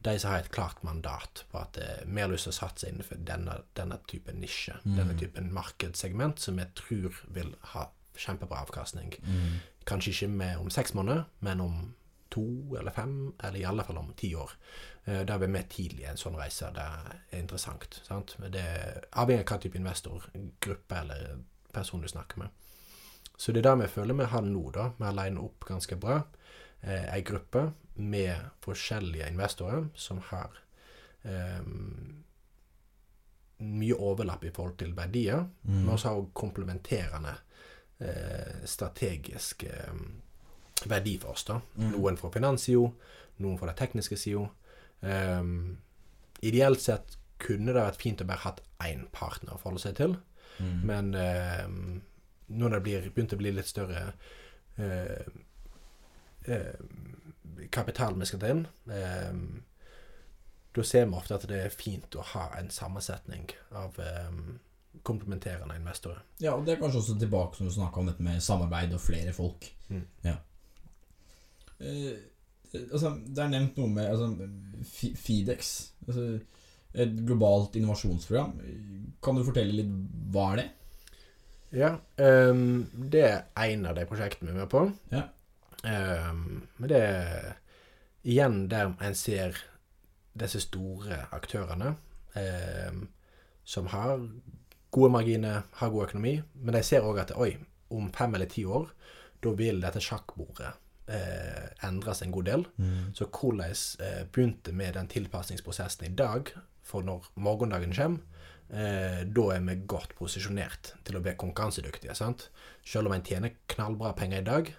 de 0.05 0.19
som 0.19 0.31
har 0.31 0.39
et 0.45 0.51
klart 0.55 0.83
mandat 0.87 1.45
på 1.51 1.59
at 1.59 1.77
eh, 1.83 2.03
vi 2.07 2.21
har 2.23 2.31
lyst 2.31 2.47
til 2.47 2.55
å 2.55 2.59
satse 2.59 2.89
innenfor 2.89 3.19
denne, 3.27 3.61
denne 3.77 3.99
typen 4.09 4.39
nisje, 4.41 4.77
denne 4.85 5.17
typen 5.19 5.53
markedssegment, 5.53 6.41
som 6.41 6.57
vi 6.57 6.67
tror 6.79 7.19
vil 7.35 7.55
ha 7.75 7.89
kjempebra 8.19 8.63
avkastning. 8.63 9.15
Mm. 9.23 9.59
Kanskje 9.87 10.13
ikke 10.15 10.29
med 10.29 10.59
om 10.59 10.71
seks 10.71 10.95
måneder, 10.95 11.25
men 11.41 11.61
om 11.61 11.81
to 12.31 12.77
eller 12.79 12.93
fem, 12.93 13.33
eller 13.43 13.59
i 13.59 13.65
alle 13.65 13.85
fall 13.85 13.99
om 13.99 14.13
ti 14.17 14.35
år. 14.35 14.53
Eh, 15.05 15.25
Der 15.27 15.39
vi 15.39 15.45
er 15.45 15.55
med 15.57 15.69
tidlig 15.71 16.05
i 16.05 16.11
en 16.13 16.21
sånn 16.21 16.39
reise. 16.39 16.71
Det 16.75 16.85
er 16.85 17.41
interessant. 17.41 18.01
Sant? 18.07 18.37
Det 18.39 18.65
avhengig 19.13 19.45
av 19.45 19.53
hva 19.53 19.61
type 19.63 19.79
investor, 19.79 20.31
gruppe 20.61 21.01
eller 21.01 21.39
person 21.73 22.01
du 22.01 22.09
snakker 22.09 22.39
med. 22.39 22.49
Så 23.39 23.53
det 23.53 23.65
er 23.65 23.71
det 23.71 23.85
vi 23.85 23.93
føler 23.93 24.15
vi 24.15 24.25
har 24.25 24.43
nå, 24.43 24.71
da. 24.75 24.91
Vi 24.99 25.05
har 25.05 25.15
lina 25.15 25.41
opp 25.41 25.65
ganske 25.65 25.97
bra. 25.97 26.23
Eh, 26.83 27.15
ei 27.15 27.23
gruppe 27.27 27.73
med 27.97 28.37
forskjellige 28.63 29.27
investorer 29.33 29.89
som 29.99 30.19
har 30.31 30.51
eh, 31.25 31.63
mye 33.59 33.97
overlapp 33.99 34.45
i 34.47 34.53
forhold 34.55 34.77
til 34.79 34.93
verdier, 34.97 35.47
Mm. 35.65 35.75
men 35.85 35.89
også 35.95 36.09
har 36.09 36.27
komplementerende 36.35 37.35
eh, 38.01 38.65
strategisk 38.65 39.65
eh, 39.65 39.93
verdi 40.87 41.17
for 41.19 41.31
oss. 41.35 41.45
da. 41.45 41.61
Mm. 41.77 41.91
Noen 41.97 42.17
fra 42.17 42.31
finanssida, 42.31 42.93
noen 43.39 43.59
fra 43.59 43.67
det 43.73 43.77
tekniske 43.77 44.17
sida. 44.17 44.49
Um, 45.01 45.79
ideelt 46.43 46.81
sett 46.81 47.17
kunne 47.39 47.67
det 47.73 47.83
vært 47.83 48.01
fint 48.03 48.21
å 48.23 48.27
bare 48.27 48.39
hatt 48.45 48.61
én 48.83 49.05
partner 49.13 49.55
å 49.55 49.59
forholde 49.59 49.81
seg 49.83 49.95
til, 49.97 50.17
Mm. 50.59 50.81
men 50.85 51.11
nå 51.11 52.01
når 52.49 52.71
det 52.71 52.83
blir, 52.83 53.11
begynte 53.15 53.37
å 53.37 53.39
bli 53.39 53.53
litt 53.53 53.67
større 53.67 54.13
eh, 54.79 55.27
eh, 56.55 57.67
kapital 57.75 58.17
vi 58.19 58.29
skal 58.29 58.43
ta 58.43 58.53
inn, 58.55 58.65
eh, 58.93 59.35
da 60.75 60.85
ser 60.87 61.07
vi 61.07 61.19
ofte 61.19 61.39
at 61.39 61.47
det 61.51 61.61
er 61.65 61.75
fint 61.75 62.17
å 62.17 62.25
ha 62.35 62.49
en 62.59 62.71
sammensetning 62.73 63.49
av 63.77 63.99
eh, 64.03 64.33
komplementerende 65.07 65.77
investorer. 65.79 66.23
Ja, 66.43 66.55
og 66.55 66.67
det 66.67 66.75
er 66.75 66.83
kanskje 66.83 67.03
også 67.03 67.19
tilbake 67.21 67.61
når 67.61 67.71
du 67.71 67.77
snakka 67.79 68.01
om 68.01 68.11
dette 68.11 68.25
med 68.25 68.43
samarbeid 68.45 68.95
og 68.97 69.03
flere 69.03 69.35
folk. 69.37 69.69
Mm. 69.89 70.05
Ja. 70.27 70.37
Eh, 71.79 72.19
altså, 72.93 73.15
det 73.27 73.45
er 73.45 73.53
nevnt 73.53 73.79
noe 73.81 73.93
med 73.93 74.09
altså, 74.11 74.49
Fidex. 75.17 75.75
Altså, 76.07 76.31
et 76.99 77.15
globalt 77.27 77.77
innovasjonsprogram. 77.77 78.55
Kan 79.23 79.37
du 79.37 79.45
fortelle 79.47 79.77
litt 79.77 79.91
hva 80.33 80.53
er 80.55 80.63
det? 80.63 80.69
Ja, 81.77 81.91
um, 82.17 82.87
det 83.13 83.27
er 83.29 83.43
en 83.67 83.85
av 83.91 83.99
de 83.99 84.07
prosjektene 84.09 84.55
vi 84.55 84.57
er 84.57 84.63
med 84.63 84.71
på. 84.73 84.87
Ja. 85.13 85.27
Ehm, 85.87 86.69
men 86.77 86.91
det 86.91 87.01
er 87.05 87.57
igjen 88.29 88.67
der 88.71 88.95
en 89.05 89.15
ser 89.15 89.59
disse 90.39 90.61
store 90.63 91.25
aktørene 91.35 91.95
ehm, 92.39 93.07
som 93.69 93.91
har 93.93 94.19
gode 94.91 95.13
marginer, 95.13 95.63
har 95.73 95.91
god 95.93 96.09
økonomi, 96.09 96.39
men 96.55 96.75
de 96.75 96.83
ser 96.87 97.05
òg 97.05 97.21
at 97.23 97.35
oi, 97.37 97.53
om 97.93 98.11
fem 98.13 98.35
eller 98.35 98.49
ti 98.51 98.65
år, 98.65 98.89
da 99.45 99.53
vil 99.57 99.83
dette 99.83 100.01
sjakkbordet 100.03 100.71
eh, 101.13 101.69
endres 101.87 102.23
en 102.25 102.33
god 102.33 102.49
del. 102.49 102.65
Så 103.15 103.29
hvordan 103.29 103.77
eh, 104.05 104.25
begynte 104.33 104.73
med 104.73 104.97
den 104.97 105.11
tilpasningsprosessen 105.13 106.09
i 106.09 106.15
dag, 106.17 106.53
for 106.83 107.05
når 107.05 107.29
morgendagen 107.37 107.93
kommer, 107.93 108.25
eh, 108.71 109.23
da 109.29 109.47
er 109.55 109.65
vi 109.69 109.79
godt 109.87 110.17
posisjonert 110.19 110.95
til 111.05 111.19
å 111.19 111.23
bli 111.25 111.37
konkurransedyktige. 111.37 112.17
sant? 112.17 112.49
Selv 112.85 113.09
om 113.09 113.17
en 113.17 113.25
tjener 113.25 113.57
knallbra 113.69 114.15
penger 114.17 114.41
i 114.41 114.49
dag, 114.49 114.73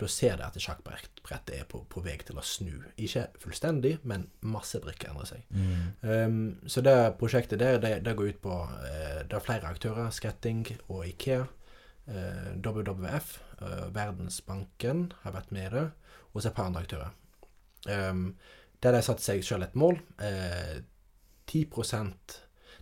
da 0.00 0.08
ser 0.08 0.38
de 0.40 0.46
at 0.46 0.56
sjakkbrettet 0.60 1.52
er 1.54 1.66
på, 1.68 1.82
på 1.90 2.02
vei 2.04 2.16
til 2.24 2.38
å 2.40 2.44
snu. 2.44 2.72
Ikke 3.00 3.26
fullstendig, 3.42 3.98
men 4.08 4.28
masse 4.40 4.80
brikker 4.82 5.12
endrer 5.12 5.28
seg. 5.28 5.44
Um, 6.02 6.38
så 6.70 6.82
det 6.84 6.96
prosjektet 7.20 7.60
der, 7.60 7.78
det, 7.82 7.92
det 8.06 8.16
går 8.16 8.32
ut 8.32 8.42
på 8.42 8.56
uh, 8.56 9.20
Det 9.28 9.36
er 9.36 9.44
flere 9.44 9.72
aktører, 9.72 10.12
Skretting 10.14 10.64
og 10.88 11.04
Ikea. 11.08 11.44
Uh, 12.10 12.56
WWF, 12.58 13.36
uh, 13.60 13.88
Verdensbanken 13.94 15.10
har 15.22 15.36
vært 15.36 15.52
med 15.54 15.68
i 15.68 15.74
det, 15.76 15.86
og 16.32 16.40
så 16.40 16.50
et 16.50 16.56
par 16.56 16.70
andre 16.70 16.84
aktører. 16.86 17.12
Um, 17.86 18.32
der 18.80 18.96
de 18.96 19.04
satte 19.04 19.24
seg 19.24 19.44
sjøl 19.44 19.66
et 19.66 19.76
mål. 19.78 20.00
Uh, 20.20 20.80
10 21.50 21.66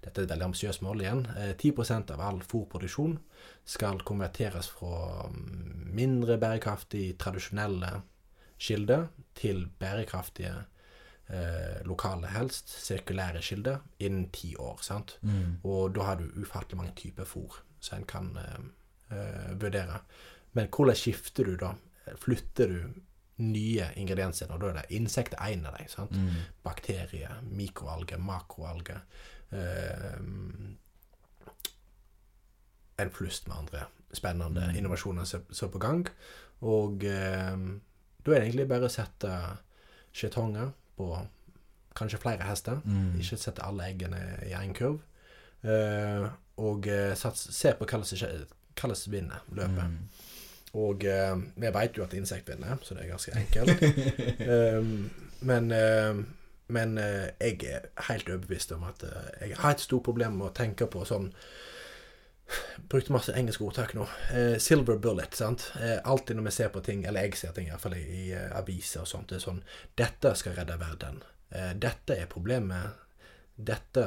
Dette 0.02 0.20
er 0.20 0.26
et 0.26 0.32
veldig 0.32 0.48
ambisiøst 0.50 0.84
mål 0.86 1.02
igjen. 1.04 1.24
Eh, 1.36 1.54
10% 1.58 2.12
av 2.14 2.22
all 2.24 2.40
fôrproduksjon 2.46 3.18
skal 3.68 4.02
konverteres 4.08 4.70
fra 4.72 5.28
mm, 5.28 5.88
mindre 5.98 6.38
bærekraftig, 6.40 7.16
tradisjonelle 7.18 8.00
kilder 8.58 9.08
til 9.38 9.66
bærekraftige, 9.78 10.54
eh, 11.28 11.86
lokale 11.86 12.30
helst, 12.34 12.68
sirkulære 12.86 13.42
kilder 13.42 13.78
innen 13.98 14.30
ti 14.30 14.54
år. 14.56 14.78
sant? 14.82 15.18
Mm. 15.22 15.60
Og 15.64 15.94
da 15.94 16.02
har 16.02 16.16
du 16.16 16.24
ufattelig 16.40 16.76
mange 16.76 16.94
typer 16.96 17.24
fôr 17.24 17.60
som 17.80 17.98
en 17.98 18.04
kan 18.04 18.36
eh, 18.36 18.64
eh, 19.16 19.60
vurdere. 19.60 20.00
Men 20.52 20.68
hvordan 20.68 20.96
skifter 20.96 21.44
du 21.44 21.56
da? 21.56 21.74
Flytter 22.16 22.68
du 22.68 23.02
nye 23.38 23.90
ingredienser? 23.96 24.50
Og 24.50 24.60
da 24.60 24.70
er 24.70 24.78
det 24.80 24.96
insekter 24.96 25.38
en 25.44 25.66
av 25.66 25.76
dem. 25.78 25.88
sant? 25.88 26.10
Mm. 26.16 26.46
Bakterier, 26.64 27.42
mikroalger, 27.42 28.18
makroalger. 28.18 29.04
Eh, 29.52 30.18
en 32.96 33.10
pluss 33.10 33.46
med 33.46 33.56
andre 33.56 33.84
spennende 34.12 34.60
Mm. 34.68 34.76
innovasjoner 34.76 35.24
som 35.24 35.68
er 35.68 35.72
på 35.72 35.78
gang. 35.78 36.06
Og 36.60 37.04
eh, 37.04 37.56
da 38.26 38.32
er 38.32 38.40
det 38.40 38.42
egentlig 38.48 38.68
bare 38.68 38.88
å 38.88 38.90
sette 38.92 39.30
skjetonger 40.12 40.72
på 40.96 41.26
kanskje 41.94 42.18
flere 42.18 42.42
hester. 42.48 42.80
Mm. 42.84 43.20
Ikke 43.20 43.36
sette 43.36 43.62
alle 43.62 43.84
eggene 43.92 44.20
i 44.46 44.52
én 44.54 44.74
kurv. 44.74 45.00
Eh, 45.62 46.28
og 46.58 46.86
eh, 46.86 47.14
sats, 47.14 47.48
se 47.54 47.72
på 47.74 47.86
hva 47.86 48.04
som 48.94 49.12
vinner 49.12 49.40
løpet. 49.52 49.84
Mm. 49.84 50.08
Og 50.74 51.04
eh, 51.04 51.36
vi 51.56 51.70
vet 51.74 51.96
jo 51.96 52.04
at 52.04 52.14
insekt 52.14 52.48
vinner, 52.48 52.76
så 52.82 52.94
det 52.94 53.04
er 53.04 53.08
ganske 53.08 53.32
enkelt. 53.36 53.82
um, 54.78 55.10
men 55.48 55.70
eh, 55.72 56.20
men 56.68 56.98
eh, 57.00 57.30
jeg 57.40 57.64
er 57.68 57.88
helt 58.10 58.28
overbevist 58.28 58.72
om 58.76 58.84
at 58.88 59.02
eh, 59.08 59.48
jeg 59.48 59.58
har 59.62 59.74
et 59.74 59.84
stort 59.84 60.06
problem 60.08 60.38
med 60.40 60.50
å 60.50 60.56
tenke 60.56 60.88
på 60.90 61.04
sånn 61.08 61.32
Brukte 62.88 63.12
masse 63.12 63.32
engelske 63.36 63.60
ordtak 63.66 63.90
nå. 63.92 64.06
Eh, 64.32 64.54
silver 64.62 64.96
bullet, 64.96 65.34
sant. 65.36 65.66
Eh, 65.84 65.98
alltid 66.08 66.38
når 66.38 66.46
vi 66.46 66.52
ser 66.56 66.70
på 66.72 66.80
ting, 66.80 67.02
eller 67.04 67.26
jeg 67.26 67.36
ser 67.36 67.52
ting 67.52 67.66
iallfall 67.68 67.98
i, 67.98 68.04
i 68.08 68.22
eh, 68.32 68.46
aviser 68.56 69.02
og 69.02 69.10
sånt, 69.10 69.28
det 69.28 69.36
er 69.36 69.42
sånn 69.44 69.60
Dette 70.00 70.32
skal 70.40 70.56
redde 70.56 70.78
verden. 70.80 71.20
Eh, 71.52 71.74
dette 71.76 72.16
er 72.16 72.30
problemet. 72.32 73.04
Dette 73.52 74.06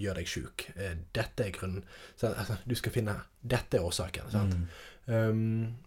gjør 0.00 0.18
deg 0.18 0.32
sjuk. 0.32 0.66
Eh, 0.74 0.96
dette 1.14 1.46
er 1.46 1.54
grunnen. 1.54 1.86
Så, 2.16 2.32
altså, 2.32 2.58
du 2.66 2.74
skal 2.78 2.96
finne 2.98 3.14
Dette 3.42 3.78
er 3.78 3.86
årsaken. 3.86 4.30
sant. 4.34 4.58
Mm. 4.58 4.66
Um, 5.06 5.85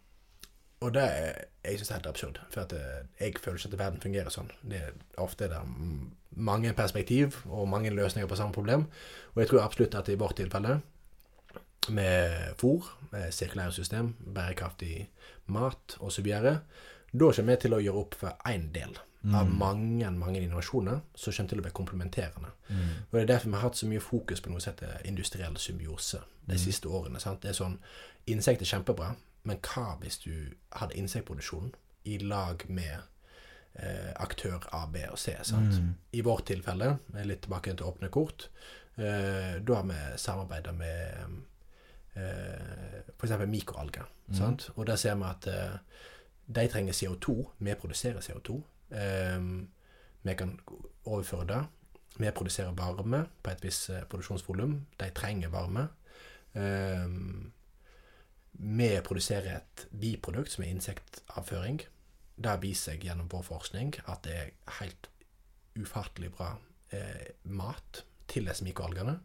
og 0.79 0.93
det 0.93 1.03
er, 1.03 1.33
jeg 1.63 1.79
synes 1.79 1.87
det 1.87 1.93
er 1.93 1.99
helt 1.99 2.07
absurd. 2.07 2.39
For 2.53 2.75
eh, 2.77 3.01
jeg 3.19 3.33
føler 3.39 3.57
ikke 3.57 3.73
at 3.73 3.79
verden 3.79 4.01
fungerer 4.01 4.31
sånn. 4.33 4.51
Det 4.61 4.79
er 4.79 4.93
ofte 5.19 5.49
det 5.51 5.59
mm, 5.65 6.05
mange 6.39 6.73
perspektiv 6.73 7.41
og 7.49 7.67
mange 7.67 7.91
løsninger 7.91 8.29
på 8.29 8.37
samme 8.39 8.55
problem. 8.55 8.87
Og 9.33 9.43
jeg 9.43 9.51
tror 9.51 9.65
absolutt 9.65 9.97
at 9.99 10.09
i 10.09 10.17
vårt 10.19 10.39
tilfelle, 10.39 10.79
med 11.89 12.55
fôr, 12.59 12.85
med 13.11 13.31
sirkulære 13.33 13.73
system, 13.73 14.13
bærekraftig 14.35 15.09
mat 15.47 15.97
osv., 15.99 16.27
da 16.29 17.31
kommer 17.33 17.55
vi 17.55 17.61
til 17.63 17.73
å 17.73 17.79
gjøre 17.81 18.01
opp 18.03 18.15
for 18.19 18.49
én 18.51 18.67
del 18.73 18.93
av 19.35 19.49
mange 19.51 20.09
mange 20.15 20.39
innovasjoner 20.39 20.99
som 21.15 21.33
kommer 21.33 21.49
til 21.49 21.59
å 21.59 21.63
bli 21.65 21.71
komplementerende. 21.75 22.51
Mm. 22.69 22.91
Og 23.09 23.11
Det 23.11 23.21
er 23.21 23.31
derfor 23.33 23.49
vi 23.49 23.55
har 23.55 23.61
hatt 23.61 23.77
så 23.77 23.87
mye 23.87 23.99
fokus 23.99 24.41
på 24.41 24.51
noe 24.51 24.61
som 24.61 24.73
heter 24.73 25.01
industriell 25.05 25.57
symbiose 25.57 26.21
de 26.45 26.57
siste 26.57 26.87
årene. 26.87 27.19
sant? 27.19 27.41
Det 27.41 27.49
er 27.49 27.57
sånn, 27.57 27.79
Insekter 28.29 28.63
er 28.63 28.69
kjempebra, 28.69 29.15
men 29.43 29.61
hva 29.63 29.95
hvis 30.01 30.19
du 30.25 30.33
hadde 30.75 30.97
insektproduksjon 30.99 31.71
i 32.09 32.17
lag 32.23 32.63
med 32.67 32.95
eh, 33.73 34.11
aktør 34.15 34.65
A, 34.75 34.85
B 34.91 35.03
og 35.11 35.19
C. 35.19 35.35
sant? 35.43 35.79
Mm. 35.79 35.93
I 36.11 36.23
vårt 36.25 36.47
tilfelle, 36.49 36.97
litt 37.23 37.45
tilbake 37.45 37.73
til 37.73 37.87
åpne 37.89 38.11
kort, 38.13 38.49
eh, 38.97 39.59
da 39.63 39.79
har 39.81 39.87
vi 39.89 39.99
samarbeida 40.17 40.73
med 40.75 41.39
eh, 42.15 43.01
f.eks. 43.17 43.35
mikroalger. 43.47 44.07
Mm. 44.29 44.37
sant? 44.37 44.69
Og 44.75 44.87
der 44.87 44.99
ser 44.99 45.17
vi 45.19 45.27
at 45.29 45.49
eh, 45.49 46.05
de 46.49 46.67
trenger 46.67 46.93
CO2. 46.97 47.35
Vi 47.59 47.75
produserer 47.75 48.25
CO2. 48.25 48.61
Eh, 48.91 49.43
vi 50.21 50.35
kan 50.35 50.59
overføre 51.05 51.47
det. 51.47 51.63
Vi 52.19 52.31
produserer 52.35 52.75
varme 52.75 53.25
på 53.43 53.51
et 53.53 53.63
visst 53.63 53.89
eh, 53.89 54.03
produksjonsvolum. 54.09 54.85
De 54.99 55.09
trenger 55.15 55.49
varme. 55.53 55.87
Eh, 56.53 57.07
vi 58.59 58.89
produserer 59.05 59.61
et 59.61 59.85
biprodukt 59.95 60.51
som 60.51 60.65
er 60.65 60.73
insektavføring. 60.73 61.79
Det 62.39 62.55
viser 62.63 62.93
seg 62.93 63.05
gjennom 63.07 63.29
vår 63.31 63.45
forskning 63.47 63.93
at 64.05 64.23
det 64.27 64.35
er 64.35 64.51
helt 64.79 65.07
ufattelig 65.79 66.33
bra 66.35 66.53
eh, 66.95 67.31
mat 67.43 68.03
til 68.29 68.49
disse 68.49 68.65
mikroalgene. 68.67 69.15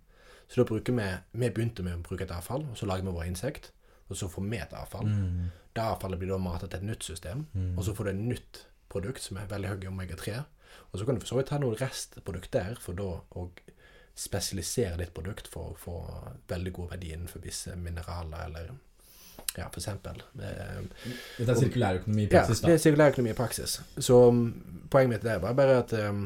Så 0.47 0.61
da 0.61 0.69
bruker 0.69 0.95
vi 0.95 1.09
Vi 1.33 1.51
begynte 1.51 1.83
med 1.83 1.99
å 1.99 2.05
bruke 2.05 2.25
et 2.25 2.35
avfall, 2.35 2.67
og 2.71 2.79
så 2.79 2.87
lager 2.87 3.05
vi 3.05 3.17
våre 3.17 3.27
insekt. 3.27 3.73
Og 4.09 4.17
så 4.17 4.29
får 4.29 4.43
vi 4.51 4.61
et 4.61 4.73
avfall. 4.77 5.09
Mm. 5.09 5.51
Det 5.75 5.83
avfallet 5.83 6.19
blir 6.21 6.31
da 6.31 6.39
matet 6.39 6.71
til 6.71 6.83
et 6.83 6.91
nytt 6.93 7.05
system. 7.05 7.47
Mm. 7.55 7.79
Og 7.79 7.85
så 7.85 7.95
får 7.95 8.05
du 8.05 8.11
et 8.11 8.25
nytt 8.35 8.67
produkt 8.93 9.23
som 9.25 9.39
er 9.41 9.51
veldig 9.51 9.73
høy 9.73 9.87
i 9.87 9.91
omega-3. 9.91 10.43
Og 10.93 10.99
så 10.99 11.07
kan 11.07 11.17
du 11.17 11.25
for 11.25 11.33
så 11.33 11.39
vidt 11.41 11.51
ha 11.55 11.59
noen 11.59 11.79
restprodukt 11.81 12.53
der, 12.53 12.77
for 12.79 12.95
da 12.99 13.09
å 13.35 13.49
spesialisere 14.15 15.01
ditt 15.01 15.15
produkt 15.15 15.49
for 15.51 15.73
å 15.73 15.79
få 15.79 15.97
veldig 16.51 16.73
god 16.77 16.93
verdi 16.95 17.11
innenfor 17.15 17.43
visse 17.43 17.75
mineraler, 17.75 18.45
eller 18.47 18.75
ja, 19.57 19.69
for 19.71 19.79
eksempel. 19.81 20.23
Eh, 20.43 20.81
Dette 21.39 21.53
er 21.53 21.59
sirkulærøkonomi 21.61 22.23
i 22.23 22.29
ja, 22.31 22.41
praksis, 22.41 22.61
det 22.61 22.69
da. 22.69 22.73
er 22.75 22.83
sirkulær 22.83 23.13
økonomi 23.15 23.31
i 23.31 23.39
praksis. 23.39 23.77
Så 23.99 24.17
um, 24.29 24.41
poenget 24.91 25.13
mitt 25.17 25.27
der 25.29 25.39
var 25.43 25.53
bare 25.59 25.77
at 25.83 25.93
um, 26.09 26.25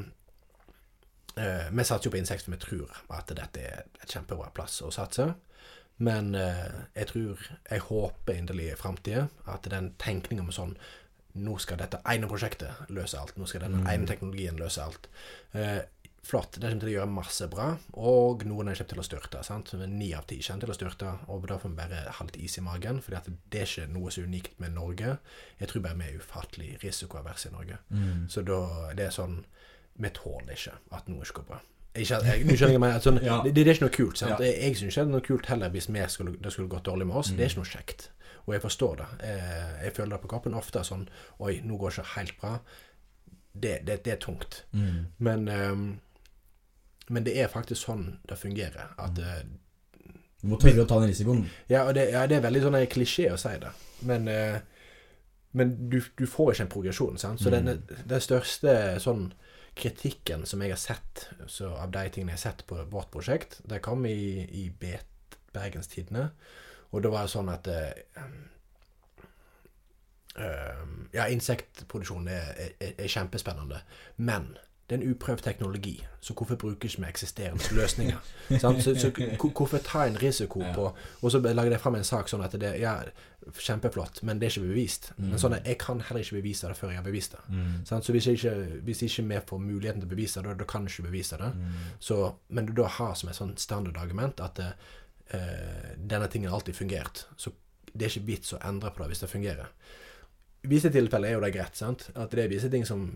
uh, 1.36 1.66
Vi 1.78 1.84
satser 1.84 2.08
jo 2.08 2.14
på 2.14 2.20
insekter, 2.22 2.50
vi 2.54 2.56
tror 2.62 3.02
at 3.18 3.28
dette 3.36 3.60
er 3.60 3.82
et 4.02 4.08
kjempebra 4.14 4.48
plass 4.54 4.80
å 4.82 4.90
satse. 4.94 5.28
Men 5.98 6.34
uh, 6.34 6.86
jeg 6.94 7.06
tror 7.10 7.40
Jeg 7.70 7.80
håper 7.88 8.32
inderlig 8.38 8.70
i 8.72 8.76
framtida 8.78 9.26
at 9.50 9.66
den 9.70 9.92
tenkninga 9.98 10.42
med 10.46 10.54
sånn 10.56 10.76
Nå 11.38 11.58
skal 11.62 11.78
dette 11.78 12.00
ene 12.08 12.26
prosjektet 12.26 12.88
løse 12.90 13.18
alt. 13.20 13.36
Nå 13.38 13.46
skal 13.46 13.60
denne 13.62 13.82
Mm. 13.84 13.86
ene 13.92 14.06
teknologien 14.08 14.56
løse 14.58 14.82
alt. 14.82 15.04
Eh, 15.54 15.82
flott. 16.22 16.58
Det 16.58 16.68
kommer 16.68 16.80
til 16.82 16.90
å 16.90 16.94
gjøre 16.96 17.10
masse 17.12 17.46
bra, 17.50 17.68
og 17.96 18.44
noen 18.48 18.68
er 18.68 18.76
kommer 18.78 18.90
til 18.92 19.02
å 19.02 19.06
styrte. 19.06 19.42
sant? 19.46 19.72
Ni 19.88 20.10
av 20.14 20.26
ti 20.28 20.40
kommer 20.42 20.64
til 20.66 20.72
å 20.74 20.76
styrte, 20.76 21.12
og 21.28 21.46
da 21.48 21.58
får 21.58 21.72
vi 21.72 21.78
bare 21.78 22.02
ha 22.18 22.26
litt 22.26 22.36
is 22.36 22.58
i 22.58 22.64
magen. 22.64 23.00
For 23.04 23.16
det 23.16 23.62
er 23.62 23.66
ikke 23.66 23.88
noe 23.92 24.10
så 24.10 24.24
unikt 24.26 24.58
med 24.60 24.74
Norge. 24.76 25.16
Jeg 25.60 25.68
tror 25.68 25.82
bare 25.86 25.98
vi 26.00 26.10
er 26.10 26.20
ufattelig 26.20 26.70
risikoavers 26.82 27.46
i 27.46 27.54
Norge. 27.54 27.78
Mm. 27.90 28.28
Så 28.28 28.42
da 28.42 28.92
det 28.94 29.08
er 29.08 29.14
sånn 29.14 29.44
Vi 29.98 30.10
tåler 30.14 30.54
ikke 30.54 30.76
at 30.94 31.08
noe 31.10 31.24
ikke 31.26 31.40
går 31.40 31.46
bra. 31.48 31.56
Ikke, 31.98 32.18
jeg, 32.22 32.44
jeg 32.60 32.78
meg, 32.78 33.00
sånn, 33.02 33.16
Ja. 33.26 33.40
det, 33.42 33.54
det 33.56 33.64
er 33.64 33.72
ikke 33.74 33.88
noe 33.88 33.94
kult. 33.96 34.18
sant? 34.20 34.36
Ja. 34.38 34.46
Jeg, 34.46 34.60
jeg 34.62 34.76
syns 34.78 34.92
ikke 34.92 35.02
det 35.02 35.08
er 35.08 35.14
noe 35.16 35.26
kult 35.26 35.46
heller 35.50 35.72
hvis 35.74 35.88
vi 35.90 36.04
skulle, 36.12 36.36
det 36.38 36.52
skulle 36.54 36.70
gått 36.70 36.86
dårlig 36.86 37.08
med 37.08 37.16
oss. 37.18 37.32
Mm. 37.32 37.36
Det 37.40 37.44
er 37.44 37.50
ikke 37.50 37.62
noe 37.64 37.72
kjekt. 37.72 38.10
Og 38.46 38.54
jeg 38.54 38.62
forstår 38.62 38.94
det. 39.00 39.08
Jeg, 39.26 39.64
jeg 39.82 39.96
føler 39.96 40.14
det 40.14 40.20
på 40.22 40.30
kroppen 40.30 40.54
ofte 40.54 40.84
sånn 40.86 41.08
Oi, 41.42 41.56
nå 41.66 41.76
går 41.80 41.90
det 41.90 41.98
ikke 41.98 42.14
helt 42.14 42.36
bra. 42.40 42.52
Det, 43.58 43.74
det, 43.88 43.96
det 44.06 44.12
er 44.14 44.20
tungt. 44.22 44.60
Mm. 44.72 45.00
Men, 45.26 45.48
ehm, 45.50 45.88
men 47.10 47.24
det 47.24 47.36
er 47.40 47.48
faktisk 47.52 47.82
sånn 47.86 48.06
det 48.28 48.36
fungerer. 48.38 48.94
At 48.98 49.18
eh, 49.18 49.42
Du 50.42 50.46
må 50.52 50.58
tørre 50.62 50.84
å 50.84 50.86
ta 50.88 51.00
den 51.00 51.08
risikoen. 51.10 51.46
ja, 51.68 51.84
og 51.88 51.94
det, 51.94 52.10
ja, 52.12 52.26
det 52.26 52.36
er 52.38 52.44
veldig 52.46 52.62
sånn 52.62 52.74
en 52.78 52.86
klisjé 52.86 53.30
å 53.32 53.38
si 53.40 53.54
det. 53.58 53.72
Men, 54.06 54.28
eh, 54.28 54.60
men 55.58 55.72
du, 55.90 56.00
du 56.16 56.26
får 56.26 56.52
ikke 56.54 56.62
en 56.66 56.72
progresjon. 56.76 57.18
Sant? 57.18 57.40
Så 57.40 57.50
Mm. 57.50 57.64
den, 57.64 57.82
den 58.06 58.20
største 58.20 59.00
sånn 59.00 59.32
kritikken 59.78 60.44
som 60.46 60.60
jeg 60.62 60.70
har 60.74 60.78
sett 60.82 61.28
så 61.46 61.72
av 61.78 61.90
de 61.94 62.02
tingene 62.10 62.32
jeg 62.34 62.38
har 62.38 62.52
sett 62.52 62.64
på 62.66 62.78
vårt 62.90 63.10
prosjekt, 63.14 63.60
det 63.68 63.80
kom 63.82 64.06
i, 64.06 64.44
i 64.50 64.68
Bet 64.70 65.38
Bergenstidene. 65.54 66.30
Og 66.92 67.02
det 67.02 67.10
var 67.10 67.26
sånn 67.30 67.48
at 67.52 67.66
eh, 67.68 67.92
eh, 70.36 70.84
Ja, 71.12 71.26
insektproduksjon 71.32 72.28
er, 72.28 72.50
er, 72.80 72.94
er 72.98 73.08
kjempespennende. 73.10 73.80
Men 74.16 74.50
det 74.88 74.96
er 74.96 75.02
en 75.02 75.10
uprøvd 75.12 75.42
teknologi, 75.44 76.06
så 76.20 76.32
hvorfor 76.32 76.56
bruker 76.56 76.88
ikke 76.88 77.02
vi 77.02 77.08
eksisterende 77.08 77.74
løsninger? 77.76 78.20
Så, 78.60 78.94
så 78.96 79.10
hvorfor 79.52 79.78
ta 79.84 80.06
en 80.06 80.16
risiko 80.16 80.62
Ja. 80.62 80.72
på 80.72 80.94
Og 81.22 81.32
så 81.32 81.38
lager 81.38 81.70
jeg 81.70 81.80
fram 81.80 81.94
en 81.94 82.04
sak 82.04 82.28
sånn 82.28 82.44
at 82.44 82.56
det 82.60 82.70
Ja, 82.80 83.02
kjempeflott, 83.52 84.22
men 84.22 84.38
det 84.38 84.46
er 84.46 84.50
ikke 84.50 84.68
bevist. 84.68 85.10
Mm. 85.18 85.28
Men 85.28 85.38
sånn 85.38 85.54
at 85.58 85.66
jeg 85.66 85.78
kan 85.78 86.00
heller 86.00 86.24
ikke 86.24 86.40
bevise 86.40 86.68
det 86.68 86.76
før 86.76 86.88
jeg 86.88 86.96
har 86.98 87.04
bevist 87.04 87.36
det. 87.36 87.42
Mm. 87.48 87.84
Så 87.84 88.12
hvis 88.12 88.26
ikke, 88.32 88.54
hvis 88.84 89.02
ikke 89.02 89.26
vi 89.28 89.40
får 89.50 89.62
muligheten 89.62 90.00
til 90.00 90.08
å 90.08 90.14
bevise 90.14 90.42
det, 90.42 90.56
da, 90.58 90.64
kan 90.68 90.88
jeg 90.88 90.96
ikke 90.96 91.08
bevise 91.10 91.36
det. 91.40 91.52
Mm. 91.54 91.78
Så, 92.00 92.18
men 92.48 92.66
du 92.66 92.72
da 92.72 92.88
har 92.98 93.14
som 93.14 93.28
et 93.28 93.36
sånn 93.38 93.54
standardargument 93.56 94.40
at 94.44 94.60
uh, 94.64 94.72
denne 95.96 96.28
tingen 96.32 96.50
har 96.50 96.58
alltid 96.60 96.76
fungert. 96.76 97.26
Så 97.36 97.52
det 97.92 98.06
er 98.08 98.14
ikke 98.16 98.28
vits 98.32 98.52
å 98.56 98.60
endre 98.64 98.92
på 98.92 99.04
det 99.04 99.12
hvis 99.12 99.24
det 99.24 99.32
fungerer. 99.32 99.72
I 100.64 100.72
visse 100.72 100.90
tilfeller 100.92 101.28
er 101.28 101.38
jo 101.38 101.44
det 101.44 101.54
greit. 101.54 101.76
sant? 101.76 102.08
At 102.16 102.32
det 102.32 102.44
er 102.44 102.52
visse 102.52 102.70
ting 102.72 102.84
som 102.88 103.06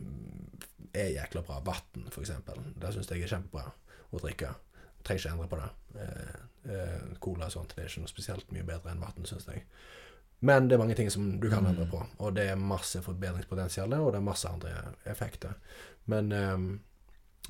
er 0.95 1.09
jækla 1.17 1.43
bra. 1.47 1.61
Vann, 1.65 2.07
f.eks. 2.11 2.31
Det 2.81 2.93
syns 2.95 3.11
jeg 3.11 3.23
er 3.23 3.29
kjempebra 3.37 3.67
å 4.13 4.21
drikke. 4.21 4.55
Trenger 5.03 5.21
ikke 5.25 5.33
endre 5.33 5.49
på 5.49 5.59
det. 5.61 5.71
Eh, 6.03 6.73
eh, 6.75 7.01
cola 7.21 7.47
og 7.47 7.53
sånt 7.53 7.75
det 7.75 7.85
er 7.85 7.89
ikke 7.91 8.01
noe 8.05 8.13
spesielt 8.13 8.53
mye 8.53 8.63
bedre 8.69 8.91
enn 8.93 9.01
vann, 9.03 9.25
syns 9.27 9.47
jeg. 9.49 9.65
Men 10.43 10.67
det 10.69 10.75
er 10.75 10.79
mange 10.83 10.97
ting 10.99 11.11
som 11.11 11.39
du 11.41 11.49
kan 11.51 11.63
Mm. 11.65 11.71
endre 11.71 11.87
på. 11.91 12.07
Og 12.19 12.35
det 12.35 12.49
er 12.51 12.57
masse 12.57 13.01
forbedringspotensial, 13.03 13.93
og 13.95 14.13
det 14.13 14.19
er 14.19 14.25
masse 14.27 14.49
andre 14.49 14.95
effekter. 15.07 15.55
Men, 16.07 16.33
ehm, 16.33 16.81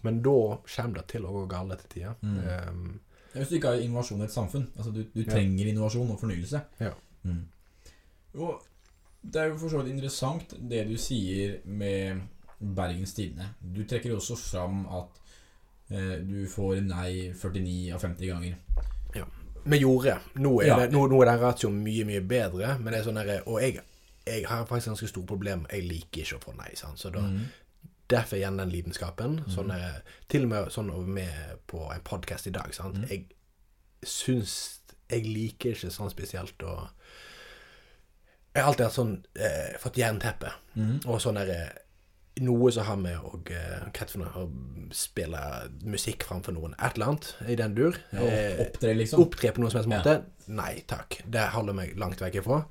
men 0.02 0.22
da 0.22 0.58
kommer 0.76 0.94
det 0.94 1.06
til 1.08 1.22
å 1.24 1.32
gå 1.32 1.46
galt 1.48 1.72
etter 1.72 1.88
tida. 1.88 2.14
Mm. 2.22 2.68
Um, 2.68 3.00
Hvis 3.34 3.48
du 3.48 3.54
ikke 3.56 3.68
har 3.72 3.80
innovasjon 3.80 4.20
i 4.20 4.24
et 4.24 4.30
samfunn. 4.30 4.66
Altså 4.76 4.92
Du, 4.92 5.02
du 5.04 5.22
Ja. 5.22 5.32
trenger 5.32 5.66
innovasjon 5.66 6.10
og 6.10 6.20
fornyelse. 6.20 6.62
Ja. 6.80 6.92
Mm. 7.24 7.46
Og 8.34 8.62
det 9.24 9.36
er 9.40 9.48
jo 9.48 9.56
for 9.58 9.68
så 9.68 9.82
vidt 9.82 9.94
interessant 9.94 10.54
det 10.68 10.86
du 10.88 10.96
sier 10.98 11.60
med 11.64 12.20
Bergens 12.62 13.14
Tidende. 13.14 13.48
Du 13.60 13.82
trekker 13.84 14.14
også 14.16 14.36
fram 14.38 14.86
at 14.86 15.20
eh, 15.90 16.18
du 16.24 16.46
får 16.48 16.80
nei 16.86 17.32
49 17.34 17.92
av 17.94 18.00
50 18.00 18.26
ganger. 18.30 18.54
Ja. 19.14 19.24
vi 19.64 19.78
gjorde. 19.78 20.18
Nå 20.34 20.60
er, 20.62 20.66
Ja. 20.66 20.76
det, 20.80 20.92
nå, 20.92 21.06
nå 21.10 21.20
er 21.22 21.26
den 21.32 21.40
ratioen 21.42 21.82
mye, 21.84 22.04
mye 22.04 22.20
bedre. 22.20 22.76
Men 22.78 22.92
det 22.92 23.00
er 23.00 23.04
sånn 23.04 23.18
der, 23.20 23.42
Og 23.46 23.60
jeg, 23.62 23.80
jeg 24.26 24.46
har 24.46 24.64
faktisk 24.66 24.88
ganske 24.92 25.08
store 25.08 25.26
problemer. 25.26 25.66
Jeg 25.72 25.82
liker 25.88 26.22
ikke 26.22 26.38
å 26.38 26.44
få 26.46 26.56
nei. 26.56 26.70
Sant? 26.74 26.98
Så 26.98 27.10
da, 27.10 27.20
Mm. 27.20 27.44
Derfor 28.12 28.36
igjen 28.36 28.58
den 28.58 28.68
lidenskapen. 28.68 29.38
Mhm. 29.40 29.50
Sånn, 29.54 29.70
eh, 29.72 30.00
til 30.28 30.42
og 30.42 30.48
med 30.48 30.66
sånn 30.74 31.06
med 31.06 31.58
på 31.66 31.90
en 31.94 32.00
podkast 32.04 32.46
i 32.46 32.50
dag. 32.50 32.74
Sant? 32.74 32.96
Mm. 32.98 33.08
Jeg 33.08 33.26
syns 34.04 34.78
Jeg 35.10 35.24
liker 35.26 35.70
ikke 35.74 35.90
sånn 35.90 36.10
spesielt 36.10 36.58
å 36.62 36.88
Jeg 38.54 38.62
har 38.62 38.68
alltid 38.70 38.84
hatt 38.86 38.94
sånn 38.96 39.14
eh, 39.36 39.78
fått 39.80 39.96
jernteppe. 39.96 40.50
Mm. 40.76 40.98
Og 41.06 41.20
sånn 41.20 41.38
derre 41.40 41.70
Noe 42.40 42.70
som 42.72 42.84
har 42.86 42.96
med 42.96 43.16
å, 43.18 43.38
eh, 43.50 43.90
å 44.40 44.46
spille 44.90 45.40
musikk 45.84 46.24
framfor 46.24 46.54
noen. 46.56 46.72
Et 46.78 46.94
eller 46.96 47.06
annet 47.06 47.34
i 47.48 47.54
den 47.54 47.74
dur. 47.74 47.96
Ja, 48.12 48.20
Eh, 48.20 48.60
Opptre, 48.66 48.94
liksom. 48.96 49.20
Opptre 49.20 49.52
på 49.52 49.58
noen 49.60 49.70
som 49.70 49.82
helst 49.82 49.90
måte? 49.90 50.22
Nei 50.48 50.82
takk. 50.88 51.20
Det 51.30 51.48
holder 51.52 51.72
meg 51.74 51.96
langt 51.98 52.16
vekk 52.20 52.34
ifra. 52.42 52.64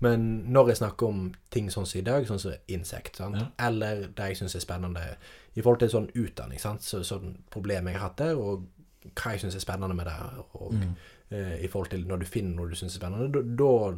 Men 0.00 0.44
når 0.52 0.66
jeg 0.68 0.76
snakker 0.76 1.06
om 1.08 1.34
ting 1.50 1.68
sånn 1.70 1.86
som 1.86 1.98
i 2.00 2.02
dag, 2.02 2.26
sånn 2.26 2.40
som 2.40 2.52
insekt? 2.68 3.20
Ja. 3.20 3.46
eller 3.58 4.08
det 4.08 4.16
jeg 4.16 4.36
syns 4.36 4.54
er 4.56 4.60
spennende 4.60 5.16
i 5.56 5.60
forhold 5.62 5.78
til 5.78 5.88
sånn 5.88 6.10
utdanning, 6.12 6.58
sant? 6.60 6.80
så 6.82 7.00
sånn 7.04 7.36
problem 7.50 7.86
jeg 7.86 7.94
har 7.96 8.08
hatt 8.08 8.16
der, 8.16 8.34
og 8.36 8.66
hva 9.14 9.30
jeg 9.32 9.40
syns 9.40 9.54
er 9.54 9.60
spennende 9.60 9.94
med 9.94 10.06
det, 10.06 10.14
og 10.54 10.72
Mm. 10.72 10.94
eh, 11.30 11.64
i 11.64 11.68
forhold 11.68 11.90
til 11.90 12.04
når 12.04 12.18
du 12.18 12.26
finner 12.26 12.56
noe 12.56 12.68
du 12.68 12.74
syns 12.74 12.96
er 12.96 13.00
spennende, 13.00 13.30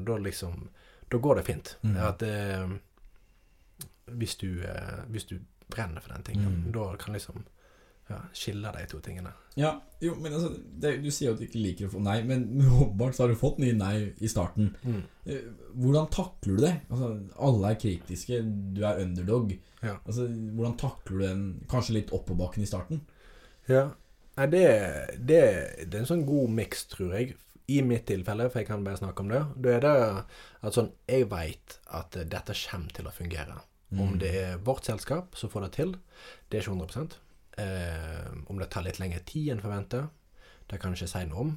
da 0.04 0.16
liksom 0.18 0.68
Da 1.08 1.18
går 1.18 1.36
det 1.36 1.44
fint. 1.44 1.76
Mm. 1.84 1.96
At 1.96 2.22
eh, 2.22 2.68
hvis 4.06 4.36
du 4.38 4.62
eh, 4.62 5.04
Hvis 5.10 5.26
du 5.28 5.38
brenner 5.70 6.00
for 6.00 6.12
den 6.14 6.22
tingen, 6.22 6.62
Mm. 6.66 6.72
da 6.72 6.96
kan 6.96 7.14
liksom 7.14 7.44
ja, 8.08 8.20
skille 8.32 8.70
de 8.70 8.84
to 8.86 9.00
tingene. 9.02 9.32
Ja, 9.58 9.80
jo, 10.00 10.12
men 10.14 10.32
altså 10.32 10.52
det, 10.78 10.92
Du 11.02 11.10
sier 11.10 11.30
jo 11.30 11.34
at 11.34 11.40
du 11.40 11.46
ikke 11.48 11.58
liker 11.62 11.88
å 11.88 11.90
få 11.96 12.02
nei, 12.04 12.20
men 12.22 12.44
åpenbart 12.62 13.16
så 13.16 13.24
har 13.24 13.32
du 13.32 13.34
fått 13.40 13.58
mye 13.58 13.74
nei 13.74 14.12
i 14.22 14.28
starten. 14.30 14.68
Mm. 14.84 15.00
Eh, 15.26 15.48
Hvordan 15.74 16.06
takler 16.14 16.54
du 16.56 16.62
det? 16.62 16.74
Altså, 16.88 17.08
alle 17.48 17.72
er 17.72 17.80
kritiske, 17.82 18.38
du 18.76 18.84
er 18.86 19.02
underdog. 19.02 19.56
Ja. 19.82 19.96
Altså, 20.06 20.28
Hvordan 20.30 20.76
takler 20.78 21.18
du 21.18 21.24
den 21.26 21.42
kanskje 21.68 21.96
litt 21.98 22.12
oppoverbakken 22.14 22.62
i 22.62 22.70
starten? 22.70 23.02
Ja. 23.66 23.88
Nei, 24.36 24.46
det, 24.52 24.64
det, 25.18 25.42
det 25.90 25.94
er 25.96 26.02
en 26.04 26.10
sånn 26.14 26.26
god 26.28 26.50
miks, 26.62 26.86
tror 26.92 27.14
jeg. 27.18 27.34
I 27.66 27.80
mitt 27.82 28.04
tilfelle, 28.06 28.46
for 28.52 28.60
jeg 28.62 28.68
kan 28.68 28.84
bare 28.86 29.00
snakke 29.00 29.24
om 29.24 29.32
det. 29.34 29.40
Da 29.64 29.70
er 29.74 29.80
det 29.82 29.94
at 30.62 30.76
sånn 30.76 30.92
Jeg 31.10 31.26
veit 31.32 31.80
at 31.90 32.14
dette 32.30 32.54
kommer 32.70 32.92
til 32.94 33.08
å 33.10 33.14
fungere. 33.16 33.56
Mm. 33.90 34.00
Om 34.02 34.18
det 34.18 34.32
er 34.34 34.56
vårt 34.66 34.84
selskap 34.88 35.36
som 35.38 35.50
får 35.50 35.66
det 35.66 35.72
til, 35.76 35.92
det 36.50 36.58
er 36.58 36.64
ikke 36.64 36.74
100 36.74 37.18
eh, 37.62 38.32
Om 38.50 38.58
det 38.58 38.70
tar 38.70 38.82
litt 38.82 38.98
lengre 38.98 39.20
tid 39.24 39.52
enn 39.52 39.62
forventa, 39.62 40.08
det 40.66 40.80
kan 40.80 40.92
jeg 40.92 41.04
ikke 41.04 41.12
si 41.12 41.26
noe 41.30 41.44
om. 41.44 41.52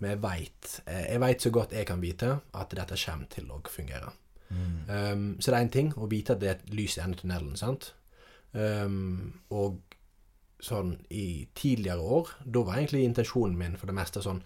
Men 0.00 0.10
jeg 0.14 0.22
veit 0.24 0.80
eh, 0.86 1.20
vet 1.20 1.44
så 1.44 1.52
godt 1.54 1.76
jeg 1.76 1.86
kan 1.86 2.02
vite 2.02 2.40
at 2.56 2.74
dette 2.74 2.98
kommer 3.04 3.30
til 3.30 3.52
å 3.52 3.60
fungere. 3.68 4.10
Mm. 4.50 4.72
Um, 4.88 5.26
så 5.38 5.52
det 5.52 5.58
er 5.58 5.64
én 5.64 5.70
ting 5.70 5.92
å 5.94 6.08
vite 6.10 6.34
at 6.34 6.40
det 6.42 6.48
er 6.50 6.56
et 6.58 6.74
lys 6.74 6.96
i 6.98 7.04
enden 7.04 7.14
av 7.14 7.20
tunnelen. 7.22 7.56
sant? 7.60 7.92
Um, 8.50 9.38
og 9.54 9.78
sånn 10.60 10.96
i 11.14 11.46
tidligere 11.54 12.02
år, 12.02 12.32
da 12.44 12.64
var 12.66 12.80
egentlig 12.80 13.04
intensjonen 13.06 13.56
min 13.56 13.78
for 13.78 13.86
det 13.88 13.94
meste 13.96 14.20
sånn 14.24 14.42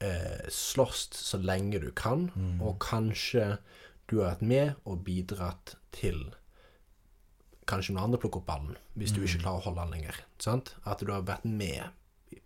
eh, 0.00 0.46
Slåss 0.48 1.08
så 1.18 1.40
lenge 1.42 1.80
du 1.82 1.90
kan, 1.92 2.30
Mm. 2.34 2.62
og 2.62 2.78
kanskje 2.80 3.58
du 4.08 4.20
har 4.20 4.34
vært 4.36 4.42
med 4.42 4.74
og 4.84 5.04
bidratt 5.04 5.76
til 5.92 6.34
Kanskje 7.66 7.94
noen 7.94 8.04
andre 8.04 8.18
plukker 8.20 8.42
opp 8.42 8.46
ballen, 8.46 8.76
hvis 8.98 9.12
du 9.14 9.22
ikke 9.24 9.40
klarer 9.42 9.60
å 9.62 9.64
holde 9.64 9.80
den 9.84 9.94
lenger. 9.96 10.18
Sant? 10.38 10.74
At 10.84 11.00
du 11.00 11.10
har 11.12 11.22
vært 11.22 11.44
med, 11.44 11.82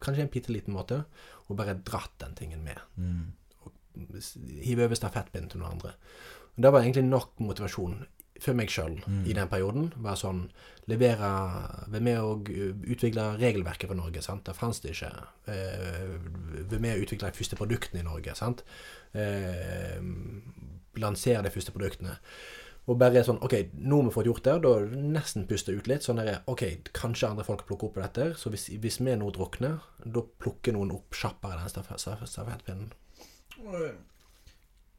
kanskje 0.01 0.23
en 0.23 0.29
bitte 0.31 0.53
liten 0.55 0.75
måte, 0.75 1.05
og 1.49 1.57
bare 1.57 1.75
dratt 1.75 2.13
den 2.19 2.35
tingen 2.39 2.63
med. 2.63 2.79
Mm. 2.97 3.33
Hive 4.63 4.85
over 4.87 4.95
stafettpinnen 4.99 5.51
til 5.51 5.59
noen 5.63 5.73
andre. 5.79 5.95
Og 6.57 6.63
Det 6.63 6.73
var 6.73 6.83
egentlig 6.85 7.05
nok 7.09 7.33
motivasjon 7.43 8.07
for 8.41 8.55
meg 8.55 8.69
sjøl 8.71 9.01
Mm. 9.05 9.25
i 9.27 9.33
den 9.35 9.49
perioden. 9.49 9.93
Var 9.97 10.15
sånn 10.15 10.51
Levere 10.87 11.89
Være 11.91 12.01
med 12.01 12.19
og 12.21 12.45
utvikle 12.87 13.37
regelverket 13.39 13.89
for 13.89 13.95
Norge. 13.97 14.23
sant? 14.23 14.45
Det 14.45 14.55
fantes 14.55 14.81
det 14.81 14.93
ikke. 14.93 15.11
Eh, 15.49 16.19
Være 16.71 16.79
med 16.81 16.97
og 16.97 17.03
utvikle 17.07 17.31
de 17.33 17.37
første 17.39 17.57
produktene 17.57 18.01
i 18.01 18.03
Norge. 18.05 18.35
sant? 18.37 18.63
Eh, 19.15 19.99
lansere 20.97 21.43
de 21.43 21.51
første 21.51 21.73
produktene. 21.73 22.17
Og 22.89 22.97
bare 22.97 23.21
sånn 23.27 23.41
OK, 23.45 23.55
nå 23.85 23.99
har 24.01 24.07
vi 24.07 24.13
fått 24.15 24.29
gjort 24.31 24.45
det. 24.47 24.55
Da 24.65 24.71
er 24.79 24.87
det 24.89 25.01
nesten 25.13 25.45
puste 25.51 25.75
ut 25.77 25.89
litt. 25.91 26.07
Sånn 26.07 26.23
er 26.23 26.39
OK, 26.49 26.63
kanskje 26.97 27.29
andre 27.29 27.45
folk 27.45 27.67
plukker 27.69 27.91
opp 27.91 27.99
dette. 28.01 28.31
Så 28.41 28.49
hvis, 28.55 28.69
hvis 28.81 28.97
vi 29.03 29.17
nå 29.21 29.29
drukner, 29.37 29.77
da 30.05 30.23
plukker 30.41 30.73
noen 30.73 30.95
opp 30.97 31.13
kjappere 31.19 31.59
den 31.61 31.69
staf- 31.73 31.91
staf- 32.01 32.25
stafettpinnen. 32.25 32.89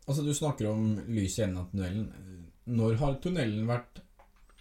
Altså, 0.05 0.21
du 0.25 0.33
snakker 0.37 0.69
om 0.69 0.85
lyset 1.09 1.41
i 1.41 1.47
enden 1.47 1.63
av 1.63 1.71
tunnelen. 1.71 2.37
Når 2.69 2.99
har 3.01 3.17
tunnelen 3.23 3.65
vært 3.69 4.03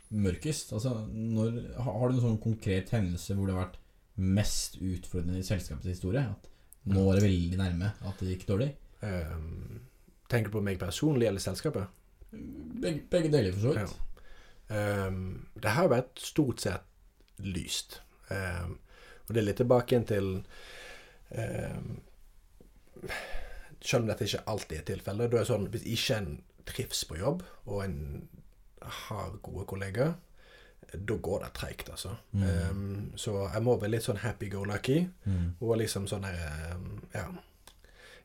mørkest? 0.08 0.72
Altså, 0.76 0.94
når, 1.12 1.60
har 1.76 1.98
har 2.00 2.08
du 2.08 2.16
en 2.18 2.24
sånn 2.24 2.40
konkret 2.42 2.92
hendelse 2.96 3.36
hvor 3.36 3.48
det 3.48 3.56
har 3.56 3.66
vært 3.66 3.78
mest 4.18 4.80
utfordrende 4.80 5.42
i 5.42 5.46
selskapets 5.46 5.92
historie? 5.92 6.24
At 6.24 6.48
nå 6.88 7.04
er 7.10 7.18
det 7.20 7.26
veldig 7.28 7.60
nærme 7.60 7.92
at 8.08 8.20
det 8.24 8.32
gikk 8.32 8.48
dårlig? 8.48 8.70
Um, 9.04 9.82
tenker 10.32 10.48
du 10.48 10.56
på 10.58 10.64
meg 10.64 10.80
personlig 10.80 11.28
eller 11.28 11.44
selskapet? 11.44 11.92
Begge, 12.30 13.00
begge 13.10 13.32
deler, 13.32 13.54
for 13.54 13.60
så 13.60 13.74
vidt. 13.76 13.96
Um, 14.68 15.48
det 15.56 15.72
har 15.72 15.88
vært 15.88 16.20
stort 16.20 16.60
sett 16.60 16.84
lyst. 17.40 18.00
Um, 18.28 18.76
og 19.26 19.34
det 19.34 19.40
er 19.40 19.46
litt 19.46 19.60
tilbake 19.62 19.94
igjen 19.94 20.08
til 20.08 20.26
um, 21.32 21.88
Selv 23.80 24.02
om 24.02 24.10
dette 24.10 24.26
ikke 24.26 24.44
alltid 24.50 24.80
er 24.80 24.86
tilfellet. 24.92 25.30
Da 25.30 25.38
er 25.38 25.44
det 25.44 25.50
sånn 25.52 25.68
hvis 25.72 25.86
ikke 25.88 26.20
en 26.20 26.30
trives 26.68 27.04
på 27.08 27.16
jobb, 27.20 27.44
og 27.70 27.84
en 27.84 27.98
har 28.82 29.36
gode 29.42 29.64
kollegaer, 29.70 30.16
da 30.92 31.16
går 31.20 31.42
det 31.44 31.50
treigt, 31.56 31.90
altså. 31.92 32.14
Mm. 32.32 32.42
Um, 32.70 33.12
så 33.16 33.34
jeg 33.52 33.62
må 33.64 33.76
være 33.76 33.92
litt 33.92 34.06
sånn 34.06 34.20
happy-go-lucky. 34.22 34.98
Mm. 35.28 35.48
Og 35.60 35.76
liksom 35.82 36.08
sånn 36.10 36.26
her 36.28 36.74
um, 36.74 36.90
Ja. 37.14 37.28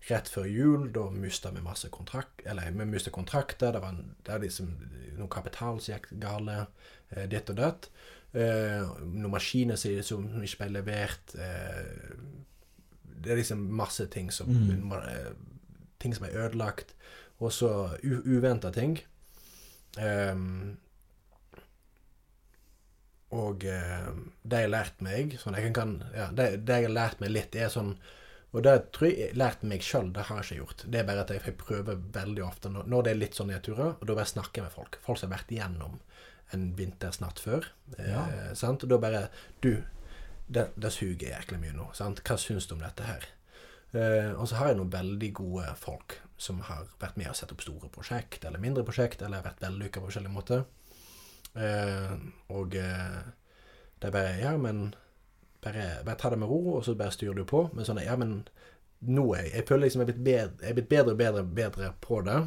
Rett 0.09 0.27
før 0.27 0.45
jul, 0.51 0.89
da 0.91 1.05
mista 1.15 1.51
vi 1.55 1.61
masse 1.63 1.87
kontrakt 1.89 2.41
Eller 2.45 2.71
vi 2.75 2.85
mista 2.85 3.11
kontrakter. 3.13 3.71
Det 3.71 3.79
var 3.79 3.93
en, 3.93 4.15
det 4.23 4.31
var 4.33 4.41
liksom 4.43 4.73
noen 5.17 5.29
kapital 5.31 5.79
som 5.79 5.93
gikk 5.95 6.09
gale. 6.19 6.65
Eh, 7.13 7.27
ditt 7.31 7.49
og 7.53 7.55
datt. 7.61 7.89
Eh, 8.33 8.83
noen 9.05 9.31
maskiner 9.31 9.77
som, 9.79 10.01
som 10.03 10.43
ikke 10.43 10.63
ble 10.65 10.69
levert. 10.81 11.35
Eh, 11.39 12.17
det 13.23 13.31
er 13.31 13.39
liksom 13.39 13.63
masse 13.79 14.07
ting 14.11 14.31
som 14.31 14.49
Mm. 14.51 14.91
eh, 14.91 15.33
Ting 16.03 16.11
som 16.15 16.25
er 16.27 16.35
ødelagt. 16.35 16.89
Og 17.39 17.51
så 17.55 17.69
uventa 18.03 18.71
ting. 18.75 18.97
Um, 19.97 20.77
og 23.33 23.63
eh, 23.65 24.09
det 24.43 24.59
jeg 24.59 24.67
har 24.67 24.73
lært 24.73 25.01
meg 25.05 25.35
sånn 25.41 25.55
jeg 25.57 25.73
kan, 25.73 25.95
ja, 26.13 26.27
det, 26.35 26.65
det 26.67 26.79
jeg 26.81 26.87
har 26.89 26.95
lært 26.97 27.21
meg 27.23 27.31
litt, 27.33 27.55
er 27.55 27.71
sånn 27.73 27.95
Og 28.53 28.61
det 28.65 28.73
tror 28.93 29.09
jeg 29.09 29.17
jeg 29.17 29.33
lærte 29.33 29.39
lært 29.41 29.63
meg 29.69 29.85
sjøl, 29.85 30.11
det 30.13 30.27
har 30.27 30.41
jeg 30.41 30.45
ikke 30.45 30.59
gjort. 30.61 30.83
Det 30.93 30.99
er 30.99 31.07
bare 31.07 31.23
at 31.25 31.31
jeg, 31.33 31.55
prøver 31.57 32.01
veldig 32.13 32.43
ofte 32.45 32.69
når, 32.69 33.05
det 33.05 33.13
er 33.13 33.21
litt 33.21 33.37
sånn 33.37 33.49
nedturer, 33.49 33.95
og 33.97 34.03
da 34.05 34.17
bare 34.17 34.29
snakker 34.29 34.61
jeg 34.61 34.67
med 34.67 34.75
folk. 34.75 34.99
Folk 35.05 35.19
som 35.19 35.31
har 35.31 35.39
vært 35.39 35.53
igjennom 35.55 35.95
en 36.53 36.67
vintersnatt 36.77 37.41
før. 37.41 37.65
Ja. 37.97 38.27
Eh, 38.29 38.51
sant? 38.57 38.85
Og 38.85 38.91
da 38.91 38.99
bare 39.01 39.23
Du, 39.63 39.81
det, 40.45 40.67
det 40.75 40.91
suger 40.93 41.31
jæklig 41.31 41.63
mye 41.63 41.73
nå. 41.73 41.89
Sant? 41.97 42.21
Hva 42.21 42.37
syns 42.37 42.69
du 42.69 42.75
om 42.77 42.83
dette 42.85 43.07
her? 43.07 43.25
Eh, 43.93 44.31
og 44.33 44.47
så 44.49 44.59
har 44.59 44.71
jeg 44.71 44.79
noen 44.81 44.93
veldig 44.93 45.31
gode 45.37 45.73
folk 45.77 46.19
som 46.41 46.61
har 46.67 46.87
vært 47.01 47.17
med 47.17 47.29
og 47.31 47.37
sett 47.37 47.51
opp 47.53 47.61
store 47.63 47.89
prosjekt, 47.93 48.45
eller 48.45 48.61
mindre 48.61 48.85
prosjekt, 48.85 49.21
eller 49.21 49.45
vært 49.45 49.61
vellykka 49.63 50.01
på 50.01 50.09
forskjellige 50.09 50.33
måter. 50.33 50.65
Eh, 51.53 52.13
og 52.53 52.77
eh, 52.77 53.19
det 54.01 54.09
er 54.09 54.15
bare 54.15 54.37
Ja, 54.41 54.53
men 54.57 54.95
bare, 55.63 55.87
bare 56.05 56.19
ta 56.19 56.29
det 56.29 56.39
med 56.41 56.51
ro, 56.51 56.77
og 56.77 56.85
så 56.85 56.95
bare 56.99 57.11
styrer 57.15 57.37
du 57.39 57.45
på. 57.49 57.69
Men 57.73 57.87
sånn 57.87 58.03
Ja, 58.03 58.15
men 58.19 58.43
nå 59.03 59.25
er 59.35 59.43
jeg 59.47 59.53
Jeg 59.55 59.67
føler 59.67 59.85
liksom 59.85 60.01
jeg 60.01 60.09
er 60.09 60.13
blitt 60.13 60.23
bedre, 60.25 60.51
jeg 60.61 60.69
er 60.69 60.77
blitt 60.79 60.89
bedre 60.89 61.11
og 61.11 61.17
bedre, 61.17 61.43
bedre 61.43 61.93
på 62.01 62.21
det. 62.27 62.39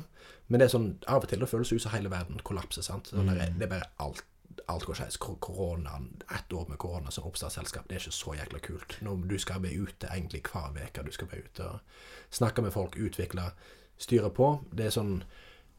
Men 0.49 0.61
det 0.61 0.67
er 0.69 0.75
sånn 0.77 0.89
av 1.07 1.25
og 1.25 1.29
til 1.29 1.43
det 1.43 1.51
føles 1.51 1.73
ut 1.73 1.83
som 1.83 1.93
hele 1.93 2.11
verden 2.11 2.41
kollapser. 2.45 2.83
sant? 2.83 3.11
Sånn 3.11 3.29
mm. 3.29 3.59
det 3.59 3.67
er 3.67 3.73
bare 3.75 3.91
alt 3.99 4.25
alt 4.69 4.85
går 4.85 4.95
skeis. 4.99 5.17
Kor- 5.17 5.39
Koronaen, 5.41 6.23
ett 6.35 6.53
år 6.53 6.67
med 6.69 6.79
korona 6.79 7.11
som 7.11 7.25
oppstartsselskap, 7.29 7.89
det 7.89 7.97
er 7.97 8.01
ikke 8.01 8.13
så 8.15 8.35
jækla 8.35 8.59
kult. 8.65 8.97
Når 9.03 9.27
du 9.31 9.39
skal 9.39 9.63
være 9.63 9.83
ute 9.87 10.09
egentlig 10.11 10.43
hver 10.49 10.73
uke, 10.75 11.05
du 11.07 11.13
skal 11.13 11.29
være 11.31 11.45
ute 11.45 11.69
og 11.69 11.81
snakke 12.31 12.63
med 12.63 12.73
folk, 12.73 12.97
utvikle, 12.97 13.51
styre 13.99 14.31
på. 14.31 14.49
Det 14.73 14.87
er 14.87 14.97
sånn 14.97 15.23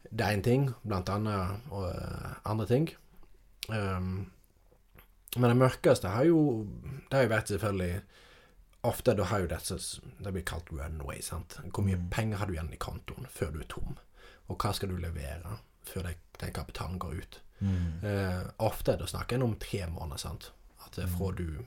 Det 0.08 0.24
er 0.24 0.36
én 0.38 0.42
ting, 0.42 0.70
blant 0.88 1.08
annet 1.12 1.68
og 1.70 1.90
eh, 1.90 2.36
andre 2.48 2.66
ting. 2.66 2.86
Um, 3.68 4.30
men 5.38 5.50
det 5.50 5.56
mørkeste 5.60 6.08
har 6.12 6.24
jo 6.28 6.66
Det 7.10 7.16
har 7.16 7.22
jo 7.24 7.30
vært 7.32 7.48
selvfølgelig 7.52 8.02
Ofte 8.88 9.14
da 9.18 9.24
har 9.24 9.40
jo 9.42 9.46
dette 9.50 9.76
Det 10.22 10.32
blir 10.32 10.44
kalt 10.46 10.70
runway. 10.70 11.20
sant? 11.22 11.56
Hvor 11.72 11.82
mye 11.84 11.96
Mm. 11.98 12.10
penger 12.10 12.36
har 12.38 12.46
du 12.46 12.52
igjen 12.52 12.72
i 12.72 12.76
kontoen 12.76 13.26
før 13.28 13.52
du 13.52 13.58
er 13.60 13.66
tom? 13.68 13.96
Og 14.48 14.56
hva 14.58 14.72
skal 14.74 14.88
du 14.88 14.96
levere 14.96 15.58
før 15.84 16.02
det, 16.06 16.16
den 16.38 16.52
kapitalen 16.52 16.98
går 16.98 17.18
ut? 17.18 17.40
Mm. 17.60 18.04
Eh, 18.04 18.44
ofte 18.58 18.96
da 18.96 19.04
snakker 19.06 19.34
en 19.36 19.42
om 19.42 19.56
tre 19.56 19.86
måneder. 19.90 20.16
sant? 20.18 20.52
At 20.86 20.92
det 20.92 21.04
er 21.04 21.08
fra 21.08 21.32
du 21.32 21.64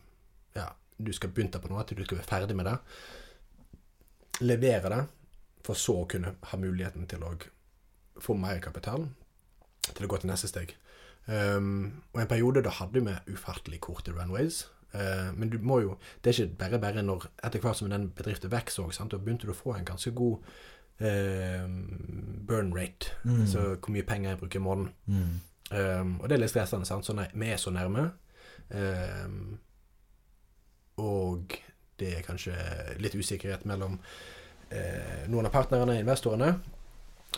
ja, 0.56 0.70
du 0.98 1.12
skal 1.14 1.30
begynne 1.30 1.60
på 1.62 1.70
noe, 1.70 1.84
til 1.84 1.98
du 1.98 2.04
skal 2.06 2.18
være 2.18 2.28
ferdig 2.48 2.56
med 2.56 2.66
det. 2.66 2.80
Levere 4.42 4.90
det, 4.90 5.08
for 5.64 5.74
så 5.78 5.94
å 6.02 6.08
kunne 6.10 6.36
ha 6.42 6.58
muligheten 6.58 7.08
til 7.08 7.20
å 7.24 7.36
få 8.22 8.36
mer 8.38 8.60
kapital 8.60 9.10
til 9.94 10.06
å 10.08 10.10
gå 10.10 10.20
til 10.22 10.30
neste 10.32 10.48
steg. 10.50 10.74
Um, 11.28 12.02
og 12.14 12.22
en 12.22 12.28
periode 12.28 12.64
da 12.66 12.70
hadde 12.74 13.04
vi 13.06 13.34
ufattelig 13.34 13.80
korte 13.82 14.12
runways. 14.12 14.66
Uh, 14.94 15.32
men 15.38 15.50
du 15.50 15.58
må 15.64 15.80
jo 15.80 15.98
Det 16.24 16.40
er 16.40 16.44
ikke 16.44 16.58
bare 16.60 16.80
bare 16.80 17.04
når 17.04 17.30
etter 17.44 17.60
hvert 17.64 17.78
som 17.78 17.90
den 17.90 18.10
bedriften 18.10 18.52
vokser 18.52 18.84
òg, 18.84 19.12
da 19.12 19.18
begynte 19.18 19.48
du 19.48 19.54
å 19.54 19.56
få 19.56 19.76
en 19.78 19.86
ganske 19.88 20.12
god 20.12 20.38
uh, 21.02 21.68
burn 22.48 22.74
rate. 22.76 23.14
Mm. 23.24 23.42
Altså 23.42 23.76
hvor 23.76 23.92
mye 23.92 24.04
penger 24.04 24.30
jeg 24.30 24.40
bruker 24.40 24.60
i 24.60 24.64
måneden. 24.64 24.92
Mm. 25.06 25.40
Um, 25.72 26.20
og 26.20 26.30
det 26.30 26.36
er 26.36 26.42
litt 26.42 26.52
stressende, 26.52 26.86
sant? 26.86 27.06
Så 27.06 27.16
nei, 27.16 27.30
vi 27.34 27.48
er 27.48 27.58
så 27.62 27.72
nærme. 27.72 28.10
Um, 28.72 29.60
og 30.98 31.56
det 32.00 32.18
er 32.18 32.26
kanskje 32.26 32.56
litt 33.00 33.16
usikkerhet 33.16 33.64
mellom 33.70 33.96
uh, 34.02 35.24
noen 35.32 35.48
av 35.48 35.54
partnerne, 35.54 36.00
investorene. 36.02 36.56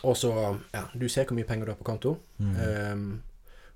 Og 0.03 0.17
så 0.17 0.33
Ja, 0.73 0.87
du 0.97 1.05
ser 1.09 1.27
hvor 1.29 1.37
mye 1.37 1.45
penger 1.45 1.65
du 1.65 1.71
har 1.75 1.77
på 1.77 1.85
konto. 1.91 2.17
Mm. 2.39 2.55
Um, 2.57 3.21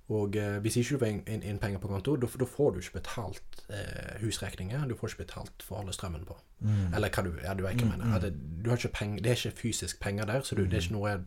og 0.09 0.35
eh, 0.39 0.57
hvis 0.63 0.77
ikke 0.79 0.95
du 0.95 0.99
får 1.01 1.09
inn, 1.11 1.21
inn, 1.27 1.41
inn 1.43 1.57
penger 1.59 1.79
på 1.83 1.89
konto, 1.91 2.13
da 2.15 2.27
får 2.31 2.69
du 2.73 2.77
ikke 2.79 2.99
betalt 3.01 3.63
eh, 3.69 4.13
husregninger. 4.21 4.85
Du 4.87 4.95
får 4.95 5.09
ikke 5.11 5.25
betalt 5.25 5.63
for 5.65 5.75
å 5.75 5.81
holde 5.81 5.95
strømmen 5.97 6.23
på. 6.29 6.37
Mm. 6.63 6.93
Eller 6.95 7.09
hva 7.11 7.23
du 7.25 7.33
Ja, 7.43 7.53
du 7.53 7.63
vet 7.65 7.75
hva 7.75 7.81
jeg 7.81 7.89
Mm, 7.89 7.91
mener. 7.91 8.05
mm. 8.05 8.13
At 8.15 8.21
det, 8.21 8.63
du 8.63 8.69
har 8.69 8.77
ikke 8.79 8.93
peng, 8.95 9.17
det 9.19 9.31
er 9.33 9.35
ikke 9.41 9.57
fysisk 9.59 9.99
penger 9.99 10.25
der, 10.25 10.41
så 10.47 10.55
du, 10.55 10.63
det 10.65 10.77
er 10.79 10.85
ikke 10.85 10.95
noe 10.95 11.17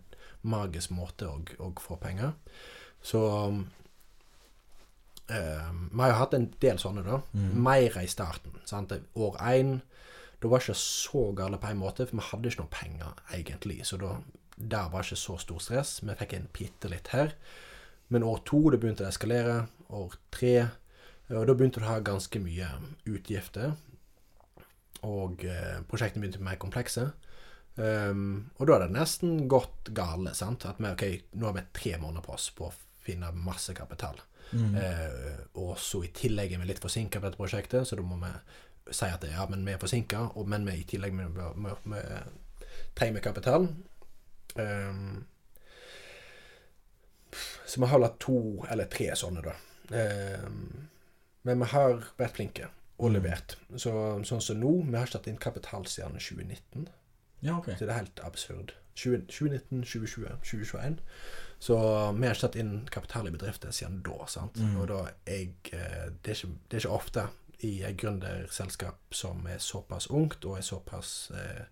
magisk 0.42 0.90
måte 0.96 1.28
å, 1.28 1.36
å 1.60 1.68
få 1.78 1.98
penger. 2.00 2.32
Så 3.04 3.20
um, 3.20 3.66
eh, 5.28 5.70
Vi 5.92 6.00
har 6.00 6.08
jo 6.14 6.18
hatt 6.22 6.34
en 6.38 6.48
del 6.62 6.78
sånne, 6.80 7.04
da. 7.06 7.20
Mm. 7.36 7.52
Mer 7.62 8.00
i 8.02 8.06
starten. 8.10 8.56
Sant? 8.68 8.92
År 9.14 9.36
én 9.52 9.80
Da 10.40 10.48
var 10.48 10.58
det 10.62 10.70
ikke 10.70 10.80
så 10.80 11.26
gale 11.36 11.58
på 11.60 11.68
en 11.68 11.76
måte, 11.82 12.06
for 12.08 12.16
vi 12.16 12.24
hadde 12.30 12.48
ikke 12.48 12.62
noe 12.62 12.72
penger, 12.72 13.10
egentlig. 13.36 13.82
Så 13.84 13.98
da 14.00 14.14
der 14.56 14.88
var 14.92 15.04
ikke 15.04 15.16
så 15.20 15.36
stor 15.40 15.58
stress. 15.60 15.98
Vi 16.04 16.14
fikk 16.16 16.32
inn 16.36 16.48
bitte 16.52 16.88
litt 16.88 17.08
her. 17.12 17.34
Men 18.10 18.26
år 18.26 18.42
to 18.46 18.62
det 18.72 18.80
begynte 18.82 19.04
det 19.04 19.10
å 19.10 19.14
eskalere. 19.14 19.56
År 19.94 20.14
tre 20.34 20.54
Og 21.30 21.46
da 21.46 21.54
begynte 21.54 21.78
det 21.78 21.86
å 21.86 21.92
ha 21.92 22.00
ganske 22.02 22.40
mye 22.42 22.68
utgifter. 23.06 23.76
Og 25.06 25.44
eh, 25.46 25.78
prosjektene 25.88 26.24
begynte 26.24 26.40
å 26.40 26.42
bli 26.42 26.50
mer 26.50 26.58
komplekse. 26.60 27.04
Um, 27.80 28.50
og 28.58 28.66
da 28.66 28.74
er 28.76 28.82
det 28.84 28.96
nesten 28.96 29.46
gått 29.48 29.92
gale. 29.96 30.34
sant? 30.34 30.66
At 30.68 30.80
vi, 30.82 30.90
ok, 30.90 31.04
Nå 31.38 31.48
har 31.48 31.56
vi 31.56 31.68
tre 31.72 31.94
måneder 32.02 32.26
på 32.26 32.34
oss 32.34 32.50
på 32.56 32.66
å 32.68 32.74
finne 33.00 33.30
masse 33.32 33.74
kapital. 33.76 34.18
Mm. 34.50 34.74
Uh, 34.74 35.38
og 35.62 35.78
så 35.78 36.02
i 36.04 36.12
tillegg 36.14 36.52
er 36.52 36.60
vi 36.60 36.68
litt 36.68 36.82
forsinka 36.82 37.20
på 37.20 37.28
dette 37.28 37.40
prosjektet, 37.40 37.86
så 37.86 37.96
da 37.96 38.04
må 38.04 38.18
vi 38.20 38.32
si 38.90 39.06
at 39.06 39.24
ja, 39.30 39.44
men 39.46 39.62
vi 39.64 39.76
er 39.76 39.80
forsinka, 39.80 40.24
men 40.50 40.66
vi 40.66 40.80
i 40.80 40.86
tillegg 40.88 41.14
vi, 41.14 41.28
vi, 41.30 41.74
vi, 41.94 42.00
trenger 42.98 43.22
kapital. 43.22 43.68
Um, 44.58 45.22
så 47.66 47.80
vi 47.80 47.86
har 47.86 48.00
hatt 48.02 48.18
to 48.20 48.64
eller 48.70 48.84
tre 48.90 49.10
sånne, 49.16 49.42
da. 49.42 49.54
Eh, 49.96 50.48
men 51.42 51.58
vi 51.64 51.70
har 51.72 52.02
vært 52.18 52.36
flinke 52.36 52.68
og 53.00 53.10
Mm. 53.10 53.14
levert. 53.16 53.56
Så, 53.76 53.90
sånn 54.28 54.42
som 54.42 54.58
nå, 54.60 54.84
vi 54.84 54.96
har 54.96 55.06
ikke 55.06 55.18
tatt 55.18 55.26
inn 55.30 55.38
kapital 55.38 55.86
siden 55.86 56.18
2019. 56.18 56.88
Ja, 57.42 57.56
ok. 57.56 57.70
Så 57.78 57.86
det 57.86 57.90
er 57.94 58.02
helt 58.02 58.20
absurd. 58.22 58.74
20, 58.94 59.22
2019, 59.28 59.82
2020, 59.82 60.36
2021. 60.44 60.98
Så 61.58 61.76
vi 62.18 62.26
har 62.26 62.34
ikke 62.34 62.40
tatt 62.48 62.56
inn 62.60 62.74
kapital 62.90 63.26
i 63.26 63.30
bedrifter 63.30 63.70
siden 63.72 64.02
da. 64.04 64.26
sant? 64.26 64.56
Mm. 64.60 64.76
Og 64.80 64.88
da 64.88 64.98
jeg, 65.26 65.54
eh, 65.72 66.10
det, 66.22 66.28
er 66.28 66.36
ikke, 66.36 66.52
det 66.68 66.76
er 66.76 66.84
ikke 66.84 66.98
ofte 66.98 67.26
i 67.62 67.82
et 67.84 67.96
gründerselskap 67.96 68.98
som 69.12 69.46
er 69.46 69.58
såpass 69.58 70.06
ungt 70.10 70.44
og 70.44 70.58
er 70.58 70.62
såpass 70.62 71.30
eh, 71.30 71.64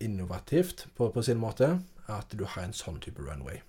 innovativt 0.00 0.86
på, 0.96 1.10
på 1.10 1.22
sin 1.22 1.38
måte, 1.38 1.78
at 2.08 2.30
du 2.34 2.44
har 2.44 2.62
en 2.66 2.74
sånn 2.74 2.98
type 3.02 3.22
runway. 3.22 3.60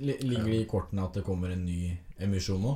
Li- 0.00 0.18
Ligger 0.22 0.44
det 0.50 0.60
i 0.62 0.68
kortene 0.68 1.04
at 1.06 1.14
det 1.16 1.24
kommer 1.24 1.50
en 1.54 1.64
ny 1.64 1.96
emisjon 2.20 2.60
nå? 2.62 2.74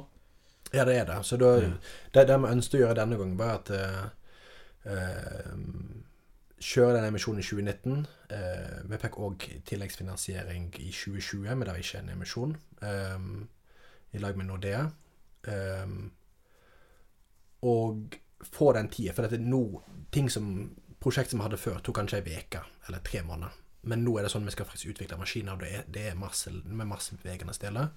Ja, 0.74 0.84
det 0.84 0.96
er 0.98 1.04
det. 1.06 1.18
Så 1.26 1.36
da, 1.38 1.52
Ja. 1.62 1.70
det, 2.14 2.26
det 2.28 2.38
vi 2.40 2.48
ønsket 2.50 2.78
å 2.80 2.82
gjøre 2.84 2.94
denne 2.98 3.16
gangen, 3.20 3.36
var 3.38 3.54
at 3.60 3.70
eh, 3.70 4.04
eh, 4.90 5.54
Kjøre 6.64 6.94
den 6.96 7.04
emisjonen 7.10 7.40
i 7.42 7.44
2019. 7.44 8.06
Eh, 8.32 8.76
vi 8.88 8.96
fikk 9.02 9.18
òg 9.20 9.44
tilleggsfinansiering 9.68 10.70
i 10.80 10.88
2020, 10.90 11.44
men 11.50 11.60
det 11.66 11.74
var 11.74 11.82
ikke 11.82 11.98
en 12.00 12.08
emisjon. 12.14 12.54
eh, 12.80 13.18
I 14.16 14.18
lag 14.22 14.36
med 14.36 14.46
Nordea. 14.48 14.86
Eh, 15.46 15.86
og 17.62 18.16
få 18.44 18.72
den 18.76 18.88
tida. 18.88 19.12
For 19.12 19.22
dette 19.26 19.36
er 19.40 19.44
nå 19.44 19.82
ting 20.12 20.30
som 20.30 20.48
Prosjekt 21.04 21.30
som 21.34 21.40
vi 21.42 21.44
hadde 21.44 21.58
før, 21.60 21.82
tok 21.84 21.98
kanskje 21.98 22.22
ei 22.24 22.38
uke 22.40 22.62
eller 22.88 23.02
tre 23.04 23.20
måneder. 23.28 23.52
Men 23.84 24.04
nå 24.04 24.16
er 24.18 24.26
det 24.26 24.30
sånn 24.32 24.46
vi 24.46 24.54
skal 24.54 24.66
faktisk 24.68 24.94
utvikle 24.94 25.18
maskiner, 25.20 25.56
og 25.56 25.64
det 25.64 25.72
er, 25.78 25.84
det 25.92 26.06
er 26.10 26.18
masse, 26.20 26.50
med 26.64 26.88
masse 26.88 27.16
bevegende 27.20 27.54
deler. 27.60 27.90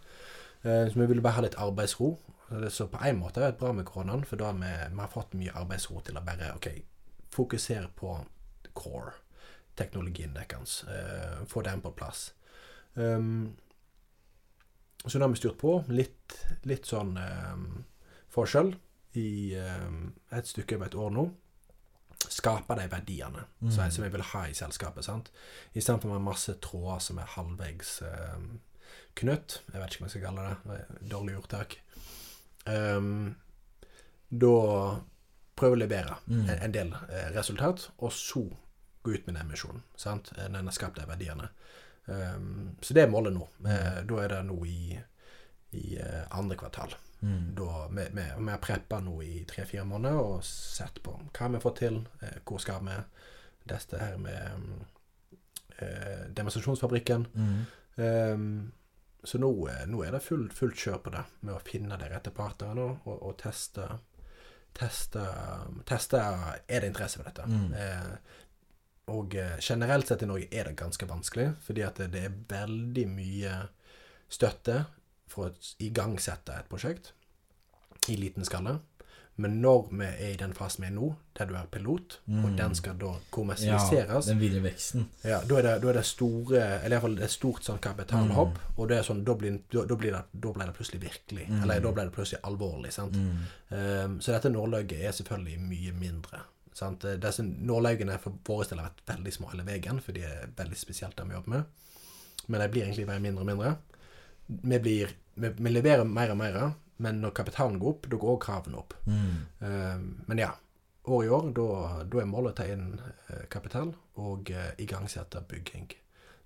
Eh, 0.64 0.88
Så 0.90 1.00
vi 1.00 1.06
ville 1.06 1.22
bare 1.22 1.38
ha 1.40 1.42
litt 1.46 1.58
arbeidsro. 1.58 2.18
Så 2.72 2.88
på 2.88 3.00
en 3.04 3.18
måte 3.20 3.42
er 3.44 3.52
det 3.52 3.60
bra 3.60 3.74
med 3.76 3.86
koronaen, 3.86 4.24
for 4.24 4.40
da 4.40 4.46
har 4.54 4.60
vi, 4.60 4.70
vi 4.96 5.02
har 5.02 5.12
fått 5.12 5.34
mye 5.36 5.52
arbeidsro 5.60 6.00
til 6.02 6.16
å 6.16 6.24
bare 6.24 6.54
ok, 6.56 6.68
fokusere 7.36 7.90
på 7.96 8.14
core, 8.74 9.12
teknologien 9.76 10.34
deres. 10.34 10.84
eh, 10.88 11.44
få 11.46 11.62
den 11.68 11.82
på 11.82 11.92
plass. 11.92 12.34
Um, 12.96 13.58
så 15.06 15.20
nå 15.20 15.26
har 15.28 15.34
vi 15.34 15.42
styrt 15.42 15.60
på. 15.60 15.84
Litt, 15.90 16.38
litt 16.64 16.88
sånn 16.88 17.18
um, 17.20 17.84
forskjell 18.34 18.74
i 19.20 19.56
um, 19.60 20.14
et 20.32 20.48
stykke 20.48 20.76
over 20.80 20.88
et 20.90 20.96
år 20.96 21.12
nå. 21.14 21.28
Skape 22.30 22.76
de 22.76 22.88
verdiene 22.92 23.44
Mm. 23.62 23.72
som, 23.72 23.92
som 23.92 24.04
jeg 24.04 24.12
vil 24.14 24.22
ha 24.22 24.48
i 24.48 24.54
selskapet. 24.54 25.06
sant? 25.06 25.32
Istedenfor 25.76 26.10
med 26.14 26.22
masse 26.22 26.54
tråder 26.62 27.00
som 27.00 27.18
er 27.20 27.26
halvveis 27.36 28.02
um, 28.02 28.60
knytt. 29.16 29.62
Jeg 29.74 29.82
vet 29.82 29.94
ikke 29.94 30.04
hva 30.04 30.10
jeg 30.10 30.16
skal 30.16 30.26
kalle 30.26 30.48
det. 30.50 30.58
det 31.00 31.10
Dårlig 31.10 31.38
ordtak. 31.38 31.78
Um, 32.66 33.36
da 34.30 35.00
prøve 35.58 35.74
å 35.78 35.80
levere 35.80 36.18
Mm. 36.28 36.50
en, 36.50 36.60
en 36.62 36.72
del 36.72 36.94
eh, 37.10 37.30
resultat, 37.34 37.90
og 37.98 38.12
så 38.12 38.44
gå 39.04 39.14
ut 39.16 39.26
med 39.28 39.36
den 39.36 39.48
misjonen. 39.50 39.84
sant? 39.96 40.32
Eh, 40.38 40.48
Når 40.50 40.60
en 40.60 40.68
har 40.68 40.74
skapt 40.74 40.96
de 41.00 41.06
verdiene. 41.08 41.50
Um, 42.08 42.76
så 42.82 42.94
det 42.94 43.04
er 43.04 43.10
målet 43.12 43.34
nå. 43.34 43.48
Eh, 43.66 44.02
da 44.08 44.20
er 44.24 44.28
det 44.28 44.44
nå 44.46 44.58
i, 44.66 45.00
i 45.74 45.98
eh, 45.98 46.26
andre 46.32 46.56
kvartal. 46.58 46.94
Mm. 47.22 47.56
Da 47.58 47.88
vi, 47.92 48.04
vi, 48.14 48.26
vi 48.38 48.52
har 48.52 48.62
preppa 48.62 49.00
nå 49.02 49.16
i 49.26 49.42
tre-fire 49.50 49.86
måneder 49.90 50.20
og 50.22 50.44
sett 50.46 51.02
på 51.04 51.16
hva 51.18 51.50
vi 51.54 51.64
fått 51.64 51.82
til, 51.82 52.02
eh, 52.22 52.40
hvor 52.46 52.62
skal 52.64 52.84
vi. 52.88 52.98
Dette 53.68 53.98
her 54.00 54.14
med 54.16 54.62
mm, 54.62 54.84
eh, 55.84 56.22
demonstrasjonsfabrikken. 56.32 57.26
Mm. 57.36 57.58
Um, 57.98 58.44
så 59.24 59.42
nå, 59.42 59.50
eh, 59.68 59.84
nå 59.92 60.04
er 60.06 60.14
det 60.16 60.24
full, 60.24 60.46
fullt 60.56 60.78
kjør 60.80 61.02
på 61.04 61.12
det, 61.18 61.24
med 61.42 61.58
å 61.58 61.64
finne 61.68 61.98
de 62.00 62.08
rette 62.08 62.32
partnerne 62.32 62.86
og, 62.94 63.18
og 63.18 63.36
teste 63.42 63.90
Teste, 64.78 65.24
teste 65.90 66.20
Er 66.22 66.84
det 66.84 66.92
interesse 66.92 67.18
for 67.18 67.26
dette. 67.26 67.48
Mm. 67.50 67.72
Eh, 67.74 68.36
og 69.10 69.34
eh, 69.34 69.56
generelt 69.64 70.06
sett 70.06 70.22
i 70.22 70.28
Norge 70.30 70.52
er 70.52 70.70
det 70.70 70.78
ganske 70.78 71.08
vanskelig, 71.10 71.48
fordi 71.66 71.82
at 71.82 71.98
det, 71.98 72.12
det 72.14 72.22
er 72.28 72.36
veldig 72.52 73.06
mye 73.10 73.56
støtte 74.30 74.84
for 75.28 75.50
å 75.50 75.74
igangsette 75.80 76.54
et 76.60 76.70
prosjekt 76.70 77.12
i 78.10 78.16
liten 78.18 78.46
skala. 78.48 78.80
Men 79.40 79.60
når 79.62 79.90
vi 79.92 80.06
er 80.08 80.32
i 80.34 80.38
den 80.40 80.54
fasen 80.58 80.82
vi 80.82 80.88
er 80.88 80.94
nå, 80.96 81.12
der 81.38 81.46
du 81.46 81.54
er 81.54 81.68
pilot, 81.70 82.16
Mm. 82.28 82.46
og 82.46 82.56
den 82.58 82.74
skal 82.76 82.96
da 82.98 83.12
kommersialiseres 83.32 84.26
Ja, 84.28 84.34
den 84.34 84.40
videre 84.40 84.64
veksten. 84.64 85.06
ja, 85.24 85.42
da 85.46 85.56
er 85.60 85.62
det, 85.62 85.82
da 85.84 85.90
er 85.90 85.94
det 85.94 86.06
store 86.06 86.62
Eller 86.84 86.96
iallfall 86.98 87.20
et 87.22 87.30
stort 87.30 87.62
sånn 87.64 87.78
kapitalhopp. 87.80 88.58
Og 88.78 88.88
det 88.90 88.98
er 88.98 89.04
sånn, 89.04 89.24
da 89.24 89.36
blir, 89.36 89.60
da, 89.72 89.86
da 89.86 89.96
blir 89.96 90.12
det, 90.12 90.24
da 90.34 90.52
ble 90.52 90.66
det 90.66 90.74
plutselig 90.74 91.02
virkelig. 91.02 91.48
Mm. 91.50 91.62
Eller 91.64 91.80
da 91.82 91.92
ble 91.92 92.04
det 92.06 92.14
plutselig 92.14 92.42
alvorlig. 92.44 92.92
sant? 92.94 93.14
Mm. 93.14 93.38
Um, 93.70 94.20
så 94.22 94.32
dette 94.34 94.50
nåløyet 94.50 94.92
er 95.06 95.12
selvfølgelig 95.12 95.60
mye 95.60 95.94
mindre. 95.94 96.42
Sant? 96.74 97.06
Eh, 97.06 97.18
Disse 97.18 97.44
nåløyene 97.44 98.20
for 98.20 98.34
våre 98.44 98.68
del 98.70 98.80
har 98.80 98.90
vært 98.90 99.06
veldig 99.18 99.34
små 99.34 99.52
hele 99.52 99.64
veien, 99.66 100.02
for 100.02 100.14
de 100.14 100.22
er 100.22 100.48
veldig 100.58 100.78
spesielt 100.78 101.16
det 101.16 101.28
vi 101.28 101.34
jobber 101.36 101.50
med. 101.50 101.64
Men 102.48 102.62
de 102.62 102.68
blir 102.70 102.84
egentlig 102.86 103.06
bare 103.08 103.20
mindre 103.20 103.42
og 103.42 103.46
mindre. 103.48 103.78
Vi, 104.48 104.80
blir, 104.80 105.12
vi, 105.36 105.52
vi 105.58 105.74
leverer 105.74 106.08
mer 106.08 106.32
og 106.34 106.40
mer, 106.40 106.58
men 107.04 107.22
når 107.22 107.36
kapitalen 107.38 107.78
går 107.82 107.94
opp, 107.94 108.08
da 108.10 108.20
går 108.20 108.34
òg 108.34 108.42
kravene 108.46 108.80
opp. 108.80 108.96
Mm. 109.06 109.36
Uh, 109.62 110.26
men 110.30 110.42
ja, 110.42 110.52
år 111.08 111.26
i 111.26 111.32
år, 111.38 111.52
da, 111.56 111.68
er 112.22 112.30
målet 112.30 112.56
å 112.56 112.58
ta 112.58 112.68
inn 112.72 112.90
uh, 112.98 113.46
kapital 113.54 113.94
og 114.24 114.52
uh, 114.54 114.72
igangsette 114.82 115.44
bygging. 115.50 115.90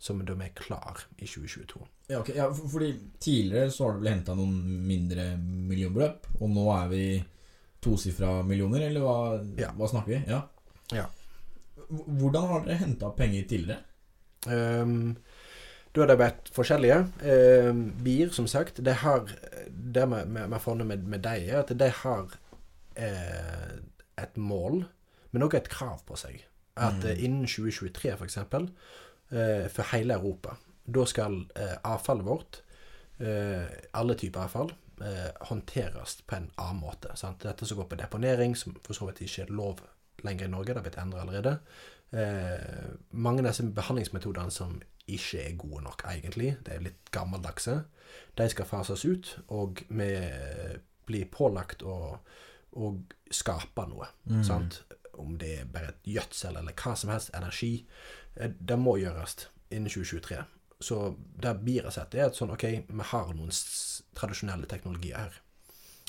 Som 0.01 0.23
da 0.25 0.33
vi 0.33 0.47
er 0.47 0.55
klar 0.57 1.03
i 1.21 1.27
2022. 1.29 1.83
Ja, 2.09 2.19
okay. 2.23 2.33
ja, 2.39 2.47
for, 2.49 2.71
fordi 2.73 2.95
tidligere 3.21 3.69
så 3.71 3.85
har 3.85 3.93
du 3.93 4.01
vel 4.01 4.15
henta 4.15 4.33
noen 4.33 4.55
mindre 4.87 5.27
millionbeløp, 5.37 6.25
og 6.39 6.49
nå 6.49 6.63
er 6.73 6.89
vi 6.89 7.03
tosifra 7.81 8.39
millioner, 8.45 8.87
eller 8.87 9.05
hva, 9.05 9.17
Ja. 9.61 9.69
hva 9.77 9.89
snakker 9.89 10.15
vi? 10.15 10.23
Ja. 10.29 10.41
Ja. 10.91 11.05
Hvordan 11.91 12.49
har 12.49 12.65
dere 12.65 12.79
henta 12.81 13.11
penger 13.15 13.45
tidligere? 13.49 13.85
Um, 14.49 15.15
da 15.93 16.01
har 16.01 16.07
det 16.07 16.19
vært 16.19 16.49
forskjellige. 16.55 16.99
Eh, 17.23 17.71
bier, 18.03 18.29
som 18.31 18.47
sagt, 18.47 18.79
det 18.83 18.93
har 19.03 19.25
Det 19.91 20.05
vi 20.07 20.39
har 20.39 20.59
funnet 20.59 20.87
med, 20.87 21.03
med 21.07 21.21
dem, 21.23 21.49
er 21.49 21.59
at 21.59 21.71
de 21.77 21.89
har 21.89 22.27
eh, 22.95 23.77
et 24.17 24.37
mål, 24.37 24.85
men 25.31 25.43
også 25.43 25.57
et 25.57 25.69
krav 25.69 26.01
på 26.07 26.15
seg. 26.19 26.43
At 26.77 27.01
Mm. 27.03 27.09
eh, 27.09 27.23
innen 27.23 27.45
2023, 27.47 28.13
f.eks., 28.15 28.37
eh, 28.37 29.67
for 29.69 29.83
hele 29.95 30.13
Europa, 30.13 30.55
da 30.87 31.05
skal 31.05 31.45
eh, 31.55 31.77
avfallet 31.83 32.25
vårt, 32.25 32.61
eh, 33.19 33.67
alle 33.93 34.15
typer 34.15 34.39
avfall, 34.45 34.71
eh, 35.01 35.31
håndteres 35.49 36.21
på 36.27 36.35
en 36.35 36.51
annen 36.57 36.81
måte. 36.81 37.11
Sant? 37.15 37.39
Dette 37.43 37.65
som 37.65 37.77
går 37.77 37.89
på 37.89 37.95
deponering, 37.99 38.55
som 38.55 38.75
for 38.83 38.93
så 38.93 39.05
vidt 39.09 39.21
ikke 39.21 39.43
er 39.47 39.51
lov 39.55 39.81
lenger 40.23 40.45
i 40.45 40.51
Norge, 40.51 40.67
det 40.73 40.75
har 40.75 40.83
blitt 40.83 41.01
endret 41.01 41.21
allerede. 41.21 41.59
Eh, 42.13 42.95
mange 43.11 43.39
av 43.39 43.45
disse 43.51 43.63
behandlingsmetodene 43.63 44.51
som 44.51 44.81
ikke 45.17 45.43
er 45.43 45.57
gode 45.59 45.83
nok, 45.85 46.05
egentlig, 46.09 46.55
det 46.65 46.75
er 46.75 46.85
litt 46.85 47.11
gammeldagse, 47.13 47.81
de 48.37 48.47
skal 48.51 48.67
fases 48.67 49.05
ut, 49.07 49.33
og 49.55 49.83
vi 49.89 50.09
blir 51.07 51.29
pålagt 51.31 51.83
å, 51.83 51.97
å 52.77 52.93
skape 53.31 53.85
noe. 53.91 54.07
Mm. 54.29 54.41
Sant? 54.47 54.81
Om 55.21 55.35
det 55.41 55.51
er 55.59 55.69
bare 55.71 55.93
et 55.93 56.09
gjødsel 56.13 56.57
eller 56.61 56.75
hva 56.77 56.95
som 56.97 57.11
helst, 57.13 57.33
energi. 57.37 57.85
eh, 58.35 58.51
Det 58.57 58.79
må 58.79 58.97
gjøres 59.01 59.47
innen 59.71 59.91
2023. 59.91 60.41
Så 60.81 60.97
det 61.37 61.51
har 61.51 61.93
sett, 61.93 62.15
er 62.15 62.29
at 62.31 62.37
sånn, 62.37 62.53
ok, 62.55 62.65
vi 62.89 63.07
har 63.11 63.33
noen 63.37 63.53
tradisjonelle 64.17 64.69
teknologier 64.69 65.19
her 65.19 65.41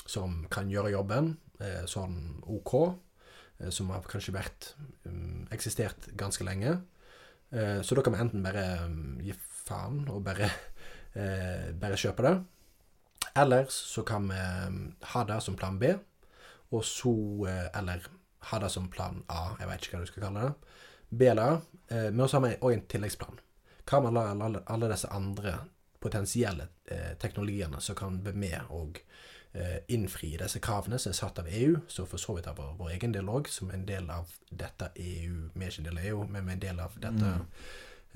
som 0.09 0.41
kan 0.51 0.71
gjøre 0.71 0.91
jobben 0.91 1.35
eh, 1.63 1.83
sånn 1.87 2.41
OK, 2.51 2.73
eh, 3.59 3.69
som 3.71 3.91
har 3.93 4.03
kanskje 4.09 4.35
vært 4.35 4.73
um, 5.05 5.45
eksistert 5.53 6.09
ganske 6.19 6.43
lenge. 6.47 6.79
Eh, 7.53 7.81
så 7.81 7.95
da 7.95 8.01
kan 8.01 8.13
vi 8.13 8.19
enten 8.19 8.43
bare 8.43 8.63
um, 8.85 9.19
gi 9.21 9.33
faen 9.37 10.01
og 10.09 10.23
bare, 10.25 10.49
eh, 11.13 11.69
bare 11.77 11.99
kjøpe 11.99 12.25
det. 12.25 12.33
Eller 13.39 13.69
så 13.69 14.03
kan 14.05 14.25
vi 14.29 14.39
um, 14.67 14.79
ha 15.13 15.23
det 15.29 15.39
som 15.45 15.57
plan 15.57 15.77
B, 15.79 15.93
og 16.73 16.83
så 16.85 17.13
eh, 17.49 17.67
Eller 17.79 18.07
ha 18.49 18.59
det 18.59 18.71
som 18.73 18.89
plan 18.91 19.21
A, 19.29 19.53
jeg 19.59 19.69
vet 19.69 19.85
ikke 19.85 19.97
hva 19.97 20.03
du 20.03 20.11
skal 20.11 20.25
kalle 20.25 20.47
det. 20.47 20.73
B-la. 21.13 21.47
Men 21.93 22.23
også 22.25 22.39
har 22.39 22.43
vi 22.47 22.55
òg 22.57 22.73
en 22.73 22.87
tilleggsplan. 22.89 23.37
Hva 23.85 23.99
med 24.01 24.17
alle, 24.17 24.63
alle, 24.65 24.87
disse 24.89 25.07
andre 25.13 25.51
potensielle 26.01 26.65
teknologiene 27.21 27.79
som 27.79 27.95
kan 27.95 28.17
være 28.25 28.39
med 28.41 28.71
og 28.73 28.97
innfri 29.87 30.31
disse 30.39 30.57
kravene 30.59 30.97
som 30.97 31.11
er 31.11 31.17
satt 31.17 31.39
av 31.39 31.47
EU, 31.47 31.75
så 31.87 32.07
for 32.09 32.17
så 32.17 32.33
vidt 32.33 32.47
av 32.49 32.57
vår, 32.57 32.71
vår 32.79 32.93
egen 32.95 33.11
del 33.13 33.27
òg, 33.29 33.47
som 33.53 33.69
en 33.69 33.83
del 33.85 34.07
av 34.09 34.31
dette 34.49 34.87
EU 34.95 35.49
Vi 35.53 35.65
er 35.65 35.69
ikke 35.69 35.83
en 35.83 35.89
del 35.89 35.99
av 35.99 36.07
EU, 36.09 36.23
men 36.25 36.45
vi 36.45 36.49
er 36.49 36.55
en 36.55 36.63
del 36.63 36.79
av 36.81 36.95
dette 37.03 37.33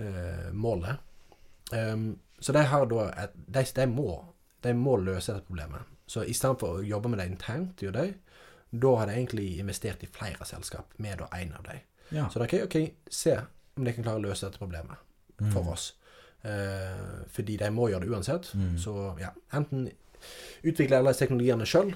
eh, 0.02 0.48
målet. 0.54 0.98
Um, 1.72 2.20
så 2.40 2.54
de 2.54 2.64
har 2.66 2.86
da 2.90 3.06
et, 3.24 3.36
de, 3.36 3.64
de, 3.76 3.86
må, 3.92 4.16
de 4.66 4.74
må 4.74 4.98
løse 4.98 5.34
dette 5.34 5.46
problemet. 5.46 5.86
Så 6.08 6.24
i 6.24 6.34
stedet 6.34 6.58
for 6.60 6.80
å 6.80 6.86
jobbe 6.86 7.12
med 7.14 7.20
det 7.22 7.30
internt, 7.30 7.82
gjør 7.86 7.94
de, 8.00 8.08
da 8.72 8.96
har 8.98 9.12
de 9.12 9.20
egentlig 9.20 9.60
investert 9.60 10.04
i 10.04 10.10
flere 10.10 10.46
selskap, 10.46 10.98
med 10.98 11.20
da 11.22 11.30
én 11.38 11.54
av 11.54 11.68
dem. 11.70 11.84
Ja. 12.10 12.30
Så 12.34 12.40
da 12.40 12.48
kan 12.50 12.66
ok, 12.66 12.80
se 13.10 13.38
om 13.78 13.86
de 13.86 13.94
kan 13.94 14.08
klare 14.08 14.24
å 14.24 14.26
løse 14.30 14.48
dette 14.48 14.58
problemet 14.62 15.04
Mm. 15.40 15.52
for 15.54 15.70
oss. 15.70 15.92
Uh, 16.46 17.26
fordi 17.30 17.58
de 17.58 17.70
må 17.70 17.90
gjøre 17.92 18.06
det 18.06 18.10
uansett. 18.10 18.48
Mm. 18.56 18.78
Så 18.82 18.94
ja, 19.20 19.30
enten 19.54 19.90
utvikle 20.64 20.98
alle 20.98 21.14
teknologiene 21.14 21.66
sjøl. 21.66 21.94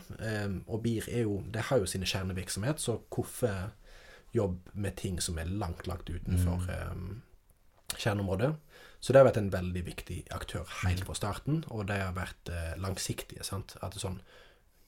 og 0.67 0.81
BIR 0.83 1.09
er 1.09 1.21
jo, 1.21 1.41
det 1.53 1.61
har 1.69 1.77
jo 1.79 1.85
sine 1.85 2.05
kjernevirksomhet, 2.05 2.79
så 2.79 2.99
hvorfor 3.09 3.71
jobbe 4.33 4.59
med 4.73 4.95
ting 4.95 5.19
som 5.21 5.37
er 5.37 5.45
langt, 5.45 5.87
langt 5.87 6.09
utenfor 6.09 6.61
Mm. 6.67 7.21
kjerneområdet? 7.97 8.55
Så 9.01 9.13
det 9.13 9.19
har 9.21 9.25
vært 9.31 9.37
en 9.41 9.51
veldig 9.51 9.81
viktig 9.85 10.19
aktør 10.31 10.67
helt 10.83 11.03
fra 11.07 11.13
starten, 11.17 11.63
og 11.73 11.87
de 11.89 11.93
har 11.97 12.13
vært 12.13 12.49
eh, 12.53 12.75
langsiktige. 12.77 13.43
sant? 13.43 13.75
At 13.81 13.91
det 13.95 13.97
er 14.03 14.07
sånn 14.07 14.21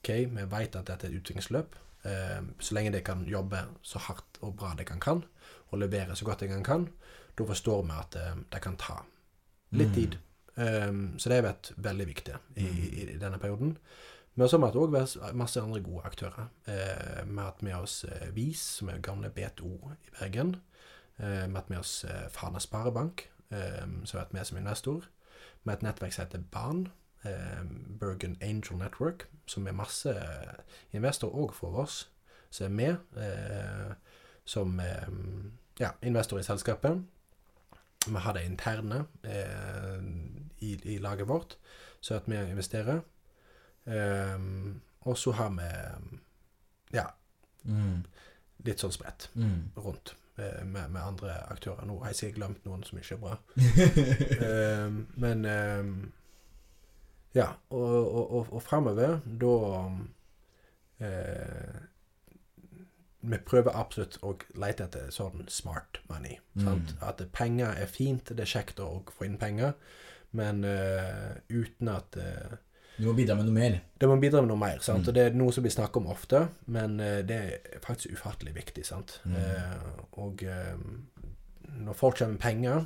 OK, 0.03 0.09
vi 0.35 0.45
vet 0.51 0.75
at 0.75 0.85
dette 0.85 1.07
er 1.07 1.11
et 1.13 1.21
utviklingsløp. 1.21 1.75
Eh, 2.05 2.41
så 2.59 2.75
lenge 2.75 2.91
de 2.91 3.01
kan 3.01 3.25
jobbe 3.25 3.63
så 3.81 3.99
hardt 3.99 4.37
og 4.41 4.55
bra 4.59 4.73
de 4.77 4.83
kan, 4.85 4.99
kan 4.99 5.23
og 5.71 5.79
levere 5.79 6.15
så 6.15 6.25
godt 6.25 6.39
de 6.43 6.47
kan, 6.51 6.63
kan 6.63 6.89
da 7.37 7.43
forstår 7.49 7.83
vi 7.87 7.95
at 7.97 8.11
de 8.11 8.45
det 8.51 8.61
kan 8.61 8.75
ta 8.77 8.99
litt 9.71 9.89
Mm. 9.89 9.93
tid. 9.95 10.17
Um, 10.55 11.15
så 11.17 11.29
det 11.29 11.39
har 11.39 11.47
vært 11.47 11.71
veldig 11.81 12.05
viktig 12.07 12.35
i, 12.61 12.67
i, 12.67 13.05
denne 13.17 13.39
perioden. 13.41 13.77
Men 14.35 14.49
så 14.49 14.57
har 14.57 14.73
vi 14.73 14.81
òg 14.81 15.35
masse 15.37 15.61
andre 15.61 15.81
gode 15.85 16.07
aktører. 16.09 16.47
Eh, 16.65 17.21
vi 17.25 17.35
har 17.37 17.51
hatt 17.51 17.61
med 17.61 17.75
oss 17.77 18.03
eh, 18.09 18.29
VIS, 18.33 18.61
som 18.79 18.89
er 18.89 19.01
gamle 19.05 19.29
BTO 19.29 19.91
i 19.93 20.13
Bergen. 20.19 20.55
Eh, 21.17 21.45
vi 21.45 21.51
har 21.51 21.59
hatt 21.59 21.69
med 21.69 21.83
oss 21.83 22.03
eh, 22.09 22.25
Fana 22.33 22.59
Sparebank, 22.59 23.29
som 23.53 24.17
har 24.17 24.23
vært 24.23 24.33
med 24.33 24.47
som 24.49 24.57
investor. 24.57 25.03
Vi 25.61 25.69
har 25.69 25.75
et 25.77 25.83
nettverk 25.85 26.15
som 26.15 26.23
heter 26.23 26.41
BAN, 26.49 26.87
Bergen 27.99 28.33
Angel 28.41 28.79
Network, 28.79 29.27
som 29.45 29.67
er 29.67 29.77
masse 29.77 30.09
eh, 30.09 30.55
investorer 30.97 31.43
òg 31.43 31.53
for 31.53 31.77
oss, 31.83 32.07
som 32.49 32.65
er 32.65 32.73
med 32.73 33.93
som 34.45 34.73
ja, 35.79 35.93
investor 36.01 36.41
i 36.41 36.43
selskapet. 36.43 37.05
Vi 38.07 38.19
har 38.19 38.33
det 38.35 38.45
interne 38.45 39.05
eh, 39.23 39.99
i, 40.59 40.73
i 40.95 40.97
laget 40.99 41.27
vårt, 41.27 41.57
så 42.01 42.15
at 42.15 42.27
vi 42.27 42.35
investerer. 42.35 43.01
Um, 43.85 44.81
og 45.01 45.17
så 45.17 45.31
har 45.31 45.49
vi 45.49 45.69
ja, 46.97 47.05
Mm. 47.63 48.03
litt 48.65 48.79
sånn 48.83 48.91
spredt 48.91 49.29
Mm. 49.35 49.69
rundt 49.75 50.15
eh, 50.37 50.63
med, 50.65 50.89
med 50.91 51.01
andre 51.01 51.33
aktører. 51.51 51.85
Nå 51.87 51.99
har 51.99 52.11
jeg 52.11 52.15
sikkert 52.15 52.35
glemt 52.41 52.65
noen 52.65 52.83
som 52.83 52.97
ikke 52.99 53.15
er 53.15 53.21
bra. 53.23 53.37
um, 54.87 55.07
men 55.23 55.45
um, 55.45 56.11
ja, 57.35 57.53
og, 57.69 57.93
og, 58.15 58.31
og, 58.31 58.53
og 58.53 58.61
framover, 58.63 59.19
da 59.25 59.53
eh, 60.99 61.79
Vi 63.23 63.39
prøver 63.47 63.75
absolutt 63.79 64.17
å 64.25 64.33
lete 64.59 64.87
etter 64.89 65.11
sånn 65.15 65.45
smart 65.51 66.01
money. 66.09 66.39
Mm. 66.59 66.81
At 67.05 67.21
penger 67.31 67.77
er 67.79 67.87
fint, 67.87 68.27
det 68.27 68.43
er 68.43 68.51
kjekt 68.51 68.81
å 68.83 68.89
få 69.15 69.29
inn 69.29 69.39
penger, 69.39 69.77
men 70.35 70.63
uh, 70.65 71.31
uten 71.47 71.91
at 71.93 72.17
uh, 72.19 72.57
Du 72.97 73.07
må 73.07 73.13
bidra 73.17 73.37
med 73.39 73.47
noe 73.47 73.55
mer. 73.55 73.79
det 73.99 74.09
må 74.09 74.17
bidra 74.21 74.41
med 74.41 74.51
noe 74.51 74.59
mer. 74.59 74.81
sant? 74.83 75.05
Mm. 75.05 75.07
Og 75.07 75.15
Det 75.15 75.23
er 75.23 75.37
noe 75.39 75.53
som 75.55 75.63
blir 75.65 75.75
snakket 75.75 76.01
om 76.01 76.09
ofte, 76.11 76.41
men 76.65 76.99
uh, 76.99 77.21
det 77.23 77.37
er 77.37 77.79
faktisk 77.85 78.17
ufattelig 78.17 78.55
viktig. 78.57 78.85
sant? 78.85 79.19
Mm. 79.23 79.39
Og 80.19 80.43
når 81.79 81.97
folk 81.97 82.17
kommer 82.17 82.35
med 82.35 82.43
penger, 82.43 82.85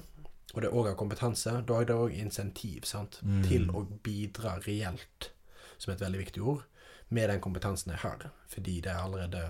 og 0.53 0.61
det 0.63 0.71
òg 0.71 0.91
har 0.91 0.99
kompetanse, 0.99 1.55
da 1.67 1.81
er 1.81 1.89
det 1.89 1.97
òg 1.97 2.13
insentiv 2.15 2.85
sant? 2.87 3.19
Mm. 3.23 3.41
til 3.43 3.69
å 3.73 3.83
bidra 4.03 4.57
reelt, 4.67 5.31
som 5.77 5.91
er 5.91 5.97
et 5.97 6.05
veldig 6.05 6.21
viktig 6.23 6.43
ord, 6.43 6.63
med 7.09 7.29
den 7.29 7.41
kompetansen 7.43 7.93
jeg 7.93 8.03
har. 8.03 8.29
Fordi 8.51 8.79
det 8.83 8.91
er 8.91 9.03
allerede 9.03 9.43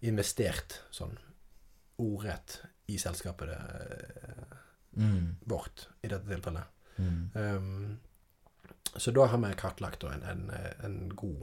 investert 0.00 0.80
sånn 0.90 1.16
ordrett 1.98 2.60
i 2.86 2.98
selskapet 2.98 3.48
eh, 3.56 4.56
Mm. 4.96 5.36
vårt, 5.44 5.88
i 6.02 6.08
dette 6.08 6.24
tilfellet. 6.24 6.64
Mm. 6.96 7.30
Um, 7.34 7.98
så 8.96 9.10
da 9.12 9.26
har 9.26 9.38
vi 9.38 9.50
kartlagt 9.54 10.04
en, 10.08 10.22
en, 10.22 10.50
en 10.84 11.08
god 11.12 11.42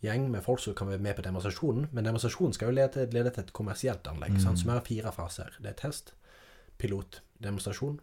gjeng 0.00 0.30
med 0.30 0.44
folk 0.44 0.62
som 0.62 0.74
kan 0.74 0.88
være 0.88 1.02
med 1.04 1.16
på 1.18 1.22
demonstrasjonen. 1.26 1.88
Men 1.92 2.04
demonstrasjonen 2.08 2.54
skal 2.56 2.70
jo 2.70 2.78
lede 2.78 3.04
lede 3.12 3.30
til 3.34 3.44
et 3.44 3.52
kommersielt 3.52 4.08
anlegg. 4.08 4.38
Mm. 4.38 4.40
Sant? 4.40 4.58
Så 4.62 4.64
vi 4.64 4.72
har 4.72 4.86
fire 4.86 5.12
faser. 5.12 5.58
Det 5.60 5.74
er 5.74 5.76
test, 5.82 6.14
pilot, 6.78 7.20
demonstrasjon 7.44 8.00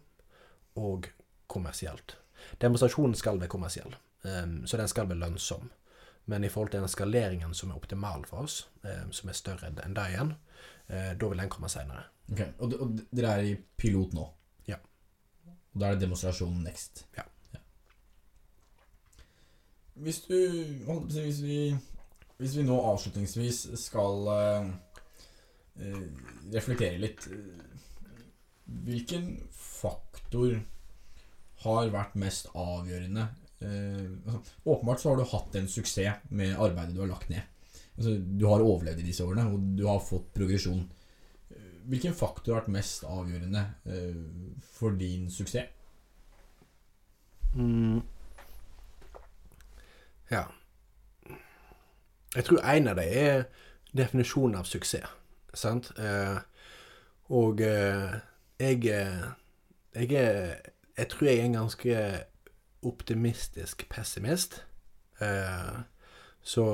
og 0.76 1.10
kommersielt. 1.50 2.14
Demonstrasjonen 2.62 3.18
skal 3.18 3.40
være 3.40 3.50
kommersiell, 3.50 3.96
um, 4.22 4.60
så 4.66 4.78
den 4.78 4.88
skal 4.92 5.08
være 5.10 5.18
lønnsom. 5.24 5.70
Men 6.26 6.44
i 6.44 6.50
forhold 6.50 6.72
til 6.72 6.82
den 6.82 6.90
skaleringen 6.90 7.54
som 7.54 7.70
er 7.70 7.78
optimal 7.78 8.24
for 8.26 8.48
oss, 8.48 8.64
um, 8.82 9.12
som 9.14 9.30
er 9.30 9.38
større 9.38 9.70
enn 9.70 9.94
det 9.94 10.08
igjen, 10.10 10.34
uh, 10.90 11.12
da 11.14 11.30
vil 11.30 11.42
den 11.42 11.52
komme 11.52 11.70
seinere. 11.70 12.08
Okay. 12.26 12.50
og, 12.58 12.72
og 12.82 13.00
dere 13.14 13.36
er 13.36 13.46
i 13.46 13.54
pilot 13.78 14.16
nå? 14.16 14.26
Ja. 14.66 14.80
Og 15.46 15.78
da 15.78 15.88
er 15.88 15.94
det 15.94 16.06
demonstrasjon 16.08 16.58
next? 16.66 17.04
Ja. 17.16 17.28
Hvis 19.96 20.20
du 20.28 20.34
hvis, 21.08 21.42
vi, 21.42 21.76
hvis 22.36 22.56
vi 22.58 22.64
nå 22.66 22.76
avslutningsvis 22.90 23.62
skal 23.80 24.28
eh, 24.32 24.66
eh, 25.80 26.02
reflektere 26.52 27.00
litt 27.00 27.24
eh, 27.32 27.62
Hvilken 28.66 29.30
faktor 29.54 30.58
har 31.62 31.92
vært 31.94 32.16
mest 32.18 32.50
avgjørende? 32.52 33.28
Eh, 33.60 34.08
altså, 34.26 34.56
åpenbart 34.64 35.00
så 35.00 35.10
har 35.10 35.20
du 35.20 35.30
hatt 35.30 35.56
en 35.56 35.68
suksess 35.68 36.28
med 36.30 36.56
arbeidet 36.56 36.94
du 36.96 37.00
har 37.04 37.12
lagt 37.12 37.30
ned. 37.32 37.42
Altså, 37.96 38.16
du 38.20 38.46
har 38.46 38.64
overlevd 38.64 39.00
i 39.00 39.08
disse 39.08 39.24
årene, 39.24 39.46
og 39.48 39.72
du 39.78 39.86
har 39.88 40.02
fått 40.04 40.28
progresjon. 40.36 40.84
Hvilken 41.86 42.14
faktor 42.18 42.52
har 42.52 42.64
vært 42.64 42.74
mest 42.74 43.04
avgjørende 43.06 43.62
eh, 43.86 44.60
for 44.74 44.96
din 44.98 45.30
suksess? 45.30 45.70
Mm. 47.54 48.02
Ja. 50.30 50.42
Jeg 52.34 52.44
tror 52.44 52.60
en 52.60 52.88
av 52.90 52.98
dem 52.98 53.12
er 53.16 53.44
definisjonen 53.96 54.58
av 54.58 54.66
suksess. 54.68 55.14
Sant? 55.56 55.92
Eh, 55.98 56.38
og 57.32 57.62
eh, 57.64 58.18
jeg, 58.60 58.82
eh, 58.92 59.28
jeg 59.94 60.10
Jeg 60.96 61.08
tror 61.08 61.26
jeg 61.26 61.38
er 61.38 61.44
en 61.44 61.52
ganske 61.52 61.94
optimistisk 62.82 63.88
pessimist. 63.88 64.60
Eh, 65.18 65.78
så 66.42 66.64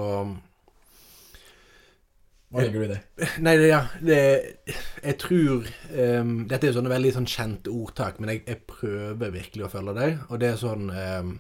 Hva 2.53 2.61
legger 2.61 2.83
du 2.83 2.85
i 2.85 2.91
det? 2.91 3.01
Nei, 3.45 3.55
det, 3.57 3.69
ja, 3.71 3.83
det, 4.05 4.19
jeg 5.01 5.19
tror 5.23 5.69
um, 5.95 6.33
Dette 6.51 6.67
er 6.67 6.73
jo 6.73 6.77
sånne 6.77 6.93
veldig 6.93 7.13
sånn 7.17 7.29
kjente 7.31 7.73
ordtak, 7.73 8.21
men 8.21 8.35
jeg, 8.35 8.43
jeg 8.51 8.65
prøver 8.69 9.37
virkelig 9.39 9.67
å 9.67 9.73
følge 9.73 9.97
det. 9.97 10.11
Og 10.29 10.43
det 10.43 10.51
er 10.51 10.61
sånn 10.61 10.91
um, 10.93 11.31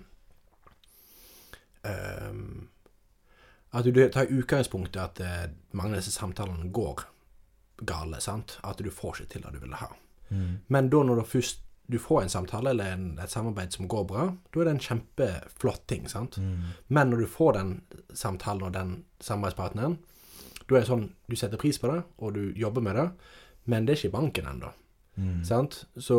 um, 1.84 2.46
At 3.72 3.88
du 3.88 4.00
tar 4.14 4.32
utgangspunkt 4.32 4.96
i 4.96 5.02
at 5.02 5.20
eh, 5.24 5.50
mange 5.76 5.96
av 5.96 6.00
disse 6.00 6.14
samtalene 6.14 6.70
går 6.72 7.04
gale. 7.88 8.20
sant? 8.20 8.58
At 8.62 8.80
du 8.80 8.90
får 8.92 9.20
ikke 9.20 9.34
til 9.34 9.44
det 9.44 9.52
du 9.56 9.62
ville 9.66 9.80
ha. 9.80 9.92
Men 10.72 10.88
da 10.88 11.02
når 11.04 11.20
du 11.20 11.28
først 11.28 11.60
du 11.86 11.98
får 11.98 12.22
en 12.22 12.32
samtale 12.32 12.70
eller 12.70 12.94
en, 12.94 13.06
et 13.20 13.30
samarbeid 13.30 13.74
som 13.74 13.88
går 13.90 14.04
bra, 14.08 14.28
da 14.54 14.60
er 14.60 14.68
det 14.68 14.74
en 14.76 14.84
kjempeflott 14.86 15.82
ting. 15.90 16.06
sant? 16.08 16.38
Men 16.86 17.10
når 17.10 17.24
du 17.24 17.30
får 17.30 17.56
den 17.58 17.72
samtalen 18.16 18.68
og 18.68 18.74
den 18.76 18.94
samarbeidspartneren, 19.20 19.98
da 20.68 20.76
er 20.76 20.84
det 20.84 20.88
sånn 20.88 21.08
du 21.28 21.36
setter 21.36 21.60
pris 21.60 21.80
på 21.82 21.90
det, 21.90 22.00
og 22.22 22.36
du 22.38 22.52
jobber 22.56 22.84
med 22.84 22.96
det, 22.96 23.08
men 23.68 23.86
det 23.86 23.94
er 23.94 24.00
ikke 24.00 24.12
i 24.12 24.16
banken 24.16 24.48
ennå. 24.54 24.72
Mm. 25.20 25.42
Sant? 25.44 25.82
Så 26.00 26.18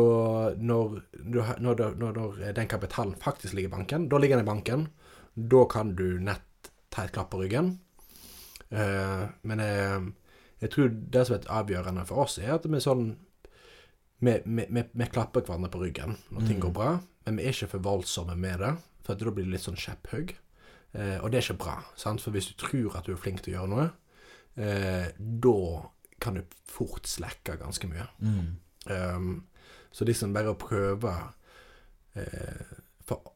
når, 0.54 1.00
du 1.12 1.40
når, 1.42 1.80
når, 1.98 2.18
når 2.20 2.52
den 2.56 2.70
kapitalen 2.70 3.16
faktisk 3.20 3.56
ligger 3.56 3.72
i 3.72 3.76
banken, 3.78 4.08
da 4.08 4.20
ligger 4.20 4.38
den 4.38 4.46
i 4.46 4.52
banken, 4.52 4.86
da 5.34 5.64
kan 5.70 5.94
du 5.98 6.20
nett 6.22 6.70
ta 6.94 7.04
et 7.04 7.14
klapp 7.14 7.32
på 7.32 7.42
ryggen. 7.42 7.74
Uh, 8.70 9.26
men 9.42 9.62
jeg, 9.62 10.12
jeg 10.62 10.72
tror 10.72 10.94
det 10.94 11.26
som 11.26 11.36
er 11.36 11.50
avgjørende 11.58 12.06
for 12.08 12.24
oss, 12.24 12.38
er 12.38 12.54
at 12.56 12.66
vi 12.70 12.82
sånn 12.82 13.08
vi, 14.24 14.34
vi, 14.44 14.64
vi, 14.70 14.82
vi 14.92 15.06
klapper 15.12 15.44
hverandre 15.44 15.70
på 15.74 15.82
ryggen 15.82 16.16
når 16.30 16.46
ting 16.48 16.58
Mm. 16.58 16.64
går 16.66 16.72
bra, 16.76 16.90
men 17.26 17.36
vi 17.38 17.44
er 17.46 17.52
ikke 17.56 17.68
for 17.74 17.84
voldsomme 17.86 18.36
med 18.36 18.58
det, 18.64 18.72
for 19.04 19.14
da 19.20 19.30
blir 19.30 19.44
det 19.46 19.52
litt 19.56 19.64
sånn 19.66 19.78
kjepphugg. 19.80 20.34
Eh, 20.94 21.16
og 21.20 21.30
det 21.30 21.38
er 21.40 21.46
ikke 21.48 21.58
bra, 21.64 21.76
sant? 21.98 22.20
for 22.22 22.30
hvis 22.34 22.48
du 22.52 22.54
tror 22.60 22.96
at 22.98 23.06
du 23.06 23.12
er 23.12 23.20
flink 23.20 23.42
til 23.42 23.54
å 23.54 23.56
gjøre 23.58 23.72
noe, 23.72 23.86
eh, 24.56 25.08
da 25.18 25.56
kan 26.20 26.34
du 26.38 26.44
fort 26.70 27.06
slekke 27.10 27.56
ganske 27.60 27.88
mye. 27.90 28.06
Mm. 28.22 28.52
Um, 28.86 29.32
så 29.92 30.04
liksom 30.04 30.32
bare 30.34 30.52
å 30.52 30.58
prøve 30.60 31.10
eh, 32.14 32.76
for, 33.06 33.32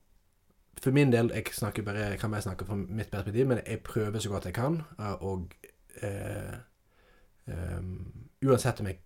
for 0.80 0.94
min 0.94 1.10
del 1.12 1.30
jeg 1.34 1.50
snakker 1.56 1.82
bare, 1.86 2.10
jeg 2.14 2.20
kan 2.22 2.30
bare 2.32 2.44
snakke 2.46 2.66
fra 2.68 2.76
mitt 2.78 3.10
perspektiv, 3.10 3.46
men 3.50 3.60
jeg 3.66 3.82
prøver 3.86 4.22
så 4.22 4.30
godt 4.32 4.48
jeg 4.50 4.54
kan. 4.58 4.80
eh, 4.98 5.16
Og 5.26 5.54
eh, 6.02 6.56
um, 7.46 7.92
uansett 8.44 8.80
om 8.80 8.86
jeg 8.90 9.00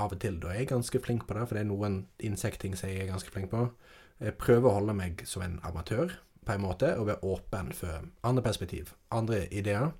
av 0.00 0.12
og 0.14 0.20
til 0.22 0.38
da 0.40 0.52
er 0.52 0.62
jeg 0.62 0.72
ganske 0.72 1.00
flink 1.04 1.26
på 1.28 1.36
det, 1.36 1.46
for 1.48 1.56
det 1.58 1.64
er 1.64 1.70
noen 1.70 1.98
insektting 2.24 2.76
som 2.78 2.90
jeg 2.90 3.04
er 3.04 3.10
ganske 3.12 3.32
flink 3.32 3.50
på. 3.52 3.66
Jeg 4.22 4.38
prøver 4.40 4.70
å 4.70 4.76
holde 4.78 4.94
meg 4.96 5.24
som 5.28 5.44
en 5.44 5.58
amatør 5.66 6.14
på 6.46 6.54
en 6.54 6.64
måte, 6.64 6.94
og 6.98 7.06
være 7.10 7.24
åpen 7.26 7.72
for 7.76 8.06
andre 8.26 8.42
perspektiv, 8.44 8.94
andre 9.14 9.44
ideer. 9.54 9.92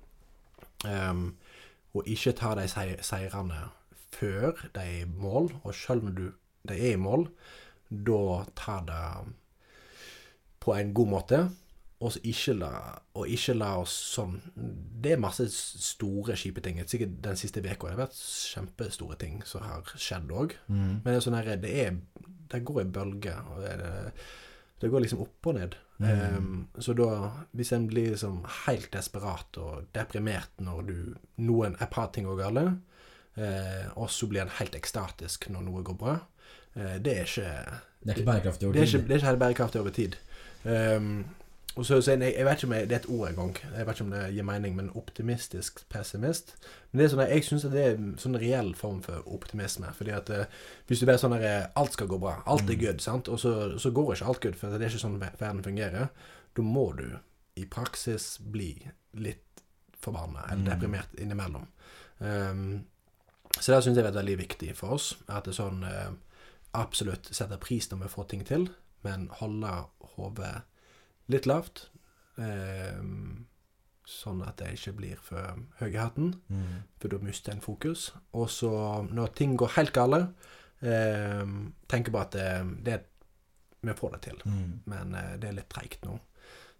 Um, 0.83 1.35
og 1.93 2.07
ikke 2.09 2.33
ta 2.35 2.53
de 2.57 2.67
sei- 2.67 2.99
seirene 3.05 3.69
før 4.13 4.65
de 4.73 4.81
er 4.81 5.03
i 5.03 5.09
mål, 5.09 5.51
og 5.63 5.75
selv 5.75 6.03
når 6.07 6.15
du, 6.17 6.25
de 6.69 6.77
er 6.77 6.95
i 6.97 6.99
mål, 6.99 7.27
da 7.89 8.43
ta 8.57 8.79
det 8.87 9.33
på 10.63 10.75
en 10.75 10.93
god 10.95 11.11
måte, 11.11 11.39
og 12.03 12.17
ikke 12.27 12.55
la, 12.57 12.71
og 13.15 13.29
ikke 13.31 13.55
la 13.55 13.69
oss 13.79 13.93
sånn 14.15 14.35
Det 14.53 15.13
er 15.13 15.21
masse 15.21 15.45
store, 15.53 16.35
kjipe 16.39 16.63
ting. 16.63 16.79
Sikkert 16.89 17.19
den 17.23 17.39
siste 17.39 17.63
uka 17.63 17.87
har 17.87 17.95
det 17.95 18.01
vært 18.01 18.17
kjempestore 18.19 19.17
ting 19.21 19.41
som 19.47 19.63
har 19.63 19.93
skjedd 19.95 20.31
òg. 20.33 20.55
Mm. 20.67 21.03
Men 21.03 21.09
det 21.09 21.17
er 21.17 21.25
sånn 21.27 21.37
her, 21.37 21.51
det 21.61 21.75
er 21.85 21.99
Det 22.53 22.63
går 22.65 22.81
i 22.83 22.89
bølger. 22.97 23.39
og 23.49 23.61
Det, 23.63 23.93
det, 24.81 24.89
går 24.91 25.05
liksom 25.05 25.23
opp 25.23 25.47
og 25.49 25.55
ned. 25.57 25.77
Mm. 26.03 26.09
Um, 26.37 26.67
så 26.77 26.93
da, 26.97 27.07
hvis 27.55 27.71
en 27.73 27.87
blir 27.87 28.11
liksom 28.11 28.43
helt 28.65 28.91
desperat 28.91 29.57
og 29.61 29.87
deprimert 29.95 30.51
når 30.59 30.83
du 30.89 30.97
noen 31.45 31.77
et 31.79 31.93
par 31.93 32.11
ting 32.11 32.27
går 32.27 32.41
gale, 32.41 32.65
uh, 33.39 33.87
og 33.95 34.11
så 34.11 34.27
blir 34.27 34.43
en 34.43 34.57
helt 34.59 34.75
ekstatisk 34.75 35.47
når 35.53 35.65
noe 35.69 35.85
går 35.87 35.97
bra, 35.97 36.17
uh, 36.75 36.97
det 36.99 37.15
er 37.15 37.25
ikke 37.29 37.55
Det 38.03 38.11
er 38.11 38.19
ikke 38.19 38.31
bærekraftig 38.33 38.67
over 38.67 38.75
det 38.75 38.83
er 38.83 38.91
ikke, 38.91 38.99
tid. 38.99 39.07
det 39.07 39.15
er 39.15 39.21
ikke 39.21 39.31
helt 39.31 39.43
bærekraftig 39.45 39.81
over 39.81 39.97
tid. 40.01 40.19
Ehm, 40.63 41.25
og 41.75 41.85
så, 41.85 41.97
så 42.05 42.11
jeg, 42.13 42.33
jeg 42.37 42.45
vet 42.45 42.57
ikke 42.61 42.67
om 42.67 42.73
jeg, 42.73 42.89
Det 42.89 42.95
er 42.95 42.99
et 42.99 43.09
ord 43.09 43.29
engang. 43.29 43.57
Jeg 43.77 43.85
vet 43.87 43.95
ikke 43.95 44.03
om 44.05 44.11
det 44.13 44.33
gir 44.35 44.43
mening, 44.45 44.75
men 44.75 44.91
optimistisk 44.99 45.79
pessimist. 45.89 46.55
Men 46.91 46.99
det 46.99 47.05
er 47.05 47.13
sånn 47.15 47.23
at 47.23 47.31
jeg 47.33 47.43
syns 47.47 47.65
det 47.73 47.81
er 47.85 47.95
en 47.97 48.11
sånn 48.21 48.37
reell 48.37 48.73
form 48.77 49.01
for 49.01 49.23
optimisme. 49.33 49.89
fordi 49.97 50.11
at 50.13 50.29
eh, 50.29 50.45
hvis 50.87 50.99
du 50.99 51.05
bare 51.09 51.17
sånn 51.17 51.33
at 51.37 51.41
eh, 51.49 51.65
alt 51.75 51.93
skal 51.97 52.07
gå 52.07 52.19
bra, 52.21 52.35
alt 52.45 52.69
er 52.69 52.75
Mm. 52.75 52.79
good, 52.85 53.01
sant? 53.01 53.27
og 53.29 53.39
så, 53.39 53.79
så 53.79 53.91
går 53.91 54.13
ikke 54.15 54.25
alt 54.25 54.41
good, 54.41 54.55
for 54.55 54.69
det 54.69 54.81
er 54.85 54.89
ikke 54.93 55.05
sånn 55.07 55.19
verden 55.39 55.63
fungerer, 55.63 56.07
da 56.55 56.61
må 56.61 56.91
du 56.97 57.07
i 57.55 57.65
praksis 57.65 58.37
bli 58.39 58.87
litt 59.13 59.63
forbanna 60.01 60.45
eller 60.51 60.63
Mm. 60.63 60.69
deprimert 60.69 61.13
innimellom. 61.17 61.67
Um, 62.19 62.83
så 63.59 63.71
det 63.73 63.83
syns 63.83 63.97
jeg 63.97 64.05
er 64.05 64.11
veldig 64.11 64.37
viktig 64.37 64.75
for 64.75 64.93
oss. 64.93 65.15
At 65.27 65.45
det 65.45 65.53
er 65.53 65.63
sånn 65.63 65.83
uh, 65.83 66.13
absolutt 66.73 67.29
setter 67.33 67.57
pris 67.57 67.89
når 67.91 67.97
vi 68.03 68.07
får 68.13 68.27
ting 68.29 68.43
til, 68.45 68.69
men 69.03 69.27
holde 69.41 69.73
hodet 70.15 70.61
litt 71.29 71.45
lavt. 71.45 71.89
Eh, 72.37 72.99
sånn 74.05 74.41
at 74.45 74.59
jeg 74.59 74.75
ikke 74.77 74.95
blir 74.97 75.19
for 75.23 75.59
høy 75.79 75.93
i 75.93 75.97
hatten, 75.97 76.33
Mm. 76.49 76.83
for 76.99 77.07
da 77.09 77.17
mister 77.19 77.51
en 77.53 77.61
fokus. 77.61 78.11
Og 78.33 78.49
så, 78.49 78.69
når 79.11 79.33
ting 79.35 79.55
går 79.57 79.69
helt 79.77 79.93
gale, 79.93 80.33
eh, 80.81 81.45
tenker 81.87 82.11
på 82.11 82.19
at 82.21 82.31
det, 82.31 82.83
det, 82.83 83.03
vi 83.81 83.93
får 83.93 84.11
det 84.11 84.21
til. 84.21 84.41
Mm. 84.45 84.79
Men 84.85 85.15
eh, 85.15 85.37
det 85.37 85.49
er 85.49 85.53
litt 85.53 85.69
treigt 85.69 86.01
nå. 86.05 86.19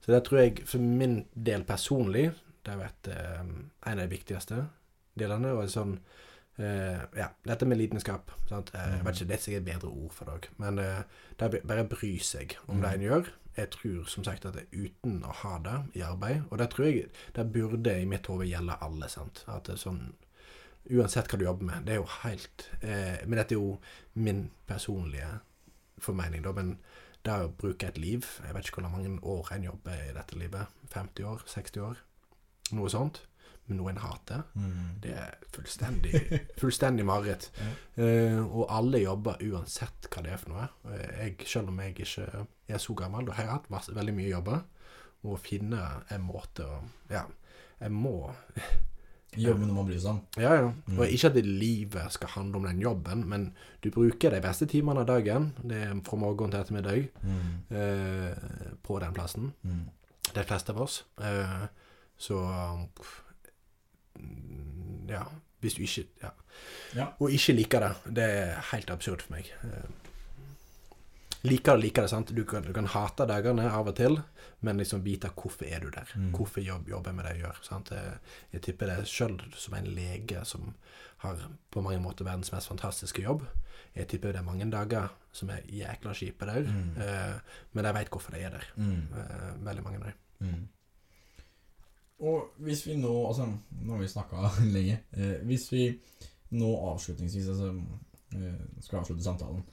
Så 0.01 0.11
det 0.11 0.23
tror 0.25 0.39
jeg 0.39 0.65
for 0.67 0.79
min 0.79 1.25
del 1.33 1.63
personlig 1.63 2.33
det 2.63 2.71
har 2.73 2.79
vært 2.79 3.07
eh, 3.07 3.39
en 3.41 3.99
av 3.99 4.03
de 4.03 4.07
viktigste 4.17 4.67
delene. 5.19 5.53
Og 5.55 5.69
sånn 5.71 5.99
eh, 6.59 6.99
Ja, 7.15 7.29
dette 7.45 7.65
med 7.65 7.77
lidenskap. 7.77 8.31
Sant? 8.49 8.71
Eh, 8.75 8.97
Jeg 8.97 9.03
vet 9.05 9.15
ikke, 9.15 9.27
Det 9.27 9.37
er 9.37 9.43
sikkert 9.43 9.61
et 9.67 9.69
bedre 9.73 9.89
ord 9.91 10.11
for 10.11 10.25
deg, 10.25 10.49
Men 10.57 10.79
eh, 10.79 11.03
det 11.37 11.53
er 11.53 11.65
bare 11.67 11.83
bry 11.87 12.17
seg 12.19 12.57
om 12.67 12.81
det 12.81 12.89
Mm. 12.89 12.93
en 12.93 13.07
gjør. 13.09 13.31
Jeg 13.57 13.69
tror 13.75 14.07
som 14.09 14.25
sagt 14.25 14.45
at 14.49 14.55
det 14.57 14.65
er 14.65 14.87
uten 14.87 15.19
å 15.25 15.33
ha 15.43 15.57
det 15.61 15.75
i 15.99 16.01
arbeid 16.01 16.47
Og 16.49 16.57
det 16.57 16.71
tror 16.73 16.87
jeg 16.87 17.09
det 17.35 17.43
burde 17.53 17.91
i 18.01 18.07
mitt 18.09 18.25
hode 18.25 18.47
gjelde 18.49 18.79
alle. 18.81 19.09
sant? 19.09 19.43
At 19.47 19.67
det 19.67 19.75
er 19.77 19.83
sånn 19.83 20.03
Uansett 20.91 21.29
hva 21.31 21.37
du 21.39 21.45
jobber 21.45 21.63
med. 21.69 21.85
Det 21.87 21.93
er 21.93 22.01
jo 22.01 22.09
helt 22.25 22.65
eh, 22.81 23.21
Men 23.23 23.37
dette 23.39 23.55
er 23.55 23.61
jo 23.61 23.77
min 24.19 24.49
personlige 24.67 25.29
formening, 26.03 26.43
da. 26.43 26.51
Men 26.51 26.73
det 27.23 27.37
å 27.39 27.53
bruke 27.55 27.87
et 27.87 27.99
liv 28.01 28.25
Jeg 28.43 28.55
vet 28.55 28.67
ikke 28.67 28.81
hvor 28.81 28.91
mange 28.91 29.13
år 29.21 29.53
en 29.55 29.69
jobber 29.69 30.01
i 30.09 30.15
dette 30.17 30.39
livet. 30.39 30.73
50 30.91 31.29
år? 31.29 31.45
60 31.47 31.85
år? 31.87 32.01
Noe 32.75 32.91
sånt. 32.91 33.21
Men 33.67 33.77
noe 33.79 33.89
en 33.93 33.97
hater. 34.03 34.41
Mm. 34.59 34.87
Det 35.01 35.13
er 35.15 35.35
fullstendig, 35.55 36.19
fullstendig 36.61 37.05
mareritt. 37.07 37.49
Eh, 37.95 38.39
og 38.43 38.65
alle 38.69 38.99
jobber 39.05 39.39
uansett 39.47 40.09
hva 40.11 40.23
det 40.25 40.33
er 40.33 40.41
for 40.41 40.51
noe. 40.55 40.65
Eh, 40.91 41.13
Jeg, 41.23 41.47
selv 41.47 41.69
om 41.71 41.79
jeg 41.79 41.93
ikke 41.95 42.45
er 42.67 42.77
så 42.83 42.93
gammel, 42.99 43.29
og 43.29 43.35
har 43.37 43.45
jeg 43.47 43.53
hatt 43.53 43.93
veldig 43.95 44.15
mye 44.17 44.31
jobber. 44.33 44.63
Og 45.23 45.37
å 45.37 45.39
finne 45.39 45.79
en 46.11 46.25
måte 46.27 46.65
å 46.67 46.81
Ja, 47.09 47.23
jeg 47.79 47.91
må 47.95 48.17
Jobbe 49.33 49.63
med 49.63 49.69
noe 49.71 49.79
man 49.79 49.87
bryr 49.87 49.97
seg 49.97 50.11
om. 50.11 50.19
Ja, 50.37 50.51
ja. 50.59 50.65
Mm. 50.85 50.97
Og 50.99 51.07
ikke 51.09 51.31
at 51.31 51.37
livet 51.47 52.11
skal 52.13 52.29
handle 52.35 52.59
om 52.59 52.67
den 52.67 52.77
jobben, 52.83 53.23
men 53.31 53.47
du 53.81 53.87
bruker 53.89 54.29
de 54.29 54.41
beste 54.43 54.67
timene 54.69 55.01
av 55.01 55.07
dagen, 55.09 55.47
det 55.63 55.79
er 55.87 55.95
fra 56.05 56.19
morgen 56.21 56.51
til 56.53 56.59
ettermiddag, 56.59 57.07
Mm. 57.23 57.47
eh, 57.73 58.75
på 58.85 58.99
den 59.01 59.13
plassen. 59.17 59.47
Mm. 59.65 59.87
De 60.35 60.43
fleste 60.45 60.69
av 60.75 60.81
oss. 60.85 60.99
Eh, 61.17 61.65
så 62.19 62.37
pff, 62.93 63.22
Ja. 65.09 65.25
Hvis 65.63 65.75
du 65.77 65.83
ikke 65.85 66.05
ja. 66.21 66.31
Ja. 66.95 67.05
Og 67.19 67.31
ikke 67.31 67.53
liker 67.55 67.79
det. 67.79 67.91
Det 68.19 68.23
er 68.23 68.61
helt 68.73 68.89
absurd 68.93 69.21
for 69.23 69.33
meg. 69.35 69.47
Eh, 69.63 69.89
liker 71.47 71.75
det, 71.77 71.83
liker 71.87 72.05
det, 72.05 72.11
sant. 72.11 72.31
Du 72.35 72.43
kan, 72.47 72.63
du 72.63 72.73
kan 72.75 72.87
hate 72.93 73.25
dagene 73.27 73.65
av 73.71 73.87
og 73.91 73.95
til, 73.97 74.19
men 74.63 74.79
liksom 74.79 75.03
vite 75.03 75.31
hvorfor 75.35 75.67
er 75.67 75.83
du 75.83 75.89
der. 75.91 76.07
Mm. 76.15 76.29
Hvorfor 76.37 76.63
jobb, 76.63 76.87
jobber 76.91 77.11
jeg 77.11 77.17
med 77.17 77.25
det 77.27 77.33
jeg 77.35 77.43
gjør. 77.45 77.59
Sant? 77.67 77.91
Jeg, 77.95 78.19
jeg 78.53 78.61
tipper 78.67 78.91
det 78.93 79.07
sjøl 79.11 79.37
som 79.59 79.75
en 79.79 79.89
lege 79.95 80.43
som 80.47 80.73
har 81.23 81.39
på 81.71 81.81
mange 81.83 81.99
måter 82.03 82.27
verdens 82.27 82.51
mest 82.53 82.67
fantastiske 82.71 83.23
jobb. 83.23 83.43
Jeg 83.95 84.07
tipper 84.11 84.33
det 84.35 84.41
er 84.41 84.47
mange 84.47 84.67
dager 84.71 85.11
som 85.35 85.49
er 85.53 85.63
jækla 85.71 86.13
kjipe 86.17 86.45
der, 86.49 86.63
Mm. 86.69 86.95
eh, 87.01 87.59
men 87.73 87.85
jeg 87.85 87.93
veit 87.95 88.09
hvorfor 88.13 88.31
de 88.35 88.41
er 88.45 88.49
der. 88.57 88.65
Mm. 88.75 89.07
Eh, 89.17 89.51
veldig 89.65 89.83
mange 89.83 89.99
av 89.99 90.11
dem. 90.43 90.67
Og 92.23 92.53
hvis 92.63 92.85
vi 92.87 92.95
nå 92.99 93.11
Altså, 93.27 93.49
nå 93.81 93.95
har 93.95 94.01
vi 94.01 94.11
snakka 94.11 94.49
lenge. 94.75 94.99
Eh, 95.11 95.43
hvis 95.47 95.67
vi 95.73 95.87
nå 96.53 96.69
avslutningsvis 96.91 97.49
altså, 97.53 97.73
eh, 98.37 98.63
skal 98.85 99.01
avslutte 99.01 99.25
samtalen 99.25 99.63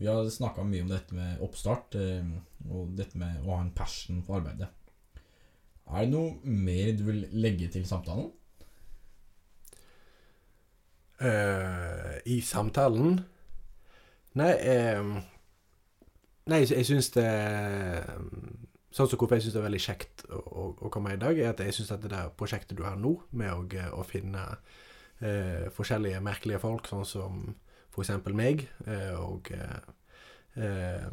Vi 0.00 0.08
har 0.08 0.28
snakka 0.32 0.64
mye 0.64 0.86
om 0.86 0.90
dette 0.90 1.14
med 1.14 1.42
oppstart 1.44 1.96
eh, 2.00 2.34
og 2.70 2.94
dette 2.98 3.18
med 3.20 3.42
å 3.44 3.54
ha 3.54 3.62
en 3.64 3.74
passion 3.76 4.22
for 4.24 4.40
arbeidet. 4.40 4.70
Er 5.90 6.06
det 6.06 6.12
noe 6.12 6.38
mer 6.44 6.92
du 6.96 7.04
vil 7.08 7.24
legge 7.32 7.68
til 7.72 7.86
samtalen? 7.86 8.30
Uh, 11.20 12.16
I 12.24 12.38
samtalen 12.40 13.18
Nei, 14.40 14.52
uh, 14.56 15.18
nei 16.48 16.60
jeg, 16.62 16.86
syns 16.88 17.10
det 17.12 17.26
Sånn 18.90 19.06
som 19.06 19.20
hvorfor 19.20 19.38
jeg 19.38 19.44
syns 19.44 19.54
det 19.54 19.60
er 19.60 19.68
veldig 19.68 19.82
kjekt 19.84 20.24
å, 20.34 20.38
å, 20.40 20.62
å 20.86 20.90
komme 20.90 21.14
i 21.14 21.20
dag, 21.20 21.38
er 21.38 21.52
at 21.52 21.60
jeg 21.62 21.76
syns 21.76 21.92
det 21.92 22.10
der 22.10 22.32
prosjektet 22.34 22.74
du 22.78 22.82
har 22.82 22.96
nå, 22.98 23.14
med 23.38 23.52
å, 23.54 23.84
å 24.00 24.06
finne 24.06 24.42
eh, 25.22 25.68
forskjellige 25.76 26.22
merkelige 26.26 26.62
folk, 26.62 26.90
sånn 26.90 27.06
som 27.06 27.44
f.eks. 27.94 28.10
meg, 28.34 28.66
eh, 28.86 29.14
og 29.14 29.52
eh, 29.54 29.78
eh, 30.58 31.06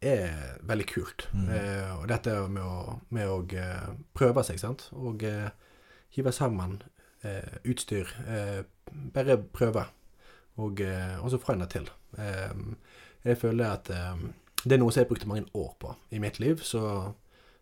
er 0.00 0.58
veldig 0.66 0.88
kult. 0.90 1.28
Mm. 1.36 1.48
Eh, 1.54 1.92
og 2.00 2.08
dette 2.10 2.34
med 2.50 3.26
å, 3.28 3.40
eh, 3.54 3.88
prøve 4.16 4.44
seg, 4.46 4.58
sant, 4.62 4.88
og 4.96 5.22
eh, 5.26 5.50
hive 6.16 6.34
sammen 6.34 6.80
eh, 7.22 7.60
utstyr. 7.62 8.10
Eh, 8.26 8.60
bare 9.14 9.38
prøve, 9.38 9.86
og, 10.58 10.80
eh, 10.82 11.16
og 11.22 11.30
så 11.30 11.38
få 11.38 11.54
en 11.54 11.66
det 11.66 11.70
til. 11.76 11.90
Eh, 12.18 12.54
jeg 13.24 13.38
føler 13.38 13.76
at 13.76 13.90
eh, 13.94 14.28
det 14.64 14.76
er 14.76 14.80
noe 14.82 14.92
som 14.92 15.04
jeg 15.04 15.08
brukte 15.08 15.28
mange 15.28 15.48
år 15.56 15.74
på 15.80 15.94
i 16.10 16.20
mitt 16.22 16.40
liv, 16.40 16.62
så 16.64 16.84
eh, 16.90 17.10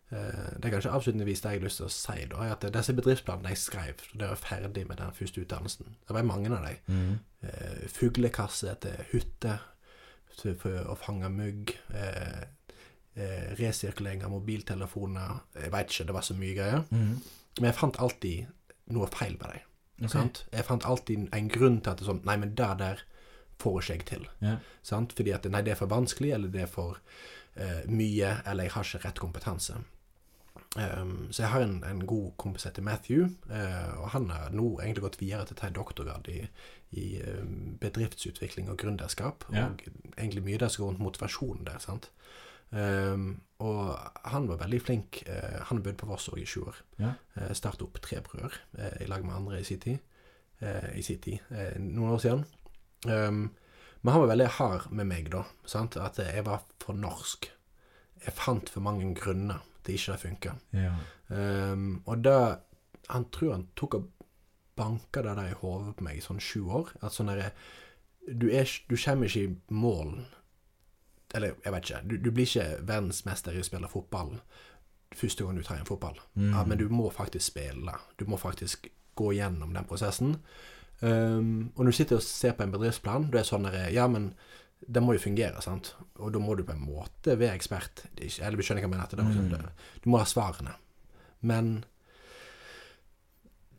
det 0.09 0.65
er 0.65 0.71
kanskje 0.73 0.91
avslutningsvis 0.97 1.43
det 1.43 1.49
jeg 1.53 1.59
har 1.59 1.65
lyst 1.67 1.79
til 1.81 1.85
å 1.85 1.93
si, 1.93 2.23
da, 2.31 2.39
er 2.41 2.53
at 2.55 2.63
disse 2.73 2.95
bedriftsplanene 2.97 3.51
jeg 3.53 3.61
skrev 3.61 3.99
da 4.15 4.25
jeg 4.25 4.33
var 4.33 4.41
ferdig 4.41 4.85
med 4.89 4.97
den 4.97 5.11
første 5.13 5.43
utdannelsen, 5.43 5.91
det 6.07 6.15
var 6.17 6.25
mange 6.25 6.49
av 6.49 6.65
dem. 6.65 6.79
Mm. 6.89 7.19
Eh, 7.45 7.83
fuglekasse 7.93 8.73
til 8.81 9.03
hytte 9.11 9.59
for 10.39 10.89
å 10.89 10.95
fange 10.97 11.29
mugg. 11.33 11.75
Eh, 11.93 12.41
eh, 13.19 13.49
resirkulering 13.59 14.23
av 14.23 14.33
mobiltelefoner. 14.33 15.41
Jeg 15.61 15.73
veit 15.73 15.91
ikke, 15.91 16.07
det 16.09 16.15
var 16.17 16.25
så 16.25 16.37
mye 16.39 16.55
greier. 16.57 16.85
Mm. 16.89 17.13
Men 17.59 17.69
jeg 17.69 17.77
fant 17.79 17.99
alltid 17.99 18.47
noe 18.95 19.09
feil 19.13 19.37
med 19.37 19.53
dem. 19.53 19.67
Okay. 19.99 20.13
Sant? 20.13 20.43
Jeg 20.53 20.65
fant 20.65 20.85
alltid 20.87 21.27
en 21.35 21.49
grunn 21.51 21.81
til 21.81 21.91
at 21.91 21.99
det 21.99 22.05
er 22.05 22.11
sånn 22.13 22.21
Nei, 22.27 22.37
men 22.39 22.55
det 22.55 22.69
der 22.79 23.03
får 23.59 23.81
ikke 23.81 23.95
jeg 23.97 24.05
til. 24.07 24.27
Yeah. 24.39 24.59
Sant? 24.87 25.13
Fordi 25.17 25.33
at 25.35 25.47
nei, 25.51 25.61
det 25.65 25.73
er 25.73 25.79
for 25.81 25.91
vanskelig, 25.91 26.31
eller 26.37 26.51
det 26.53 26.63
er 26.63 26.69
for 26.71 27.01
uh, 27.59 27.81
mye, 27.91 28.29
eller 28.47 28.69
jeg 28.69 28.75
har 28.77 28.87
ikke 28.87 29.01
rett 29.03 29.19
kompetanse. 29.19 29.81
Um, 30.77 31.31
så 31.33 31.41
jeg 31.41 31.49
har 31.49 31.63
en, 31.65 31.79
en 31.83 32.03
god 32.05 32.31
kompis 32.37 32.61
som 32.61 32.69
heter 32.69 32.85
Matthew, 32.85 33.23
uh, 33.49 33.95
og 34.03 34.11
han 34.13 34.27
har 34.29 34.51
nå 34.53 34.67
egentlig 34.79 35.01
gått 35.07 35.17
videre 35.21 35.47
til 35.47 35.57
å 35.57 35.59
ta 35.61 35.67
en 35.67 35.77
doktorgrad 35.79 36.29
i, 36.29 36.43
i 36.93 37.05
um, 37.25 37.77
bedriftsutvikling 37.81 38.69
og 38.69 38.77
gründerskap. 38.77 39.47
Ja. 39.53 39.71
Og 39.71 39.81
egentlig 40.17 40.45
mye 40.45 40.59
der 40.61 40.69
som 40.69 40.83
går 40.83 40.91
rundt 40.91 41.05
motivasjonen 41.07 41.65
der. 41.65 41.79
sant? 41.81 42.11
Um, 42.69 43.41
og 43.65 43.97
han 44.29 44.45
var 44.51 44.61
veldig 44.61 44.81
flink. 44.85 45.23
Uh, 45.25 45.57
han 45.71 45.81
bodde 45.81 45.97
på 45.97 46.11
Voss 46.11 46.29
òg 46.29 46.43
i 46.43 46.45
sju 46.45 46.61
år. 46.69 46.83
Ja. 47.01 47.15
Uh, 47.33 47.49
Starta 47.57 47.87
opp 47.87 47.97
Tre 48.05 48.21
brødre 48.21 48.53
uh, 48.77 48.99
i 49.01 49.09
lag 49.09 49.25
med 49.25 49.39
andre 49.39 49.63
i 49.63 49.65
sin 49.67 49.81
tid. 49.81 49.97
eh, 50.61 50.99
I 50.99 51.03
sin 51.03 51.19
tid, 51.23 51.39
eh, 51.49 51.79
noen 51.79 52.11
år 52.15 52.19
siden. 52.19 52.45
Um, 53.05 53.49
men 54.01 54.13
han 54.13 54.21
var 54.21 54.31
veldig 54.31 54.47
hard 54.57 54.91
med 54.91 55.07
meg, 55.07 55.29
da. 55.31 55.43
Sant? 55.65 55.97
At 55.97 56.19
jeg 56.19 56.45
var 56.45 56.63
for 56.83 56.93
norsk. 56.99 57.49
Jeg 58.25 58.35
fant 58.35 58.69
for 58.69 58.83
mange 58.83 59.07
grunner 59.15 59.63
til 59.83 59.97
ikke 59.97 60.15
det 60.15 60.23
funka. 60.23 60.55
Ja. 60.73 60.95
Um, 61.29 62.01
og 62.05 62.23
da 62.25 62.39
Han 63.09 63.25
tror 63.33 63.51
han 63.55 63.67
tok 63.75 63.93
og 63.97 64.09
banka 64.77 65.21
det 65.25 65.35
der 65.37 65.47
i 65.49 65.57
hodet 65.57 65.95
på 65.97 66.03
meg 66.05 66.17
i 66.17 66.21
sånn 66.21 66.39
sju 66.39 66.67
år. 66.69 66.91
At 67.01 67.15
sånn 67.15 67.31
derre 67.31 67.51
du, 68.29 68.51
er 68.53 68.69
du 68.89 68.95
kommer 68.99 69.25
ikke 69.25 69.47
i 69.47 69.73
mål 69.73 70.11
Eller 71.33 71.55
jeg 71.63 71.73
vet 71.73 71.89
ikke. 71.89 72.01
Du, 72.05 72.17
du 72.17 72.29
blir 72.31 72.45
ikke 72.45 72.83
verdensmester 72.85 73.55
i 73.55 73.63
å 73.63 73.65
spille 73.65 73.89
fotball 73.89 74.35
første 75.15 75.43
gang 75.43 75.57
du 75.57 75.63
tar 75.65 75.79
en 75.79 75.87
fotball. 75.89 76.19
Mm. 76.35 76.51
Ja, 76.53 76.63
men 76.65 76.77
du 76.77 76.89
må 76.89 77.09
faktisk 77.09 77.45
spille. 77.47 77.95
Du 78.19 78.27
må 78.29 78.37
faktisk 78.37 78.87
gå 79.17 79.31
gjennom 79.33 79.73
den 79.73 79.87
prosessen. 79.89 80.37
Um, 80.99 81.71
og 81.75 81.83
når 81.83 81.91
du 81.91 81.97
sitter 81.97 82.19
og 82.19 82.23
ser 82.23 82.53
på 82.53 82.65
en 82.65 82.73
bedriftsplan, 82.73 83.29
du 83.31 83.39
er 83.39 83.47
sånn 83.47 83.67
der, 83.67 83.89
Ja, 83.95 84.07
men 84.07 84.33
det 84.87 85.01
må 85.03 85.13
jo 85.13 85.19
fungere, 85.19 85.61
sant? 85.61 85.93
Og 86.19 86.31
da 86.33 86.39
må 86.39 86.55
du 86.57 86.63
på 86.63 86.71
en 86.73 86.85
måte 86.85 87.35
være 87.37 87.55
ekspert. 87.57 88.05
Er 88.17 88.25
ikke, 88.25 88.43
eller 88.45 88.57
du 88.57 88.63
skjønner 88.63 88.81
hva 88.81 88.87
jeg 88.87 88.89
mener? 88.89 89.03
etter 89.03 89.17
det, 89.17 89.59
Mm. 89.59 89.69
Du 90.03 90.09
må 90.09 90.17
ha 90.19 90.25
svarene. 90.25 90.75
Men 91.41 91.83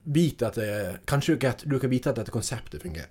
vite 0.04 0.46
at 0.46 0.54
det, 0.54 1.00
Kanskje 1.06 1.38
kan- 1.38 1.68
du 1.68 1.78
kan 1.78 1.90
vite 1.90 2.10
at 2.10 2.16
dette 2.16 2.30
konseptet 2.30 2.82
fungerer. 2.82 3.08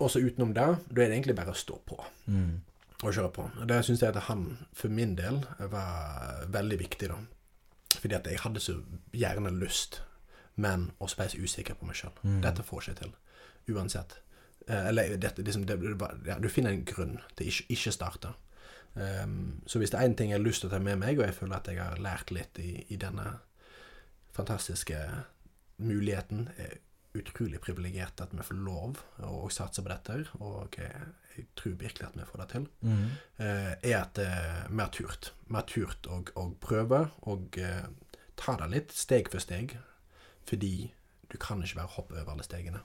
Og 0.00 0.10
så 0.10 0.18
utenom 0.20 0.54
det, 0.54 0.54
da 0.94 1.02
er 1.02 1.08
det 1.08 1.10
egentlig 1.10 1.36
bare 1.36 1.52
å 1.52 1.54
stå 1.56 1.78
på 1.86 2.04
Mm. 2.28 2.60
Og 3.02 3.12
kjøre 3.14 3.32
på. 3.32 3.50
Og 3.60 3.66
Det 3.66 3.84
syns 3.84 4.00
jeg 4.00 4.14
at 4.16 4.22
han, 4.24 4.58
for 4.74 4.88
min 4.88 5.14
del, 5.16 5.44
var 5.58 6.44
veldig 6.48 6.78
viktig, 6.78 7.08
da. 7.08 7.16
Fordi 7.98 8.14
at 8.14 8.24
jeg 8.26 8.38
hadde 8.38 8.60
så 8.60 8.82
gjerne 9.12 9.58
lyst, 9.58 10.00
men 10.56 10.92
også 11.00 11.16
ble 11.16 11.24
jeg 11.26 11.30
så 11.32 11.42
usikker 11.44 11.74
på 11.74 11.86
meg 11.86 11.96
sjøl. 11.96 12.12
Mm. 12.24 12.40
Dette 12.42 12.62
får 12.62 12.80
seg 12.82 12.86
jeg 12.86 12.96
til. 12.96 13.74
Uansett. 13.74 14.18
Eh, 14.68 14.86
eller 14.90 15.16
dette, 15.16 15.42
liksom, 15.42 15.66
det, 15.66 15.78
ja, 16.26 16.38
du 16.38 16.48
finner 16.52 16.74
en 16.74 16.84
grunn 16.84 17.18
til 17.36 17.50
ikke 17.50 17.76
ikke 17.76 17.94
starte. 17.96 18.34
Um, 18.94 19.60
så 19.70 19.78
hvis 19.78 19.92
det 19.92 20.00
er 20.00 20.08
én 20.08 20.16
ting 20.18 20.32
jeg 20.32 20.40
har 20.40 20.42
lyst 20.42 20.64
til 20.64 20.70
å 20.70 20.72
ta 20.74 20.80
med 20.82 20.98
meg, 20.98 21.18
og 21.18 21.28
jeg 21.28 21.36
føler 21.36 21.60
at 21.60 21.68
jeg 21.70 21.78
har 21.78 22.00
lært 22.02 22.32
litt 22.34 22.58
i, 22.58 22.72
i 22.90 22.98
denne 22.98 23.36
fantastiske 24.34 24.98
muligheten 25.80 26.48
er 26.58 26.80
utrolig 27.14 27.60
privilegert 27.62 28.20
at 28.22 28.34
vi 28.34 28.44
får 28.46 28.58
lov 28.62 29.00
å 29.26 29.48
satse 29.50 29.82
på 29.82 29.90
dette, 29.90 30.18
og 30.42 30.76
jeg, 30.78 31.06
jeg 31.36 31.46
tror 31.58 31.78
virkelig 31.80 32.08
at 32.08 32.18
vi 32.18 32.26
får 32.28 32.42
det 32.42 32.48
til 32.52 32.68
Mm. 32.82 33.06
uh, 33.40 33.72
er 33.82 33.96
at 34.00 34.18
eh, 34.18 34.66
vi 34.68 34.82
har 34.82 34.90
turt. 34.94 35.32
Vi 35.46 35.54
har 35.54 35.66
turt 35.70 36.06
å, 36.10 36.20
å 36.34 36.50
prøve 36.60 37.04
og 37.30 37.58
uh, 37.58 37.86
ta 38.36 38.56
det 38.60 38.70
litt 38.74 38.94
steg 38.94 39.30
for 39.30 39.42
steg. 39.42 39.78
Fordi 40.48 40.90
du 41.30 41.36
kan 41.38 41.62
ikke 41.62 41.78
bare 41.78 41.94
hoppe 41.94 42.16
over 42.18 42.32
alle 42.32 42.42
stegene. 42.46 42.80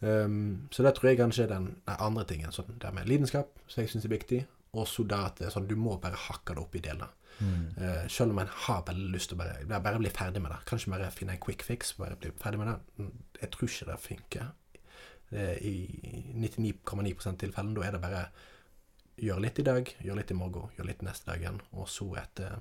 Um, 0.00 0.66
så 0.70 0.84
det 0.84 0.92
tror 0.96 1.08
jeg 1.10 1.20
kanskje 1.20 1.46
er 1.46 1.54
den, 1.54 1.68
den 1.86 2.02
andre 2.08 2.24
tingen. 2.28 2.52
Sånn, 2.52 2.74
det 2.82 2.92
med 2.94 3.08
lidenskap, 3.08 3.54
som 3.66 3.82
jeg 3.82 3.92
syns 3.92 4.08
er 4.08 4.12
viktig. 4.12 4.42
Og 4.76 4.88
så 4.90 5.06
det 5.08 5.20
at 5.30 5.40
sånn, 5.54 5.68
du 5.70 5.76
må 5.80 5.96
bare 6.02 6.18
hakke 6.26 6.56
det 6.56 6.62
opp 6.62 6.76
i 6.76 6.82
deler. 6.84 7.14
Mm. 7.38 7.64
Uh, 7.76 8.04
selv 8.12 8.32
om 8.32 8.40
en 8.42 8.52
har 8.66 8.84
veldig 8.88 9.08
lyst 9.12 9.30
til 9.32 9.38
å 9.38 9.42
bare, 9.42 9.80
bare 9.80 10.00
bli 10.02 10.12
ferdig 10.12 10.42
med 10.44 10.52
det. 10.52 10.60
Kanskje 10.68 10.92
bare 10.92 11.12
finne 11.14 11.36
en 11.36 11.42
quick 11.42 11.64
fix. 11.64 11.94
Bare 12.00 12.18
bli 12.20 12.32
ferdig 12.42 12.60
med 12.60 12.72
det. 12.72 12.78
Mm, 13.00 13.16
Jeg 13.40 13.50
tror 13.56 13.72
ikke 13.72 13.90
det 13.90 13.98
funker. 14.04 14.52
Eh, 15.30 15.56
I 15.66 15.74
99,9% 16.34 17.40
tilfellen. 17.42 17.74
Da 17.74 17.82
er 17.82 17.96
det 17.96 18.02
bare 18.04 18.26
gjør 19.16 19.40
litt 19.42 19.58
i 19.58 19.64
dag, 19.66 19.88
gjør 20.04 20.18
litt 20.20 20.30
i 20.30 20.36
morgen, 20.36 20.70
gjør 20.76 20.88
litt 20.90 21.02
neste 21.02 21.30
dagen. 21.32 21.60
Og 21.72 21.88
så 21.88 22.06
etter 22.20 22.60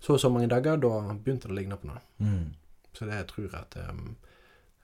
så 0.00 0.14
og 0.14 0.20
så 0.22 0.30
mange 0.32 0.48
dager, 0.48 0.78
da 0.80 0.92
begynte 1.12 1.50
det 1.50 1.54
å 1.54 1.58
ligne 1.58 1.76
på 1.76 1.90
noe. 1.90 2.00
Mm. 2.22 2.54
Så 2.94 3.06
det 3.06 3.18
jeg 3.18 3.28
tror 3.34 3.56
at 3.58 3.76
um, 3.90 4.16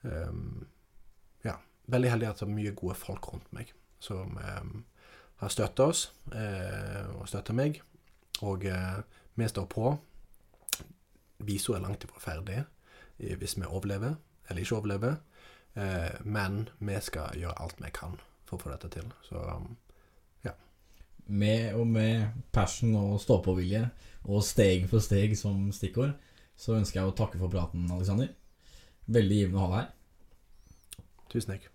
um. 0.02 0.66
Veldig 1.90 2.10
heldig 2.14 2.28
at 2.30 2.40
det 2.40 2.46
er 2.48 2.54
mye 2.54 2.74
gode 2.76 2.96
folk 2.96 3.32
rundt 3.32 3.50
meg 3.52 3.72
som 4.04 4.38
eh, 4.40 4.68
har 5.40 5.52
støtta 5.52 5.88
oss 5.90 6.06
eh, 6.32 7.04
og 7.16 7.28
støtta 7.28 7.56
meg. 7.56 7.80
Og 8.44 8.64
eh, 8.68 9.00
vi 9.34 9.48
står 9.48 9.68
på. 9.72 9.94
Viso 11.44 11.74
er 11.74 11.84
langt 11.84 12.04
ifra 12.06 12.22
ferdig 12.22 12.62
hvis 13.14 13.54
vi 13.54 13.66
overlever 13.68 14.16
eller 14.48 14.62
ikke 14.62 14.78
overlever. 14.78 15.16
Eh, 15.74 16.20
men 16.24 16.68
vi 16.78 17.00
skal 17.02 17.38
gjøre 17.38 17.58
alt 17.62 17.80
vi 17.82 17.90
kan 17.94 18.16
for 18.44 18.58
å 18.58 18.62
få 18.62 18.72
dette 18.74 18.90
til. 18.96 19.10
Så 19.26 19.42
ja. 20.44 20.54
Med 21.26 21.74
og 21.78 21.86
med 21.90 22.46
passion 22.54 22.94
og 23.00 23.18
stå-på-vilje 23.24 23.86
og 24.24 24.44
steg 24.46 24.88
for 24.90 25.04
steg 25.04 25.36
som 25.38 25.68
stikkord, 25.74 26.14
så 26.56 26.78
ønsker 26.78 27.00
jeg 27.00 27.10
å 27.10 27.18
takke 27.18 27.40
for 27.40 27.52
praten, 27.52 27.88
Alexander. 27.90 28.30
Veldig 29.10 29.42
givende 29.42 29.60
å 29.60 29.68
ha 29.68 29.70
deg 29.74 29.80
her. 29.82 31.06
tusen 31.32 31.56
takk. 31.56 31.73